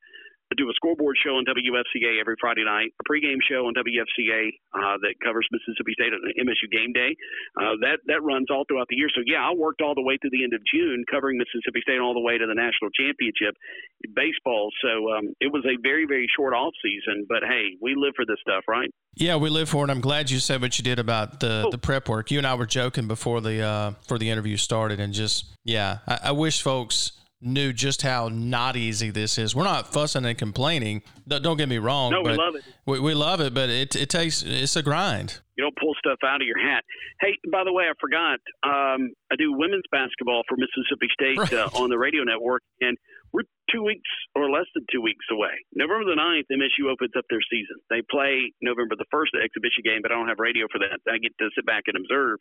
I 0.51 0.55
do 0.55 0.69
a 0.69 0.75
scoreboard 0.77 1.17
show 1.17 1.41
on 1.41 1.45
WFCA 1.49 2.21
every 2.21 2.37
Friday 2.37 2.63
night, 2.63 2.93
a 3.01 3.03
pregame 3.09 3.41
show 3.41 3.65
on 3.65 3.73
WFCA 3.73 4.53
uh, 4.77 5.01
that 5.01 5.17
covers 5.25 5.47
Mississippi 5.49 5.97
State 5.97 6.13
on 6.13 6.21
MSU 6.37 6.69
game 6.69 6.93
day. 6.93 7.17
Uh, 7.57 7.73
that 7.81 8.05
that 8.05 8.21
runs 8.21 8.53
all 8.53 8.63
throughout 8.69 8.85
the 8.89 8.95
year. 8.95 9.09
So 9.09 9.25
yeah, 9.25 9.41
I 9.41 9.57
worked 9.57 9.81
all 9.81 9.97
the 9.97 10.05
way 10.05 10.21
through 10.21 10.29
the 10.37 10.43
end 10.45 10.53
of 10.53 10.61
June 10.69 11.01
covering 11.09 11.41
Mississippi 11.41 11.81
State 11.81 11.97
all 11.97 12.13
the 12.13 12.21
way 12.21 12.37
to 12.37 12.45
the 12.45 12.53
national 12.53 12.93
championship 12.93 13.57
in 14.05 14.13
baseball. 14.13 14.69
So 14.85 15.17
um, 15.17 15.33
it 15.41 15.49
was 15.49 15.65
a 15.65 15.81
very 15.81 16.05
very 16.05 16.29
short 16.37 16.53
off 16.53 16.77
season, 16.77 17.25
but 17.25 17.41
hey, 17.41 17.73
we 17.81 17.97
live 17.97 18.13
for 18.13 18.25
this 18.25 18.37
stuff, 18.45 18.69
right? 18.69 18.93
Yeah, 19.17 19.37
we 19.37 19.49
live 19.49 19.69
for 19.69 19.85
it. 19.85 19.89
I'm 19.89 20.01
glad 20.01 20.29
you 20.29 20.39
said 20.39 20.61
what 20.61 20.77
you 20.77 20.83
did 20.83 20.99
about 20.99 21.39
the, 21.39 21.63
oh. 21.65 21.71
the 21.71 21.77
prep 21.77 22.09
work. 22.09 22.31
You 22.31 22.37
and 22.37 22.45
I 22.45 22.53
were 22.53 22.65
joking 22.65 23.07
before 23.07 23.39
the 23.39 23.61
uh, 23.61 23.91
before 23.91 24.19
the 24.19 24.29
interview 24.29 24.57
started, 24.57 24.99
and 24.99 25.13
just 25.13 25.45
yeah, 25.63 25.99
I, 26.05 26.19
I 26.25 26.31
wish 26.31 26.61
folks 26.61 27.13
knew 27.45 27.73
just 27.73 28.01
how 28.01 28.29
not 28.29 28.75
easy 28.75 29.09
this 29.09 29.37
is. 29.37 29.55
We're 29.55 29.63
not 29.63 29.91
fussing 29.91 30.25
and 30.25 30.37
complaining. 30.37 31.03
Don't 31.27 31.57
get 31.57 31.69
me 31.69 31.77
wrong. 31.77 32.11
No, 32.11 32.21
we 32.21 32.33
love 32.33 32.55
it. 32.55 32.63
We, 32.85 32.99
we 32.99 33.13
love 33.13 33.41
it, 33.41 33.53
but 33.53 33.69
it, 33.69 33.95
it 33.95 34.09
takes 34.09 34.43
it's 34.43 34.75
a 34.75 34.83
grind. 34.83 35.41
You 35.57 35.63
don't 35.63 35.75
pull 35.77 35.95
stuff 35.99 36.19
out 36.25 36.41
of 36.41 36.47
your 36.47 36.59
hat. 36.59 36.83
Hey, 37.21 37.37
by 37.51 37.63
the 37.63 37.71
way, 37.71 37.85
I 37.85 37.93
forgot. 37.99 38.39
Um, 38.63 39.13
I 39.31 39.35
do 39.37 39.53
women's 39.53 39.87
basketball 39.91 40.43
for 40.49 40.57
Mississippi 40.57 41.07
State 41.13 41.37
right. 41.37 41.53
uh, 41.53 41.69
on 41.81 41.89
the 41.89 41.97
radio 41.97 42.23
network, 42.23 42.61
and 42.81 42.97
we're 43.35 43.43
two 43.67 43.83
weeks 43.83 44.07
or 44.35 44.49
less 44.49 44.67
than 44.75 44.87
two 44.91 45.01
weeks 45.01 45.25
away. 45.31 45.51
November 45.75 46.07
the 46.07 46.15
9th, 46.15 46.47
MSU 46.47 46.87
opens 46.87 47.11
up 47.17 47.25
their 47.29 47.43
season. 47.51 47.75
They 47.89 47.99
play 48.07 48.55
November 48.61 48.95
the 48.95 49.07
1st, 49.11 49.35
the 49.35 49.43
exhibition 49.43 49.83
game, 49.83 49.99
but 49.99 50.11
I 50.11 50.15
don't 50.15 50.31
have 50.31 50.39
radio 50.39 50.67
for 50.71 50.79
that. 50.79 51.03
I 51.03 51.19
get 51.19 51.35
to 51.39 51.51
sit 51.51 51.65
back 51.65 51.83
and 51.91 51.99
observe. 51.99 52.39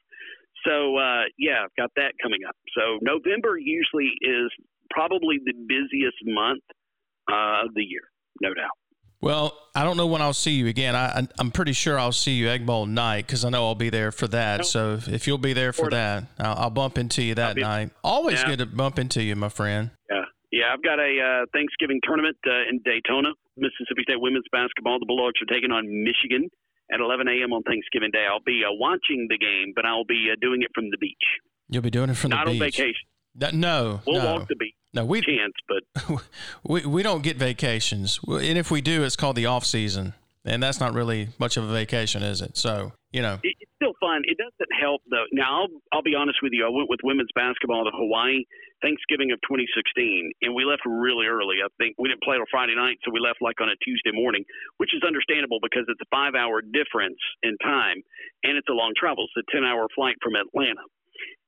So, 0.63 0.95
uh, 0.95 1.27
yeah, 1.35 1.67
I've 1.67 1.75
got 1.75 1.91
that 1.99 2.15
coming 2.23 2.47
up. 2.47 2.55
So, 2.79 3.03
November 3.03 3.59
usually 3.59 4.15
is 4.23 4.55
probably 4.91 5.39
the 5.45 5.53
busiest 5.53 6.19
month 6.25 6.63
uh, 7.31 7.67
of 7.67 7.75
the 7.75 7.83
year, 7.83 8.03
no 8.41 8.55
doubt. 8.55 8.77
Well, 9.25 9.57
I 9.75 9.85
don't 9.85 9.97
know 9.97 10.07
when 10.07 10.21
I'll 10.21 10.37
see 10.37 10.53
you 10.53 10.67
again. 10.67 10.95
I, 10.95 11.27
am 11.39 11.51
pretty 11.51 11.73
sure 11.73 11.99
I'll 11.99 12.13
see 12.13 12.33
you 12.33 12.51
Egg 12.51 12.67
Bowl 12.67 12.85
night 12.85 13.27
because 13.27 13.43
I 13.43 13.49
know 13.49 13.65
I'll 13.65 13.75
be 13.75 13.89
there 13.89 14.13
for 14.13 14.29
that. 14.29 14.59
Nope. 14.59 14.67
So 14.67 14.99
if 15.07 15.27
you'll 15.27 15.39
be 15.39 15.55
there 15.55 15.73
for 15.73 15.89
that, 15.89 16.25
I'll, 16.39 16.69
I'll, 16.69 16.71
bump 16.71 16.99
into 16.99 17.23
you 17.23 17.35
that 17.37 17.57
be, 17.57 17.63
night. 17.63 17.89
Always 18.05 18.43
yeah. 18.43 18.49
good 18.49 18.59
to 18.59 18.67
bump 18.67 18.99
into 18.99 19.23
you, 19.23 19.35
my 19.35 19.49
friend. 19.49 19.93
Yeah, 20.11 20.25
yeah. 20.53 20.65
I've 20.75 20.83
got 20.83 20.99
a 21.01 21.09
uh, 21.17 21.47
Thanksgiving 21.55 22.01
tournament 22.05 22.37
uh, 22.47 22.69
in 22.69 22.81
Daytona, 22.85 23.31
Mississippi 23.57 24.03
State 24.03 24.21
women's 24.21 24.45
basketball. 24.53 24.99
The 25.01 25.07
Bulldogs 25.07 25.41
are 25.41 25.49
taking 25.49 25.71
on 25.71 25.89
Michigan 25.89 26.51
at 26.93 27.01
11 27.01 27.27
a.m. 27.27 27.55
on 27.55 27.63
Thanksgiving 27.63 28.11
Day. 28.13 28.27
I'll 28.29 28.45
be 28.45 28.61
uh, 28.61 28.77
watching 28.77 29.27
the 29.31 29.39
game, 29.39 29.73
but 29.75 29.87
I'll 29.87 30.05
be 30.05 30.29
uh, 30.31 30.37
doing 30.43 30.61
it 30.61 30.69
from 30.75 30.91
the 30.91 30.99
beach. 30.99 31.41
You'll 31.71 31.81
be 31.81 31.89
doing 31.89 32.11
it 32.11 32.17
from 32.19 32.29
Not 32.29 32.45
the 32.45 32.53
beach. 32.53 32.61
Not 32.61 32.67
on 32.67 32.71
vacation. 32.71 33.09
No, 33.35 34.01
We'll 34.07 34.23
no. 34.23 34.35
walk 34.35 34.49
the 34.49 34.57
beach. 34.57 34.75
No, 34.95 35.05
we 35.05 35.21
chance, 35.23 35.55
but 35.67 36.23
we 36.63 36.87
we 36.87 37.03
don't 37.03 37.23
get 37.23 37.37
vacations, 37.37 38.21
and 38.29 38.57
if 38.57 38.71
we 38.71 38.81
do, 38.81 39.03
it's 39.03 39.17
called 39.17 39.35
the 39.35 39.47
off 39.47 39.67
season, 39.67 40.15
and 40.45 40.63
that's 40.63 40.79
not 40.79 40.95
really 40.95 41.31
much 41.39 41.57
of 41.57 41.65
a 41.69 41.73
vacation, 41.73 42.23
is 42.23 42.41
it? 42.41 42.57
So 42.57 42.93
you 43.11 43.21
know, 43.23 43.41
it, 43.43 43.57
it's 43.59 43.73
still 43.75 43.95
fun. 43.99 44.23
It 44.23 44.39
doesn't 44.39 44.71
help 44.81 45.03
though. 45.11 45.27
Now 45.33 45.63
I'll 45.63 45.69
I'll 45.93 46.07
be 46.07 46.15
honest 46.15 46.39
with 46.43 46.53
you. 46.55 46.65
I 46.65 46.71
went 46.71 46.89
with 46.89 47.01
women's 47.03 47.35
basketball 47.35 47.83
to 47.85 47.91
Hawaii 47.91 48.45
Thanksgiving 48.83 49.33
of 49.33 49.41
2016, 49.49 50.31
and 50.43 50.55
we 50.55 50.63
left 50.63 50.87
really 50.87 51.27
early. 51.27 51.59
I 51.59 51.67
think 51.75 51.97
we 51.99 52.07
didn't 52.07 52.23
play 52.23 52.37
till 52.37 52.47
Friday 52.53 52.77
night, 52.77 53.03
so 53.03 53.11
we 53.11 53.19
left 53.19 53.43
like 53.43 53.59
on 53.59 53.73
a 53.73 53.77
Tuesday 53.83 54.13
morning, 54.15 54.45
which 54.77 54.95
is 54.95 55.03
understandable 55.03 55.59
because 55.59 55.89
it's 55.89 56.01
a 56.05 56.11
five-hour 56.13 56.63
difference 56.71 57.19
in 57.43 57.59
time, 57.59 57.99
and 58.45 58.55
it's 58.61 58.69
a 58.69 58.77
long 58.77 58.93
travel. 58.95 59.27
It's 59.27 59.43
a 59.43 59.47
10-hour 59.57 59.89
flight 59.97 60.21
from 60.23 60.37
Atlanta. 60.37 60.87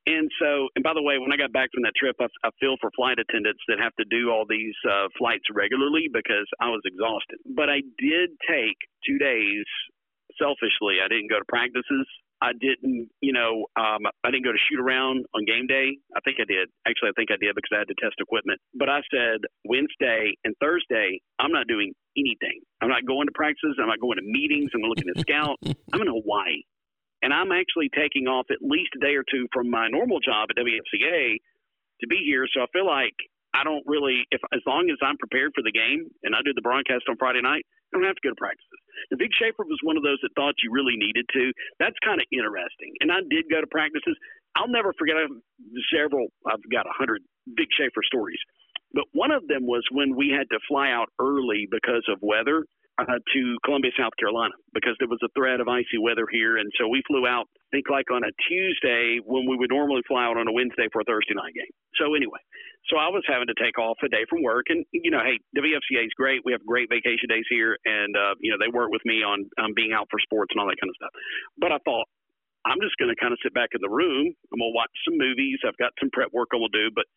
And 0.07 0.31
so, 0.39 0.71
and 0.79 0.87
by 0.87 0.95
the 0.95 1.03
way, 1.03 1.19
when 1.19 1.35
I 1.35 1.37
got 1.37 1.51
back 1.51 1.67
from 1.75 1.83
that 1.83 1.91
trip, 1.99 2.15
I, 2.23 2.31
I 2.47 2.55
feel 2.63 2.79
for 2.79 2.87
flight 2.95 3.19
attendants 3.19 3.59
that 3.67 3.75
have 3.83 3.91
to 3.99 4.07
do 4.07 4.31
all 4.31 4.47
these 4.47 4.75
uh, 4.87 5.11
flights 5.19 5.43
regularly 5.51 6.07
because 6.07 6.47
I 6.63 6.71
was 6.71 6.79
exhausted. 6.87 7.43
But 7.43 7.67
I 7.67 7.83
did 7.99 8.31
take 8.47 8.79
two 9.03 9.19
days 9.19 9.67
selfishly. 10.39 11.03
I 11.03 11.11
didn't 11.11 11.27
go 11.27 11.43
to 11.43 11.49
practices. 11.51 12.07
I 12.39 12.55
didn't, 12.55 13.09
you 13.19 13.33
know, 13.33 13.67
um, 13.75 14.07
I 14.23 14.31
didn't 14.31 14.47
go 14.47 14.55
to 14.55 14.63
shoot 14.69 14.79
around 14.79 15.25
on 15.35 15.43
game 15.43 15.67
day. 15.67 15.99
I 16.15 16.23
think 16.23 16.37
I 16.39 16.47
did. 16.47 16.71
Actually, 16.87 17.11
I 17.11 17.15
think 17.19 17.27
I 17.33 17.39
did 17.41 17.51
because 17.51 17.75
I 17.75 17.83
had 17.83 17.91
to 17.91 17.97
test 17.99 18.15
equipment. 18.23 18.61
But 18.79 18.87
I 18.87 19.03
said 19.11 19.43
Wednesday 19.67 20.39
and 20.47 20.55
Thursday, 20.61 21.19
I'm 21.35 21.51
not 21.51 21.67
doing 21.67 21.91
anything. 22.15 22.63
I'm 22.79 22.87
not 22.87 23.03
going 23.03 23.27
to 23.27 23.35
practices. 23.35 23.75
I'm 23.81 23.91
not 23.91 23.99
going 23.99 24.21
to 24.21 24.23
meetings. 24.23 24.71
I'm 24.71 24.87
not 24.87 24.95
looking 24.95 25.11
at 25.11 25.19
scout. 25.19 25.57
I'm 25.91 25.99
in 25.99 26.07
Hawaii 26.07 26.63
and 27.27 27.35
I'm 27.35 27.51
actually 27.51 27.91
taking 27.91 28.31
off 28.31 28.47
at 28.47 28.63
least 28.63 28.95
a 28.95 29.03
day 29.03 29.19
or 29.19 29.27
two 29.27 29.51
from 29.51 29.67
my 29.67 29.91
normal 29.91 30.23
job 30.23 30.47
at 30.47 30.55
WFCA 30.55 31.35
to 31.99 32.05
be 32.07 32.23
here. 32.23 32.47
So 32.47 32.63
I 32.63 32.71
feel 32.71 32.87
like 32.87 33.19
I 33.51 33.67
don't 33.67 33.83
really, 33.83 34.23
if 34.31 34.39
as 34.55 34.63
long 34.63 34.87
as 34.87 34.95
I'm 35.03 35.19
prepared 35.19 35.51
for 35.51 35.59
the 35.59 35.75
game 35.75 36.07
and 36.23 36.31
I 36.31 36.39
do 36.47 36.55
the 36.55 36.63
broadcast 36.63 37.03
on 37.11 37.19
Friday 37.19 37.43
night, 37.43 37.67
I 37.67 37.99
don't 37.99 38.07
have 38.07 38.15
to 38.15 38.23
go 38.23 38.31
to 38.31 38.39
practices. 38.39 38.79
And 39.11 39.19
Vic 39.19 39.35
Schaefer 39.35 39.67
was 39.67 39.75
one 39.83 39.99
of 39.99 40.07
those 40.07 40.23
that 40.23 40.31
thought 40.39 40.55
you 40.63 40.71
really 40.71 40.95
needed 40.95 41.27
to. 41.35 41.51
That's 41.83 41.99
kind 41.99 42.23
of 42.23 42.31
interesting. 42.31 42.95
And 43.03 43.11
I 43.11 43.19
did 43.27 43.51
go 43.51 43.59
to 43.59 43.67
practices. 43.67 44.15
I'll 44.55 44.71
never 44.71 44.95
forget. 44.95 45.19
I've 45.19 45.35
several. 45.91 46.31
I've 46.47 46.63
got 46.71 46.87
a 46.87 46.95
hundred 46.95 47.27
Vic 47.59 47.67
Schaefer 47.75 48.07
stories, 48.07 48.39
but 48.95 49.03
one 49.11 49.35
of 49.35 49.43
them 49.51 49.67
was 49.67 49.83
when 49.91 50.15
we 50.15 50.31
had 50.31 50.47
to 50.55 50.63
fly 50.63 50.95
out 50.95 51.11
early 51.19 51.67
because 51.67 52.07
of 52.07 52.23
weather 52.23 52.63
uh, 52.97 53.21
to 53.21 53.41
Columbia, 53.63 53.91
South 53.93 54.13
Carolina, 54.17 54.53
because 54.73 54.97
there 54.97 55.07
was 55.07 55.21
a 55.21 55.29
threat 55.37 55.61
of 55.61 55.69
icy 55.69 56.01
weather 56.01 56.25
here, 56.31 56.57
and 56.57 56.65
so 56.77 56.89
we 56.89 57.05
flew 57.05 57.27
out. 57.29 57.45
I 57.69 57.77
think 57.77 57.89
like 57.89 58.09
on 58.09 58.25
a 58.25 58.33
Tuesday 58.49 59.19
when 59.21 59.45
we 59.45 59.57
would 59.57 59.69
normally 59.69 60.01
fly 60.07 60.25
out 60.25 60.37
on 60.37 60.47
a 60.47 60.53
Wednesday 60.53 60.89
for 60.89 61.01
a 61.01 61.05
Thursday 61.05 61.37
night 61.37 61.53
game. 61.53 61.69
So 62.01 62.17
anyway, 62.17 62.41
so 62.89 62.97
I 62.97 63.13
was 63.13 63.21
having 63.29 63.47
to 63.47 63.57
take 63.61 63.77
off 63.77 64.01
a 64.01 64.09
day 64.09 64.25
from 64.29 64.41
work, 64.41 64.73
and 64.73 64.81
you 64.91 65.11
know, 65.11 65.21
hey, 65.21 65.37
WFCA 65.53 66.09
is 66.09 66.15
great. 66.17 66.41
We 66.45 66.51
have 66.53 66.65
great 66.65 66.89
vacation 66.89 67.29
days 67.29 67.45
here, 67.49 67.77
and 67.85 68.15
uh, 68.17 68.33
you 68.41 68.49
know, 68.49 68.57
they 68.57 68.73
work 68.73 68.89
with 68.89 69.05
me 69.05 69.21
on 69.21 69.45
um, 69.61 69.77
being 69.77 69.93
out 69.93 70.07
for 70.09 70.17
sports 70.19 70.49
and 70.53 70.61
all 70.61 70.67
that 70.67 70.81
kind 70.81 70.89
of 70.89 70.97
stuff. 70.97 71.13
But 71.57 71.71
I 71.71 71.79
thought. 71.85 72.09
I'm 72.67 72.83
just 72.83 72.99
going 72.99 73.07
to 73.07 73.15
kind 73.15 73.31
of 73.31 73.39
sit 73.39 73.55
back 73.55 73.71
in 73.71 73.79
the 73.79 73.87
room. 73.87 74.27
I'm 74.27 74.59
going 74.59 74.73
to 74.73 74.75
watch 74.75 74.91
some 75.07 75.15
movies. 75.15 75.55
I've 75.63 75.79
got 75.79 75.95
some 76.03 76.11
prep 76.11 76.35
work 76.35 76.51
to 76.51 76.67
do, 76.67 76.91
but 76.91 77.07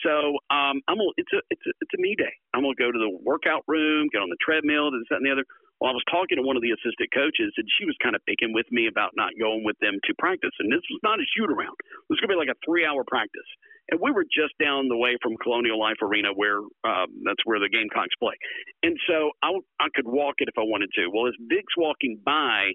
so 0.00 0.40
um, 0.48 0.80
I'm 0.88 0.96
gonna, 0.96 1.16
it's 1.20 1.32
a 1.36 1.40
it's 1.52 1.66
a 1.68 1.72
it's 1.84 1.94
a 1.94 2.00
me 2.00 2.16
day. 2.16 2.32
I'm 2.54 2.64
gonna 2.64 2.78
go 2.78 2.90
to 2.90 2.98
the 2.98 3.12
workout 3.20 3.62
room, 3.68 4.08
get 4.12 4.24
on 4.24 4.32
the 4.32 4.40
treadmill, 4.40 4.90
this 4.90 5.04
that 5.12 5.20
and 5.20 5.26
the 5.28 5.32
other. 5.36 5.44
Well, 5.80 5.90
I 5.90 5.98
was 5.98 6.06
talking 6.08 6.38
to 6.38 6.46
one 6.46 6.54
of 6.54 6.62
the 6.62 6.70
assistant 6.70 7.10
coaches, 7.10 7.50
and 7.58 7.66
she 7.76 7.84
was 7.84 7.98
kind 7.98 8.14
of 8.14 8.22
picking 8.24 8.54
with 8.54 8.70
me 8.70 8.86
about 8.86 9.18
not 9.18 9.34
going 9.34 9.66
with 9.66 9.74
them 9.82 9.98
to 10.06 10.12
practice. 10.14 10.54
And 10.62 10.70
this 10.70 10.82
was 10.88 11.02
not 11.02 11.18
a 11.18 11.26
shoot 11.34 11.50
around. 11.50 11.74
It 11.76 12.08
was 12.08 12.22
gonna 12.22 12.32
be 12.32 12.40
like 12.40 12.54
a 12.54 12.58
three 12.64 12.86
hour 12.86 13.04
practice. 13.04 13.50
And 13.90 14.00
we 14.00 14.14
were 14.14 14.24
just 14.24 14.54
down 14.62 14.88
the 14.88 14.96
way 14.96 15.18
from 15.20 15.36
Colonial 15.42 15.76
Life 15.76 16.00
Arena, 16.00 16.30
where 16.32 16.62
um, 16.86 17.10
that's 17.26 17.42
where 17.44 17.58
the 17.58 17.68
Gamecocks 17.68 18.14
play. 18.16 18.38
And 18.82 18.96
so 19.10 19.34
I 19.42 19.52
I 19.82 19.92
could 19.92 20.06
walk 20.08 20.40
it 20.40 20.48
if 20.48 20.56
I 20.56 20.64
wanted 20.64 20.88
to. 20.96 21.10
Well, 21.12 21.28
as 21.28 21.36
Vic's 21.50 21.76
walking 21.76 22.16
by, 22.24 22.72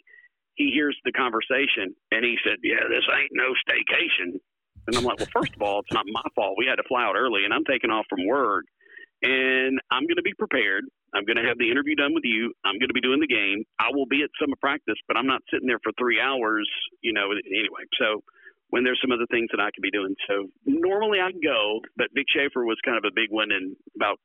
he 0.55 0.73
hears 0.73 0.97
the 1.05 1.13
conversation, 1.13 1.95
and 2.11 2.25
he 2.25 2.35
said, 2.43 2.59
"Yeah, 2.61 2.85
this 2.89 3.05
ain't 3.07 3.31
no 3.33 3.55
staycation." 3.65 4.37
And 4.87 4.95
I'm 4.95 5.03
like, 5.03 5.19
well, 5.19 5.27
first 5.35 5.53
of 5.53 5.61
all, 5.61 5.79
it's 5.79 5.91
not 5.91 6.05
my 6.07 6.23
fault. 6.33 6.55
We 6.57 6.65
had 6.65 6.79
to 6.79 6.87
fly 6.87 7.03
out 7.03 7.15
early, 7.15 7.43
and 7.43 7.53
I'm 7.53 7.65
taking 7.65 7.91
off 7.91 8.05
from 8.09 8.25
work, 8.25 8.65
and 9.21 9.79
I'm 9.91 10.07
going 10.07 10.17
to 10.17 10.23
be 10.23 10.33
prepared. 10.33 10.85
I'm 11.13 11.23
going 11.25 11.37
to 11.39 11.47
have 11.47 11.57
the 11.59 11.71
interview 11.71 11.95
done 11.95 12.13
with 12.13 12.23
you. 12.23 12.53
I'm 12.63 12.79
going 12.79 12.91
to 12.91 12.95
be 12.95 13.03
doing 13.03 13.19
the 13.19 13.27
game. 13.27 13.63
I 13.79 13.91
will 13.91 14.07
be 14.07 14.23
at 14.23 14.31
summer 14.39 14.55
practice, 14.59 14.99
but 15.07 15.17
I'm 15.17 15.27
not 15.27 15.43
sitting 15.51 15.67
there 15.67 15.79
for 15.83 15.91
three 15.99 16.19
hours, 16.19 16.67
you 17.01 17.11
know. 17.11 17.31
Anyway, 17.31 17.83
so 17.99 18.23
when 18.69 18.83
there's 18.83 18.99
some 19.03 19.11
other 19.11 19.27
things 19.31 19.47
that 19.51 19.59
I 19.59 19.71
could 19.71 19.83
be 19.83 19.91
doing, 19.91 20.15
so 20.27 20.47
normally 20.65 21.19
I 21.19 21.31
go, 21.31 21.79
but 21.95 22.07
Vic 22.15 22.27
Schaefer 22.31 22.63
was 22.63 22.77
kind 22.83 22.97
of 22.97 23.03
a 23.07 23.15
big 23.15 23.31
one 23.31 23.51
and 23.51 23.75
about 23.95 24.19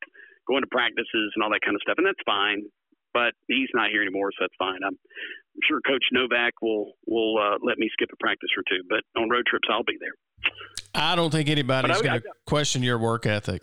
going 0.46 0.62
to 0.62 0.70
practices 0.70 1.30
and 1.34 1.42
all 1.42 1.50
that 1.50 1.62
kind 1.62 1.74
of 1.74 1.82
stuff, 1.82 1.98
and 1.98 2.06
that's 2.06 2.22
fine. 2.26 2.66
But 3.14 3.36
he's 3.46 3.68
not 3.74 3.90
here 3.90 4.00
anymore, 4.00 4.32
so 4.32 4.48
that's 4.48 4.56
fine. 4.58 4.80
I'm 4.82 4.96
sure 5.68 5.80
Coach 5.84 6.04
Novak 6.12 6.54
will 6.62 6.96
will 7.06 7.36
uh, 7.38 7.58
let 7.62 7.78
me 7.78 7.90
skip 7.92 8.08
a 8.12 8.16
practice 8.16 8.48
or 8.56 8.64
two, 8.66 8.82
but 8.88 9.04
on 9.20 9.28
road 9.28 9.44
trips 9.46 9.68
I'll 9.70 9.84
be 9.84 9.98
there. 10.00 10.16
I 10.94 11.16
don't 11.16 11.30
think 11.30 11.48
anybody's 11.48 12.02
going 12.02 12.20
to 12.20 12.28
question 12.46 12.82
your 12.82 12.98
work 12.98 13.26
ethic. 13.26 13.62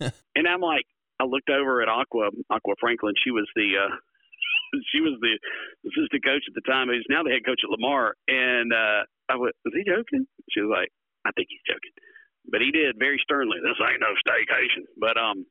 And 0.34 0.48
I'm 0.50 0.60
like, 0.60 0.86
I 1.20 1.24
looked 1.24 1.48
over 1.48 1.80
at 1.80 1.88
Aqua 1.88 2.30
Aqua 2.50 2.74
Franklin. 2.80 3.14
She 3.22 3.30
was 3.30 3.46
the 3.54 3.86
uh, 3.86 3.94
she 4.90 5.00
was 5.00 5.14
the 5.22 5.38
assistant 5.86 6.24
coach 6.26 6.42
at 6.50 6.54
the 6.58 6.66
time. 6.66 6.90
He's 6.90 7.06
now 7.08 7.22
the 7.22 7.30
head 7.30 7.46
coach 7.46 7.62
at 7.62 7.70
Lamar. 7.70 8.18
And 8.26 8.72
uh, 8.74 9.06
I 9.30 9.38
went, 9.38 9.54
"Is 9.64 9.74
he 9.78 9.86
joking? 9.86 10.26
She 10.50 10.60
was 10.60 10.74
like, 10.74 10.90
I 11.22 11.30
think 11.32 11.48
he's 11.48 11.62
joking, 11.62 11.94
but 12.50 12.60
he 12.60 12.74
did 12.74 12.98
very 12.98 13.22
sternly. 13.22 13.62
This 13.62 13.78
ain't 13.78 14.02
no 14.02 14.12
staycation. 14.26 14.90
But 14.98 15.14
um, 15.14 15.46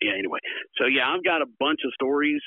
yeah. 0.00 0.14
Anyway, 0.14 0.38
so 0.78 0.86
yeah, 0.86 1.10
I've 1.10 1.26
got 1.26 1.42
a 1.42 1.50
bunch 1.58 1.82
of 1.82 1.90
stories. 1.98 2.42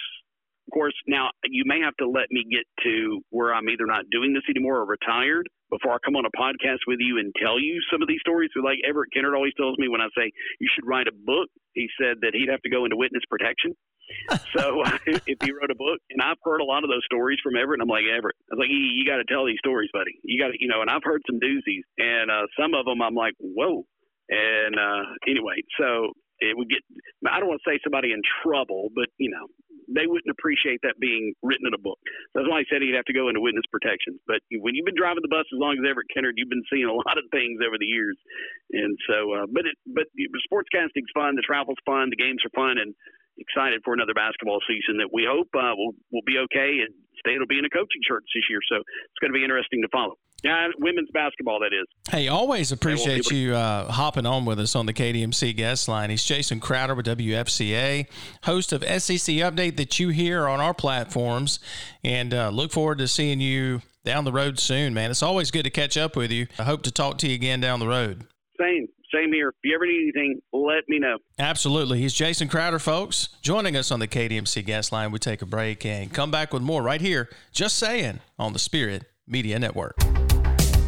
Of 0.67 0.73
course, 0.73 0.93
now 1.07 1.29
you 1.45 1.63
may 1.65 1.79
have 1.79 1.95
to 1.97 2.09
let 2.09 2.27
me 2.29 2.43
get 2.51 2.67
to 2.83 3.21
where 3.29 3.53
I'm 3.53 3.69
either 3.69 3.85
not 3.85 4.03
doing 4.11 4.33
this 4.33 4.43
anymore 4.49 4.83
or 4.83 4.85
retired 4.85 5.47
before 5.71 5.93
I 5.93 5.97
come 6.03 6.15
on 6.15 6.27
a 6.27 6.37
podcast 6.37 6.83
with 6.87 6.99
you 6.99 7.19
and 7.19 7.31
tell 7.41 7.59
you 7.59 7.79
some 7.91 8.01
of 8.01 8.07
these 8.07 8.19
stories. 8.19 8.51
So 8.53 8.59
like 8.59 8.79
Everett 8.87 9.11
Kennard 9.13 9.35
always 9.35 9.53
tells 9.55 9.77
me 9.77 9.87
when 9.87 10.01
I 10.01 10.11
say 10.11 10.31
you 10.59 10.67
should 10.75 10.85
write 10.85 11.07
a 11.07 11.15
book, 11.15 11.47
he 11.71 11.87
said 11.95 12.19
that 12.21 12.35
he'd 12.35 12.51
have 12.51 12.61
to 12.63 12.69
go 12.69 12.83
into 12.83 12.97
witness 12.97 13.23
protection. 13.29 13.75
so 14.55 14.83
if 15.07 15.39
he 15.39 15.51
wrote 15.51 15.71
a 15.71 15.79
book, 15.79 15.99
and 16.11 16.21
I've 16.21 16.39
heard 16.43 16.59
a 16.59 16.67
lot 16.67 16.83
of 16.83 16.89
those 16.89 17.05
stories 17.05 17.39
from 17.43 17.55
Everett, 17.55 17.79
and 17.79 17.87
I'm 17.87 17.91
like 17.91 18.07
Everett, 18.11 18.35
I 18.51 18.55
was 18.55 18.67
like, 18.67 18.71
you, 18.71 18.79
you 18.79 19.07
got 19.07 19.23
to 19.23 19.27
tell 19.27 19.45
these 19.45 19.59
stories, 19.59 19.89
buddy. 19.93 20.19
You 20.23 20.39
got 20.39 20.51
to, 20.51 20.57
you 20.59 20.67
know. 20.67 20.81
And 20.81 20.89
I've 20.89 21.03
heard 21.03 21.21
some 21.27 21.39
doozies, 21.39 21.87
and 21.97 22.31
uh, 22.31 22.47
some 22.59 22.73
of 22.73 22.85
them 22.85 23.01
I'm 23.01 23.15
like, 23.15 23.35
whoa. 23.39 23.87
And 24.29 24.75
uh, 24.75 25.03
anyway, 25.27 25.63
so 25.79 26.11
it 26.39 26.57
would 26.57 26.69
get. 26.69 26.81
I 27.25 27.39
don't 27.39 27.49
want 27.49 27.61
to 27.63 27.69
say 27.69 27.79
somebody 27.83 28.11
in 28.13 28.21
trouble, 28.43 28.89
but 28.93 29.09
you 29.17 29.29
know, 29.29 29.47
they 29.87 30.05
wouldn't 30.05 30.29
appreciate 30.31 30.83
that 30.83 30.99
being 30.99 31.33
written 31.41 31.65
in 31.67 31.73
a 31.73 31.81
book. 31.81 31.99
That's 32.35 32.47
why 32.47 32.61
I 32.61 32.65
said 32.67 32.83
he'd 32.83 32.97
have 32.97 33.07
to 33.07 33.15
go 33.15 33.29
into 33.29 33.39
witness 33.39 33.65
protection. 33.71 34.19
But 34.27 34.43
when 34.51 34.75
you've 34.75 34.87
been 34.87 34.99
driving 34.99 35.23
the 35.23 35.31
bus 35.31 35.47
as 35.47 35.59
long 35.59 35.79
as 35.79 35.83
Everett 35.87 36.11
Kennard, 36.13 36.35
you've 36.35 36.51
been 36.51 36.65
seeing 36.67 36.85
a 36.85 36.93
lot 36.93 37.15
of 37.15 37.25
things 37.31 37.63
over 37.63 37.79
the 37.79 37.87
years. 37.87 38.17
And 38.75 38.97
so, 39.07 39.17
uh, 39.33 39.45
but 39.47 39.65
it, 39.65 39.75
but 39.87 40.07
sportscasting's 40.45 41.11
fun. 41.15 41.39
The 41.39 41.47
travel's 41.47 41.81
fun. 41.87 42.11
The 42.11 42.19
games 42.19 42.43
are 42.43 42.53
fun, 42.53 42.77
and 42.77 42.93
excited 43.37 43.81
for 43.85 43.93
another 43.93 44.17
basketball 44.17 44.59
season 44.65 44.97
that 44.97 45.13
we 45.13 45.23
hope 45.23 45.49
uh, 45.53 45.73
will 45.77 45.93
will 46.11 46.25
be 46.25 46.41
okay 46.41 46.81
and 46.81 46.93
State 47.19 47.39
will 47.39 47.49
be 47.49 47.57
in 47.57 47.65
a 47.65 47.73
coaching 47.73 48.01
shirts 48.05 48.29
this 48.33 48.45
year. 48.49 48.61
So 48.69 48.77
it's 48.77 49.19
going 49.21 49.33
to 49.33 49.37
be 49.37 49.43
interesting 49.43 49.81
to 49.81 49.89
follow. 49.89 50.21
Yeah, 50.43 50.67
women's 50.79 51.09
basketball, 51.11 51.59
that 51.59 51.73
is. 51.73 51.87
Hey, 52.09 52.27
always 52.27 52.71
appreciate 52.71 53.31
you 53.31 53.55
uh, 53.55 53.91
hopping 53.91 54.25
on 54.25 54.45
with 54.45 54.59
us 54.59 54.75
on 54.75 54.85
the 54.85 54.93
KDMC 54.93 55.55
guest 55.55 55.87
line. 55.87 56.09
He's 56.09 56.23
Jason 56.23 56.59
Crowder 56.59 56.93
with 56.93 57.07
WFCA, 57.07 58.05
host 58.43 58.71
of 58.71 58.83
SEC 58.83 59.35
Update 59.37 59.77
that 59.77 59.99
you 59.99 60.09
hear 60.09 60.47
on 60.47 60.59
our 60.59 60.73
platforms, 60.73 61.59
and 62.03 62.33
uh, 62.33 62.49
look 62.49 62.71
forward 62.71 62.99
to 62.99 63.07
seeing 63.07 63.41
you 63.41 63.81
down 64.05 64.25
the 64.25 64.31
road 64.31 64.59
soon, 64.59 64.93
man. 64.93 65.09
It's 65.11 65.23
always 65.23 65.49
good 65.49 65.63
to 65.63 65.69
catch 65.71 65.97
up 65.97 66.15
with 66.15 66.31
you. 66.31 66.47
I 66.59 66.63
hope 66.63 66.83
to 66.83 66.91
talk 66.91 67.17
to 67.19 67.27
you 67.27 67.35
again 67.35 67.59
down 67.59 67.79
the 67.79 67.87
road. 67.87 68.25
Same, 68.59 68.87
same 69.13 69.33
here. 69.33 69.49
If 69.49 69.55
you 69.63 69.75
ever 69.75 69.85
need 69.85 70.03
anything, 70.15 70.39
let 70.53 70.87
me 70.87 70.99
know. 70.99 71.17
Absolutely. 71.39 71.99
He's 71.99 72.13
Jason 72.13 72.47
Crowder, 72.47 72.79
folks, 72.79 73.29
joining 73.41 73.75
us 73.75 73.91
on 73.91 73.99
the 73.99 74.07
KDMC 74.07 74.65
guest 74.65 74.91
line. 74.91 75.11
We 75.11 75.19
take 75.19 75.41
a 75.41 75.45
break 75.45 75.85
and 75.85 76.13
come 76.13 76.31
back 76.31 76.53
with 76.53 76.61
more 76.61 76.83
right 76.83 77.01
here, 77.01 77.27
just 77.51 77.77
saying, 77.77 78.19
on 78.37 78.53
the 78.53 78.59
Spirit 78.59 79.03
Media 79.27 79.59
Network. 79.59 79.97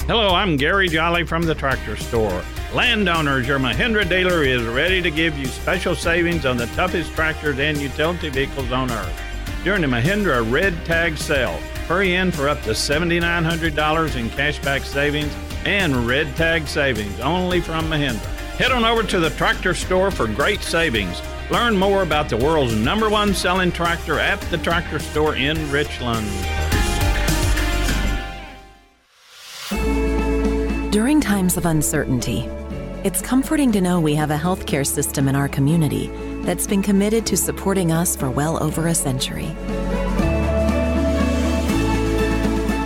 Hello, 0.10 0.34
I'm 0.34 0.58
Gary 0.58 0.88
Jolly 0.88 1.24
from 1.24 1.44
the 1.44 1.54
Tractor 1.54 1.96
Store. 1.96 2.42
Landowners, 2.74 3.48
your 3.48 3.60
Mahindra 3.60 4.10
dealer 4.10 4.44
is 4.44 4.64
ready 4.64 5.04
to 5.04 5.12
give 5.12 5.38
you 5.38 5.46
special 5.46 5.94
savings 5.94 6.48
on 6.48 6.58
the 6.58 6.66
toughest 6.66 7.12
tractors 7.12 7.60
and 7.60 7.78
utility 7.78 8.30
vehicles 8.30 8.72
on 8.72 8.90
earth. 8.90 9.22
During 9.64 9.82
the 9.82 9.88
Mahindra 9.88 10.52
Red 10.52 10.84
Tag 10.84 11.16
Sale, 11.16 11.56
hurry 11.88 12.16
in 12.16 12.32
for 12.32 12.50
up 12.50 12.60
to 12.64 12.72
$7,900 12.72 14.16
in 14.16 14.30
cashback 14.32 14.82
savings 14.82 15.32
and 15.64 16.08
Red 16.08 16.36
Tag 16.36 16.68
savings 16.68 17.20
only 17.20 17.62
from 17.62 17.86
Mahindra. 17.86 18.26
Head 18.58 18.72
on 18.72 18.86
over 18.86 19.04
to 19.04 19.20
the 19.20 19.30
Tractor 19.30 19.76
Store 19.76 20.10
for 20.10 20.26
great 20.26 20.62
savings. 20.62 21.22
Learn 21.52 21.78
more 21.78 22.02
about 22.02 22.30
the 22.30 22.38
world's 22.38 22.76
number 22.76 23.12
one 23.12 23.36
selling 23.36 23.72
tractor 23.72 24.18
at 24.18 24.42
the 24.50 24.58
Tractor 24.58 24.98
Store 24.98 25.36
in 25.36 25.70
Richland. 25.70 26.28
During 30.92 31.22
times 31.22 31.56
of 31.56 31.68
uncertainty, 31.68 32.50
it's 33.04 33.22
comforting 33.22 33.72
to 33.74 33.80
know 33.80 34.00
we 34.00 34.16
have 34.16 34.32
a 34.32 34.38
healthcare 34.38 34.86
system 34.86 35.28
in 35.28 35.36
our 35.36 35.48
community 35.48 36.08
that's 36.42 36.66
been 36.66 36.82
committed 36.82 37.28
to 37.28 37.38
supporting 37.38 37.92
us 37.92 38.16
for 38.16 38.32
well 38.32 38.62
over 38.64 38.88
a 38.88 38.96
century. 38.96 39.46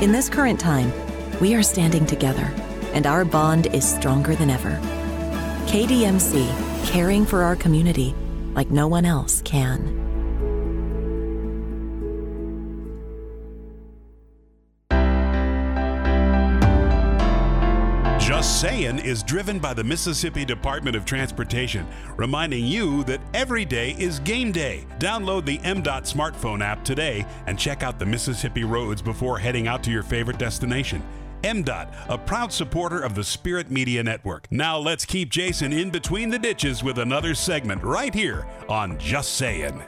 In 0.03 0.11
this 0.11 0.27
current 0.27 0.59
time, 0.59 0.91
we 1.39 1.55
are 1.55 1.63
standing 1.63 2.05
together, 2.05 2.53
and 2.91 3.07
our 3.07 3.23
bond 3.23 3.67
is 3.67 3.89
stronger 3.89 4.35
than 4.35 4.49
ever. 4.49 4.77
KDMC, 5.67 6.45
caring 6.85 7.25
for 7.25 7.43
our 7.43 7.55
community 7.55 8.13
like 8.53 8.69
no 8.69 8.89
one 8.89 9.05
else 9.05 9.41
can. 9.43 10.02
Saying 18.83 18.99
is 18.99 19.23
driven 19.23 19.59
by 19.59 19.73
the 19.73 19.83
Mississippi 19.83 20.43
Department 20.43 20.97
of 20.97 21.05
Transportation, 21.05 21.87
reminding 22.17 22.65
you 22.65 23.05
that 23.05 23.21
every 23.33 23.63
day 23.63 23.95
is 23.97 24.19
game 24.19 24.51
day. 24.51 24.85
Download 24.99 25.45
the 25.45 25.57
MDOT 25.59 26.01
smartphone 26.01 26.61
app 26.61 26.83
today 26.83 27.25
and 27.47 27.57
check 27.57 27.81
out 27.81 27.97
the 27.97 28.05
Mississippi 28.05 28.65
roads 28.65 29.01
before 29.01 29.39
heading 29.39 29.69
out 29.69 29.83
to 29.83 29.91
your 29.91 30.03
favorite 30.03 30.37
destination. 30.37 31.01
MDOT, 31.43 31.93
a 32.09 32.17
proud 32.17 32.51
supporter 32.51 32.99
of 32.99 33.15
the 33.15 33.23
Spirit 33.23 33.71
Media 33.71 34.03
Network. 34.03 34.47
Now 34.51 34.77
let's 34.77 35.05
keep 35.05 35.29
Jason 35.29 35.71
in 35.71 35.89
between 35.89 36.29
the 36.29 36.39
ditches 36.39 36.83
with 36.83 36.97
another 36.97 37.35
segment 37.35 37.81
right 37.83 38.13
here 38.13 38.45
on 38.67 38.97
Just 38.97 39.35
Saying. 39.35 39.81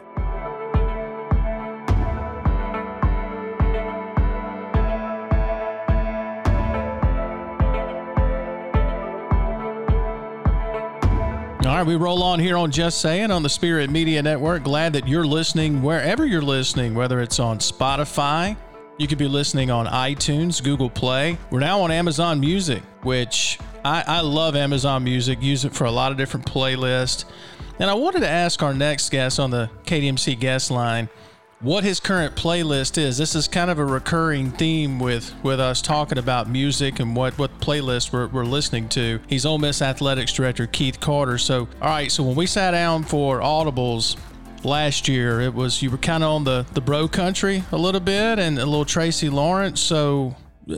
All 11.65 11.75
right, 11.75 11.85
we 11.85 11.95
roll 11.95 12.21
on 12.21 12.39
here 12.39 12.57
on 12.57 12.69
Just 12.69 13.01
Saying 13.01 13.31
on 13.31 13.41
the 13.41 13.49
Spirit 13.49 13.89
Media 13.89 14.21
Network. 14.21 14.63
Glad 14.63 14.93
that 14.93 15.07
you're 15.07 15.25
listening 15.25 15.81
wherever 15.81 16.23
you're 16.23 16.43
listening, 16.43 16.93
whether 16.93 17.21
it's 17.21 17.39
on 17.39 17.57
Spotify, 17.57 18.55
you 18.99 19.07
could 19.07 19.17
be 19.17 19.27
listening 19.27 19.71
on 19.71 19.87
iTunes, 19.87 20.63
Google 20.63 20.91
Play. 20.91 21.39
We're 21.49 21.61
now 21.61 21.81
on 21.81 21.89
Amazon 21.89 22.39
Music, 22.39 22.83
which 23.01 23.57
I, 23.83 24.03
I 24.05 24.19
love 24.19 24.55
Amazon 24.55 25.03
Music, 25.03 25.41
use 25.41 25.65
it 25.65 25.73
for 25.73 25.85
a 25.85 25.91
lot 25.91 26.11
of 26.11 26.19
different 26.19 26.45
playlists. 26.45 27.25
And 27.79 27.89
I 27.89 27.95
wanted 27.95 28.19
to 28.19 28.29
ask 28.29 28.61
our 28.61 28.75
next 28.75 29.09
guest 29.09 29.39
on 29.39 29.49
the 29.49 29.67
KDMC 29.85 30.39
guest 30.39 30.69
line 30.69 31.09
what 31.61 31.83
his 31.83 31.99
current 31.99 32.35
playlist 32.35 32.97
is. 32.97 33.17
This 33.17 33.35
is 33.35 33.47
kind 33.47 33.71
of 33.71 33.79
a 33.79 33.85
recurring 33.85 34.51
theme 34.51 34.99
with 34.99 35.33
with 35.43 35.59
us 35.59 35.81
talking 35.81 36.17
about 36.17 36.49
music 36.49 36.99
and 36.99 37.15
what 37.15 37.37
what 37.37 37.57
playlist 37.59 38.11
we're, 38.11 38.27
we're 38.27 38.45
listening 38.45 38.89
to. 38.89 39.19
He's 39.27 39.45
Ole 39.45 39.57
Miss 39.57 39.81
athletics 39.81 40.33
director 40.33 40.67
Keith 40.67 40.99
Carter. 40.99 41.37
So, 41.37 41.67
all 41.81 41.89
right, 41.89 42.11
so 42.11 42.23
when 42.23 42.35
we 42.35 42.45
sat 42.45 42.71
down 42.71 43.03
for 43.03 43.39
audibles 43.39 44.17
last 44.63 45.07
year, 45.07 45.41
it 45.41 45.53
was 45.53 45.81
you 45.81 45.91
were 45.91 45.97
kind 45.97 46.23
of 46.23 46.29
on 46.29 46.43
the 46.43 46.65
the 46.73 46.81
bro 46.81 47.07
country 47.07 47.63
a 47.71 47.77
little 47.77 48.01
bit 48.01 48.39
and 48.39 48.57
a 48.59 48.65
little 48.65 48.85
Tracy 48.85 49.29
Lawrence. 49.29 49.79
So, 49.79 50.35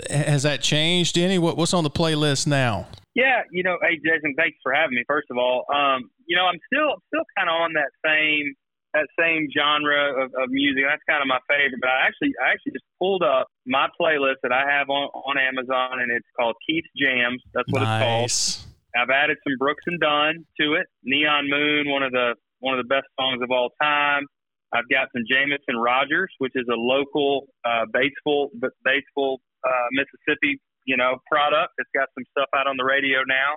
has 0.10 0.44
that 0.44 0.62
changed 0.62 1.18
any? 1.18 1.40
What 1.40 1.58
what's 1.58 1.74
on 1.74 1.84
the 1.84 1.92
playlist 1.92 2.48
now? 2.48 2.88
Yeah, 3.16 3.42
you 3.52 3.64
know, 3.64 3.78
hey 3.82 3.96
Jason, 3.96 4.36
thanks 4.38 4.58
for 4.62 4.72
having 4.74 4.94
me. 4.94 5.04
First 5.08 5.28
of 5.32 5.38
all, 5.38 5.66
um, 5.74 6.12
you 6.28 6.38
know, 6.38 6.46
I'm 6.46 6.60
still 6.72 7.02
still 7.08 7.24
kind 7.36 7.50
of 7.50 7.56
on 7.56 7.74
that 7.74 7.90
same 8.06 8.54
that 8.94 9.08
same 9.20 9.48
genre 9.52 10.24
of, 10.24 10.32
of 10.36 10.50
music. 10.50 10.84
That's 10.88 11.04
kind 11.10 11.22
of 11.22 11.28
my 11.28 11.40
favorite. 11.48 11.80
But 11.82 11.90
I 11.90 12.08
actually 12.08 12.34
I 12.44 12.54
actually 12.54 12.74
just 12.74 12.88
pulled 13.00 13.24
up 13.24 13.48
my 13.66 13.88
playlist 14.00 14.44
that 14.44 14.52
I 14.52 14.64
have 14.70 14.90
on 14.90 15.10
on 15.14 15.38
Amazon, 15.38 16.00
and 16.00 16.12
it's 16.12 16.28
called 16.38 16.56
Keith's 16.68 16.90
Jams. 16.96 17.42
That's 17.54 17.72
what 17.72 17.84
nice. 17.84 18.02
it's 18.02 18.64
called. 18.64 18.74
I've 18.98 19.10
added 19.14 19.38
some 19.46 19.58
Brooks 19.60 19.84
and 19.86 20.00
Dunn 20.00 20.46
to 20.60 20.74
it. 20.74 20.88
Neon 21.04 21.50
Moon, 21.50 21.90
one 21.92 22.04
of 22.04 22.12
the 22.12 22.36
one 22.60 22.78
of 22.78 22.84
the 22.84 22.90
best 22.90 23.08
songs 23.20 23.42
of 23.44 23.52
all 23.52 23.70
time. 23.82 24.26
I've 24.74 24.90
got 24.92 25.08
some 25.16 25.24
Jameson 25.30 25.78
Rogers, 25.80 26.32
which 26.40 26.52
is 26.56 26.66
a 26.68 26.76
local 26.76 27.48
uh, 27.64 27.88
Batesville, 27.88 28.50
Batesville, 28.60 29.38
uh, 29.64 29.88
Mississippi, 29.92 30.60
you 30.86 30.98
know, 30.98 31.20
product. 31.32 31.72
It's 31.78 31.90
got 31.96 32.10
some 32.16 32.26
stuff 32.32 32.50
out 32.56 32.68
on 32.68 32.76
the 32.76 32.84
radio 32.84 33.24
now. 33.28 33.56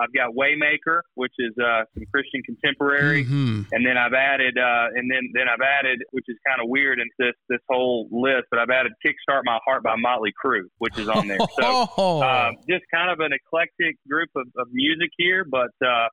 I've 0.00 0.12
got 0.14 0.34
Waymaker, 0.34 1.02
which 1.14 1.34
is 1.38 1.52
uh, 1.58 1.84
some 1.94 2.04
Christian 2.12 2.42
contemporary, 2.42 3.24
mm-hmm. 3.24 3.62
and 3.72 3.86
then 3.86 3.96
I've 3.96 4.14
added, 4.14 4.56
uh, 4.56 4.88
and 4.96 5.10
then 5.10 5.30
then 5.34 5.46
I've 5.48 5.60
added, 5.60 6.00
which 6.12 6.24
is 6.28 6.36
kind 6.46 6.60
of 6.60 6.68
weird 6.68 6.98
in 6.98 7.08
this 7.18 7.34
this 7.48 7.60
whole 7.68 8.08
list, 8.10 8.46
but 8.50 8.58
I've 8.58 8.70
added 8.70 8.92
"Kickstart 9.04 9.42
My 9.44 9.58
Heart" 9.64 9.82
by 9.82 9.96
Motley 9.96 10.32
Crue, 10.32 10.68
which 10.78 10.98
is 10.98 11.08
on 11.08 11.28
there. 11.28 11.38
So 11.60 11.64
uh, 12.22 12.52
just 12.68 12.84
kind 12.92 13.10
of 13.10 13.20
an 13.20 13.32
eclectic 13.32 13.96
group 14.08 14.30
of, 14.36 14.46
of 14.56 14.68
music 14.72 15.10
here, 15.18 15.44
but 15.44 15.70
uh, 15.84 16.08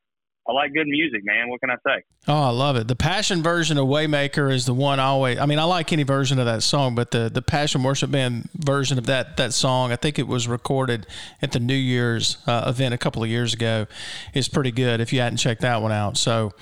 I 0.48 0.54
like 0.54 0.74
good 0.74 0.88
music, 0.88 1.26
man. 1.26 1.50
What 1.50 1.60
can 1.60 1.70
I 1.70 1.76
say? 1.86 2.04
Oh, 2.28 2.44
I 2.44 2.50
love 2.50 2.78
it. 2.78 2.88
The 2.88 2.96
Passion 2.96 3.44
version 3.44 3.78
of 3.78 3.88
Waymaker 3.88 4.52
is 4.52 4.66
the 4.66 4.74
one 4.74 5.00
I 5.00 5.06
always. 5.06 5.40
I 5.40 5.46
mean, 5.46 5.60
I 5.60 5.64
like 5.64 5.92
any 5.92 6.04
version 6.04 6.40
of 6.40 6.46
that 6.46 6.64
song, 6.64 6.96
but 6.96 7.12
the 7.12 7.30
the 7.30 7.42
Passion 7.42 7.84
Worship 7.84 8.12
Band 8.12 8.50
version 8.56 8.98
of 8.98 9.06
that 9.08 9.36
that 9.38 9.54
song, 9.54 9.92
I 9.92 9.98
think 9.98 10.18
it 10.18 10.28
was 10.28 10.48
recorded 10.48 11.06
at 11.42 11.52
the 11.52 11.60
New 11.60 11.76
Year's 11.76 12.38
uh, 12.48 12.64
event 12.68 12.94
a 12.94 12.98
couple 12.98 13.24
of 13.24 13.30
years 13.30 13.54
ago, 13.54 13.88
is 14.34 14.48
pretty 14.48 14.72
good. 14.72 15.02
If 15.02 15.12
you 15.12 15.20
hadn't 15.20 15.38
checked 15.38 15.62
that 15.62 15.82
one 15.82 15.92
out, 15.92 16.18
so 16.18 16.54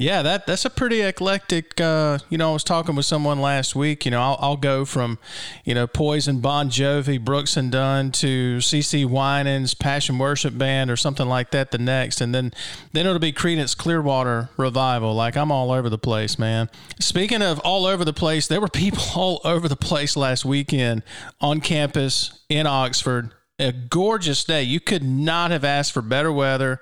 yeah, 0.00 0.22
that 0.22 0.46
that's 0.46 0.64
a 0.64 0.70
pretty 0.70 1.02
eclectic. 1.02 1.78
Uh, 1.78 2.18
you 2.30 2.38
know, 2.38 2.50
I 2.50 2.52
was 2.54 2.64
talking 2.64 2.96
with 2.96 3.04
someone 3.04 3.38
last 3.38 3.76
week. 3.76 4.06
You 4.06 4.12
know, 4.12 4.22
I'll, 4.22 4.38
I'll 4.40 4.56
go 4.56 4.86
from, 4.86 5.18
you 5.62 5.74
know, 5.74 5.86
Poison, 5.86 6.40
Bon 6.40 6.70
Jovi, 6.70 7.22
Brooks 7.22 7.54
and 7.54 7.70
Dunn 7.70 8.10
to 8.12 8.58
CeCe 8.58 9.04
Winans, 9.04 9.74
Passion 9.74 10.16
Worship 10.16 10.56
Band, 10.56 10.90
or 10.90 10.96
something 10.96 11.28
like 11.28 11.50
that. 11.50 11.70
The 11.70 11.76
next, 11.76 12.22
and 12.22 12.34
then 12.34 12.54
then 12.92 13.04
it'll 13.04 13.18
be 13.18 13.30
Creedence 13.30 13.76
Clearwater 13.76 14.48
Revival. 14.56 15.14
Like 15.14 15.36
I'm 15.36 15.52
all 15.52 15.70
over 15.70 15.90
the 15.90 15.98
place, 15.98 16.38
man. 16.38 16.70
Speaking 16.98 17.42
of 17.42 17.58
all 17.58 17.84
over 17.84 18.02
the 18.02 18.14
place, 18.14 18.46
there 18.46 18.60
were 18.60 18.68
people 18.68 19.02
all 19.14 19.42
over 19.44 19.68
the 19.68 19.76
place 19.76 20.16
last 20.16 20.46
weekend 20.46 21.02
on 21.42 21.60
campus 21.60 22.40
in 22.48 22.66
Oxford 22.66 23.32
a 23.60 23.72
gorgeous 23.72 24.42
day. 24.44 24.62
You 24.62 24.80
could 24.80 25.04
not 25.04 25.50
have 25.50 25.64
asked 25.64 25.92
for 25.92 26.02
better 26.02 26.32
weather. 26.32 26.80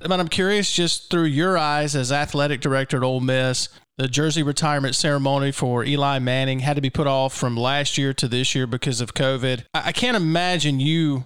But 0.00 0.20
I'm 0.20 0.28
curious, 0.28 0.72
just 0.72 1.10
through 1.10 1.24
your 1.24 1.58
eyes 1.58 1.94
as 1.96 2.12
athletic 2.12 2.60
director 2.60 2.98
at 2.98 3.02
Ole 3.02 3.20
Miss, 3.20 3.68
the 3.98 4.08
jersey 4.08 4.42
retirement 4.42 4.94
ceremony 4.94 5.52
for 5.52 5.84
Eli 5.84 6.18
Manning 6.20 6.60
had 6.60 6.76
to 6.76 6.80
be 6.80 6.88
put 6.88 7.06
off 7.06 7.34
from 7.34 7.56
last 7.56 7.98
year 7.98 8.14
to 8.14 8.28
this 8.28 8.54
year 8.54 8.66
because 8.66 9.00
of 9.00 9.12
COVID. 9.12 9.64
I 9.74 9.92
can't 9.92 10.16
imagine 10.16 10.80
you, 10.80 11.24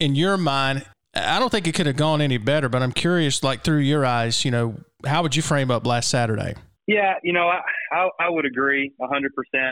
in 0.00 0.14
your 0.14 0.36
mind, 0.36 0.86
I 1.14 1.38
don't 1.38 1.50
think 1.50 1.66
it 1.66 1.74
could 1.74 1.86
have 1.86 1.96
gone 1.96 2.20
any 2.20 2.38
better, 2.38 2.68
but 2.68 2.82
I'm 2.82 2.92
curious, 2.92 3.42
like 3.42 3.64
through 3.64 3.78
your 3.78 4.04
eyes, 4.04 4.44
you 4.44 4.50
know, 4.50 4.76
how 5.04 5.22
would 5.22 5.36
you 5.36 5.42
frame 5.42 5.70
up 5.70 5.86
last 5.86 6.08
Saturday? 6.08 6.54
Yeah, 6.86 7.14
you 7.24 7.32
know, 7.32 7.50
I, 7.50 7.66
I, 7.90 8.08
I 8.20 8.30
would 8.30 8.46
agree 8.46 8.92
100%, 9.02 9.10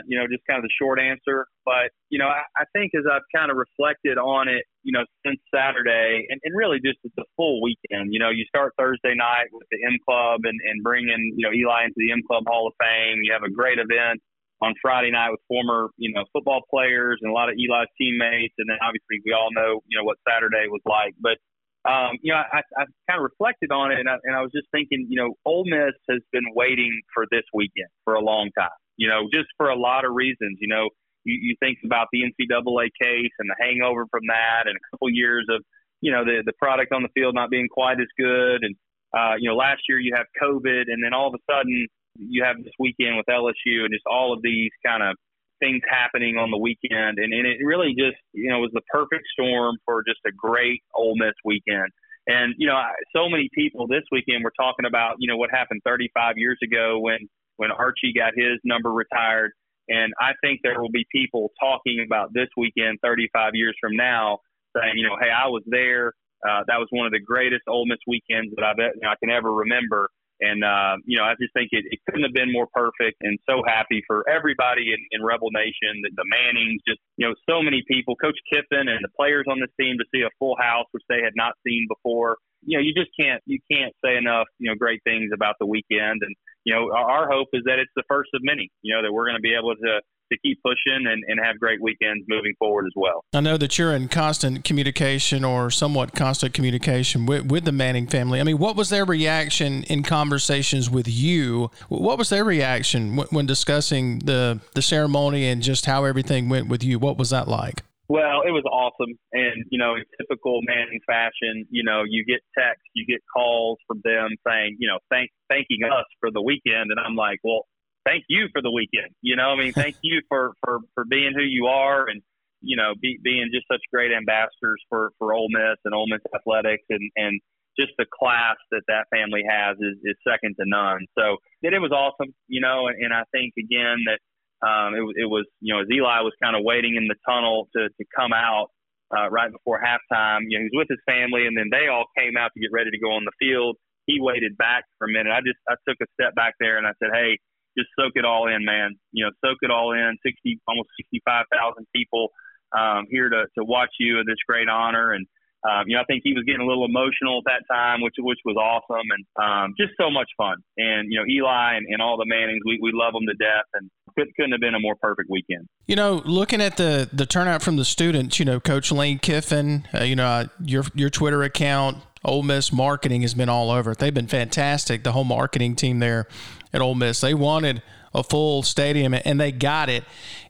you 0.05 0.19
know, 0.19 0.27
just 0.27 0.43
kind 0.43 0.59
of 0.59 0.67
the 0.67 0.75
short 0.75 0.99
answer. 0.99 1.47
But, 1.63 1.95
you 2.09 2.19
know, 2.19 2.27
I, 2.27 2.43
I 2.59 2.67
think 2.75 2.91
as 2.91 3.07
I've 3.07 3.23
kind 3.33 3.49
of 3.49 3.55
reflected 3.55 4.17
on 4.19 4.49
it, 4.49 4.67
you 4.83 4.91
know, 4.91 5.07
since 5.25 5.39
Saturday 5.47 6.27
and, 6.27 6.41
and 6.43 6.51
really 6.51 6.83
just 6.83 6.99
the 7.15 7.23
full 7.37 7.63
weekend, 7.63 8.11
you 8.11 8.19
know, 8.19 8.31
you 8.35 8.43
start 8.51 8.73
Thursday 8.77 9.15
night 9.15 9.47
with 9.55 9.63
the 9.71 9.79
M 9.87 9.95
Club 10.03 10.41
and, 10.43 10.59
and 10.59 10.83
bringing, 10.83 11.31
you 11.39 11.47
know, 11.47 11.55
Eli 11.55 11.87
into 11.87 11.95
the 12.03 12.11
M 12.11 12.19
Club 12.27 12.43
Hall 12.51 12.67
of 12.67 12.75
Fame. 12.83 13.23
You 13.23 13.31
have 13.31 13.47
a 13.47 13.51
great 13.51 13.79
event 13.79 14.19
on 14.59 14.75
Friday 14.83 15.11
night 15.11 15.31
with 15.31 15.39
former, 15.47 15.95
you 15.95 16.11
know, 16.11 16.27
football 16.35 16.67
players 16.67 17.19
and 17.23 17.31
a 17.31 17.33
lot 17.33 17.47
of 17.47 17.55
Eli's 17.55 17.87
teammates. 17.95 18.59
And 18.59 18.67
then 18.67 18.75
obviously 18.83 19.23
we 19.23 19.31
all 19.31 19.55
know, 19.55 19.79
you 19.87 19.95
know, 19.95 20.03
what 20.03 20.19
Saturday 20.27 20.67
was 20.67 20.83
like. 20.83 21.15
But, 21.23 21.39
um, 21.85 22.17
you 22.21 22.33
know, 22.33 22.41
I, 22.41 22.61
I 22.77 22.85
kind 23.09 23.21
of 23.21 23.23
reflected 23.23 23.71
on 23.71 23.91
it, 23.91 23.99
and 23.99 24.09
I, 24.09 24.17
and 24.23 24.35
I 24.35 24.41
was 24.41 24.51
just 24.51 24.67
thinking, 24.71 25.05
you 25.07 25.21
know, 25.21 25.35
Ole 25.45 25.65
Miss 25.65 25.93
has 26.09 26.21
been 26.31 26.45
waiting 26.55 26.91
for 27.13 27.25
this 27.29 27.43
weekend 27.53 27.89
for 28.03 28.15
a 28.15 28.21
long 28.21 28.49
time. 28.57 28.73
You 28.97 29.07
know, 29.07 29.29
just 29.31 29.47
for 29.57 29.69
a 29.69 29.77
lot 29.77 30.05
of 30.05 30.13
reasons. 30.13 30.57
You 30.59 30.67
know, 30.67 30.89
you, 31.23 31.37
you 31.41 31.55
think 31.59 31.79
about 31.85 32.07
the 32.11 32.21
NCAA 32.23 32.89
case 32.99 33.31
and 33.37 33.49
the 33.49 33.55
hangover 33.59 34.05
from 34.09 34.21
that, 34.27 34.65
and 34.65 34.75
a 34.75 34.83
couple 34.89 35.09
years 35.11 35.45
of, 35.49 35.61
you 36.01 36.11
know, 36.11 36.25
the 36.25 36.41
the 36.45 36.53
product 36.57 36.91
on 36.91 37.03
the 37.03 37.09
field 37.13 37.35
not 37.35 37.49
being 37.49 37.67
quite 37.69 37.99
as 37.99 38.09
good, 38.17 38.63
and 38.63 38.75
uh, 39.13 39.35
you 39.37 39.47
know, 39.47 39.55
last 39.55 39.81
year 39.87 39.99
you 39.99 40.13
have 40.15 40.25
COVID, 40.41 40.83
and 40.87 41.03
then 41.03 41.13
all 41.13 41.27
of 41.27 41.35
a 41.35 41.43
sudden 41.51 41.87
you 42.17 42.43
have 42.43 42.57
this 42.63 42.73
weekend 42.79 43.17
with 43.17 43.27
LSU, 43.29 43.85
and 43.85 43.93
just 43.93 44.05
all 44.09 44.33
of 44.33 44.41
these 44.41 44.71
kind 44.85 45.03
of 45.03 45.15
things 45.59 45.81
happening 45.89 46.37
on 46.37 46.51
the 46.51 46.57
weekend, 46.57 47.17
and, 47.17 47.33
and 47.33 47.47
it 47.47 47.57
really 47.63 47.95
just 47.97 48.17
you 48.33 48.49
know 48.49 48.59
was 48.59 48.71
the 48.73 48.81
perfect 48.91 49.23
storm 49.33 49.77
for 49.85 50.03
just 50.07 50.19
a 50.27 50.31
great 50.31 50.81
Ole 50.95 51.15
Miss 51.17 51.33
weekend. 51.43 51.91
And 52.27 52.55
you 52.57 52.67
know, 52.67 52.81
so 53.15 53.29
many 53.29 53.49
people 53.53 53.87
this 53.87 54.03
weekend 54.11 54.43
were 54.43 54.53
talking 54.59 54.85
about 54.85 55.15
you 55.19 55.27
know 55.27 55.37
what 55.37 55.51
happened 55.51 55.81
35 55.85 56.37
years 56.37 56.57
ago 56.63 56.99
when 56.99 57.29
when 57.57 57.71
Archie 57.71 58.13
got 58.13 58.33
his 58.35 58.59
number 58.63 58.91
retired, 58.91 59.51
and 59.87 60.13
I 60.19 60.31
think 60.41 60.61
there 60.63 60.81
will 60.81 60.91
be 60.91 61.05
people 61.11 61.51
talking 61.59 62.03
about 62.05 62.33
this 62.33 62.49
weekend 62.57 62.99
35 63.03 63.51
years 63.53 63.75
from 63.79 63.95
now, 63.95 64.39
saying 64.75 64.93
you 64.97 65.07
know, 65.07 65.15
hey, 65.19 65.29
I 65.29 65.47
was 65.47 65.63
there. 65.67 66.13
Uh, 66.45 66.61
that 66.67 66.77
was 66.77 66.87
one 66.91 67.05
of 67.05 67.11
the 67.11 67.19
greatest 67.19 67.63
Ole 67.67 67.85
Miss 67.85 67.97
weekends 68.07 68.53
that 68.55 68.63
I've 68.63 68.77
you 68.77 69.01
know, 69.01 69.09
I 69.09 69.15
can 69.21 69.29
ever 69.29 69.53
remember. 69.53 70.09
And, 70.41 70.63
uh, 70.63 70.97
you 71.05 71.17
know, 71.17 71.23
I 71.23 71.33
just 71.39 71.53
think 71.53 71.69
it, 71.71 71.85
it 71.89 71.99
couldn't 72.05 72.23
have 72.23 72.33
been 72.33 72.51
more 72.51 72.67
perfect 72.73 73.21
and 73.21 73.39
so 73.47 73.63
happy 73.65 74.03
for 74.07 74.27
everybody 74.27 74.91
in, 74.91 74.99
in 75.11 75.23
Rebel 75.23 75.49
Nation, 75.51 76.03
the, 76.03 76.11
the 76.15 76.27
Mannings, 76.27 76.81
just, 76.87 76.99
you 77.17 77.27
know, 77.27 77.33
so 77.47 77.63
many 77.63 77.83
people, 77.87 78.15
Coach 78.15 78.37
Kiffin 78.51 78.87
and 78.91 78.99
the 78.99 79.13
players 79.15 79.45
on 79.49 79.59
this 79.59 79.71
team 79.79 79.95
to 79.97 80.05
see 80.13 80.21
a 80.21 80.31
full 80.39 80.55
house, 80.59 80.85
which 80.91 81.03
they 81.07 81.23
had 81.23 81.33
not 81.35 81.53
seen 81.65 81.87
before. 81.87 82.37
You 82.67 82.77
know, 82.77 82.83
you 82.83 82.93
just 82.93 83.11
can't, 83.19 83.41
you 83.45 83.59
can't 83.71 83.93
say 84.03 84.17
enough, 84.17 84.47
you 84.59 84.69
know, 84.69 84.75
great 84.75 84.99
things 85.03 85.31
about 85.33 85.55
the 85.59 85.65
weekend. 85.65 86.19
And, 86.21 86.35
you 86.65 86.73
know, 86.73 86.91
our, 86.93 87.29
hope 87.31 87.47
is 87.53 87.61
that 87.65 87.79
it's 87.79 87.91
the 87.95 88.03
first 88.09 88.29
of 88.33 88.41
many, 88.43 88.69
you 88.81 88.93
know, 88.93 89.01
that 89.01 89.13
we're 89.13 89.25
going 89.25 89.37
to 89.37 89.41
be 89.41 89.55
able 89.57 89.75
to, 89.75 89.99
to 90.31 90.37
keep 90.43 90.59
pushing 90.63 91.05
and, 91.07 91.23
and 91.27 91.39
have 91.43 91.59
great 91.59 91.81
weekends 91.81 92.25
moving 92.27 92.53
forward 92.57 92.85
as 92.85 92.91
well. 92.95 93.23
I 93.33 93.41
know 93.41 93.57
that 93.57 93.77
you're 93.77 93.93
in 93.93 94.07
constant 94.07 94.63
communication 94.63 95.43
or 95.43 95.69
somewhat 95.69 96.13
constant 96.13 96.53
communication 96.53 97.27
with, 97.27 97.45
with 97.51 97.65
the 97.65 97.71
Manning 97.71 98.07
family. 98.07 98.39
I 98.39 98.43
mean, 98.43 98.57
what 98.57 98.75
was 98.75 98.89
their 98.89 99.05
reaction 99.05 99.83
in 99.83 100.01
conversations 100.01 100.89
with 100.89 101.07
you? 101.07 101.69
What 101.89 102.17
was 102.17 102.29
their 102.29 102.43
reaction 102.43 103.15
when, 103.15 103.27
when 103.27 103.45
discussing 103.45 104.19
the, 104.19 104.59
the 104.73 104.81
ceremony 104.81 105.47
and 105.47 105.61
just 105.61 105.85
how 105.85 106.05
everything 106.05 106.49
went 106.49 106.67
with 106.67 106.83
you? 106.83 106.97
What 106.97 107.17
was 107.17 107.29
that 107.29 107.47
like? 107.47 107.83
Well, 108.07 108.41
it 108.45 108.51
was 108.51 108.63
awesome. 108.69 109.17
And, 109.33 109.65
you 109.71 109.79
know, 109.79 109.95
in 109.95 110.03
typical 110.19 110.61
Manning 110.61 110.99
fashion, 111.07 111.65
you 111.69 111.83
know, 111.83 112.03
you 112.07 112.23
get 112.23 112.41
texts, 112.57 112.85
you 112.93 113.05
get 113.05 113.21
calls 113.33 113.79
from 113.87 114.01
them 114.03 114.29
saying, 114.47 114.77
you 114.79 114.87
know, 114.87 114.99
thank, 115.09 115.31
thanking 115.49 115.83
us 115.83 116.05
for 116.19 116.29
the 116.29 116.41
weekend. 116.41 116.91
And 116.91 116.99
I'm 117.03 117.15
like, 117.15 117.39
well, 117.43 117.65
thank 118.05 118.23
you 118.29 118.47
for 118.53 118.61
the 118.61 118.71
weekend. 118.71 119.09
You 119.21 119.35
know, 119.35 119.49
I 119.49 119.55
mean, 119.55 119.73
thank 119.83 119.97
you 120.01 120.21
for 120.29 120.53
for 120.63 120.79
for 120.93 121.03
being 121.03 121.33
who 121.35 121.43
you 121.43 121.65
are 121.67 122.07
and 122.07 122.21
you 122.61 122.75
know, 122.75 122.93
be, 122.99 123.19
being 123.23 123.49
just 123.53 123.67
such 123.71 123.81
great 123.93 124.11
ambassadors 124.11 124.81
for 124.89 125.11
for 125.19 125.33
Ole 125.33 125.49
Miss 125.49 125.77
and 125.85 125.93
Ole 125.93 126.07
Miss 126.07 126.21
athletics 126.33 126.83
and 126.89 127.11
and 127.15 127.41
just 127.77 127.91
the 127.97 128.05
class 128.07 128.55
that 128.71 128.83
that 128.87 129.05
family 129.11 129.43
has 129.43 129.75
is, 129.77 129.97
is 130.03 130.15
second 130.25 130.55
to 130.55 130.63
none. 130.65 131.05
So 131.17 131.37
it, 131.61 131.73
it 131.73 131.79
was 131.79 131.91
awesome, 131.91 132.33
you 132.47 132.61
know, 132.61 132.87
and, 132.87 132.95
and 133.03 133.13
I 133.13 133.23
think 133.31 133.53
again 133.59 134.07
that 134.07 134.19
um, 134.61 134.95
it, 134.95 135.25
it 135.25 135.29
was, 135.29 135.45
you 135.59 135.73
know, 135.73 135.81
as 135.81 135.87
Eli 135.91 136.21
was 136.21 136.33
kind 136.41 136.55
of 136.55 136.63
waiting 136.63 136.95
in 136.95 137.07
the 137.07 137.15
tunnel 137.27 137.67
to, 137.75 137.89
to 137.89 138.03
come 138.15 138.31
out 138.31 138.71
uh, 139.15 139.29
right 139.29 139.51
before 139.51 139.79
halftime, 139.79 140.47
you 140.47 140.57
know, 140.57 140.65
he 140.65 140.69
was 140.73 140.85
with 140.85 140.91
his 140.91 141.03
family 141.05 141.45
and 141.45 141.57
then 141.57 141.69
they 141.71 141.87
all 141.87 142.05
came 142.17 142.37
out 142.37 142.51
to 142.55 142.59
get 142.59 142.71
ready 142.71 142.89
to 142.89 142.99
go 142.99 143.11
on 143.11 143.23
the 143.25 143.35
field. 143.39 143.77
He 144.05 144.21
waited 144.21 144.57
back 144.57 144.85
for 144.97 145.07
a 145.07 145.11
minute. 145.11 145.33
I 145.33 145.41
just, 145.41 145.59
I 145.67 145.75
took 145.87 145.97
a 146.01 146.07
step 146.13 146.35
back 146.35 146.53
there 146.59 146.77
and 146.77 146.85
I 146.85 146.93
said, 147.01 147.09
Hey, 147.13 147.37
just 147.77 147.89
soak 147.99 148.13
it 148.15 148.25
all 148.25 148.47
in, 148.47 148.63
man. 148.63 148.95
You 149.11 149.25
know, 149.25 149.31
soak 149.43 149.59
it 149.61 149.71
all 149.71 149.91
in. 149.91 150.17
Sixty, 150.23 150.59
almost 150.67 150.89
sixty-five 150.97 151.45
thousand 151.51 151.85
people 151.93 152.29
um, 152.71 153.05
here 153.09 153.29
to 153.29 153.45
to 153.57 153.63
watch 153.63 153.91
you 153.99 154.19
in 154.19 154.25
this 154.25 154.39
great 154.47 154.69
honor, 154.69 155.11
and 155.11 155.27
um, 155.65 155.83
you 155.87 155.95
know, 155.95 156.01
I 156.01 156.05
think 156.05 156.21
he 156.23 156.33
was 156.33 156.43
getting 156.45 156.61
a 156.61 156.65
little 156.65 156.85
emotional 156.85 157.39
at 157.39 157.45
that 157.45 157.73
time, 157.73 158.01
which 158.01 158.15
which 158.19 158.39
was 158.45 158.55
awesome, 158.55 159.07
and 159.09 159.23
um, 159.41 159.73
just 159.79 159.93
so 159.99 160.11
much 160.11 160.29
fun. 160.37 160.57
And 160.77 161.11
you 161.11 161.19
know, 161.19 161.25
Eli 161.25 161.77
and, 161.77 161.87
and 161.89 162.01
all 162.01 162.17
the 162.17 162.25
Mannings, 162.25 162.61
we 162.65 162.77
we 162.81 162.91
love 162.93 163.13
them 163.13 163.25
to 163.25 163.33
death, 163.33 163.65
and 163.73 163.89
couldn't, 164.15 164.35
couldn't 164.35 164.51
have 164.51 164.61
been 164.61 164.75
a 164.75 164.79
more 164.79 164.95
perfect 164.95 165.29
weekend. 165.29 165.67
You 165.87 165.95
know, 165.95 166.21
looking 166.25 166.61
at 166.61 166.77
the 166.77 167.09
the 167.11 167.25
turnout 167.25 167.63
from 167.63 167.77
the 167.77 167.85
students, 167.85 168.37
you 168.37 168.45
know, 168.45 168.59
Coach 168.59 168.91
Lane 168.91 169.17
Kiffin, 169.17 169.87
uh, 169.93 170.03
you 170.03 170.15
know, 170.15 170.27
uh, 170.27 170.45
your 170.63 170.83
your 170.93 171.09
Twitter 171.09 171.41
account, 171.41 171.97
Ole 172.23 172.43
Miss 172.43 172.71
marketing 172.71 173.23
has 173.23 173.33
been 173.33 173.49
all 173.49 173.71
over. 173.71 173.95
They've 173.95 174.13
been 174.13 174.27
fantastic. 174.27 175.03
The 175.03 175.13
whole 175.13 175.23
marketing 175.23 175.75
team 175.75 175.99
there 175.99 176.27
at 176.73 176.81
Ole 176.81 176.95
Miss. 176.95 177.21
They 177.21 177.33
wanted 177.33 177.81
a 178.13 178.23
full 178.23 178.63
stadium 178.63 179.13
and 179.13 179.39
they 179.39 179.51
got 179.51 179.89
it. 179.89 180.03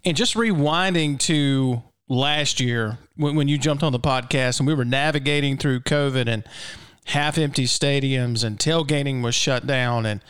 And 0.04 0.16
just 0.16 0.36
rewinding 0.36 1.20
to 1.22 1.82
last 2.08 2.60
year 2.60 2.98
when, 3.16 3.36
when 3.36 3.48
you 3.48 3.58
jumped 3.58 3.84
on 3.84 3.92
the 3.92 4.00
podcast 4.00 4.60
and 4.60 4.68
we 4.68 4.74
were 4.74 4.86
navigating 4.86 5.58
through 5.58 5.82
COVID 5.82 6.28
and 6.28 6.44
half 7.06 7.38
empty 7.38 7.66
stadiums 7.66 8.44
and 8.44 8.58
tailgating 8.58 9.24
was 9.24 9.36
shut 9.36 9.66
down. 9.68 10.06
And 10.06 10.22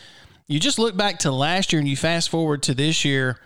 you 0.46 0.60
just 0.60 0.78
look 0.78 0.96
back 0.96 1.18
to 1.20 1.32
last 1.32 1.72
year 1.72 1.80
and 1.80 1.88
you 1.88 1.96
fast 1.96 2.30
forward 2.30 2.62
to 2.64 2.74
this 2.74 3.04
year 3.04 3.38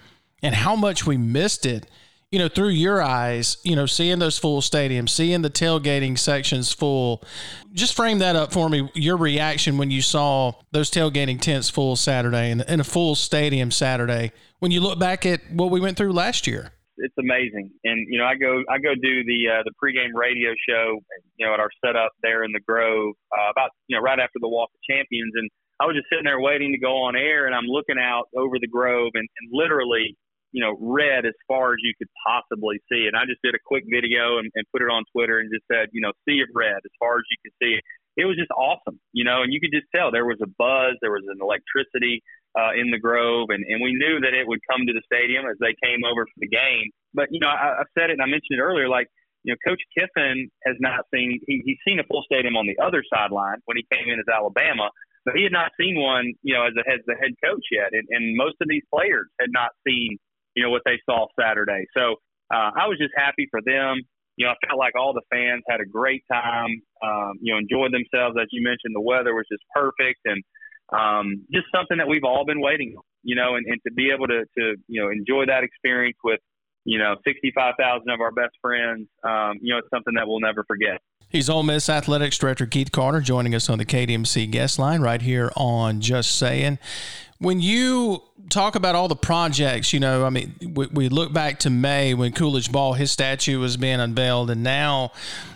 and 0.43 0.55
how 0.55 0.77
much 0.77 1.07
we 1.07 1.17
missed 1.17 1.67
it 1.67 1.87
you 2.31 2.39
know, 2.39 2.49
through 2.49 2.69
your 2.69 3.03
eyes, 3.03 3.57
you 3.65 3.75
know, 3.75 3.87
seeing 3.87 4.21
those 4.21 4.39
full 4.39 4.61
stadiums, 4.61 5.11
seeing 5.11 5.43
the 5.43 5.51
tailgating 5.51 6.17
sections 6.17 6.73
full, 6.73 7.25
just 7.73 7.95
frame 7.95 8.19
that 8.19 8.37
up 8.37 8.53
for 8.53 8.69
me. 8.69 8.89
Your 8.95 9.17
reaction 9.17 9.79
when 9.79 9.91
you 9.91 10.01
saw 10.01 10.53
those 10.71 10.91
tailgating 10.91 11.41
tents 11.41 11.69
full 11.69 11.97
Saturday 11.97 12.53
and, 12.53 12.63
and 12.69 12.81
a 12.81 12.85
full 12.85 13.17
stadium 13.17 13.73
Saturday. 13.73 14.31
When 14.61 14.71
you 14.71 14.81
look 14.81 14.99
back 14.99 15.27
at 15.27 15.41
what 15.51 15.73
we 15.73 15.81
went 15.81 15.97
through 15.97 16.13
last 16.13 16.47
year, 16.47 16.73
it's 17.01 17.19
amazing. 17.19 17.71
And 17.85 18.07
you 18.09 18.19
know, 18.19 18.25
I 18.25 18.37
go 18.37 18.63
I 18.69 18.79
go 18.79 18.95
do 18.95 19.25
the 19.25 19.41
uh, 19.49 19.63
the 19.65 19.75
pregame 19.77 20.15
radio 20.15 20.53
show, 20.69 21.01
you 21.37 21.47
know, 21.47 21.55
at 21.55 21.61
our 21.61 21.71
setup 21.85 22.13
there 22.23 22.45
in 22.45 22.53
the 22.53 22.61
Grove, 22.61 23.15
uh, 23.33 23.51
about 23.51 23.71
you 23.89 23.97
know 23.97 24.03
right 24.03 24.19
after 24.19 24.39
the 24.41 24.49
Walk 24.49 24.71
of 24.73 24.81
Champions, 24.89 25.33
and 25.35 25.49
I 25.81 25.87
was 25.87 25.97
just 25.97 26.09
sitting 26.13 26.25
there 26.25 26.41
waiting 26.41 26.73
to 26.73 26.79
go 26.79 27.09
on 27.09 27.17
air, 27.17 27.47
and 27.47 27.55
I'm 27.55 27.67
looking 27.67 27.97
out 27.99 28.29
over 28.37 28.61
the 28.61 28.69
Grove, 28.69 29.13
and, 29.15 29.27
and 29.41 29.47
literally 29.53 30.17
you 30.53 30.63
know, 30.63 30.75
red 30.81 31.27
as 31.27 31.35
far 31.47 31.73
as 31.73 31.79
you 31.83 31.95
could 31.97 32.11
possibly 32.27 32.83
see. 32.91 33.07
And 33.07 33.15
I 33.15 33.23
just 33.23 33.43
did 33.43 33.55
a 33.55 33.63
quick 33.65 33.85
video 33.87 34.39
and, 34.39 34.51
and 34.55 34.67
put 34.75 34.83
it 34.83 34.91
on 34.91 35.05
Twitter 35.15 35.39
and 35.39 35.51
just 35.51 35.67
said, 35.71 35.89
you 35.93 36.01
know, 36.03 36.11
sea 36.27 36.43
of 36.43 36.51
red 36.55 36.83
as 36.83 36.95
far 36.99 37.19
as 37.19 37.25
you 37.31 37.39
could 37.43 37.55
see 37.63 37.79
it. 37.79 37.85
It 38.19 38.27
was 38.27 38.35
just 38.35 38.51
awesome, 38.51 38.99
you 39.15 39.23
know, 39.23 39.47
and 39.47 39.55
you 39.55 39.63
could 39.63 39.71
just 39.71 39.87
tell 39.95 40.11
there 40.11 40.27
was 40.27 40.43
a 40.43 40.51
buzz, 40.59 40.99
there 41.01 41.15
was 41.15 41.25
an 41.31 41.39
electricity 41.39 42.21
uh, 42.59 42.73
in 42.75 42.91
the 42.91 42.99
Grove, 42.99 43.49
and, 43.51 43.63
and 43.67 43.83
we 43.83 43.93
knew 43.95 44.21
that 44.21 44.35
it 44.35 44.47
would 44.47 44.61
come 44.71 44.87
to 44.87 44.93
the 44.93 45.03
stadium 45.07 45.47
as 45.47 45.57
they 45.61 45.75
came 45.83 46.03
over 46.03 46.27
for 46.27 46.39
the 46.39 46.49
game. 46.51 46.91
But, 47.15 47.29
you 47.31 47.41
know, 47.41 47.49
I, 47.51 47.83
I 47.83 47.85
said 47.97 48.11
it 48.11 48.19
and 48.19 48.23
I 48.23 48.27
mentioned 48.27 48.59
it 48.59 48.63
earlier, 48.63 48.89
like, 48.89 49.07
you 49.43 49.53
know, 49.53 49.59
Coach 49.67 49.81
Kiffin 49.97 50.51
has 50.67 50.77
not 50.81 51.07
seen, 51.15 51.41
he, 51.47 51.63
he's 51.65 51.81
seen 51.87 51.99
a 51.99 52.05
full 52.05 52.23
stadium 52.27 52.57
on 52.57 52.67
the 52.67 52.77
other 52.83 53.03
sideline 53.07 53.59
when 53.65 53.77
he 53.77 53.87
came 53.89 54.13
in 54.13 54.21
as 54.21 54.29
Alabama, 54.29 54.91
but 55.25 55.35
he 55.35 55.43
had 55.43 55.53
not 55.53 55.73
seen 55.81 55.97
one, 55.97 56.35
you 56.43 56.53
know, 56.53 56.67
as, 56.67 56.75
a, 56.77 56.85
as 56.87 57.01
the 57.07 57.17
head 57.17 57.33
coach 57.43 57.65
yet. 57.73 57.91
And, 57.93 58.05
and 58.11 58.37
most 58.37 58.61
of 58.61 58.69
these 58.69 58.85
players 58.93 59.27
had 59.41 59.49
not 59.51 59.71
seen 59.87 60.19
you 60.55 60.65
know, 60.65 60.71
what 60.71 60.83
they 60.85 60.99
saw 61.09 61.27
Saturday. 61.39 61.87
So 61.97 62.17
uh, 62.53 62.71
I 62.75 62.87
was 62.87 62.99
just 62.99 63.15
happy 63.17 63.47
for 63.51 63.61
them. 63.65 64.03
You 64.37 64.47
know, 64.47 64.53
I 64.53 64.67
felt 64.67 64.79
like 64.79 64.97
all 64.97 65.13
the 65.13 65.27
fans 65.31 65.63
had 65.69 65.81
a 65.81 65.87
great 65.87 66.25
time, 66.33 66.81
um, 67.05 67.33
you 67.41 67.53
know, 67.53 67.59
enjoyed 67.59 67.93
themselves. 67.93 68.37
As 68.41 68.49
you 68.51 68.63
mentioned, 68.63 68.95
the 68.95 69.05
weather 69.05 69.35
was 69.35 69.45
just 69.51 69.63
perfect 69.75 70.21
and 70.25 70.43
um, 70.93 71.45
just 71.53 71.67
something 71.75 71.99
that 71.99 72.09
we've 72.09 72.25
all 72.25 72.45
been 72.45 72.61
waiting 72.61 72.95
on, 72.97 73.03
you 73.23 73.37
know, 73.37 73.55
and, 73.57 73.67
and 73.67 73.81
to 73.87 73.93
be 73.93 74.11
able 74.15 74.27
to, 74.27 74.45
to, 74.59 74.77
you 74.89 75.03
know, 75.03 75.11
enjoy 75.11 75.47
that 75.47 75.65
experience 75.65 76.17
with, 76.25 76.41
you 76.85 76.99
know, 76.99 77.17
65,000 77.25 78.09
of 78.09 78.21
our 78.21 78.33
best 78.33 78.55
friends, 78.63 79.07
um, 79.23 79.59
you 79.61 79.73
know, 79.73 79.79
it's 79.79 79.91
something 79.91 80.15
that 80.15 80.27
we'll 80.27 80.41
never 80.41 80.65
forget. 80.67 81.01
He's 81.31 81.49
Ole 81.49 81.63
Miss 81.63 81.89
Athletics 81.89 82.37
Director 82.39 82.67
Keith 82.67 82.91
Carter 82.91 83.21
joining 83.21 83.55
us 83.55 83.71
on 83.71 83.79
the 83.79 83.85
KDMC 83.85 84.51
guest 84.51 84.81
line 84.81 85.01
right 85.01 85.23
here 85.23 85.53
on 85.57 86.01
Just 86.01 86.37
Saying. 86.37 86.81
When 87.39 87.61
you 87.61 88.25
talk 88.49 88.75
about 88.75 88.97
all 88.97 89.07
the 89.07 89.15
projects, 89.15 89.93
you 89.93 90.01
know, 90.01 90.27
I 90.27 90.31
mean, 90.31 90.57
we, 90.75 90.87
we 90.87 91.09
look 91.09 91.33
back 91.33 91.61
to 91.61 91.71
May 91.71 92.15
when 92.15 92.33
Coolidge 92.33 92.73
Ball, 92.73 92.95
his 92.95 93.13
statue 93.13 93.61
was 93.61 93.77
being 93.77 94.01
unveiled, 94.01 94.51
and 94.51 94.65
now 94.65 95.13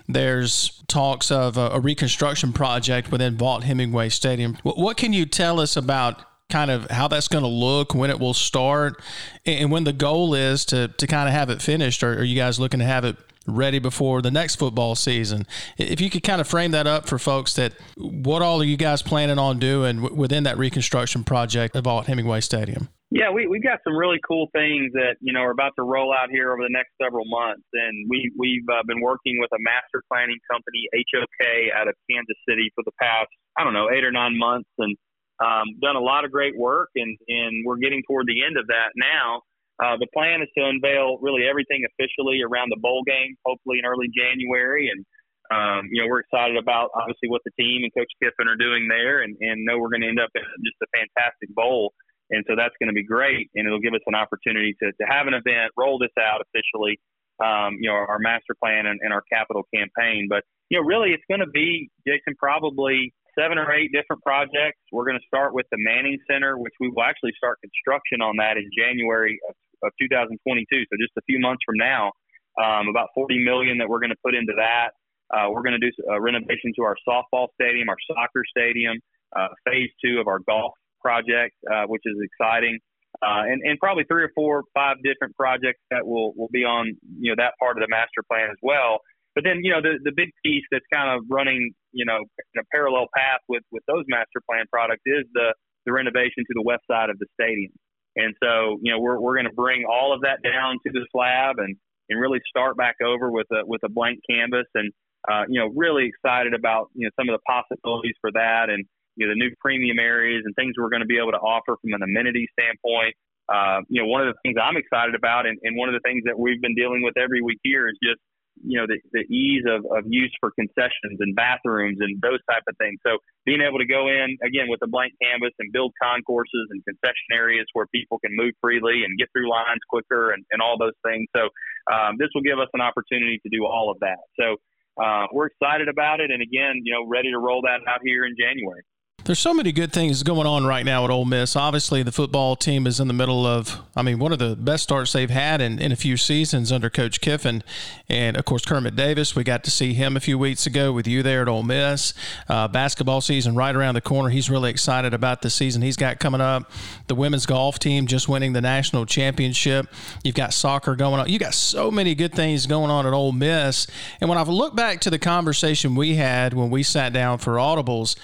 there's 0.08 0.80
talks 0.86 1.32
of 1.32 1.56
a, 1.58 1.70
a 1.70 1.80
reconstruction 1.80 2.52
project 2.52 3.10
within 3.10 3.36
Vaught-Hemingway 3.36 4.10
Stadium. 4.10 4.56
What, 4.62 4.78
what 4.78 4.96
can 4.96 5.12
you 5.12 5.26
tell 5.26 5.58
us 5.58 5.76
about 5.76 6.22
kind 6.48 6.70
of 6.70 6.88
how 6.88 7.08
that's 7.08 7.26
going 7.26 7.42
to 7.42 7.50
look, 7.50 7.96
when 7.96 8.10
it 8.10 8.20
will 8.20 8.32
start, 8.32 9.02
and 9.44 9.72
when 9.72 9.82
the 9.82 9.92
goal 9.92 10.34
is 10.34 10.64
to, 10.66 10.86
to 10.86 11.08
kind 11.08 11.28
of 11.28 11.34
have 11.34 11.50
it 11.50 11.60
finished? 11.60 12.04
Or 12.04 12.12
are 12.20 12.22
you 12.22 12.36
guys 12.36 12.60
looking 12.60 12.78
to 12.78 12.86
have 12.86 13.04
it 13.04 13.16
ready 13.46 13.78
before 13.78 14.22
the 14.22 14.30
next 14.30 14.56
football 14.56 14.94
season. 14.94 15.46
If 15.76 16.00
you 16.00 16.10
could 16.10 16.22
kind 16.22 16.40
of 16.40 16.48
frame 16.48 16.70
that 16.72 16.86
up 16.86 17.08
for 17.08 17.18
folks 17.18 17.54
that 17.54 17.74
what 17.96 18.42
all 18.42 18.60
are 18.60 18.64
you 18.64 18.76
guys 18.76 19.02
planning 19.02 19.38
on 19.38 19.58
doing 19.58 20.16
within 20.16 20.44
that 20.44 20.58
reconstruction 20.58 21.24
project 21.24 21.76
of 21.76 21.84
Vaught-Hemingway 21.84 22.40
Stadium? 22.40 22.88
Yeah, 23.10 23.30
we, 23.30 23.46
we've 23.46 23.62
got 23.62 23.78
some 23.84 23.94
really 23.96 24.18
cool 24.26 24.48
things 24.52 24.90
that, 24.94 25.14
you 25.20 25.32
know, 25.32 25.40
are 25.40 25.52
about 25.52 25.72
to 25.76 25.84
roll 25.84 26.12
out 26.12 26.30
here 26.30 26.52
over 26.52 26.62
the 26.62 26.72
next 26.72 26.90
several 27.00 27.24
months. 27.26 27.62
And 27.72 28.10
we, 28.10 28.32
we've 28.36 28.66
uh, 28.68 28.82
been 28.88 29.00
working 29.00 29.38
with 29.38 29.50
a 29.52 29.60
master 29.60 30.02
planning 30.10 30.38
company, 30.50 30.88
HOK, 31.14 31.46
out 31.78 31.86
of 31.86 31.94
Kansas 32.10 32.36
City 32.48 32.72
for 32.74 32.82
the 32.84 32.90
past, 33.00 33.28
I 33.56 33.62
don't 33.62 33.72
know, 33.72 33.86
eight 33.94 34.02
or 34.02 34.10
nine 34.10 34.36
months 34.36 34.68
and 34.78 34.96
um, 35.38 35.78
done 35.80 35.94
a 35.94 36.00
lot 36.00 36.24
of 36.24 36.32
great 36.32 36.58
work. 36.58 36.90
And, 36.96 37.16
and 37.28 37.64
we're 37.64 37.76
getting 37.76 38.02
toward 38.08 38.26
the 38.26 38.42
end 38.42 38.56
of 38.58 38.66
that 38.66 38.90
now. 38.96 39.42
Uh, 39.82 39.96
the 39.98 40.06
plan 40.14 40.42
is 40.42 40.48
to 40.56 40.62
unveil 40.62 41.18
really 41.18 41.46
everything 41.46 41.82
officially 41.82 42.42
around 42.42 42.70
the 42.70 42.78
bowl 42.78 43.02
game, 43.06 43.34
hopefully 43.44 43.78
in 43.82 43.84
early 43.84 44.06
January. 44.14 44.86
And, 44.86 45.02
um, 45.50 45.90
you 45.90 46.00
know, 46.00 46.08
we're 46.08 46.22
excited 46.22 46.56
about 46.56 46.90
obviously 46.94 47.26
what 47.28 47.42
the 47.44 47.50
team 47.58 47.82
and 47.82 47.90
Coach 47.90 48.10
Kiffin 48.22 48.46
are 48.46 48.56
doing 48.56 48.86
there 48.86 49.22
and, 49.22 49.34
and 49.40 49.64
know 49.66 49.78
we're 49.78 49.90
going 49.90 50.06
to 50.06 50.08
end 50.08 50.22
up 50.22 50.30
in 50.34 50.46
just 50.62 50.78
a 50.78 50.88
fantastic 50.94 51.50
bowl. 51.54 51.92
And 52.30 52.44
so 52.48 52.54
that's 52.56 52.74
going 52.80 52.88
to 52.88 52.96
be 52.96 53.04
great. 53.04 53.50
And 53.54 53.66
it'll 53.66 53.82
give 53.82 53.94
us 53.94 54.06
an 54.06 54.14
opportunity 54.14 54.74
to, 54.80 54.92
to 54.94 55.04
have 55.10 55.26
an 55.26 55.34
event, 55.34 55.74
roll 55.76 55.98
this 55.98 56.14
out 56.16 56.40
officially, 56.40 56.98
um, 57.42 57.76
you 57.82 57.90
know, 57.90 57.98
our, 57.98 58.18
master 58.22 58.54
plan 58.54 58.86
and, 58.86 58.98
and 59.02 59.12
our 59.12 59.22
capital 59.26 59.66
campaign. 59.74 60.30
But, 60.30 60.44
you 60.70 60.78
know, 60.78 60.86
really 60.86 61.10
it's 61.10 61.26
going 61.28 61.42
to 61.42 61.50
be, 61.50 61.90
Jason, 62.06 62.38
probably 62.38 63.12
seven 63.36 63.58
or 63.58 63.70
eight 63.74 63.90
different 63.92 64.22
projects. 64.22 64.78
We're 64.92 65.04
going 65.04 65.18
to 65.18 65.26
start 65.26 65.52
with 65.52 65.66
the 65.70 65.78
Manning 65.78 66.18
Center, 66.30 66.56
which 66.56 66.72
we 66.80 66.88
will 66.88 67.02
actually 67.02 67.34
start 67.36 67.58
construction 67.60 68.22
on 68.22 68.38
that 68.38 68.56
in 68.56 68.70
January 68.72 69.38
of 69.48 69.54
of 69.84 69.92
2022. 70.00 70.66
So 70.68 70.96
just 70.98 71.12
a 71.16 71.22
few 71.28 71.38
months 71.38 71.62
from 71.64 71.76
now, 71.76 72.12
um, 72.56 72.88
about 72.88 73.08
40 73.14 73.44
million 73.44 73.78
that 73.78 73.88
we're 73.88 74.00
going 74.00 74.14
to 74.14 74.22
put 74.24 74.34
into 74.34 74.54
that. 74.56 74.96
Uh, 75.32 75.50
we're 75.50 75.62
going 75.62 75.78
to 75.78 75.84
do 75.84 75.92
a 76.10 76.20
renovation 76.20 76.72
to 76.76 76.82
our 76.82 76.96
softball 77.06 77.48
stadium, 77.60 77.88
our 77.88 77.96
soccer 78.08 78.44
stadium. 78.48 78.98
uh, 79.34 79.48
phase 79.66 79.90
two 80.04 80.20
of 80.20 80.28
our 80.28 80.38
golf 80.46 80.72
project, 81.02 81.54
uh, 81.70 81.84
which 81.86 82.02
is 82.04 82.16
exciting. 82.22 82.78
Uh, 83.22 83.46
and, 83.46 83.62
and 83.62 83.78
probably 83.78 84.04
three 84.04 84.22
or 84.22 84.30
four, 84.34 84.64
five 84.74 84.96
different 85.02 85.34
projects 85.36 85.80
that 85.90 86.06
will, 86.06 86.32
will 86.36 86.50
be 86.52 86.64
on, 86.64 86.92
you 87.18 87.30
know, 87.30 87.36
that 87.38 87.54
part 87.60 87.76
of 87.76 87.82
the 87.82 87.88
master 87.88 88.22
plan 88.30 88.50
as 88.50 88.58
well. 88.62 88.98
But 89.34 89.44
then, 89.44 89.60
you 89.62 89.70
know, 89.70 89.82
the, 89.82 89.98
the 90.02 90.12
big 90.14 90.30
piece 90.44 90.64
that's 90.70 90.86
kind 90.92 91.10
of 91.10 91.24
running, 91.30 91.74
you 91.92 92.04
know, 92.04 92.18
in 92.18 92.58
a 92.60 92.64
parallel 92.72 93.06
path 93.14 93.40
with, 93.48 93.62
with 93.70 93.82
those 93.86 94.04
master 94.08 94.42
plan 94.48 94.66
products 94.70 95.02
is 95.06 95.26
the, 95.34 95.54
the 95.86 95.92
renovation 95.92 96.46
to 96.46 96.54
the 96.54 96.62
west 96.62 96.82
side 96.90 97.10
of 97.10 97.18
the 97.18 97.26
stadium. 97.34 97.70
And 98.16 98.34
so, 98.42 98.78
you 98.82 98.92
know, 98.92 99.00
we're, 99.00 99.18
we're 99.20 99.34
going 99.34 99.48
to 99.48 99.54
bring 99.54 99.84
all 99.84 100.14
of 100.14 100.22
that 100.22 100.38
down 100.42 100.78
to 100.86 100.92
the 100.92 101.06
slab 101.10 101.58
and, 101.58 101.76
and 102.08 102.20
really 102.20 102.40
start 102.48 102.76
back 102.76 102.96
over 103.04 103.30
with 103.30 103.46
a, 103.52 103.66
with 103.66 103.80
a 103.84 103.88
blank 103.88 104.20
canvas 104.28 104.66
and, 104.74 104.92
uh, 105.30 105.42
you 105.48 105.58
know, 105.58 105.72
really 105.74 106.06
excited 106.06 106.54
about, 106.54 106.90
you 106.94 107.06
know, 107.06 107.10
some 107.18 107.28
of 107.28 107.34
the 107.38 107.42
possibilities 107.46 108.14
for 108.20 108.30
that 108.32 108.68
and, 108.68 108.84
you 109.16 109.26
know, 109.26 109.32
the 109.32 109.38
new 109.38 109.50
premium 109.60 109.98
areas 109.98 110.42
and 110.44 110.54
things 110.54 110.74
we're 110.78 110.90
going 110.90 111.02
to 111.02 111.10
be 111.10 111.18
able 111.18 111.32
to 111.32 111.42
offer 111.42 111.76
from 111.80 111.92
an 111.92 112.02
amenity 112.02 112.46
standpoint. 112.58 113.14
Uh, 113.48 113.80
you 113.88 114.00
know, 114.00 114.08
one 114.08 114.26
of 114.26 114.32
the 114.32 114.38
things 114.42 114.56
I'm 114.60 114.76
excited 114.76 115.14
about 115.14 115.46
and, 115.46 115.58
and 115.62 115.76
one 115.76 115.88
of 115.88 115.94
the 115.94 116.00
things 116.04 116.22
that 116.24 116.38
we've 116.38 116.60
been 116.60 116.74
dealing 116.74 117.02
with 117.02 117.16
every 117.16 117.42
week 117.42 117.58
here 117.62 117.88
is 117.88 117.96
just 118.02 118.20
you 118.62 118.78
know 118.78 118.86
the, 118.86 118.98
the 119.12 119.24
ease 119.32 119.64
of, 119.66 119.84
of 119.90 120.04
use 120.06 120.32
for 120.40 120.50
concessions 120.54 121.18
and 121.18 121.34
bathrooms 121.34 121.98
and 122.00 122.20
those 122.22 122.40
type 122.50 122.62
of 122.68 122.76
things. 122.78 122.98
So 123.06 123.18
being 123.44 123.60
able 123.60 123.78
to 123.78 123.88
go 123.88 124.08
in 124.08 124.38
again 124.44 124.70
with 124.70 124.80
a 124.82 124.90
blank 124.90 125.12
canvas 125.20 125.52
and 125.58 125.72
build 125.72 125.92
concourses 126.00 126.70
and 126.70 126.84
concession 126.84 127.30
areas 127.32 127.66
where 127.72 127.86
people 127.90 128.18
can 128.18 128.30
move 128.34 128.52
freely 128.60 129.02
and 129.02 129.18
get 129.18 129.28
through 129.32 129.50
lines 129.50 129.82
quicker 129.88 130.30
and, 130.30 130.44
and 130.52 130.62
all 130.62 130.78
those 130.78 130.96
things. 131.04 131.26
So 131.34 131.50
um, 131.90 132.16
this 132.18 132.28
will 132.34 132.46
give 132.46 132.58
us 132.58 132.70
an 132.74 132.80
opportunity 132.80 133.40
to 133.42 133.50
do 133.50 133.66
all 133.66 133.90
of 133.90 133.98
that. 134.00 134.22
So 134.38 134.56
uh, 135.00 135.26
we're 135.32 135.46
excited 135.46 135.88
about 135.88 136.20
it 136.20 136.30
and 136.30 136.42
again 136.42 136.78
you 136.84 136.94
know 136.94 137.02
ready 137.08 137.30
to 137.30 137.38
roll 137.38 137.62
that 137.62 137.82
out 137.90 137.98
here 138.04 138.24
in 138.24 138.34
january 138.38 138.82
there's 139.24 139.38
so 139.38 139.54
many 139.54 139.72
good 139.72 139.90
things 139.90 140.22
going 140.22 140.46
on 140.46 140.66
right 140.66 140.84
now 140.84 141.02
at 141.04 141.10
Ole 141.10 141.24
Miss. 141.24 141.56
Obviously, 141.56 142.02
the 142.02 142.12
football 142.12 142.56
team 142.56 142.86
is 142.86 143.00
in 143.00 143.08
the 143.08 143.14
middle 143.14 143.46
of, 143.46 143.80
I 143.96 144.02
mean, 144.02 144.18
one 144.18 144.32
of 144.32 144.38
the 144.38 144.54
best 144.54 144.82
starts 144.82 145.14
they've 145.14 145.30
had 145.30 145.62
in, 145.62 145.78
in 145.78 145.92
a 145.92 145.96
few 145.96 146.18
seasons 146.18 146.70
under 146.70 146.90
Coach 146.90 147.22
Kiffin. 147.22 147.62
And 148.06 148.36
of 148.36 148.44
course, 148.44 148.66
Kermit 148.66 148.96
Davis, 148.96 149.34
we 149.34 149.42
got 149.42 149.64
to 149.64 149.70
see 149.70 149.94
him 149.94 150.14
a 150.14 150.20
few 150.20 150.38
weeks 150.38 150.66
ago 150.66 150.92
with 150.92 151.06
you 151.06 151.22
there 151.22 151.40
at 151.40 151.48
Ole 151.48 151.62
Miss. 151.62 152.12
Uh, 152.50 152.68
basketball 152.68 153.22
season 153.22 153.54
right 153.54 153.74
around 153.74 153.94
the 153.94 154.02
corner. 154.02 154.28
He's 154.28 154.50
really 154.50 154.68
excited 154.68 155.14
about 155.14 155.40
the 155.40 155.48
season 155.48 155.80
he's 155.80 155.96
got 155.96 156.18
coming 156.18 156.42
up. 156.42 156.70
The 157.06 157.14
women's 157.14 157.46
golf 157.46 157.78
team 157.78 158.06
just 158.06 158.28
winning 158.28 158.52
the 158.52 158.60
national 158.60 159.06
championship. 159.06 159.86
You've 160.22 160.34
got 160.34 160.52
soccer 160.52 160.96
going 160.96 161.20
on. 161.20 161.30
You 161.30 161.38
got 161.38 161.54
so 161.54 161.90
many 161.90 162.14
good 162.14 162.34
things 162.34 162.66
going 162.66 162.90
on 162.90 163.06
at 163.06 163.14
Ole 163.14 163.32
Miss. 163.32 163.86
And 164.20 164.28
when 164.28 164.36
I've 164.36 164.48
looked 164.50 164.76
back 164.76 165.00
to 165.00 165.08
the 165.08 165.18
conversation 165.18 165.94
we 165.94 166.16
had 166.16 166.52
when 166.52 166.68
we 166.68 166.82
sat 166.82 167.14
down 167.14 167.38
for 167.38 167.54
audibles, 167.54 168.16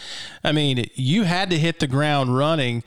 I 0.45 0.53
mean, 0.53 0.90
you 0.95 1.25
had 1.25 1.51
to 1.51 1.59
hit 1.59 1.81
the 1.81 1.87
ground 1.87 2.37
running. 2.37 2.83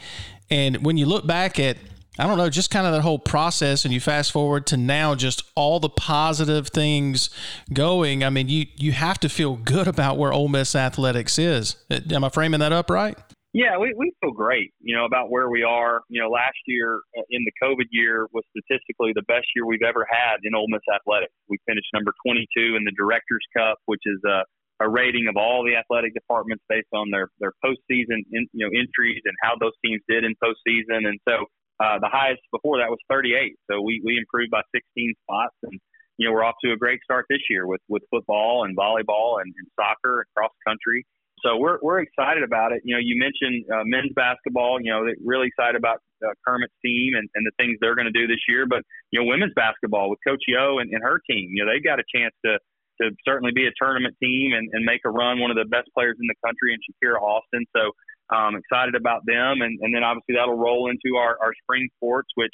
And 0.49 0.85
when 0.85 0.97
you 0.97 1.05
look 1.05 1.25
back 1.25 1.59
at, 1.59 1.77
I 2.19 2.27
don't 2.27 2.37
know, 2.37 2.49
just 2.49 2.69
kind 2.69 2.85
of 2.85 2.93
that 2.93 3.01
whole 3.01 3.17
process, 3.17 3.85
and 3.85 3.93
you 3.93 3.99
fast 3.99 4.31
forward 4.31 4.67
to 4.67 4.77
now, 4.77 5.15
just 5.15 5.43
all 5.55 5.79
the 5.79 5.89
positive 5.89 6.67
things 6.67 7.29
going. 7.73 8.23
I 8.23 8.29
mean, 8.29 8.49
you 8.49 8.67
you 8.75 8.91
have 8.91 9.19
to 9.21 9.29
feel 9.29 9.55
good 9.55 9.87
about 9.87 10.17
where 10.17 10.31
Ole 10.31 10.47
Miss 10.47 10.75
athletics 10.75 11.39
is. 11.39 11.75
Am 11.89 12.23
I 12.23 12.29
framing 12.29 12.59
that 12.59 12.71
up 12.71 12.89
right? 12.89 13.17
Yeah, 13.53 13.77
we, 13.77 13.93
we 13.95 14.11
feel 14.19 14.31
great, 14.31 14.73
you 14.81 14.97
know, 14.97 15.05
about 15.05 15.29
where 15.29 15.47
we 15.47 15.61
are. 15.61 16.01
You 16.09 16.21
know, 16.21 16.29
last 16.29 16.57
year 16.65 16.97
uh, 17.15 17.21
in 17.29 17.45
the 17.45 17.53
COVID 17.61 17.85
year 17.91 18.25
was 18.33 18.43
statistically 18.49 19.13
the 19.13 19.21
best 19.27 19.45
year 19.55 19.63
we've 19.63 19.85
ever 19.85 20.07
had 20.09 20.37
in 20.43 20.55
Ole 20.55 20.65
Miss 20.69 20.81
athletics. 20.89 21.33
We 21.47 21.57
finished 21.67 21.85
number 21.93 22.13
22 22.25 22.75
in 22.75 22.83
the 22.83 22.91
Directors 22.97 23.45
Cup, 23.55 23.77
which 23.85 24.01
is 24.05 24.19
a 24.25 24.41
a 24.81 24.89
rating 24.89 25.27
of 25.27 25.37
all 25.37 25.63
the 25.63 25.75
athletic 25.75 26.13
departments 26.13 26.63
based 26.67 26.91
on 26.93 27.09
their 27.11 27.29
their 27.39 27.53
postseason 27.63 28.25
in, 28.31 28.47
you 28.53 28.65
know 28.65 28.71
entries 28.73 29.21
and 29.25 29.35
how 29.41 29.53
those 29.59 29.73
teams 29.85 30.01
did 30.07 30.23
in 30.23 30.33
postseason. 30.43 31.07
And 31.07 31.19
so 31.27 31.45
uh, 31.79 31.99
the 31.99 32.09
highest 32.09 32.41
before 32.51 32.77
that 32.79 32.89
was 32.89 32.99
38. 33.09 33.55
So 33.69 33.81
we 33.81 34.01
we 34.03 34.17
improved 34.17 34.51
by 34.51 34.61
16 34.73 35.13
spots, 35.23 35.55
and 35.63 35.79
you 36.17 36.27
know 36.27 36.33
we're 36.33 36.43
off 36.43 36.55
to 36.63 36.71
a 36.71 36.77
great 36.77 36.99
start 37.03 37.25
this 37.29 37.41
year 37.49 37.67
with 37.67 37.81
with 37.87 38.03
football 38.09 38.65
and 38.65 38.77
volleyball 38.77 39.41
and, 39.41 39.53
and 39.57 39.67
soccer 39.79 40.21
and 40.21 40.27
cross 40.35 40.51
country. 40.67 41.05
So 41.45 41.57
we're 41.57 41.77
we're 41.81 41.99
excited 41.99 42.43
about 42.43 42.71
it. 42.71 42.81
You 42.85 42.95
know, 42.95 43.01
you 43.03 43.19
mentioned 43.19 43.65
uh, 43.69 43.83
men's 43.85 44.13
basketball. 44.15 44.79
You 44.81 44.91
know, 44.91 45.03
really 45.23 45.47
excited 45.47 45.75
about 45.75 45.99
uh, 46.23 46.31
Kermit's 46.47 46.73
team 46.83 47.15
and, 47.15 47.27
and 47.35 47.43
the 47.45 47.51
things 47.59 47.77
they're 47.81 47.95
going 47.95 48.07
to 48.11 48.15
do 48.15 48.27
this 48.27 48.39
year. 48.47 48.65
But 48.65 48.83
you 49.11 49.19
know, 49.19 49.25
women's 49.27 49.53
basketball 49.55 50.09
with 50.09 50.19
Coach 50.25 50.43
Yo 50.47 50.79
and, 50.79 50.89
and 50.91 51.03
her 51.03 51.19
team. 51.29 51.49
You 51.51 51.65
know, 51.65 51.71
they've 51.71 51.83
got 51.83 51.99
a 51.99 52.07
chance 52.15 52.33
to 52.45 52.59
to 53.01 53.11
certainly 53.25 53.51
be 53.53 53.65
a 53.65 53.73
tournament 53.79 54.15
team 54.21 54.53
and, 54.53 54.69
and 54.73 54.85
make 54.85 55.01
a 55.05 55.09
run. 55.09 55.39
One 55.39 55.51
of 55.51 55.57
the 55.57 55.65
best 55.65 55.89
players 55.93 56.17
in 56.19 56.27
the 56.27 56.35
country, 56.45 56.73
and 56.73 56.81
Shakira 56.83 57.21
Austin. 57.21 57.65
So 57.75 57.91
um, 58.35 58.55
excited 58.55 58.95
about 58.95 59.25
them, 59.25 59.61
and, 59.61 59.79
and 59.81 59.93
then 59.93 60.03
obviously 60.03 60.35
that'll 60.35 60.57
roll 60.57 60.89
into 60.89 61.17
our, 61.17 61.37
our 61.41 61.53
spring 61.63 61.89
sports, 61.97 62.29
which 62.35 62.53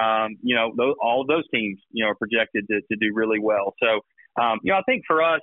um, 0.00 0.36
you 0.42 0.54
know 0.54 0.72
those, 0.76 0.94
all 1.02 1.22
of 1.22 1.26
those 1.26 1.44
teams 1.52 1.78
you 1.90 2.04
know 2.04 2.10
are 2.10 2.18
projected 2.18 2.66
to, 2.68 2.80
to 2.80 2.96
do 3.00 3.12
really 3.14 3.40
well. 3.40 3.74
So 3.82 4.00
um, 4.40 4.60
you 4.62 4.72
know 4.72 4.78
I 4.78 4.82
think 4.86 5.02
for 5.06 5.22
us, 5.22 5.40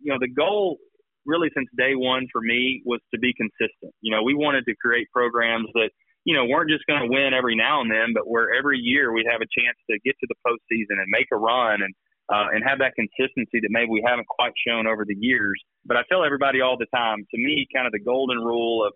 you 0.00 0.12
know 0.12 0.18
the 0.20 0.30
goal 0.30 0.78
really 1.26 1.50
since 1.54 1.66
day 1.76 1.94
one 1.94 2.28
for 2.30 2.40
me 2.40 2.82
was 2.84 3.00
to 3.12 3.18
be 3.18 3.34
consistent. 3.34 3.92
You 4.00 4.14
know 4.14 4.22
we 4.22 4.34
wanted 4.34 4.64
to 4.66 4.74
create 4.76 5.08
programs 5.12 5.68
that 5.74 5.90
you 6.24 6.34
know 6.34 6.44
weren't 6.46 6.70
just 6.70 6.86
going 6.86 7.02
to 7.02 7.10
win 7.10 7.34
every 7.34 7.56
now 7.56 7.80
and 7.80 7.90
then, 7.90 8.14
but 8.14 8.28
where 8.28 8.54
every 8.54 8.78
year 8.78 9.12
we'd 9.12 9.26
have 9.30 9.42
a 9.42 9.50
chance 9.50 9.76
to 9.90 9.98
get 10.04 10.14
to 10.20 10.26
the 10.28 10.38
postseason 10.46 11.02
and 11.02 11.08
make 11.08 11.26
a 11.32 11.36
run 11.36 11.82
and 11.82 11.94
uh, 12.32 12.50
and 12.52 12.64
have 12.66 12.78
that 12.78 12.94
consistency 12.94 13.60
that 13.62 13.70
maybe 13.70 13.90
we 13.90 14.02
haven't 14.06 14.26
quite 14.26 14.52
shown 14.66 14.86
over 14.86 15.04
the 15.04 15.16
years. 15.18 15.60
But 15.84 15.96
I 15.96 16.02
tell 16.10 16.24
everybody 16.24 16.60
all 16.60 16.76
the 16.76 16.90
time, 16.94 17.26
to 17.30 17.38
me, 17.38 17.66
kind 17.74 17.86
of 17.86 17.92
the 17.92 18.00
golden 18.00 18.38
rule 18.38 18.86
of, 18.86 18.92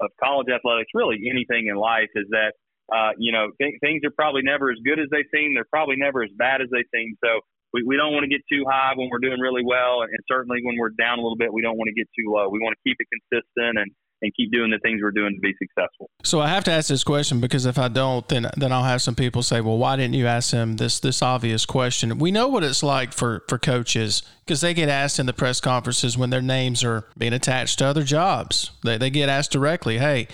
of 0.00 0.10
college 0.22 0.48
athletics, 0.52 0.90
really 0.94 1.18
anything 1.30 1.68
in 1.68 1.76
life, 1.76 2.10
is 2.14 2.26
that, 2.30 2.52
uh, 2.92 3.12
you 3.18 3.32
know, 3.32 3.48
th- 3.60 3.80
things 3.80 4.02
are 4.04 4.12
probably 4.12 4.42
never 4.42 4.70
as 4.70 4.78
good 4.84 5.00
as 5.00 5.08
they 5.10 5.24
seem. 5.32 5.54
They're 5.54 5.70
probably 5.70 5.96
never 5.96 6.22
as 6.22 6.30
bad 6.36 6.60
as 6.60 6.68
they 6.70 6.84
seem. 6.92 7.16
So 7.24 7.40
we, 7.72 7.82
we 7.82 7.96
don't 7.96 8.12
want 8.12 8.24
to 8.24 8.32
get 8.32 8.42
too 8.52 8.64
high 8.68 8.92
when 8.94 9.08
we're 9.10 9.24
doing 9.24 9.40
really 9.40 9.64
well. 9.64 10.02
And, 10.02 10.10
and 10.12 10.20
certainly 10.28 10.60
when 10.62 10.76
we're 10.76 10.92
down 10.98 11.18
a 11.18 11.22
little 11.22 11.40
bit, 11.40 11.52
we 11.52 11.62
don't 11.62 11.78
want 11.78 11.88
to 11.88 11.94
get 11.94 12.08
too 12.12 12.28
low. 12.28 12.48
We 12.48 12.60
want 12.60 12.76
to 12.76 12.82
keep 12.84 12.96
it 13.00 13.08
consistent 13.08 13.78
and, 13.78 13.90
and 14.24 14.34
keep 14.34 14.50
doing 14.50 14.70
the 14.70 14.78
things 14.78 15.00
we're 15.02 15.10
doing 15.10 15.34
to 15.34 15.40
be 15.40 15.54
successful. 15.58 16.10
So 16.24 16.40
I 16.40 16.48
have 16.48 16.64
to 16.64 16.72
ask 16.72 16.88
this 16.88 17.04
question 17.04 17.40
because 17.40 17.66
if 17.66 17.78
I 17.78 17.88
don't, 17.88 18.26
then 18.28 18.50
then 18.56 18.72
I'll 18.72 18.84
have 18.84 19.02
some 19.02 19.14
people 19.14 19.42
say, 19.42 19.60
"Well, 19.60 19.76
why 19.76 19.96
didn't 19.96 20.14
you 20.14 20.26
ask 20.26 20.52
him 20.52 20.76
this 20.76 20.98
this 20.98 21.20
obvious 21.22 21.66
question?" 21.66 22.18
We 22.18 22.30
know 22.30 22.48
what 22.48 22.64
it's 22.64 22.82
like 22.82 23.12
for 23.12 23.44
for 23.48 23.58
coaches 23.58 24.22
because 24.44 24.62
they 24.62 24.72
get 24.72 24.88
asked 24.88 25.18
in 25.18 25.26
the 25.26 25.32
press 25.32 25.60
conferences 25.60 26.16
when 26.16 26.30
their 26.30 26.42
names 26.42 26.82
are 26.82 27.06
being 27.18 27.34
attached 27.34 27.78
to 27.78 27.86
other 27.86 28.02
jobs. 28.02 28.70
They 28.82 28.96
they 28.96 29.10
get 29.10 29.28
asked 29.28 29.52
directly, 29.52 29.98
"Hey, 29.98 30.26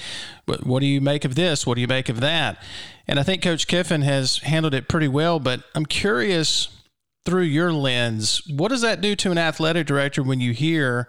what, 0.47 0.65
what 0.65 0.81
do 0.81 0.87
you 0.87 1.01
make 1.01 1.25
of 1.25 1.35
this? 1.35 1.67
What 1.67 1.75
do 1.75 1.81
you 1.81 1.89
make 1.89 2.09
of 2.09 2.21
that?" 2.21 2.62
And 3.09 3.19
I 3.19 3.25
think 3.25 3.43
Coach 3.43 3.67
Kiffin 3.67 4.03
has 4.03 4.39
handled 4.39 4.73
it 4.73 4.89
pretty 4.89 5.09
well. 5.09 5.41
But 5.41 5.65
I'm 5.75 5.87
curious 5.87 6.69
through 7.25 7.43
your 7.43 7.73
lens, 7.73 8.43
what 8.49 8.69
does 8.69 8.81
that 8.81 9.01
do 9.01 9.15
to 9.15 9.31
an 9.31 9.39
athletic 9.39 9.87
director 9.87 10.23
when 10.23 10.41
you 10.41 10.53
hear 10.53 11.09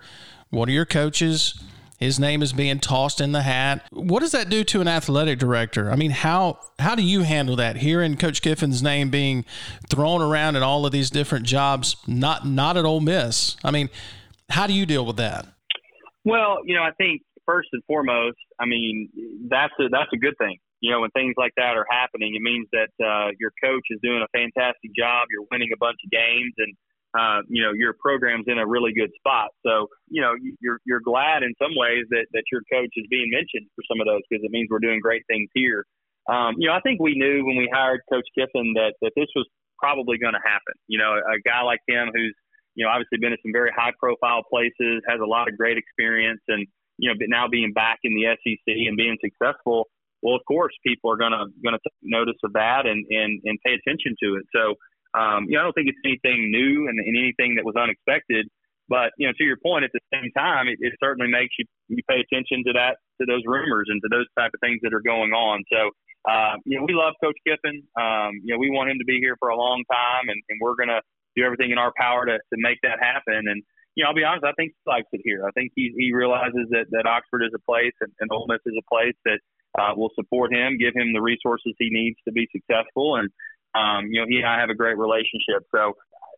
one 0.50 0.68
of 0.68 0.74
your 0.76 0.86
coaches? 0.86 1.62
His 2.02 2.20
name 2.20 2.42
is 2.42 2.52
being 2.52 2.80
tossed 2.80 3.22
in 3.22 3.32
the 3.32 3.44
hat. 3.44 3.86
What 3.92 4.22
does 4.22 4.32
that 4.32 4.50
do 4.50 4.64
to 4.64 4.82
an 4.82 4.88
athletic 4.88 5.38
director? 5.38 5.92
I 5.92 5.96
mean, 5.96 6.10
how 6.10 6.60
how 6.80 6.96
do 6.96 7.04
you 7.04 7.22
handle 7.22 7.56
that? 7.58 7.78
Hearing 7.78 8.18
Coach 8.18 8.42
Kiffin's 8.42 8.82
name 8.82 9.12
being 9.12 9.46
thrown 9.88 10.20
around 10.20 10.56
in 10.56 10.64
all 10.64 10.84
of 10.88 10.92
these 10.92 11.12
different 11.12 11.46
jobs, 11.46 11.96
not 12.08 12.48
not 12.48 12.76
at 12.76 12.86
Ole 12.86 13.02
Miss. 13.02 13.56
I 13.64 13.70
mean, 13.70 13.90
how 14.50 14.66
do 14.66 14.74
you 14.74 14.88
deal 14.88 15.06
with 15.06 15.18
that? 15.18 15.46
Well, 16.26 16.58
you 16.66 16.76
know, 16.76 16.82
I 16.82 16.92
think 16.98 17.22
first 17.46 17.70
and 17.72 17.84
foremost, 17.86 18.38
I 18.60 18.66
mean, 18.66 19.10
that's 19.48 19.74
a 19.80 19.84
that's 19.92 20.10
a 20.12 20.18
good 20.18 20.38
thing. 20.40 20.58
You 20.80 20.92
know, 20.92 21.02
when 21.02 21.12
things 21.12 21.36
like 21.38 21.54
that 21.58 21.78
are 21.78 21.86
happening, 21.88 22.34
it 22.34 22.42
means 22.42 22.68
that 22.72 22.90
uh, 22.98 23.30
your 23.40 23.52
coach 23.64 23.86
is 23.92 24.00
doing 24.02 24.26
a 24.26 24.38
fantastic 24.38 24.90
job. 24.98 25.28
You're 25.30 25.46
winning 25.52 25.70
a 25.72 25.78
bunch 25.78 26.00
of 26.04 26.10
games, 26.10 26.54
and 26.58 26.74
uh, 27.18 27.42
you 27.50 27.62
know 27.62 27.74
your 27.74 27.94
program's 28.00 28.46
in 28.48 28.58
a 28.58 28.66
really 28.66 28.94
good 28.94 29.12
spot. 29.18 29.50
So 29.66 29.88
you 30.08 30.22
know 30.22 30.34
you're 30.60 30.80
you're 30.86 31.04
glad 31.04 31.44
in 31.44 31.54
some 31.62 31.72
ways 31.76 32.06
that 32.10 32.28
that 32.32 32.44
your 32.52 32.62
coach 32.72 32.92
is 32.96 33.06
being 33.10 33.30
mentioned 33.32 33.68
for 33.76 33.84
some 33.90 34.00
of 34.00 34.08
those 34.08 34.22
because 34.30 34.44
it 34.44 34.52
means 34.52 34.70
we're 34.72 34.80
doing 34.80 35.00
great 35.02 35.24
things 35.28 35.50
here. 35.54 35.86
Um, 36.30 36.56
you 36.58 36.68
know 36.68 36.74
I 36.74 36.80
think 36.82 37.02
we 37.02 37.16
knew 37.16 37.44
when 37.46 37.58
we 37.58 37.70
hired 37.74 38.02
Coach 38.12 38.28
Kiffin 38.38 38.74
that 38.76 38.96
that 39.02 39.12
this 39.16 39.28
was 39.36 39.48
probably 39.78 40.18
going 40.18 40.34
to 40.34 40.46
happen. 40.46 40.76
You 40.88 41.00
know 41.00 41.20
a 41.20 41.40
guy 41.44 41.62
like 41.64 41.82
him 41.88 42.12
who's 42.16 42.36
you 42.76 42.86
know 42.86 42.92
obviously 42.92 43.20
been 43.20 43.34
at 43.34 43.40
some 43.44 43.52
very 43.52 43.72
high 43.76 43.92
profile 44.00 44.44
places, 44.48 45.04
has 45.08 45.20
a 45.20 45.28
lot 45.28 45.50
of 45.50 45.58
great 45.58 45.78
experience, 45.78 46.42
and 46.48 46.66
you 46.98 47.10
know 47.10 47.16
but 47.20 47.28
now 47.28 47.48
being 47.52 47.74
back 47.74 48.00
in 48.04 48.16
the 48.16 48.32
SEC 48.40 48.72
and 48.88 48.96
being 48.96 49.18
successful. 49.20 49.90
Well, 50.22 50.36
of 50.36 50.46
course, 50.48 50.72
people 50.86 51.12
are 51.12 51.18
gonna 51.18 51.52
gonna 51.64 51.82
take 51.84 51.98
notice 52.04 52.40
of 52.46 52.54
that 52.54 52.86
and 52.86 53.04
and 53.10 53.42
and 53.44 53.60
pay 53.66 53.74
attention 53.76 54.16
to 54.24 54.40
it. 54.40 54.46
So 54.56 54.76
um, 55.14 55.46
you 55.48 55.56
know, 55.56 55.62
I 55.62 55.64
don't 55.64 55.74
think 55.74 55.90
it's 55.90 56.04
anything 56.06 56.52
new 56.52 56.88
and, 56.88 57.00
and 57.00 57.16
anything 57.18 57.56
that 57.56 57.66
was 57.66 57.76
unexpected. 57.76 58.48
But 58.88 59.16
you 59.18 59.28
know, 59.28 59.34
to 59.38 59.44
your 59.44 59.56
point, 59.56 59.86
at 59.86 59.92
the 59.94 60.04
same 60.12 60.32
time, 60.36 60.68
it, 60.68 60.78
it 60.80 60.94
certainly 61.00 61.32
makes 61.32 61.56
you 61.58 61.66
you 61.88 62.04
pay 62.10 62.20
attention 62.20 62.64
to 62.68 62.74
that 62.74 63.00
to 63.20 63.26
those 63.26 63.44
rumors 63.46 63.88
and 63.88 64.02
to 64.04 64.10
those 64.12 64.28
type 64.38 64.52
of 64.54 64.60
things 64.60 64.80
that 64.84 64.94
are 64.94 65.04
going 65.04 65.32
on. 65.32 65.64
So, 65.72 65.96
uh, 66.28 66.60
you 66.66 66.76
know, 66.76 66.84
we 66.84 66.94
love 66.94 67.16
Coach 67.24 67.40
Kiffin. 67.48 67.88
Um, 67.96 68.44
you 68.44 68.52
know, 68.52 68.60
we 68.60 68.70
want 68.70 68.92
him 68.92 69.00
to 69.00 69.08
be 69.08 69.20
here 69.24 69.40
for 69.40 69.48
a 69.48 69.56
long 69.56 69.84
time, 69.88 70.28
and, 70.28 70.40
and 70.50 70.60
we're 70.60 70.76
to 70.76 71.00
do 71.36 71.44
everything 71.44 71.72
in 71.72 71.78
our 71.78 71.94
power 71.96 72.26
to, 72.26 72.36
to 72.36 72.58
make 72.60 72.80
that 72.84 73.00
happen. 73.00 73.48
And 73.48 73.64
you 73.96 74.04
know, 74.04 74.10
I'll 74.10 74.16
be 74.16 74.24
honest. 74.24 74.44
I 74.44 74.56
think 74.60 74.76
he 74.76 74.84
likes 74.92 75.08
it 75.12 75.22
here. 75.24 75.48
I 75.48 75.52
think 75.52 75.72
he 75.76 75.92
he 75.96 76.12
realizes 76.12 76.68
that 76.72 76.92
that 76.92 77.06
Oxford 77.08 77.44
is 77.44 77.52
a 77.56 77.64
place 77.64 77.96
and, 78.02 78.12
and 78.20 78.32
Ole 78.32 78.48
Miss 78.48 78.60
is 78.66 78.76
a 78.76 78.88
place 78.92 79.16
that 79.24 79.40
uh, 79.80 79.96
will 79.96 80.12
support 80.16 80.54
him, 80.54 80.78
give 80.78 80.96
him 80.96 81.14
the 81.14 81.22
resources 81.22 81.74
he 81.80 81.88
needs 81.92 82.18
to 82.28 82.32
be 82.32 82.48
successful, 82.52 83.16
and 83.16 83.30
um, 83.76 84.08
you 84.08 84.20
know, 84.20 84.28
he 84.28 84.38
and 84.38 84.48
I 84.48 84.60
have 84.60 84.70
a 84.70 84.76
great 84.76 84.98
relationship. 84.98 85.68
So 85.74 85.94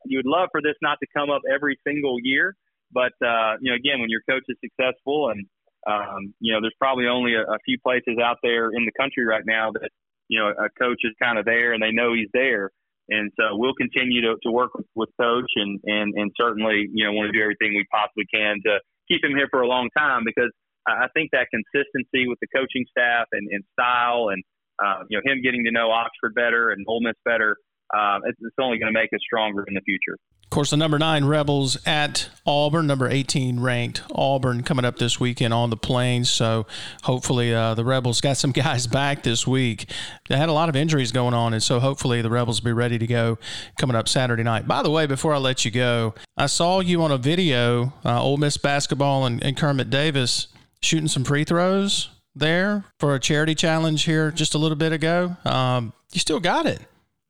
you 0.05 0.17
would 0.19 0.29
love 0.29 0.49
for 0.51 0.61
this 0.61 0.75
not 0.81 0.97
to 1.01 1.07
come 1.15 1.29
up 1.29 1.41
every 1.51 1.77
single 1.85 2.17
year, 2.21 2.55
but 2.91 3.13
uh, 3.25 3.57
you 3.61 3.71
know, 3.71 3.75
again, 3.75 3.99
when 3.99 4.09
your 4.09 4.21
coach 4.29 4.43
is 4.47 4.57
successful, 4.63 5.29
and 5.29 5.45
um, 5.87 6.33
you 6.39 6.53
know, 6.53 6.61
there's 6.61 6.75
probably 6.79 7.07
only 7.07 7.33
a, 7.35 7.41
a 7.41 7.57
few 7.65 7.77
places 7.79 8.17
out 8.23 8.37
there 8.43 8.69
in 8.69 8.85
the 8.85 8.91
country 8.99 9.25
right 9.25 9.43
now 9.45 9.71
that 9.71 9.89
you 10.27 10.39
know 10.39 10.49
a 10.49 10.69
coach 10.79 11.01
is 11.03 11.13
kind 11.21 11.37
of 11.37 11.45
there 11.45 11.73
and 11.73 11.81
they 11.81 11.91
know 11.91 12.13
he's 12.13 12.29
there. 12.33 12.71
And 13.09 13.31
so 13.37 13.57
we'll 13.57 13.73
continue 13.73 14.21
to, 14.21 14.35
to 14.43 14.51
work 14.51 14.73
with, 14.75 14.85
with 14.95 15.09
coach 15.19 15.51
and, 15.57 15.79
and, 15.83 16.13
and 16.15 16.31
certainly, 16.39 16.87
you 16.93 17.03
know, 17.03 17.11
want 17.11 17.27
to 17.27 17.37
do 17.37 17.43
everything 17.43 17.75
we 17.75 17.85
possibly 17.91 18.23
can 18.33 18.61
to 18.65 18.79
keep 19.11 19.23
him 19.23 19.35
here 19.35 19.47
for 19.51 19.61
a 19.61 19.67
long 19.67 19.89
time 19.97 20.23
because 20.25 20.51
I 20.87 21.07
think 21.13 21.31
that 21.31 21.47
consistency 21.51 22.27
with 22.27 22.39
the 22.39 22.47
coaching 22.55 22.85
staff 22.89 23.27
and, 23.31 23.47
and 23.51 23.63
style 23.75 24.29
and, 24.31 24.43
uh, 24.83 25.03
you 25.09 25.17
know, 25.17 25.31
him 25.31 25.41
getting 25.41 25.63
to 25.65 25.71
know 25.71 25.91
Oxford 25.91 26.33
better 26.35 26.71
and 26.71 26.85
Ole 26.87 27.01
Miss 27.01 27.15
better, 27.25 27.57
uh, 27.93 28.19
it's, 28.25 28.37
it's 28.41 28.55
only 28.59 28.79
going 28.79 28.91
to 28.91 28.99
make 28.99 29.13
us 29.13 29.19
stronger 29.23 29.63
in 29.67 29.73
the 29.73 29.81
future. 29.81 30.17
Of 30.43 30.49
course, 30.49 30.69
the 30.69 30.77
number 30.77 30.99
nine 30.99 31.25
Rebels 31.25 31.77
at 31.85 32.29
Auburn, 32.45 32.85
number 32.85 33.09
18 33.09 33.59
ranked 33.59 34.03
Auburn 34.13 34.63
coming 34.63 34.85
up 34.85 34.97
this 34.97 35.19
weekend 35.19 35.53
on 35.53 35.69
the 35.69 35.77
Plains. 35.77 36.29
So 36.29 36.67
hopefully 37.03 37.53
uh, 37.53 37.73
the 37.73 37.85
Rebels 37.85 38.21
got 38.21 38.37
some 38.37 38.51
guys 38.53 38.85
back 38.87 39.23
this 39.23 39.47
week. 39.47 39.89
They 40.29 40.37
had 40.37 40.49
a 40.49 40.53
lot 40.53 40.69
of 40.69 40.75
injuries 40.75 41.11
going 41.11 41.33
on, 41.33 41.53
and 41.53 41.61
so 41.61 41.79
hopefully 41.79 42.21
the 42.21 42.29
Rebels 42.29 42.61
will 42.61 42.69
be 42.69 42.73
ready 42.73 42.99
to 42.99 43.07
go 43.07 43.37
coming 43.79 43.95
up 43.95 44.07
Saturday 44.07 44.43
night. 44.43 44.67
By 44.67 44.83
the 44.83 44.91
way, 44.91 45.05
before 45.05 45.33
I 45.33 45.37
let 45.37 45.65
you 45.65 45.71
go, 45.71 46.13
I 46.37 46.47
saw 46.47 46.79
you 46.79 47.01
on 47.03 47.11
a 47.11 47.17
video, 47.17 47.93
uh, 48.05 48.21
Ole 48.23 48.37
Miss 48.37 48.57
basketball 48.57 49.25
and, 49.25 49.43
and 49.43 49.57
Kermit 49.57 49.89
Davis 49.89 50.47
shooting 50.81 51.07
some 51.07 51.23
free 51.23 51.43
throws 51.43 52.09
there 52.35 52.85
for 52.99 53.15
a 53.15 53.19
charity 53.19 53.55
challenge 53.55 54.03
here 54.03 54.31
just 54.31 54.53
a 54.53 54.57
little 54.57 54.77
bit 54.77 54.91
ago. 54.91 55.37
Um, 55.45 55.93
you 56.11 56.19
still 56.19 56.39
got 56.39 56.65
it. 56.65 56.81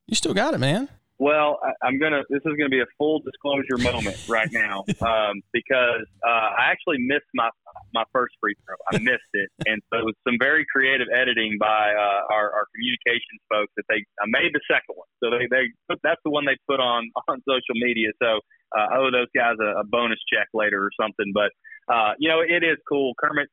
You 0.06 0.14
still 0.14 0.34
got 0.34 0.54
it, 0.54 0.58
man. 0.58 0.88
Well, 1.18 1.60
I, 1.62 1.88
am 1.88 1.98
gonna. 2.00 2.22
This 2.28 2.42
is 2.44 2.52
gonna 2.58 2.74
be 2.74 2.80
a 2.80 2.90
full 2.98 3.20
disclosure 3.20 3.78
moment 3.78 4.18
right 4.28 4.50
now 4.50 4.84
um, 5.00 5.42
because 5.52 6.04
uh, 6.26 6.48
I 6.58 6.74
actually 6.74 6.98
missed 6.98 7.30
my 7.34 7.48
my 7.94 8.02
first 8.12 8.34
free 8.40 8.54
throw. 8.66 8.74
I 8.92 8.98
missed 8.98 9.32
it, 9.32 9.48
and 9.66 9.80
so 9.88 10.00
it 10.00 10.04
was 10.04 10.14
some 10.26 10.36
very 10.40 10.66
creative 10.66 11.06
editing 11.14 11.56
by 11.60 11.94
uh, 11.94 12.34
our, 12.34 12.50
our 12.50 12.66
communications 12.74 13.40
folks 13.48 13.72
that 13.76 13.84
they. 13.88 14.02
I 14.18 14.26
made 14.26 14.50
the 14.52 14.60
second 14.66 14.98
one, 14.98 15.06
so 15.22 15.30
they 15.30 15.46
they 15.46 15.70
put, 15.88 16.00
that's 16.02 16.20
the 16.24 16.30
one 16.30 16.44
they 16.46 16.58
put 16.66 16.80
on 16.80 17.08
on 17.28 17.40
social 17.46 17.78
media. 17.78 18.10
So 18.20 18.42
uh, 18.74 18.86
I 18.90 18.98
owe 18.98 19.10
those 19.14 19.30
guys 19.34 19.54
a, 19.62 19.80
a 19.80 19.84
bonus 19.84 20.18
check 20.26 20.48
later 20.52 20.82
or 20.82 20.90
something. 20.98 21.30
But 21.32 21.54
uh, 21.86 22.18
you 22.18 22.28
know, 22.28 22.42
it 22.42 22.66
is 22.66 22.76
cool. 22.90 23.14
Kermit 23.22 23.48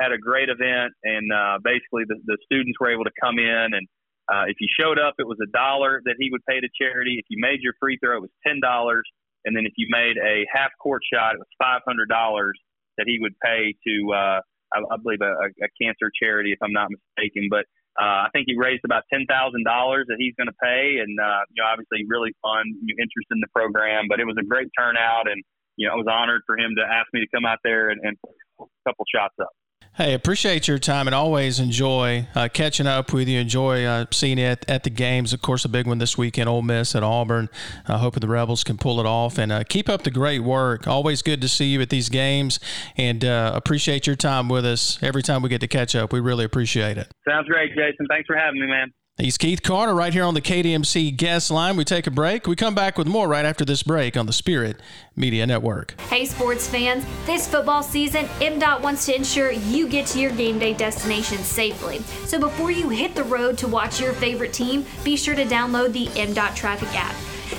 had 0.00 0.12
a 0.12 0.18
great 0.18 0.48
event, 0.48 0.92
and 1.04 1.32
uh, 1.32 1.58
basically 1.62 2.04
the, 2.08 2.16
the 2.24 2.38
students 2.44 2.78
were 2.80 2.92
able 2.92 3.04
to 3.04 3.14
come 3.20 3.38
in 3.38 3.68
and 3.72 3.86
uh, 4.30 4.46
if 4.46 4.56
you 4.60 4.68
showed 4.78 4.98
up, 4.98 5.14
it 5.18 5.26
was 5.26 5.38
a 5.42 5.50
dollar 5.50 6.00
that 6.04 6.14
he 6.18 6.30
would 6.30 6.44
pay 6.46 6.60
to 6.60 6.68
charity. 6.78 7.18
If 7.18 7.26
you 7.28 7.38
made 7.40 7.60
your 7.60 7.74
free 7.80 7.98
throw, 7.98 8.16
it 8.18 8.22
was 8.22 8.34
ten 8.46 8.60
dollars, 8.62 9.02
and 9.44 9.56
then 9.56 9.66
if 9.66 9.72
you 9.76 9.88
made 9.90 10.16
a 10.16 10.46
half 10.52 10.70
court 10.80 11.02
shot, 11.12 11.34
it 11.34 11.38
was 11.38 11.50
five 11.58 11.82
hundred 11.86 12.08
dollars 12.08 12.54
that 12.98 13.04
he 13.06 13.18
would 13.20 13.34
pay 13.44 13.74
to, 13.86 13.94
uh, 14.12 14.40
I, 14.72 14.78
I 14.78 14.96
believe, 15.02 15.20
a, 15.22 15.32
a 15.58 15.68
cancer 15.80 16.10
charity, 16.14 16.52
if 16.52 16.58
I'm 16.62 16.72
not 16.72 16.88
mistaken. 16.92 17.48
But 17.50 17.66
uh, 17.98 18.24
I 18.24 18.28
think 18.32 18.46
he 18.46 18.54
raised 18.56 18.84
about 18.84 19.02
ten 19.12 19.26
thousand 19.26 19.64
dollars 19.64 20.06
that 20.08 20.16
he's 20.22 20.34
going 20.38 20.48
to 20.48 20.58
pay, 20.62 21.02
and 21.02 21.12
uh, 21.18 21.42
you 21.50 21.58
know, 21.58 21.66
obviously, 21.66 22.06
really 22.06 22.30
fun 22.40 22.62
interest 22.88 23.28
in 23.34 23.42
the 23.42 23.50
program. 23.50 24.06
But 24.08 24.20
it 24.20 24.24
was 24.24 24.38
a 24.38 24.46
great 24.46 24.70
turnout, 24.78 25.26
and 25.26 25.42
you 25.76 25.88
know, 25.88 25.94
I 25.94 25.96
was 25.96 26.06
honored 26.06 26.42
for 26.46 26.56
him 26.56 26.78
to 26.78 26.84
ask 26.86 27.10
me 27.12 27.20
to 27.20 27.30
come 27.34 27.44
out 27.44 27.58
there 27.64 27.90
and, 27.90 28.00
and 28.00 28.16
a 28.60 28.64
couple 28.86 29.04
shots 29.10 29.34
up. 29.42 29.50
Hey, 29.94 30.14
appreciate 30.14 30.68
your 30.68 30.78
time 30.78 31.06
and 31.06 31.14
always 31.14 31.60
enjoy 31.60 32.26
uh, 32.34 32.48
catching 32.50 32.86
up 32.86 33.12
with 33.12 33.28
you. 33.28 33.38
Enjoy 33.38 33.84
uh, 33.84 34.06
seeing 34.10 34.38
you 34.38 34.46
at, 34.46 34.66
at, 34.66 34.84
the 34.84 34.90
games. 34.90 35.34
Of 35.34 35.42
course, 35.42 35.66
a 35.66 35.68
big 35.68 35.86
one 35.86 35.98
this 35.98 36.16
weekend, 36.16 36.48
Ole 36.48 36.62
Miss 36.62 36.94
at 36.94 37.02
Auburn. 37.02 37.50
Uh, 37.86 37.98
hoping 37.98 38.22
the 38.22 38.28
Rebels 38.28 38.64
can 38.64 38.78
pull 38.78 39.00
it 39.00 39.06
off 39.06 39.36
and 39.36 39.52
uh, 39.52 39.64
keep 39.64 39.90
up 39.90 40.02
the 40.02 40.10
great 40.10 40.40
work. 40.40 40.88
Always 40.88 41.20
good 41.20 41.42
to 41.42 41.48
see 41.48 41.66
you 41.66 41.82
at 41.82 41.90
these 41.90 42.08
games 42.08 42.58
and 42.96 43.22
uh, 43.22 43.52
appreciate 43.54 44.06
your 44.06 44.16
time 44.16 44.48
with 44.48 44.64
us 44.64 44.98
every 45.02 45.22
time 45.22 45.42
we 45.42 45.50
get 45.50 45.60
to 45.60 45.68
catch 45.68 45.94
up. 45.94 46.10
We 46.10 46.20
really 46.20 46.46
appreciate 46.46 46.96
it. 46.96 47.12
Sounds 47.28 47.46
great, 47.46 47.68
Jason. 47.76 48.06
Thanks 48.08 48.26
for 48.26 48.34
having 48.34 48.62
me, 48.62 48.68
man. 48.68 48.94
He's 49.22 49.38
Keith 49.38 49.62
Carter 49.62 49.94
right 49.94 50.12
here 50.12 50.24
on 50.24 50.34
the 50.34 50.40
KDMC 50.40 51.16
guest 51.16 51.48
line. 51.48 51.76
We 51.76 51.84
take 51.84 52.08
a 52.08 52.10
break. 52.10 52.48
We 52.48 52.56
come 52.56 52.74
back 52.74 52.98
with 52.98 53.06
more 53.06 53.28
right 53.28 53.44
after 53.44 53.64
this 53.64 53.84
break 53.84 54.16
on 54.16 54.26
the 54.26 54.32
Spirit 54.32 54.80
Media 55.14 55.46
Network. 55.46 55.94
Hey, 56.10 56.24
sports 56.24 56.68
fans. 56.68 57.04
This 57.24 57.46
football 57.46 57.84
season, 57.84 58.24
MDOT 58.40 58.80
wants 58.80 59.06
to 59.06 59.14
ensure 59.14 59.52
you 59.52 59.86
get 59.86 60.08
to 60.08 60.18
your 60.18 60.32
game 60.32 60.58
day 60.58 60.74
destination 60.74 61.38
safely. 61.38 62.00
So 62.26 62.40
before 62.40 62.72
you 62.72 62.88
hit 62.88 63.14
the 63.14 63.22
road 63.22 63.56
to 63.58 63.68
watch 63.68 64.00
your 64.00 64.12
favorite 64.12 64.52
team, 64.52 64.84
be 65.04 65.16
sure 65.16 65.36
to 65.36 65.44
download 65.44 65.92
the 65.92 66.06
MDOT 66.06 66.56
Traffic 66.56 66.88
app. 66.92 67.14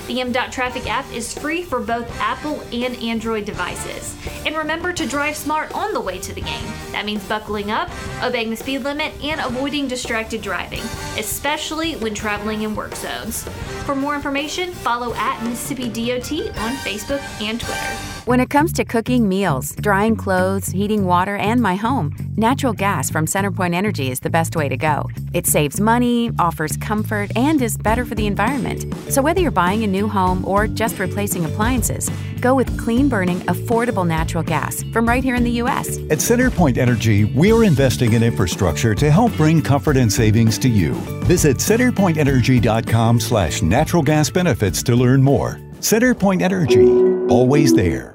The 0.07 0.19
MDOT 0.19 0.51
Traffic 0.51 0.89
app 0.89 1.11
is 1.13 1.33
free 1.33 1.63
for 1.63 1.79
both 1.79 2.09
Apple 2.19 2.61
and 2.71 2.95
Android 2.97 3.45
devices. 3.45 4.15
And 4.45 4.55
remember 4.55 4.93
to 4.93 5.07
drive 5.07 5.35
smart 5.35 5.73
on 5.73 5.93
the 5.93 6.01
way 6.01 6.19
to 6.19 6.33
the 6.33 6.41
game. 6.41 6.65
That 6.91 7.05
means 7.05 7.27
buckling 7.27 7.71
up, 7.71 7.89
obeying 8.23 8.49
the 8.49 8.55
speed 8.55 8.79
limit, 8.79 9.13
and 9.23 9.39
avoiding 9.41 9.87
distracted 9.87 10.41
driving, 10.41 10.81
especially 11.17 11.95
when 11.95 12.13
traveling 12.13 12.63
in 12.63 12.75
work 12.75 12.95
zones. 12.95 13.43
For 13.85 13.95
more 13.95 14.15
information, 14.15 14.71
follow 14.71 15.13
at 15.15 15.43
Mississippi 15.43 15.89
DOT 15.89 16.31
on 16.57 16.75
Facebook 16.77 17.21
and 17.41 17.59
Twitter. 17.59 18.13
When 18.25 18.39
it 18.39 18.49
comes 18.49 18.71
to 18.73 18.85
cooking 18.85 19.27
meals, 19.27 19.75
drying 19.75 20.15
clothes, 20.15 20.67
heating 20.67 21.05
water, 21.05 21.35
and 21.35 21.61
my 21.61 21.75
home, 21.75 22.15
natural 22.37 22.71
gas 22.71 23.09
from 23.09 23.25
CenterPoint 23.25 23.73
Energy 23.73 24.09
is 24.11 24.21
the 24.21 24.29
best 24.29 24.55
way 24.55 24.69
to 24.69 24.77
go. 24.77 25.09
It 25.33 25.45
saves 25.45 25.81
money, 25.81 26.31
offers 26.39 26.77
comfort, 26.77 27.31
and 27.35 27.61
is 27.61 27.77
better 27.77 28.05
for 28.05 28.15
the 28.15 28.25
environment. 28.25 28.85
So 29.11 29.21
whether 29.21 29.41
you're 29.41 29.51
buying 29.51 29.82
a 29.83 29.87
new 29.87 30.07
home 30.07 30.45
or 30.45 30.67
just 30.67 30.99
replacing 30.99 31.45
appliances, 31.45 32.09
go 32.39 32.55
with 32.55 32.77
clean 32.79 33.09
burning, 33.09 33.39
affordable 33.41 34.05
natural 34.05 34.43
gas 34.43 34.83
from 34.91 35.07
right 35.07 35.23
here 35.23 35.35
in 35.35 35.43
the 35.43 35.57
U.S. 35.63 35.97
At 36.09 36.19
CenterPoint 36.19 36.77
Energy, 36.77 37.25
we're 37.25 37.63
investing 37.63 38.13
in 38.13 38.23
infrastructure 38.23 38.93
to 38.95 39.11
help 39.11 39.33
bring 39.37 39.61
comfort 39.61 39.97
and 39.97 40.11
savings 40.11 40.57
to 40.59 40.69
you. 40.69 40.93
Visit 41.25 41.57
centerpointenergy.com 41.57 43.19
slash 43.19 43.61
natural 43.61 44.03
gas 44.03 44.29
benefits 44.29 44.83
to 44.83 44.95
learn 44.95 45.21
more. 45.21 45.59
CenterPoint 45.79 46.41
Energy, 46.41 46.87
always 47.29 47.73
there. 47.73 48.12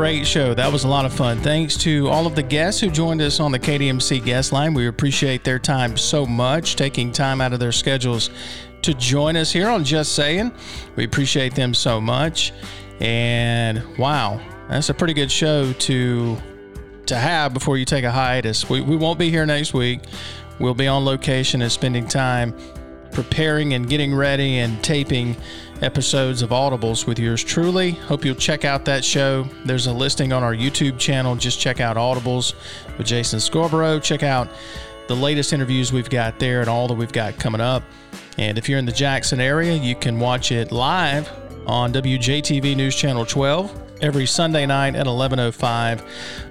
Great 0.00 0.26
show. 0.26 0.54
That 0.54 0.72
was 0.72 0.84
a 0.84 0.88
lot 0.88 1.04
of 1.04 1.12
fun. 1.12 1.42
Thanks 1.42 1.76
to 1.76 2.08
all 2.08 2.26
of 2.26 2.34
the 2.34 2.42
guests 2.42 2.80
who 2.80 2.88
joined 2.88 3.20
us 3.20 3.38
on 3.38 3.52
the 3.52 3.58
KDMC 3.58 4.24
guest 4.24 4.50
line. 4.50 4.72
We 4.72 4.86
appreciate 4.86 5.44
their 5.44 5.58
time 5.58 5.98
so 5.98 6.24
much, 6.24 6.76
taking 6.76 7.12
time 7.12 7.42
out 7.42 7.52
of 7.52 7.60
their 7.60 7.70
schedules 7.70 8.30
to 8.80 8.94
join 8.94 9.36
us 9.36 9.52
here 9.52 9.68
on 9.68 9.84
Just 9.84 10.14
Saying. 10.14 10.52
We 10.96 11.04
appreciate 11.04 11.54
them 11.54 11.74
so 11.74 12.00
much. 12.00 12.54
And 13.00 13.84
wow, 13.98 14.40
that's 14.70 14.88
a 14.88 14.94
pretty 14.94 15.12
good 15.12 15.30
show 15.30 15.70
to 15.70 16.38
to 17.04 17.16
have 17.16 17.52
before 17.52 17.76
you 17.76 17.84
take 17.84 18.04
a 18.04 18.10
hiatus. 18.10 18.70
We, 18.70 18.80
we 18.80 18.96
won't 18.96 19.18
be 19.18 19.28
here 19.28 19.44
next 19.44 19.74
week. 19.74 20.00
We'll 20.58 20.72
be 20.72 20.88
on 20.88 21.04
location 21.04 21.60
and 21.60 21.70
spending 21.70 22.08
time 22.08 22.54
preparing 23.12 23.74
and 23.74 23.86
getting 23.86 24.14
ready 24.14 24.60
and 24.60 24.82
taping 24.82 25.36
episodes 25.82 26.42
of 26.42 26.50
Audibles 26.50 27.06
with 27.06 27.18
yours 27.18 27.42
truly. 27.42 27.92
Hope 27.92 28.24
you'll 28.24 28.34
check 28.34 28.64
out 28.64 28.84
that 28.84 29.04
show. 29.04 29.44
There's 29.64 29.86
a 29.86 29.92
listing 29.92 30.32
on 30.32 30.42
our 30.42 30.54
YouTube 30.54 30.98
channel. 30.98 31.36
Just 31.36 31.60
check 31.60 31.80
out 31.80 31.96
Audibles 31.96 32.54
with 32.98 33.06
Jason 33.06 33.40
Scarborough. 33.40 33.98
Check 33.98 34.22
out 34.22 34.48
the 35.08 35.16
latest 35.16 35.52
interviews 35.52 35.92
we've 35.92 36.10
got 36.10 36.38
there 36.38 36.60
and 36.60 36.68
all 36.68 36.86
that 36.88 36.94
we've 36.94 37.12
got 37.12 37.38
coming 37.38 37.60
up. 37.60 37.82
And 38.38 38.58
if 38.58 38.68
you're 38.68 38.78
in 38.78 38.86
the 38.86 38.92
Jackson 38.92 39.40
area, 39.40 39.74
you 39.74 39.94
can 39.94 40.20
watch 40.20 40.52
it 40.52 40.72
live 40.72 41.30
on 41.66 41.92
WJTV 41.92 42.76
News 42.76 42.94
Channel 42.96 43.26
12 43.26 44.02
every 44.02 44.26
Sunday 44.26 44.66
night 44.66 44.94
at 44.94 45.06
11:05 45.06 46.02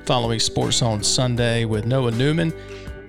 following 0.06 0.40
Sports 0.40 0.82
on 0.82 1.04
Sunday 1.04 1.66
with 1.66 1.86
Noah 1.86 2.12
Newman 2.12 2.54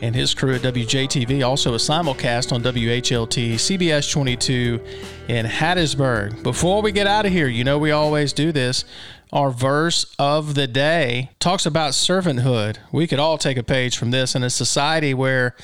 and 0.02 0.14
his 0.14 0.34
crew 0.34 0.54
at 0.54 0.62
WJTV. 0.62 1.46
Also 1.46 1.74
a 1.74 1.76
simulcast 1.76 2.52
on 2.52 2.62
WHLT, 2.62 3.54
CBS 3.54 4.10
22 4.10 4.80
in 5.28 5.46
Hattiesburg. 5.46 6.42
Before 6.42 6.82
we 6.82 6.92
get 6.92 7.06
out 7.06 7.26
of 7.26 7.32
here, 7.32 7.48
you 7.48 7.64
know 7.64 7.78
we 7.78 7.90
always 7.90 8.32
do 8.32 8.52
this. 8.52 8.84
Our 9.32 9.52
verse 9.52 10.12
of 10.18 10.54
the 10.54 10.66
day 10.66 11.30
talks 11.38 11.64
about 11.64 11.92
servanthood. 11.92 12.78
We 12.90 13.06
could 13.06 13.20
all 13.20 13.38
take 13.38 13.56
a 13.56 13.62
page 13.62 13.96
from 13.96 14.10
this 14.10 14.34
in 14.34 14.42
a 14.42 14.50
society 14.50 15.14
where 15.14 15.54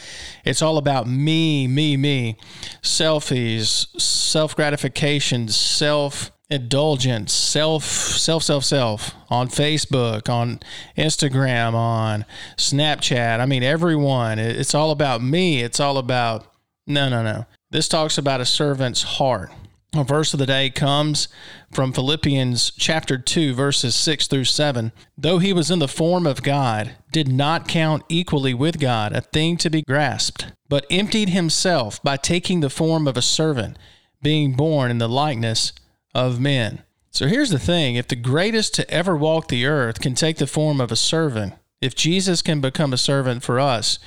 it's 0.44 0.62
all 0.62 0.78
about 0.78 1.08
me, 1.08 1.66
me, 1.66 1.96
me, 1.96 2.36
selfies, 2.80 4.00
self 4.00 4.54
gratification, 4.54 5.48
self 5.48 6.30
indulgence, 6.48 7.32
self, 7.32 7.85
self, 7.85 8.43
self, 8.43 8.64
self 8.64 9.14
on 9.28 9.48
Facebook, 9.48 10.28
on 10.28 10.60
Instagram, 10.97 11.74
on 11.74 12.24
Snapchat. 12.56 13.40
I 13.40 13.47
mean, 13.47 13.62
everyone. 13.62 14.39
It's 14.39 14.74
all 14.74 14.90
about 14.90 15.23
me. 15.23 15.62
It's 15.62 15.81
all 15.81 15.98
about, 15.98 16.47
no, 16.86 17.09
no, 17.09 17.23
no. 17.23 17.47
This 17.70 17.89
talks 17.89 18.16
about 18.16 18.40
a 18.40 18.47
servant's 18.47 19.02
heart. 19.02 19.51
A 19.94 20.05
verse 20.05 20.35
of 20.35 20.39
the 20.39 20.47
day 20.47 20.68
comes 20.68 21.28
from 21.73 21.93
Philippians 21.93 22.70
chapter 22.73 23.16
2, 23.16 23.55
verses 23.55 23.94
6 23.94 24.27
through 24.27 24.44
7. 24.44 24.93
Though 25.16 25.39
he 25.39 25.52
was 25.52 25.70
in 25.70 25.78
the 25.78 25.89
form 25.89 26.27
of 26.27 26.43
God, 26.43 26.93
did 27.12 27.28
not 27.28 27.66
count 27.66 28.02
equally 28.09 28.52
with 28.52 28.78
God 28.78 29.12
a 29.12 29.20
thing 29.20 29.56
to 29.59 29.70
be 29.70 29.82
grasped, 29.82 30.52
but 30.68 30.86
emptied 30.90 31.31
himself 31.31 32.02
by 32.02 32.16
taking 32.16 32.60
the 32.60 32.70
form 32.70 33.09
of 33.09 33.16
a 33.16 33.23
servant, 33.23 33.78
being 34.20 34.52
born 34.52 34.90
in 34.90 34.98
the 34.98 35.09
likeness 35.09 35.73
of 36.16 36.40
men. 36.40 36.82
So 37.10 37.26
here's 37.26 37.51
the 37.51 37.59
thing 37.59 37.97
if 37.97 38.09
the 38.09 38.16
greatest 38.16 38.74
to 38.74 38.90
ever 38.90 39.14
walk 39.14 39.48
the 39.48 39.66
earth 39.66 40.01
can 40.01 40.14
take 40.14 40.38
the 40.38 40.47
form 40.47 40.80
of 40.80 40.90
a 40.90 40.97
servant, 40.97 41.52
if 41.82 41.94
Jesus 41.94 42.40
can 42.40 42.62
become 42.62 42.94
a 42.94 42.98
servant 42.98 43.43
for 43.43 43.60
us, 43.60 43.98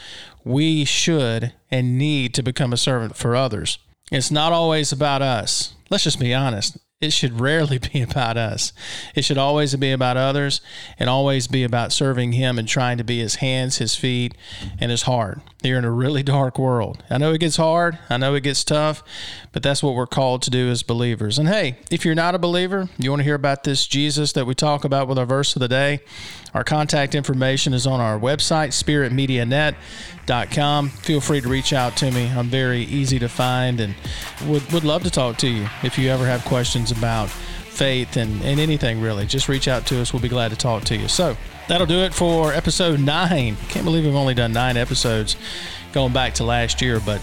we 0.44 0.86
should 0.86 1.54
and 1.70 2.00
need 2.00 2.34
to 2.34 2.42
become 2.42 2.74
a 2.74 2.78
servant 2.78 3.16
for 3.16 3.36
others. 3.36 3.78
It's 4.12 4.32
not 4.32 4.52
always 4.52 4.92
about 4.92 5.22
us. 5.22 5.76
Let's 5.92 6.04
just 6.04 6.20
be 6.20 6.34
honest 6.34 6.80
it 7.02 7.14
should 7.14 7.40
rarely 7.40 7.78
be 7.94 8.02
about 8.02 8.38
us. 8.38 8.74
It 9.16 9.24
should 9.24 9.38
always 9.38 9.76
be 9.76 9.92
about 9.92 10.18
others 10.18 10.62
and 10.98 11.10
always 11.10 11.48
be 11.48 11.64
about 11.64 11.94
serving 11.94 12.34
Him 12.34 12.60
and 12.60 12.68
trying 12.68 12.98
to 12.98 13.04
be 13.04 13.20
His 13.20 13.36
hands, 13.36 13.78
His 13.78 13.96
feet, 13.96 14.36
and 14.80 14.92
His 14.92 15.04
heart. 15.04 15.40
You're 15.64 15.80
in 15.80 15.86
a 15.86 15.92
really 15.92 16.24
dark 16.24 16.60
world. 16.60 17.04
I 17.10 17.18
know 17.18 17.34
it 17.34 17.40
gets 17.40 17.58
hard. 17.58 17.98
I 18.10 18.18
know 18.18 18.36
it 18.36 18.44
gets 18.44 18.64
tough, 18.64 19.04
but 19.52 19.64
that's 19.64 19.82
what 19.82 19.96
we're 19.96 20.08
called 20.08 20.42
to 20.44 20.50
do 20.50 20.70
as 20.70 20.84
believers. 20.84 21.40
And 21.40 21.48
hey, 21.48 21.78
if 21.90 22.04
you're 22.04 22.16
not 22.16 22.36
a 22.36 22.40
believer, 22.40 22.90
you 22.98 23.10
want 23.10 23.22
to 23.22 23.26
hear 23.26 23.36
about 23.36 23.64
this 23.64 23.88
Jesus 23.88 24.34
that 24.34 24.46
we 24.46 24.56
talk 24.56 24.84
about 24.84 25.08
with 25.08 25.18
our 25.18 25.26
verse 25.26 25.56
of 25.56 25.62
the 25.62 25.68
day, 25.68 26.02
our 26.54 26.64
contact 26.64 27.16
information 27.16 27.74
is 27.74 27.86
on 27.86 28.00
our 28.00 28.20
website, 28.20 28.70
spiritmedianet.com. 28.70 30.90
Feel 30.90 31.22
free 31.22 31.42
to 31.42 31.48
reach 31.48 31.74
out 31.74 31.96
to 31.98 32.12
me. 32.12 32.30
I'm 32.30 32.48
very 32.48 32.84
easy 32.84 33.20
to 33.20 33.30
find 33.30 33.80
and 33.80 33.96
would, 34.46 34.72
would 34.72 34.84
love 34.84 35.04
to 35.04 35.12
talk 35.12 35.38
to 35.38 35.48
you 35.48 35.68
if 35.84 35.98
you 35.98 36.10
ever 36.10 36.26
have 36.26 36.44
questions 36.46 36.92
about 36.92 37.30
faith 37.30 38.18
and, 38.18 38.42
and 38.44 38.60
anything 38.60 39.00
really. 39.00 39.26
Just 39.26 39.48
reach 39.48 39.68
out 39.68 39.86
to 39.88 40.02
us. 40.02 40.12
We'll 40.12 40.22
be 40.22 40.30
glad 40.30 40.52
to 40.52 40.58
talk 40.58 40.84
to 40.86 40.98
you. 40.98 41.08
So 41.08 41.38
that'll 41.68 41.88
do 41.88 42.00
it 42.00 42.14
for 42.14 42.54
episode 42.54 43.00
nine. 43.00 43.56
Can't 43.70 43.86
believe 43.86 44.06
we've 44.06 44.16
only 44.16 44.34
done 44.34 44.52
nine 44.52 44.76
episodes 44.76 45.38
going 45.94 46.14
back 46.14 46.36
to 46.36 46.44
last 46.44 46.82
year, 46.82 47.00
but 47.00 47.22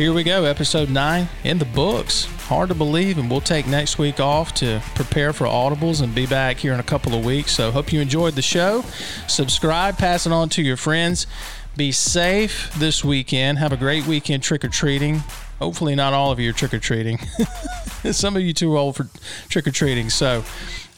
here 0.00 0.14
we 0.14 0.24
go, 0.24 0.44
episode 0.44 0.88
nine 0.88 1.28
in 1.44 1.58
the 1.58 1.66
books. 1.66 2.24
Hard 2.46 2.70
to 2.70 2.74
believe, 2.74 3.18
and 3.18 3.30
we'll 3.30 3.42
take 3.42 3.66
next 3.66 3.98
week 3.98 4.18
off 4.18 4.54
to 4.54 4.80
prepare 4.94 5.34
for 5.34 5.44
audibles 5.44 6.00
and 6.00 6.14
be 6.14 6.24
back 6.24 6.56
here 6.56 6.72
in 6.72 6.80
a 6.80 6.82
couple 6.82 7.14
of 7.14 7.22
weeks. 7.22 7.52
So, 7.52 7.70
hope 7.70 7.92
you 7.92 8.00
enjoyed 8.00 8.32
the 8.32 8.40
show. 8.40 8.82
Subscribe, 9.28 9.98
pass 9.98 10.24
it 10.24 10.32
on 10.32 10.48
to 10.50 10.62
your 10.62 10.78
friends. 10.78 11.26
Be 11.76 11.92
safe 11.92 12.72
this 12.78 13.04
weekend. 13.04 13.58
Have 13.58 13.72
a 13.72 13.76
great 13.76 14.06
weekend 14.06 14.42
trick 14.42 14.64
or 14.64 14.68
treating. 14.68 15.22
Hopefully, 15.58 15.94
not 15.94 16.14
all 16.14 16.32
of 16.32 16.40
you 16.40 16.48
are 16.48 16.54
trick 16.54 16.72
or 16.72 16.78
treating. 16.78 17.18
Some 18.10 18.36
of 18.36 18.42
you 18.42 18.54
too 18.54 18.78
old 18.78 18.96
for 18.96 19.06
trick 19.50 19.66
or 19.66 19.70
treating. 19.70 20.08
So, 20.08 20.44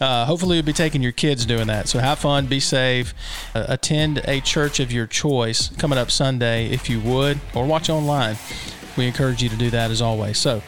uh, 0.00 0.26
hopefully, 0.26 0.58
you'll 0.58 0.64
be 0.66 0.72
taking 0.72 1.02
your 1.02 1.10
kids 1.10 1.44
doing 1.44 1.66
that. 1.66 1.88
So, 1.88 1.98
have 1.98 2.20
fun, 2.20 2.46
be 2.46 2.60
safe, 2.60 3.14
uh, 3.52 3.64
attend 3.66 4.22
a 4.28 4.40
church 4.40 4.78
of 4.78 4.92
your 4.92 5.08
choice 5.08 5.70
coming 5.76 5.98
up 5.98 6.12
Sunday 6.12 6.66
if 6.66 6.88
you 6.88 7.00
would, 7.00 7.40
or 7.52 7.66
watch 7.66 7.90
online 7.90 8.36
we 8.97 9.06
encourage 9.06 9.43
you 9.43 9.48
to 9.48 9.56
do 9.56 9.70
that 9.70 9.90
as 9.90 10.02
always. 10.02 10.39
So 10.39 10.62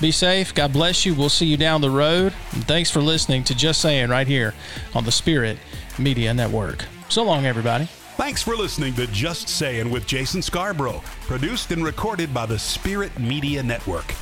be 0.00 0.10
safe. 0.10 0.54
God 0.54 0.72
bless 0.72 1.06
you. 1.06 1.14
We'll 1.14 1.28
see 1.28 1.46
you 1.46 1.56
down 1.56 1.80
the 1.80 1.90
road. 1.90 2.32
And 2.52 2.66
thanks 2.66 2.90
for 2.90 3.00
listening 3.00 3.44
to 3.44 3.54
Just 3.54 3.80
Saying 3.80 4.10
right 4.10 4.26
here 4.26 4.54
on 4.94 5.04
the 5.04 5.12
Spirit 5.12 5.58
Media 5.98 6.34
Network. 6.34 6.84
So 7.08 7.22
long, 7.22 7.46
everybody. 7.46 7.88
Thanks 8.16 8.42
for 8.42 8.56
listening 8.56 8.94
to 8.94 9.06
Just 9.08 9.48
Saying 9.48 9.90
with 9.90 10.06
Jason 10.06 10.40
Scarborough, 10.40 11.02
produced 11.22 11.70
and 11.70 11.84
recorded 11.84 12.32
by 12.32 12.46
the 12.46 12.58
Spirit 12.58 13.18
Media 13.18 13.62
Network. 13.62 14.14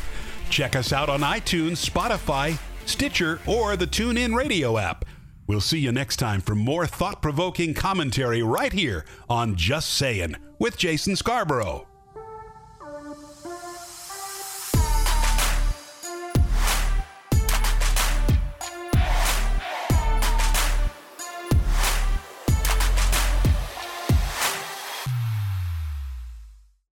Check 0.50 0.76
us 0.76 0.92
out 0.92 1.08
on 1.08 1.20
iTunes, 1.20 1.88
Spotify, 1.88 2.58
Stitcher, 2.86 3.40
or 3.46 3.76
the 3.76 3.86
TuneIn 3.86 4.34
Radio 4.34 4.78
app. 4.78 5.04
We'll 5.46 5.60
see 5.60 5.78
you 5.78 5.92
next 5.92 6.16
time 6.16 6.40
for 6.40 6.54
more 6.54 6.86
thought 6.86 7.22
provoking 7.22 7.74
commentary 7.74 8.42
right 8.42 8.72
here 8.72 9.04
on 9.28 9.56
Just 9.56 9.94
Saying 9.94 10.36
with 10.58 10.76
Jason 10.76 11.16
Scarborough. 11.16 11.86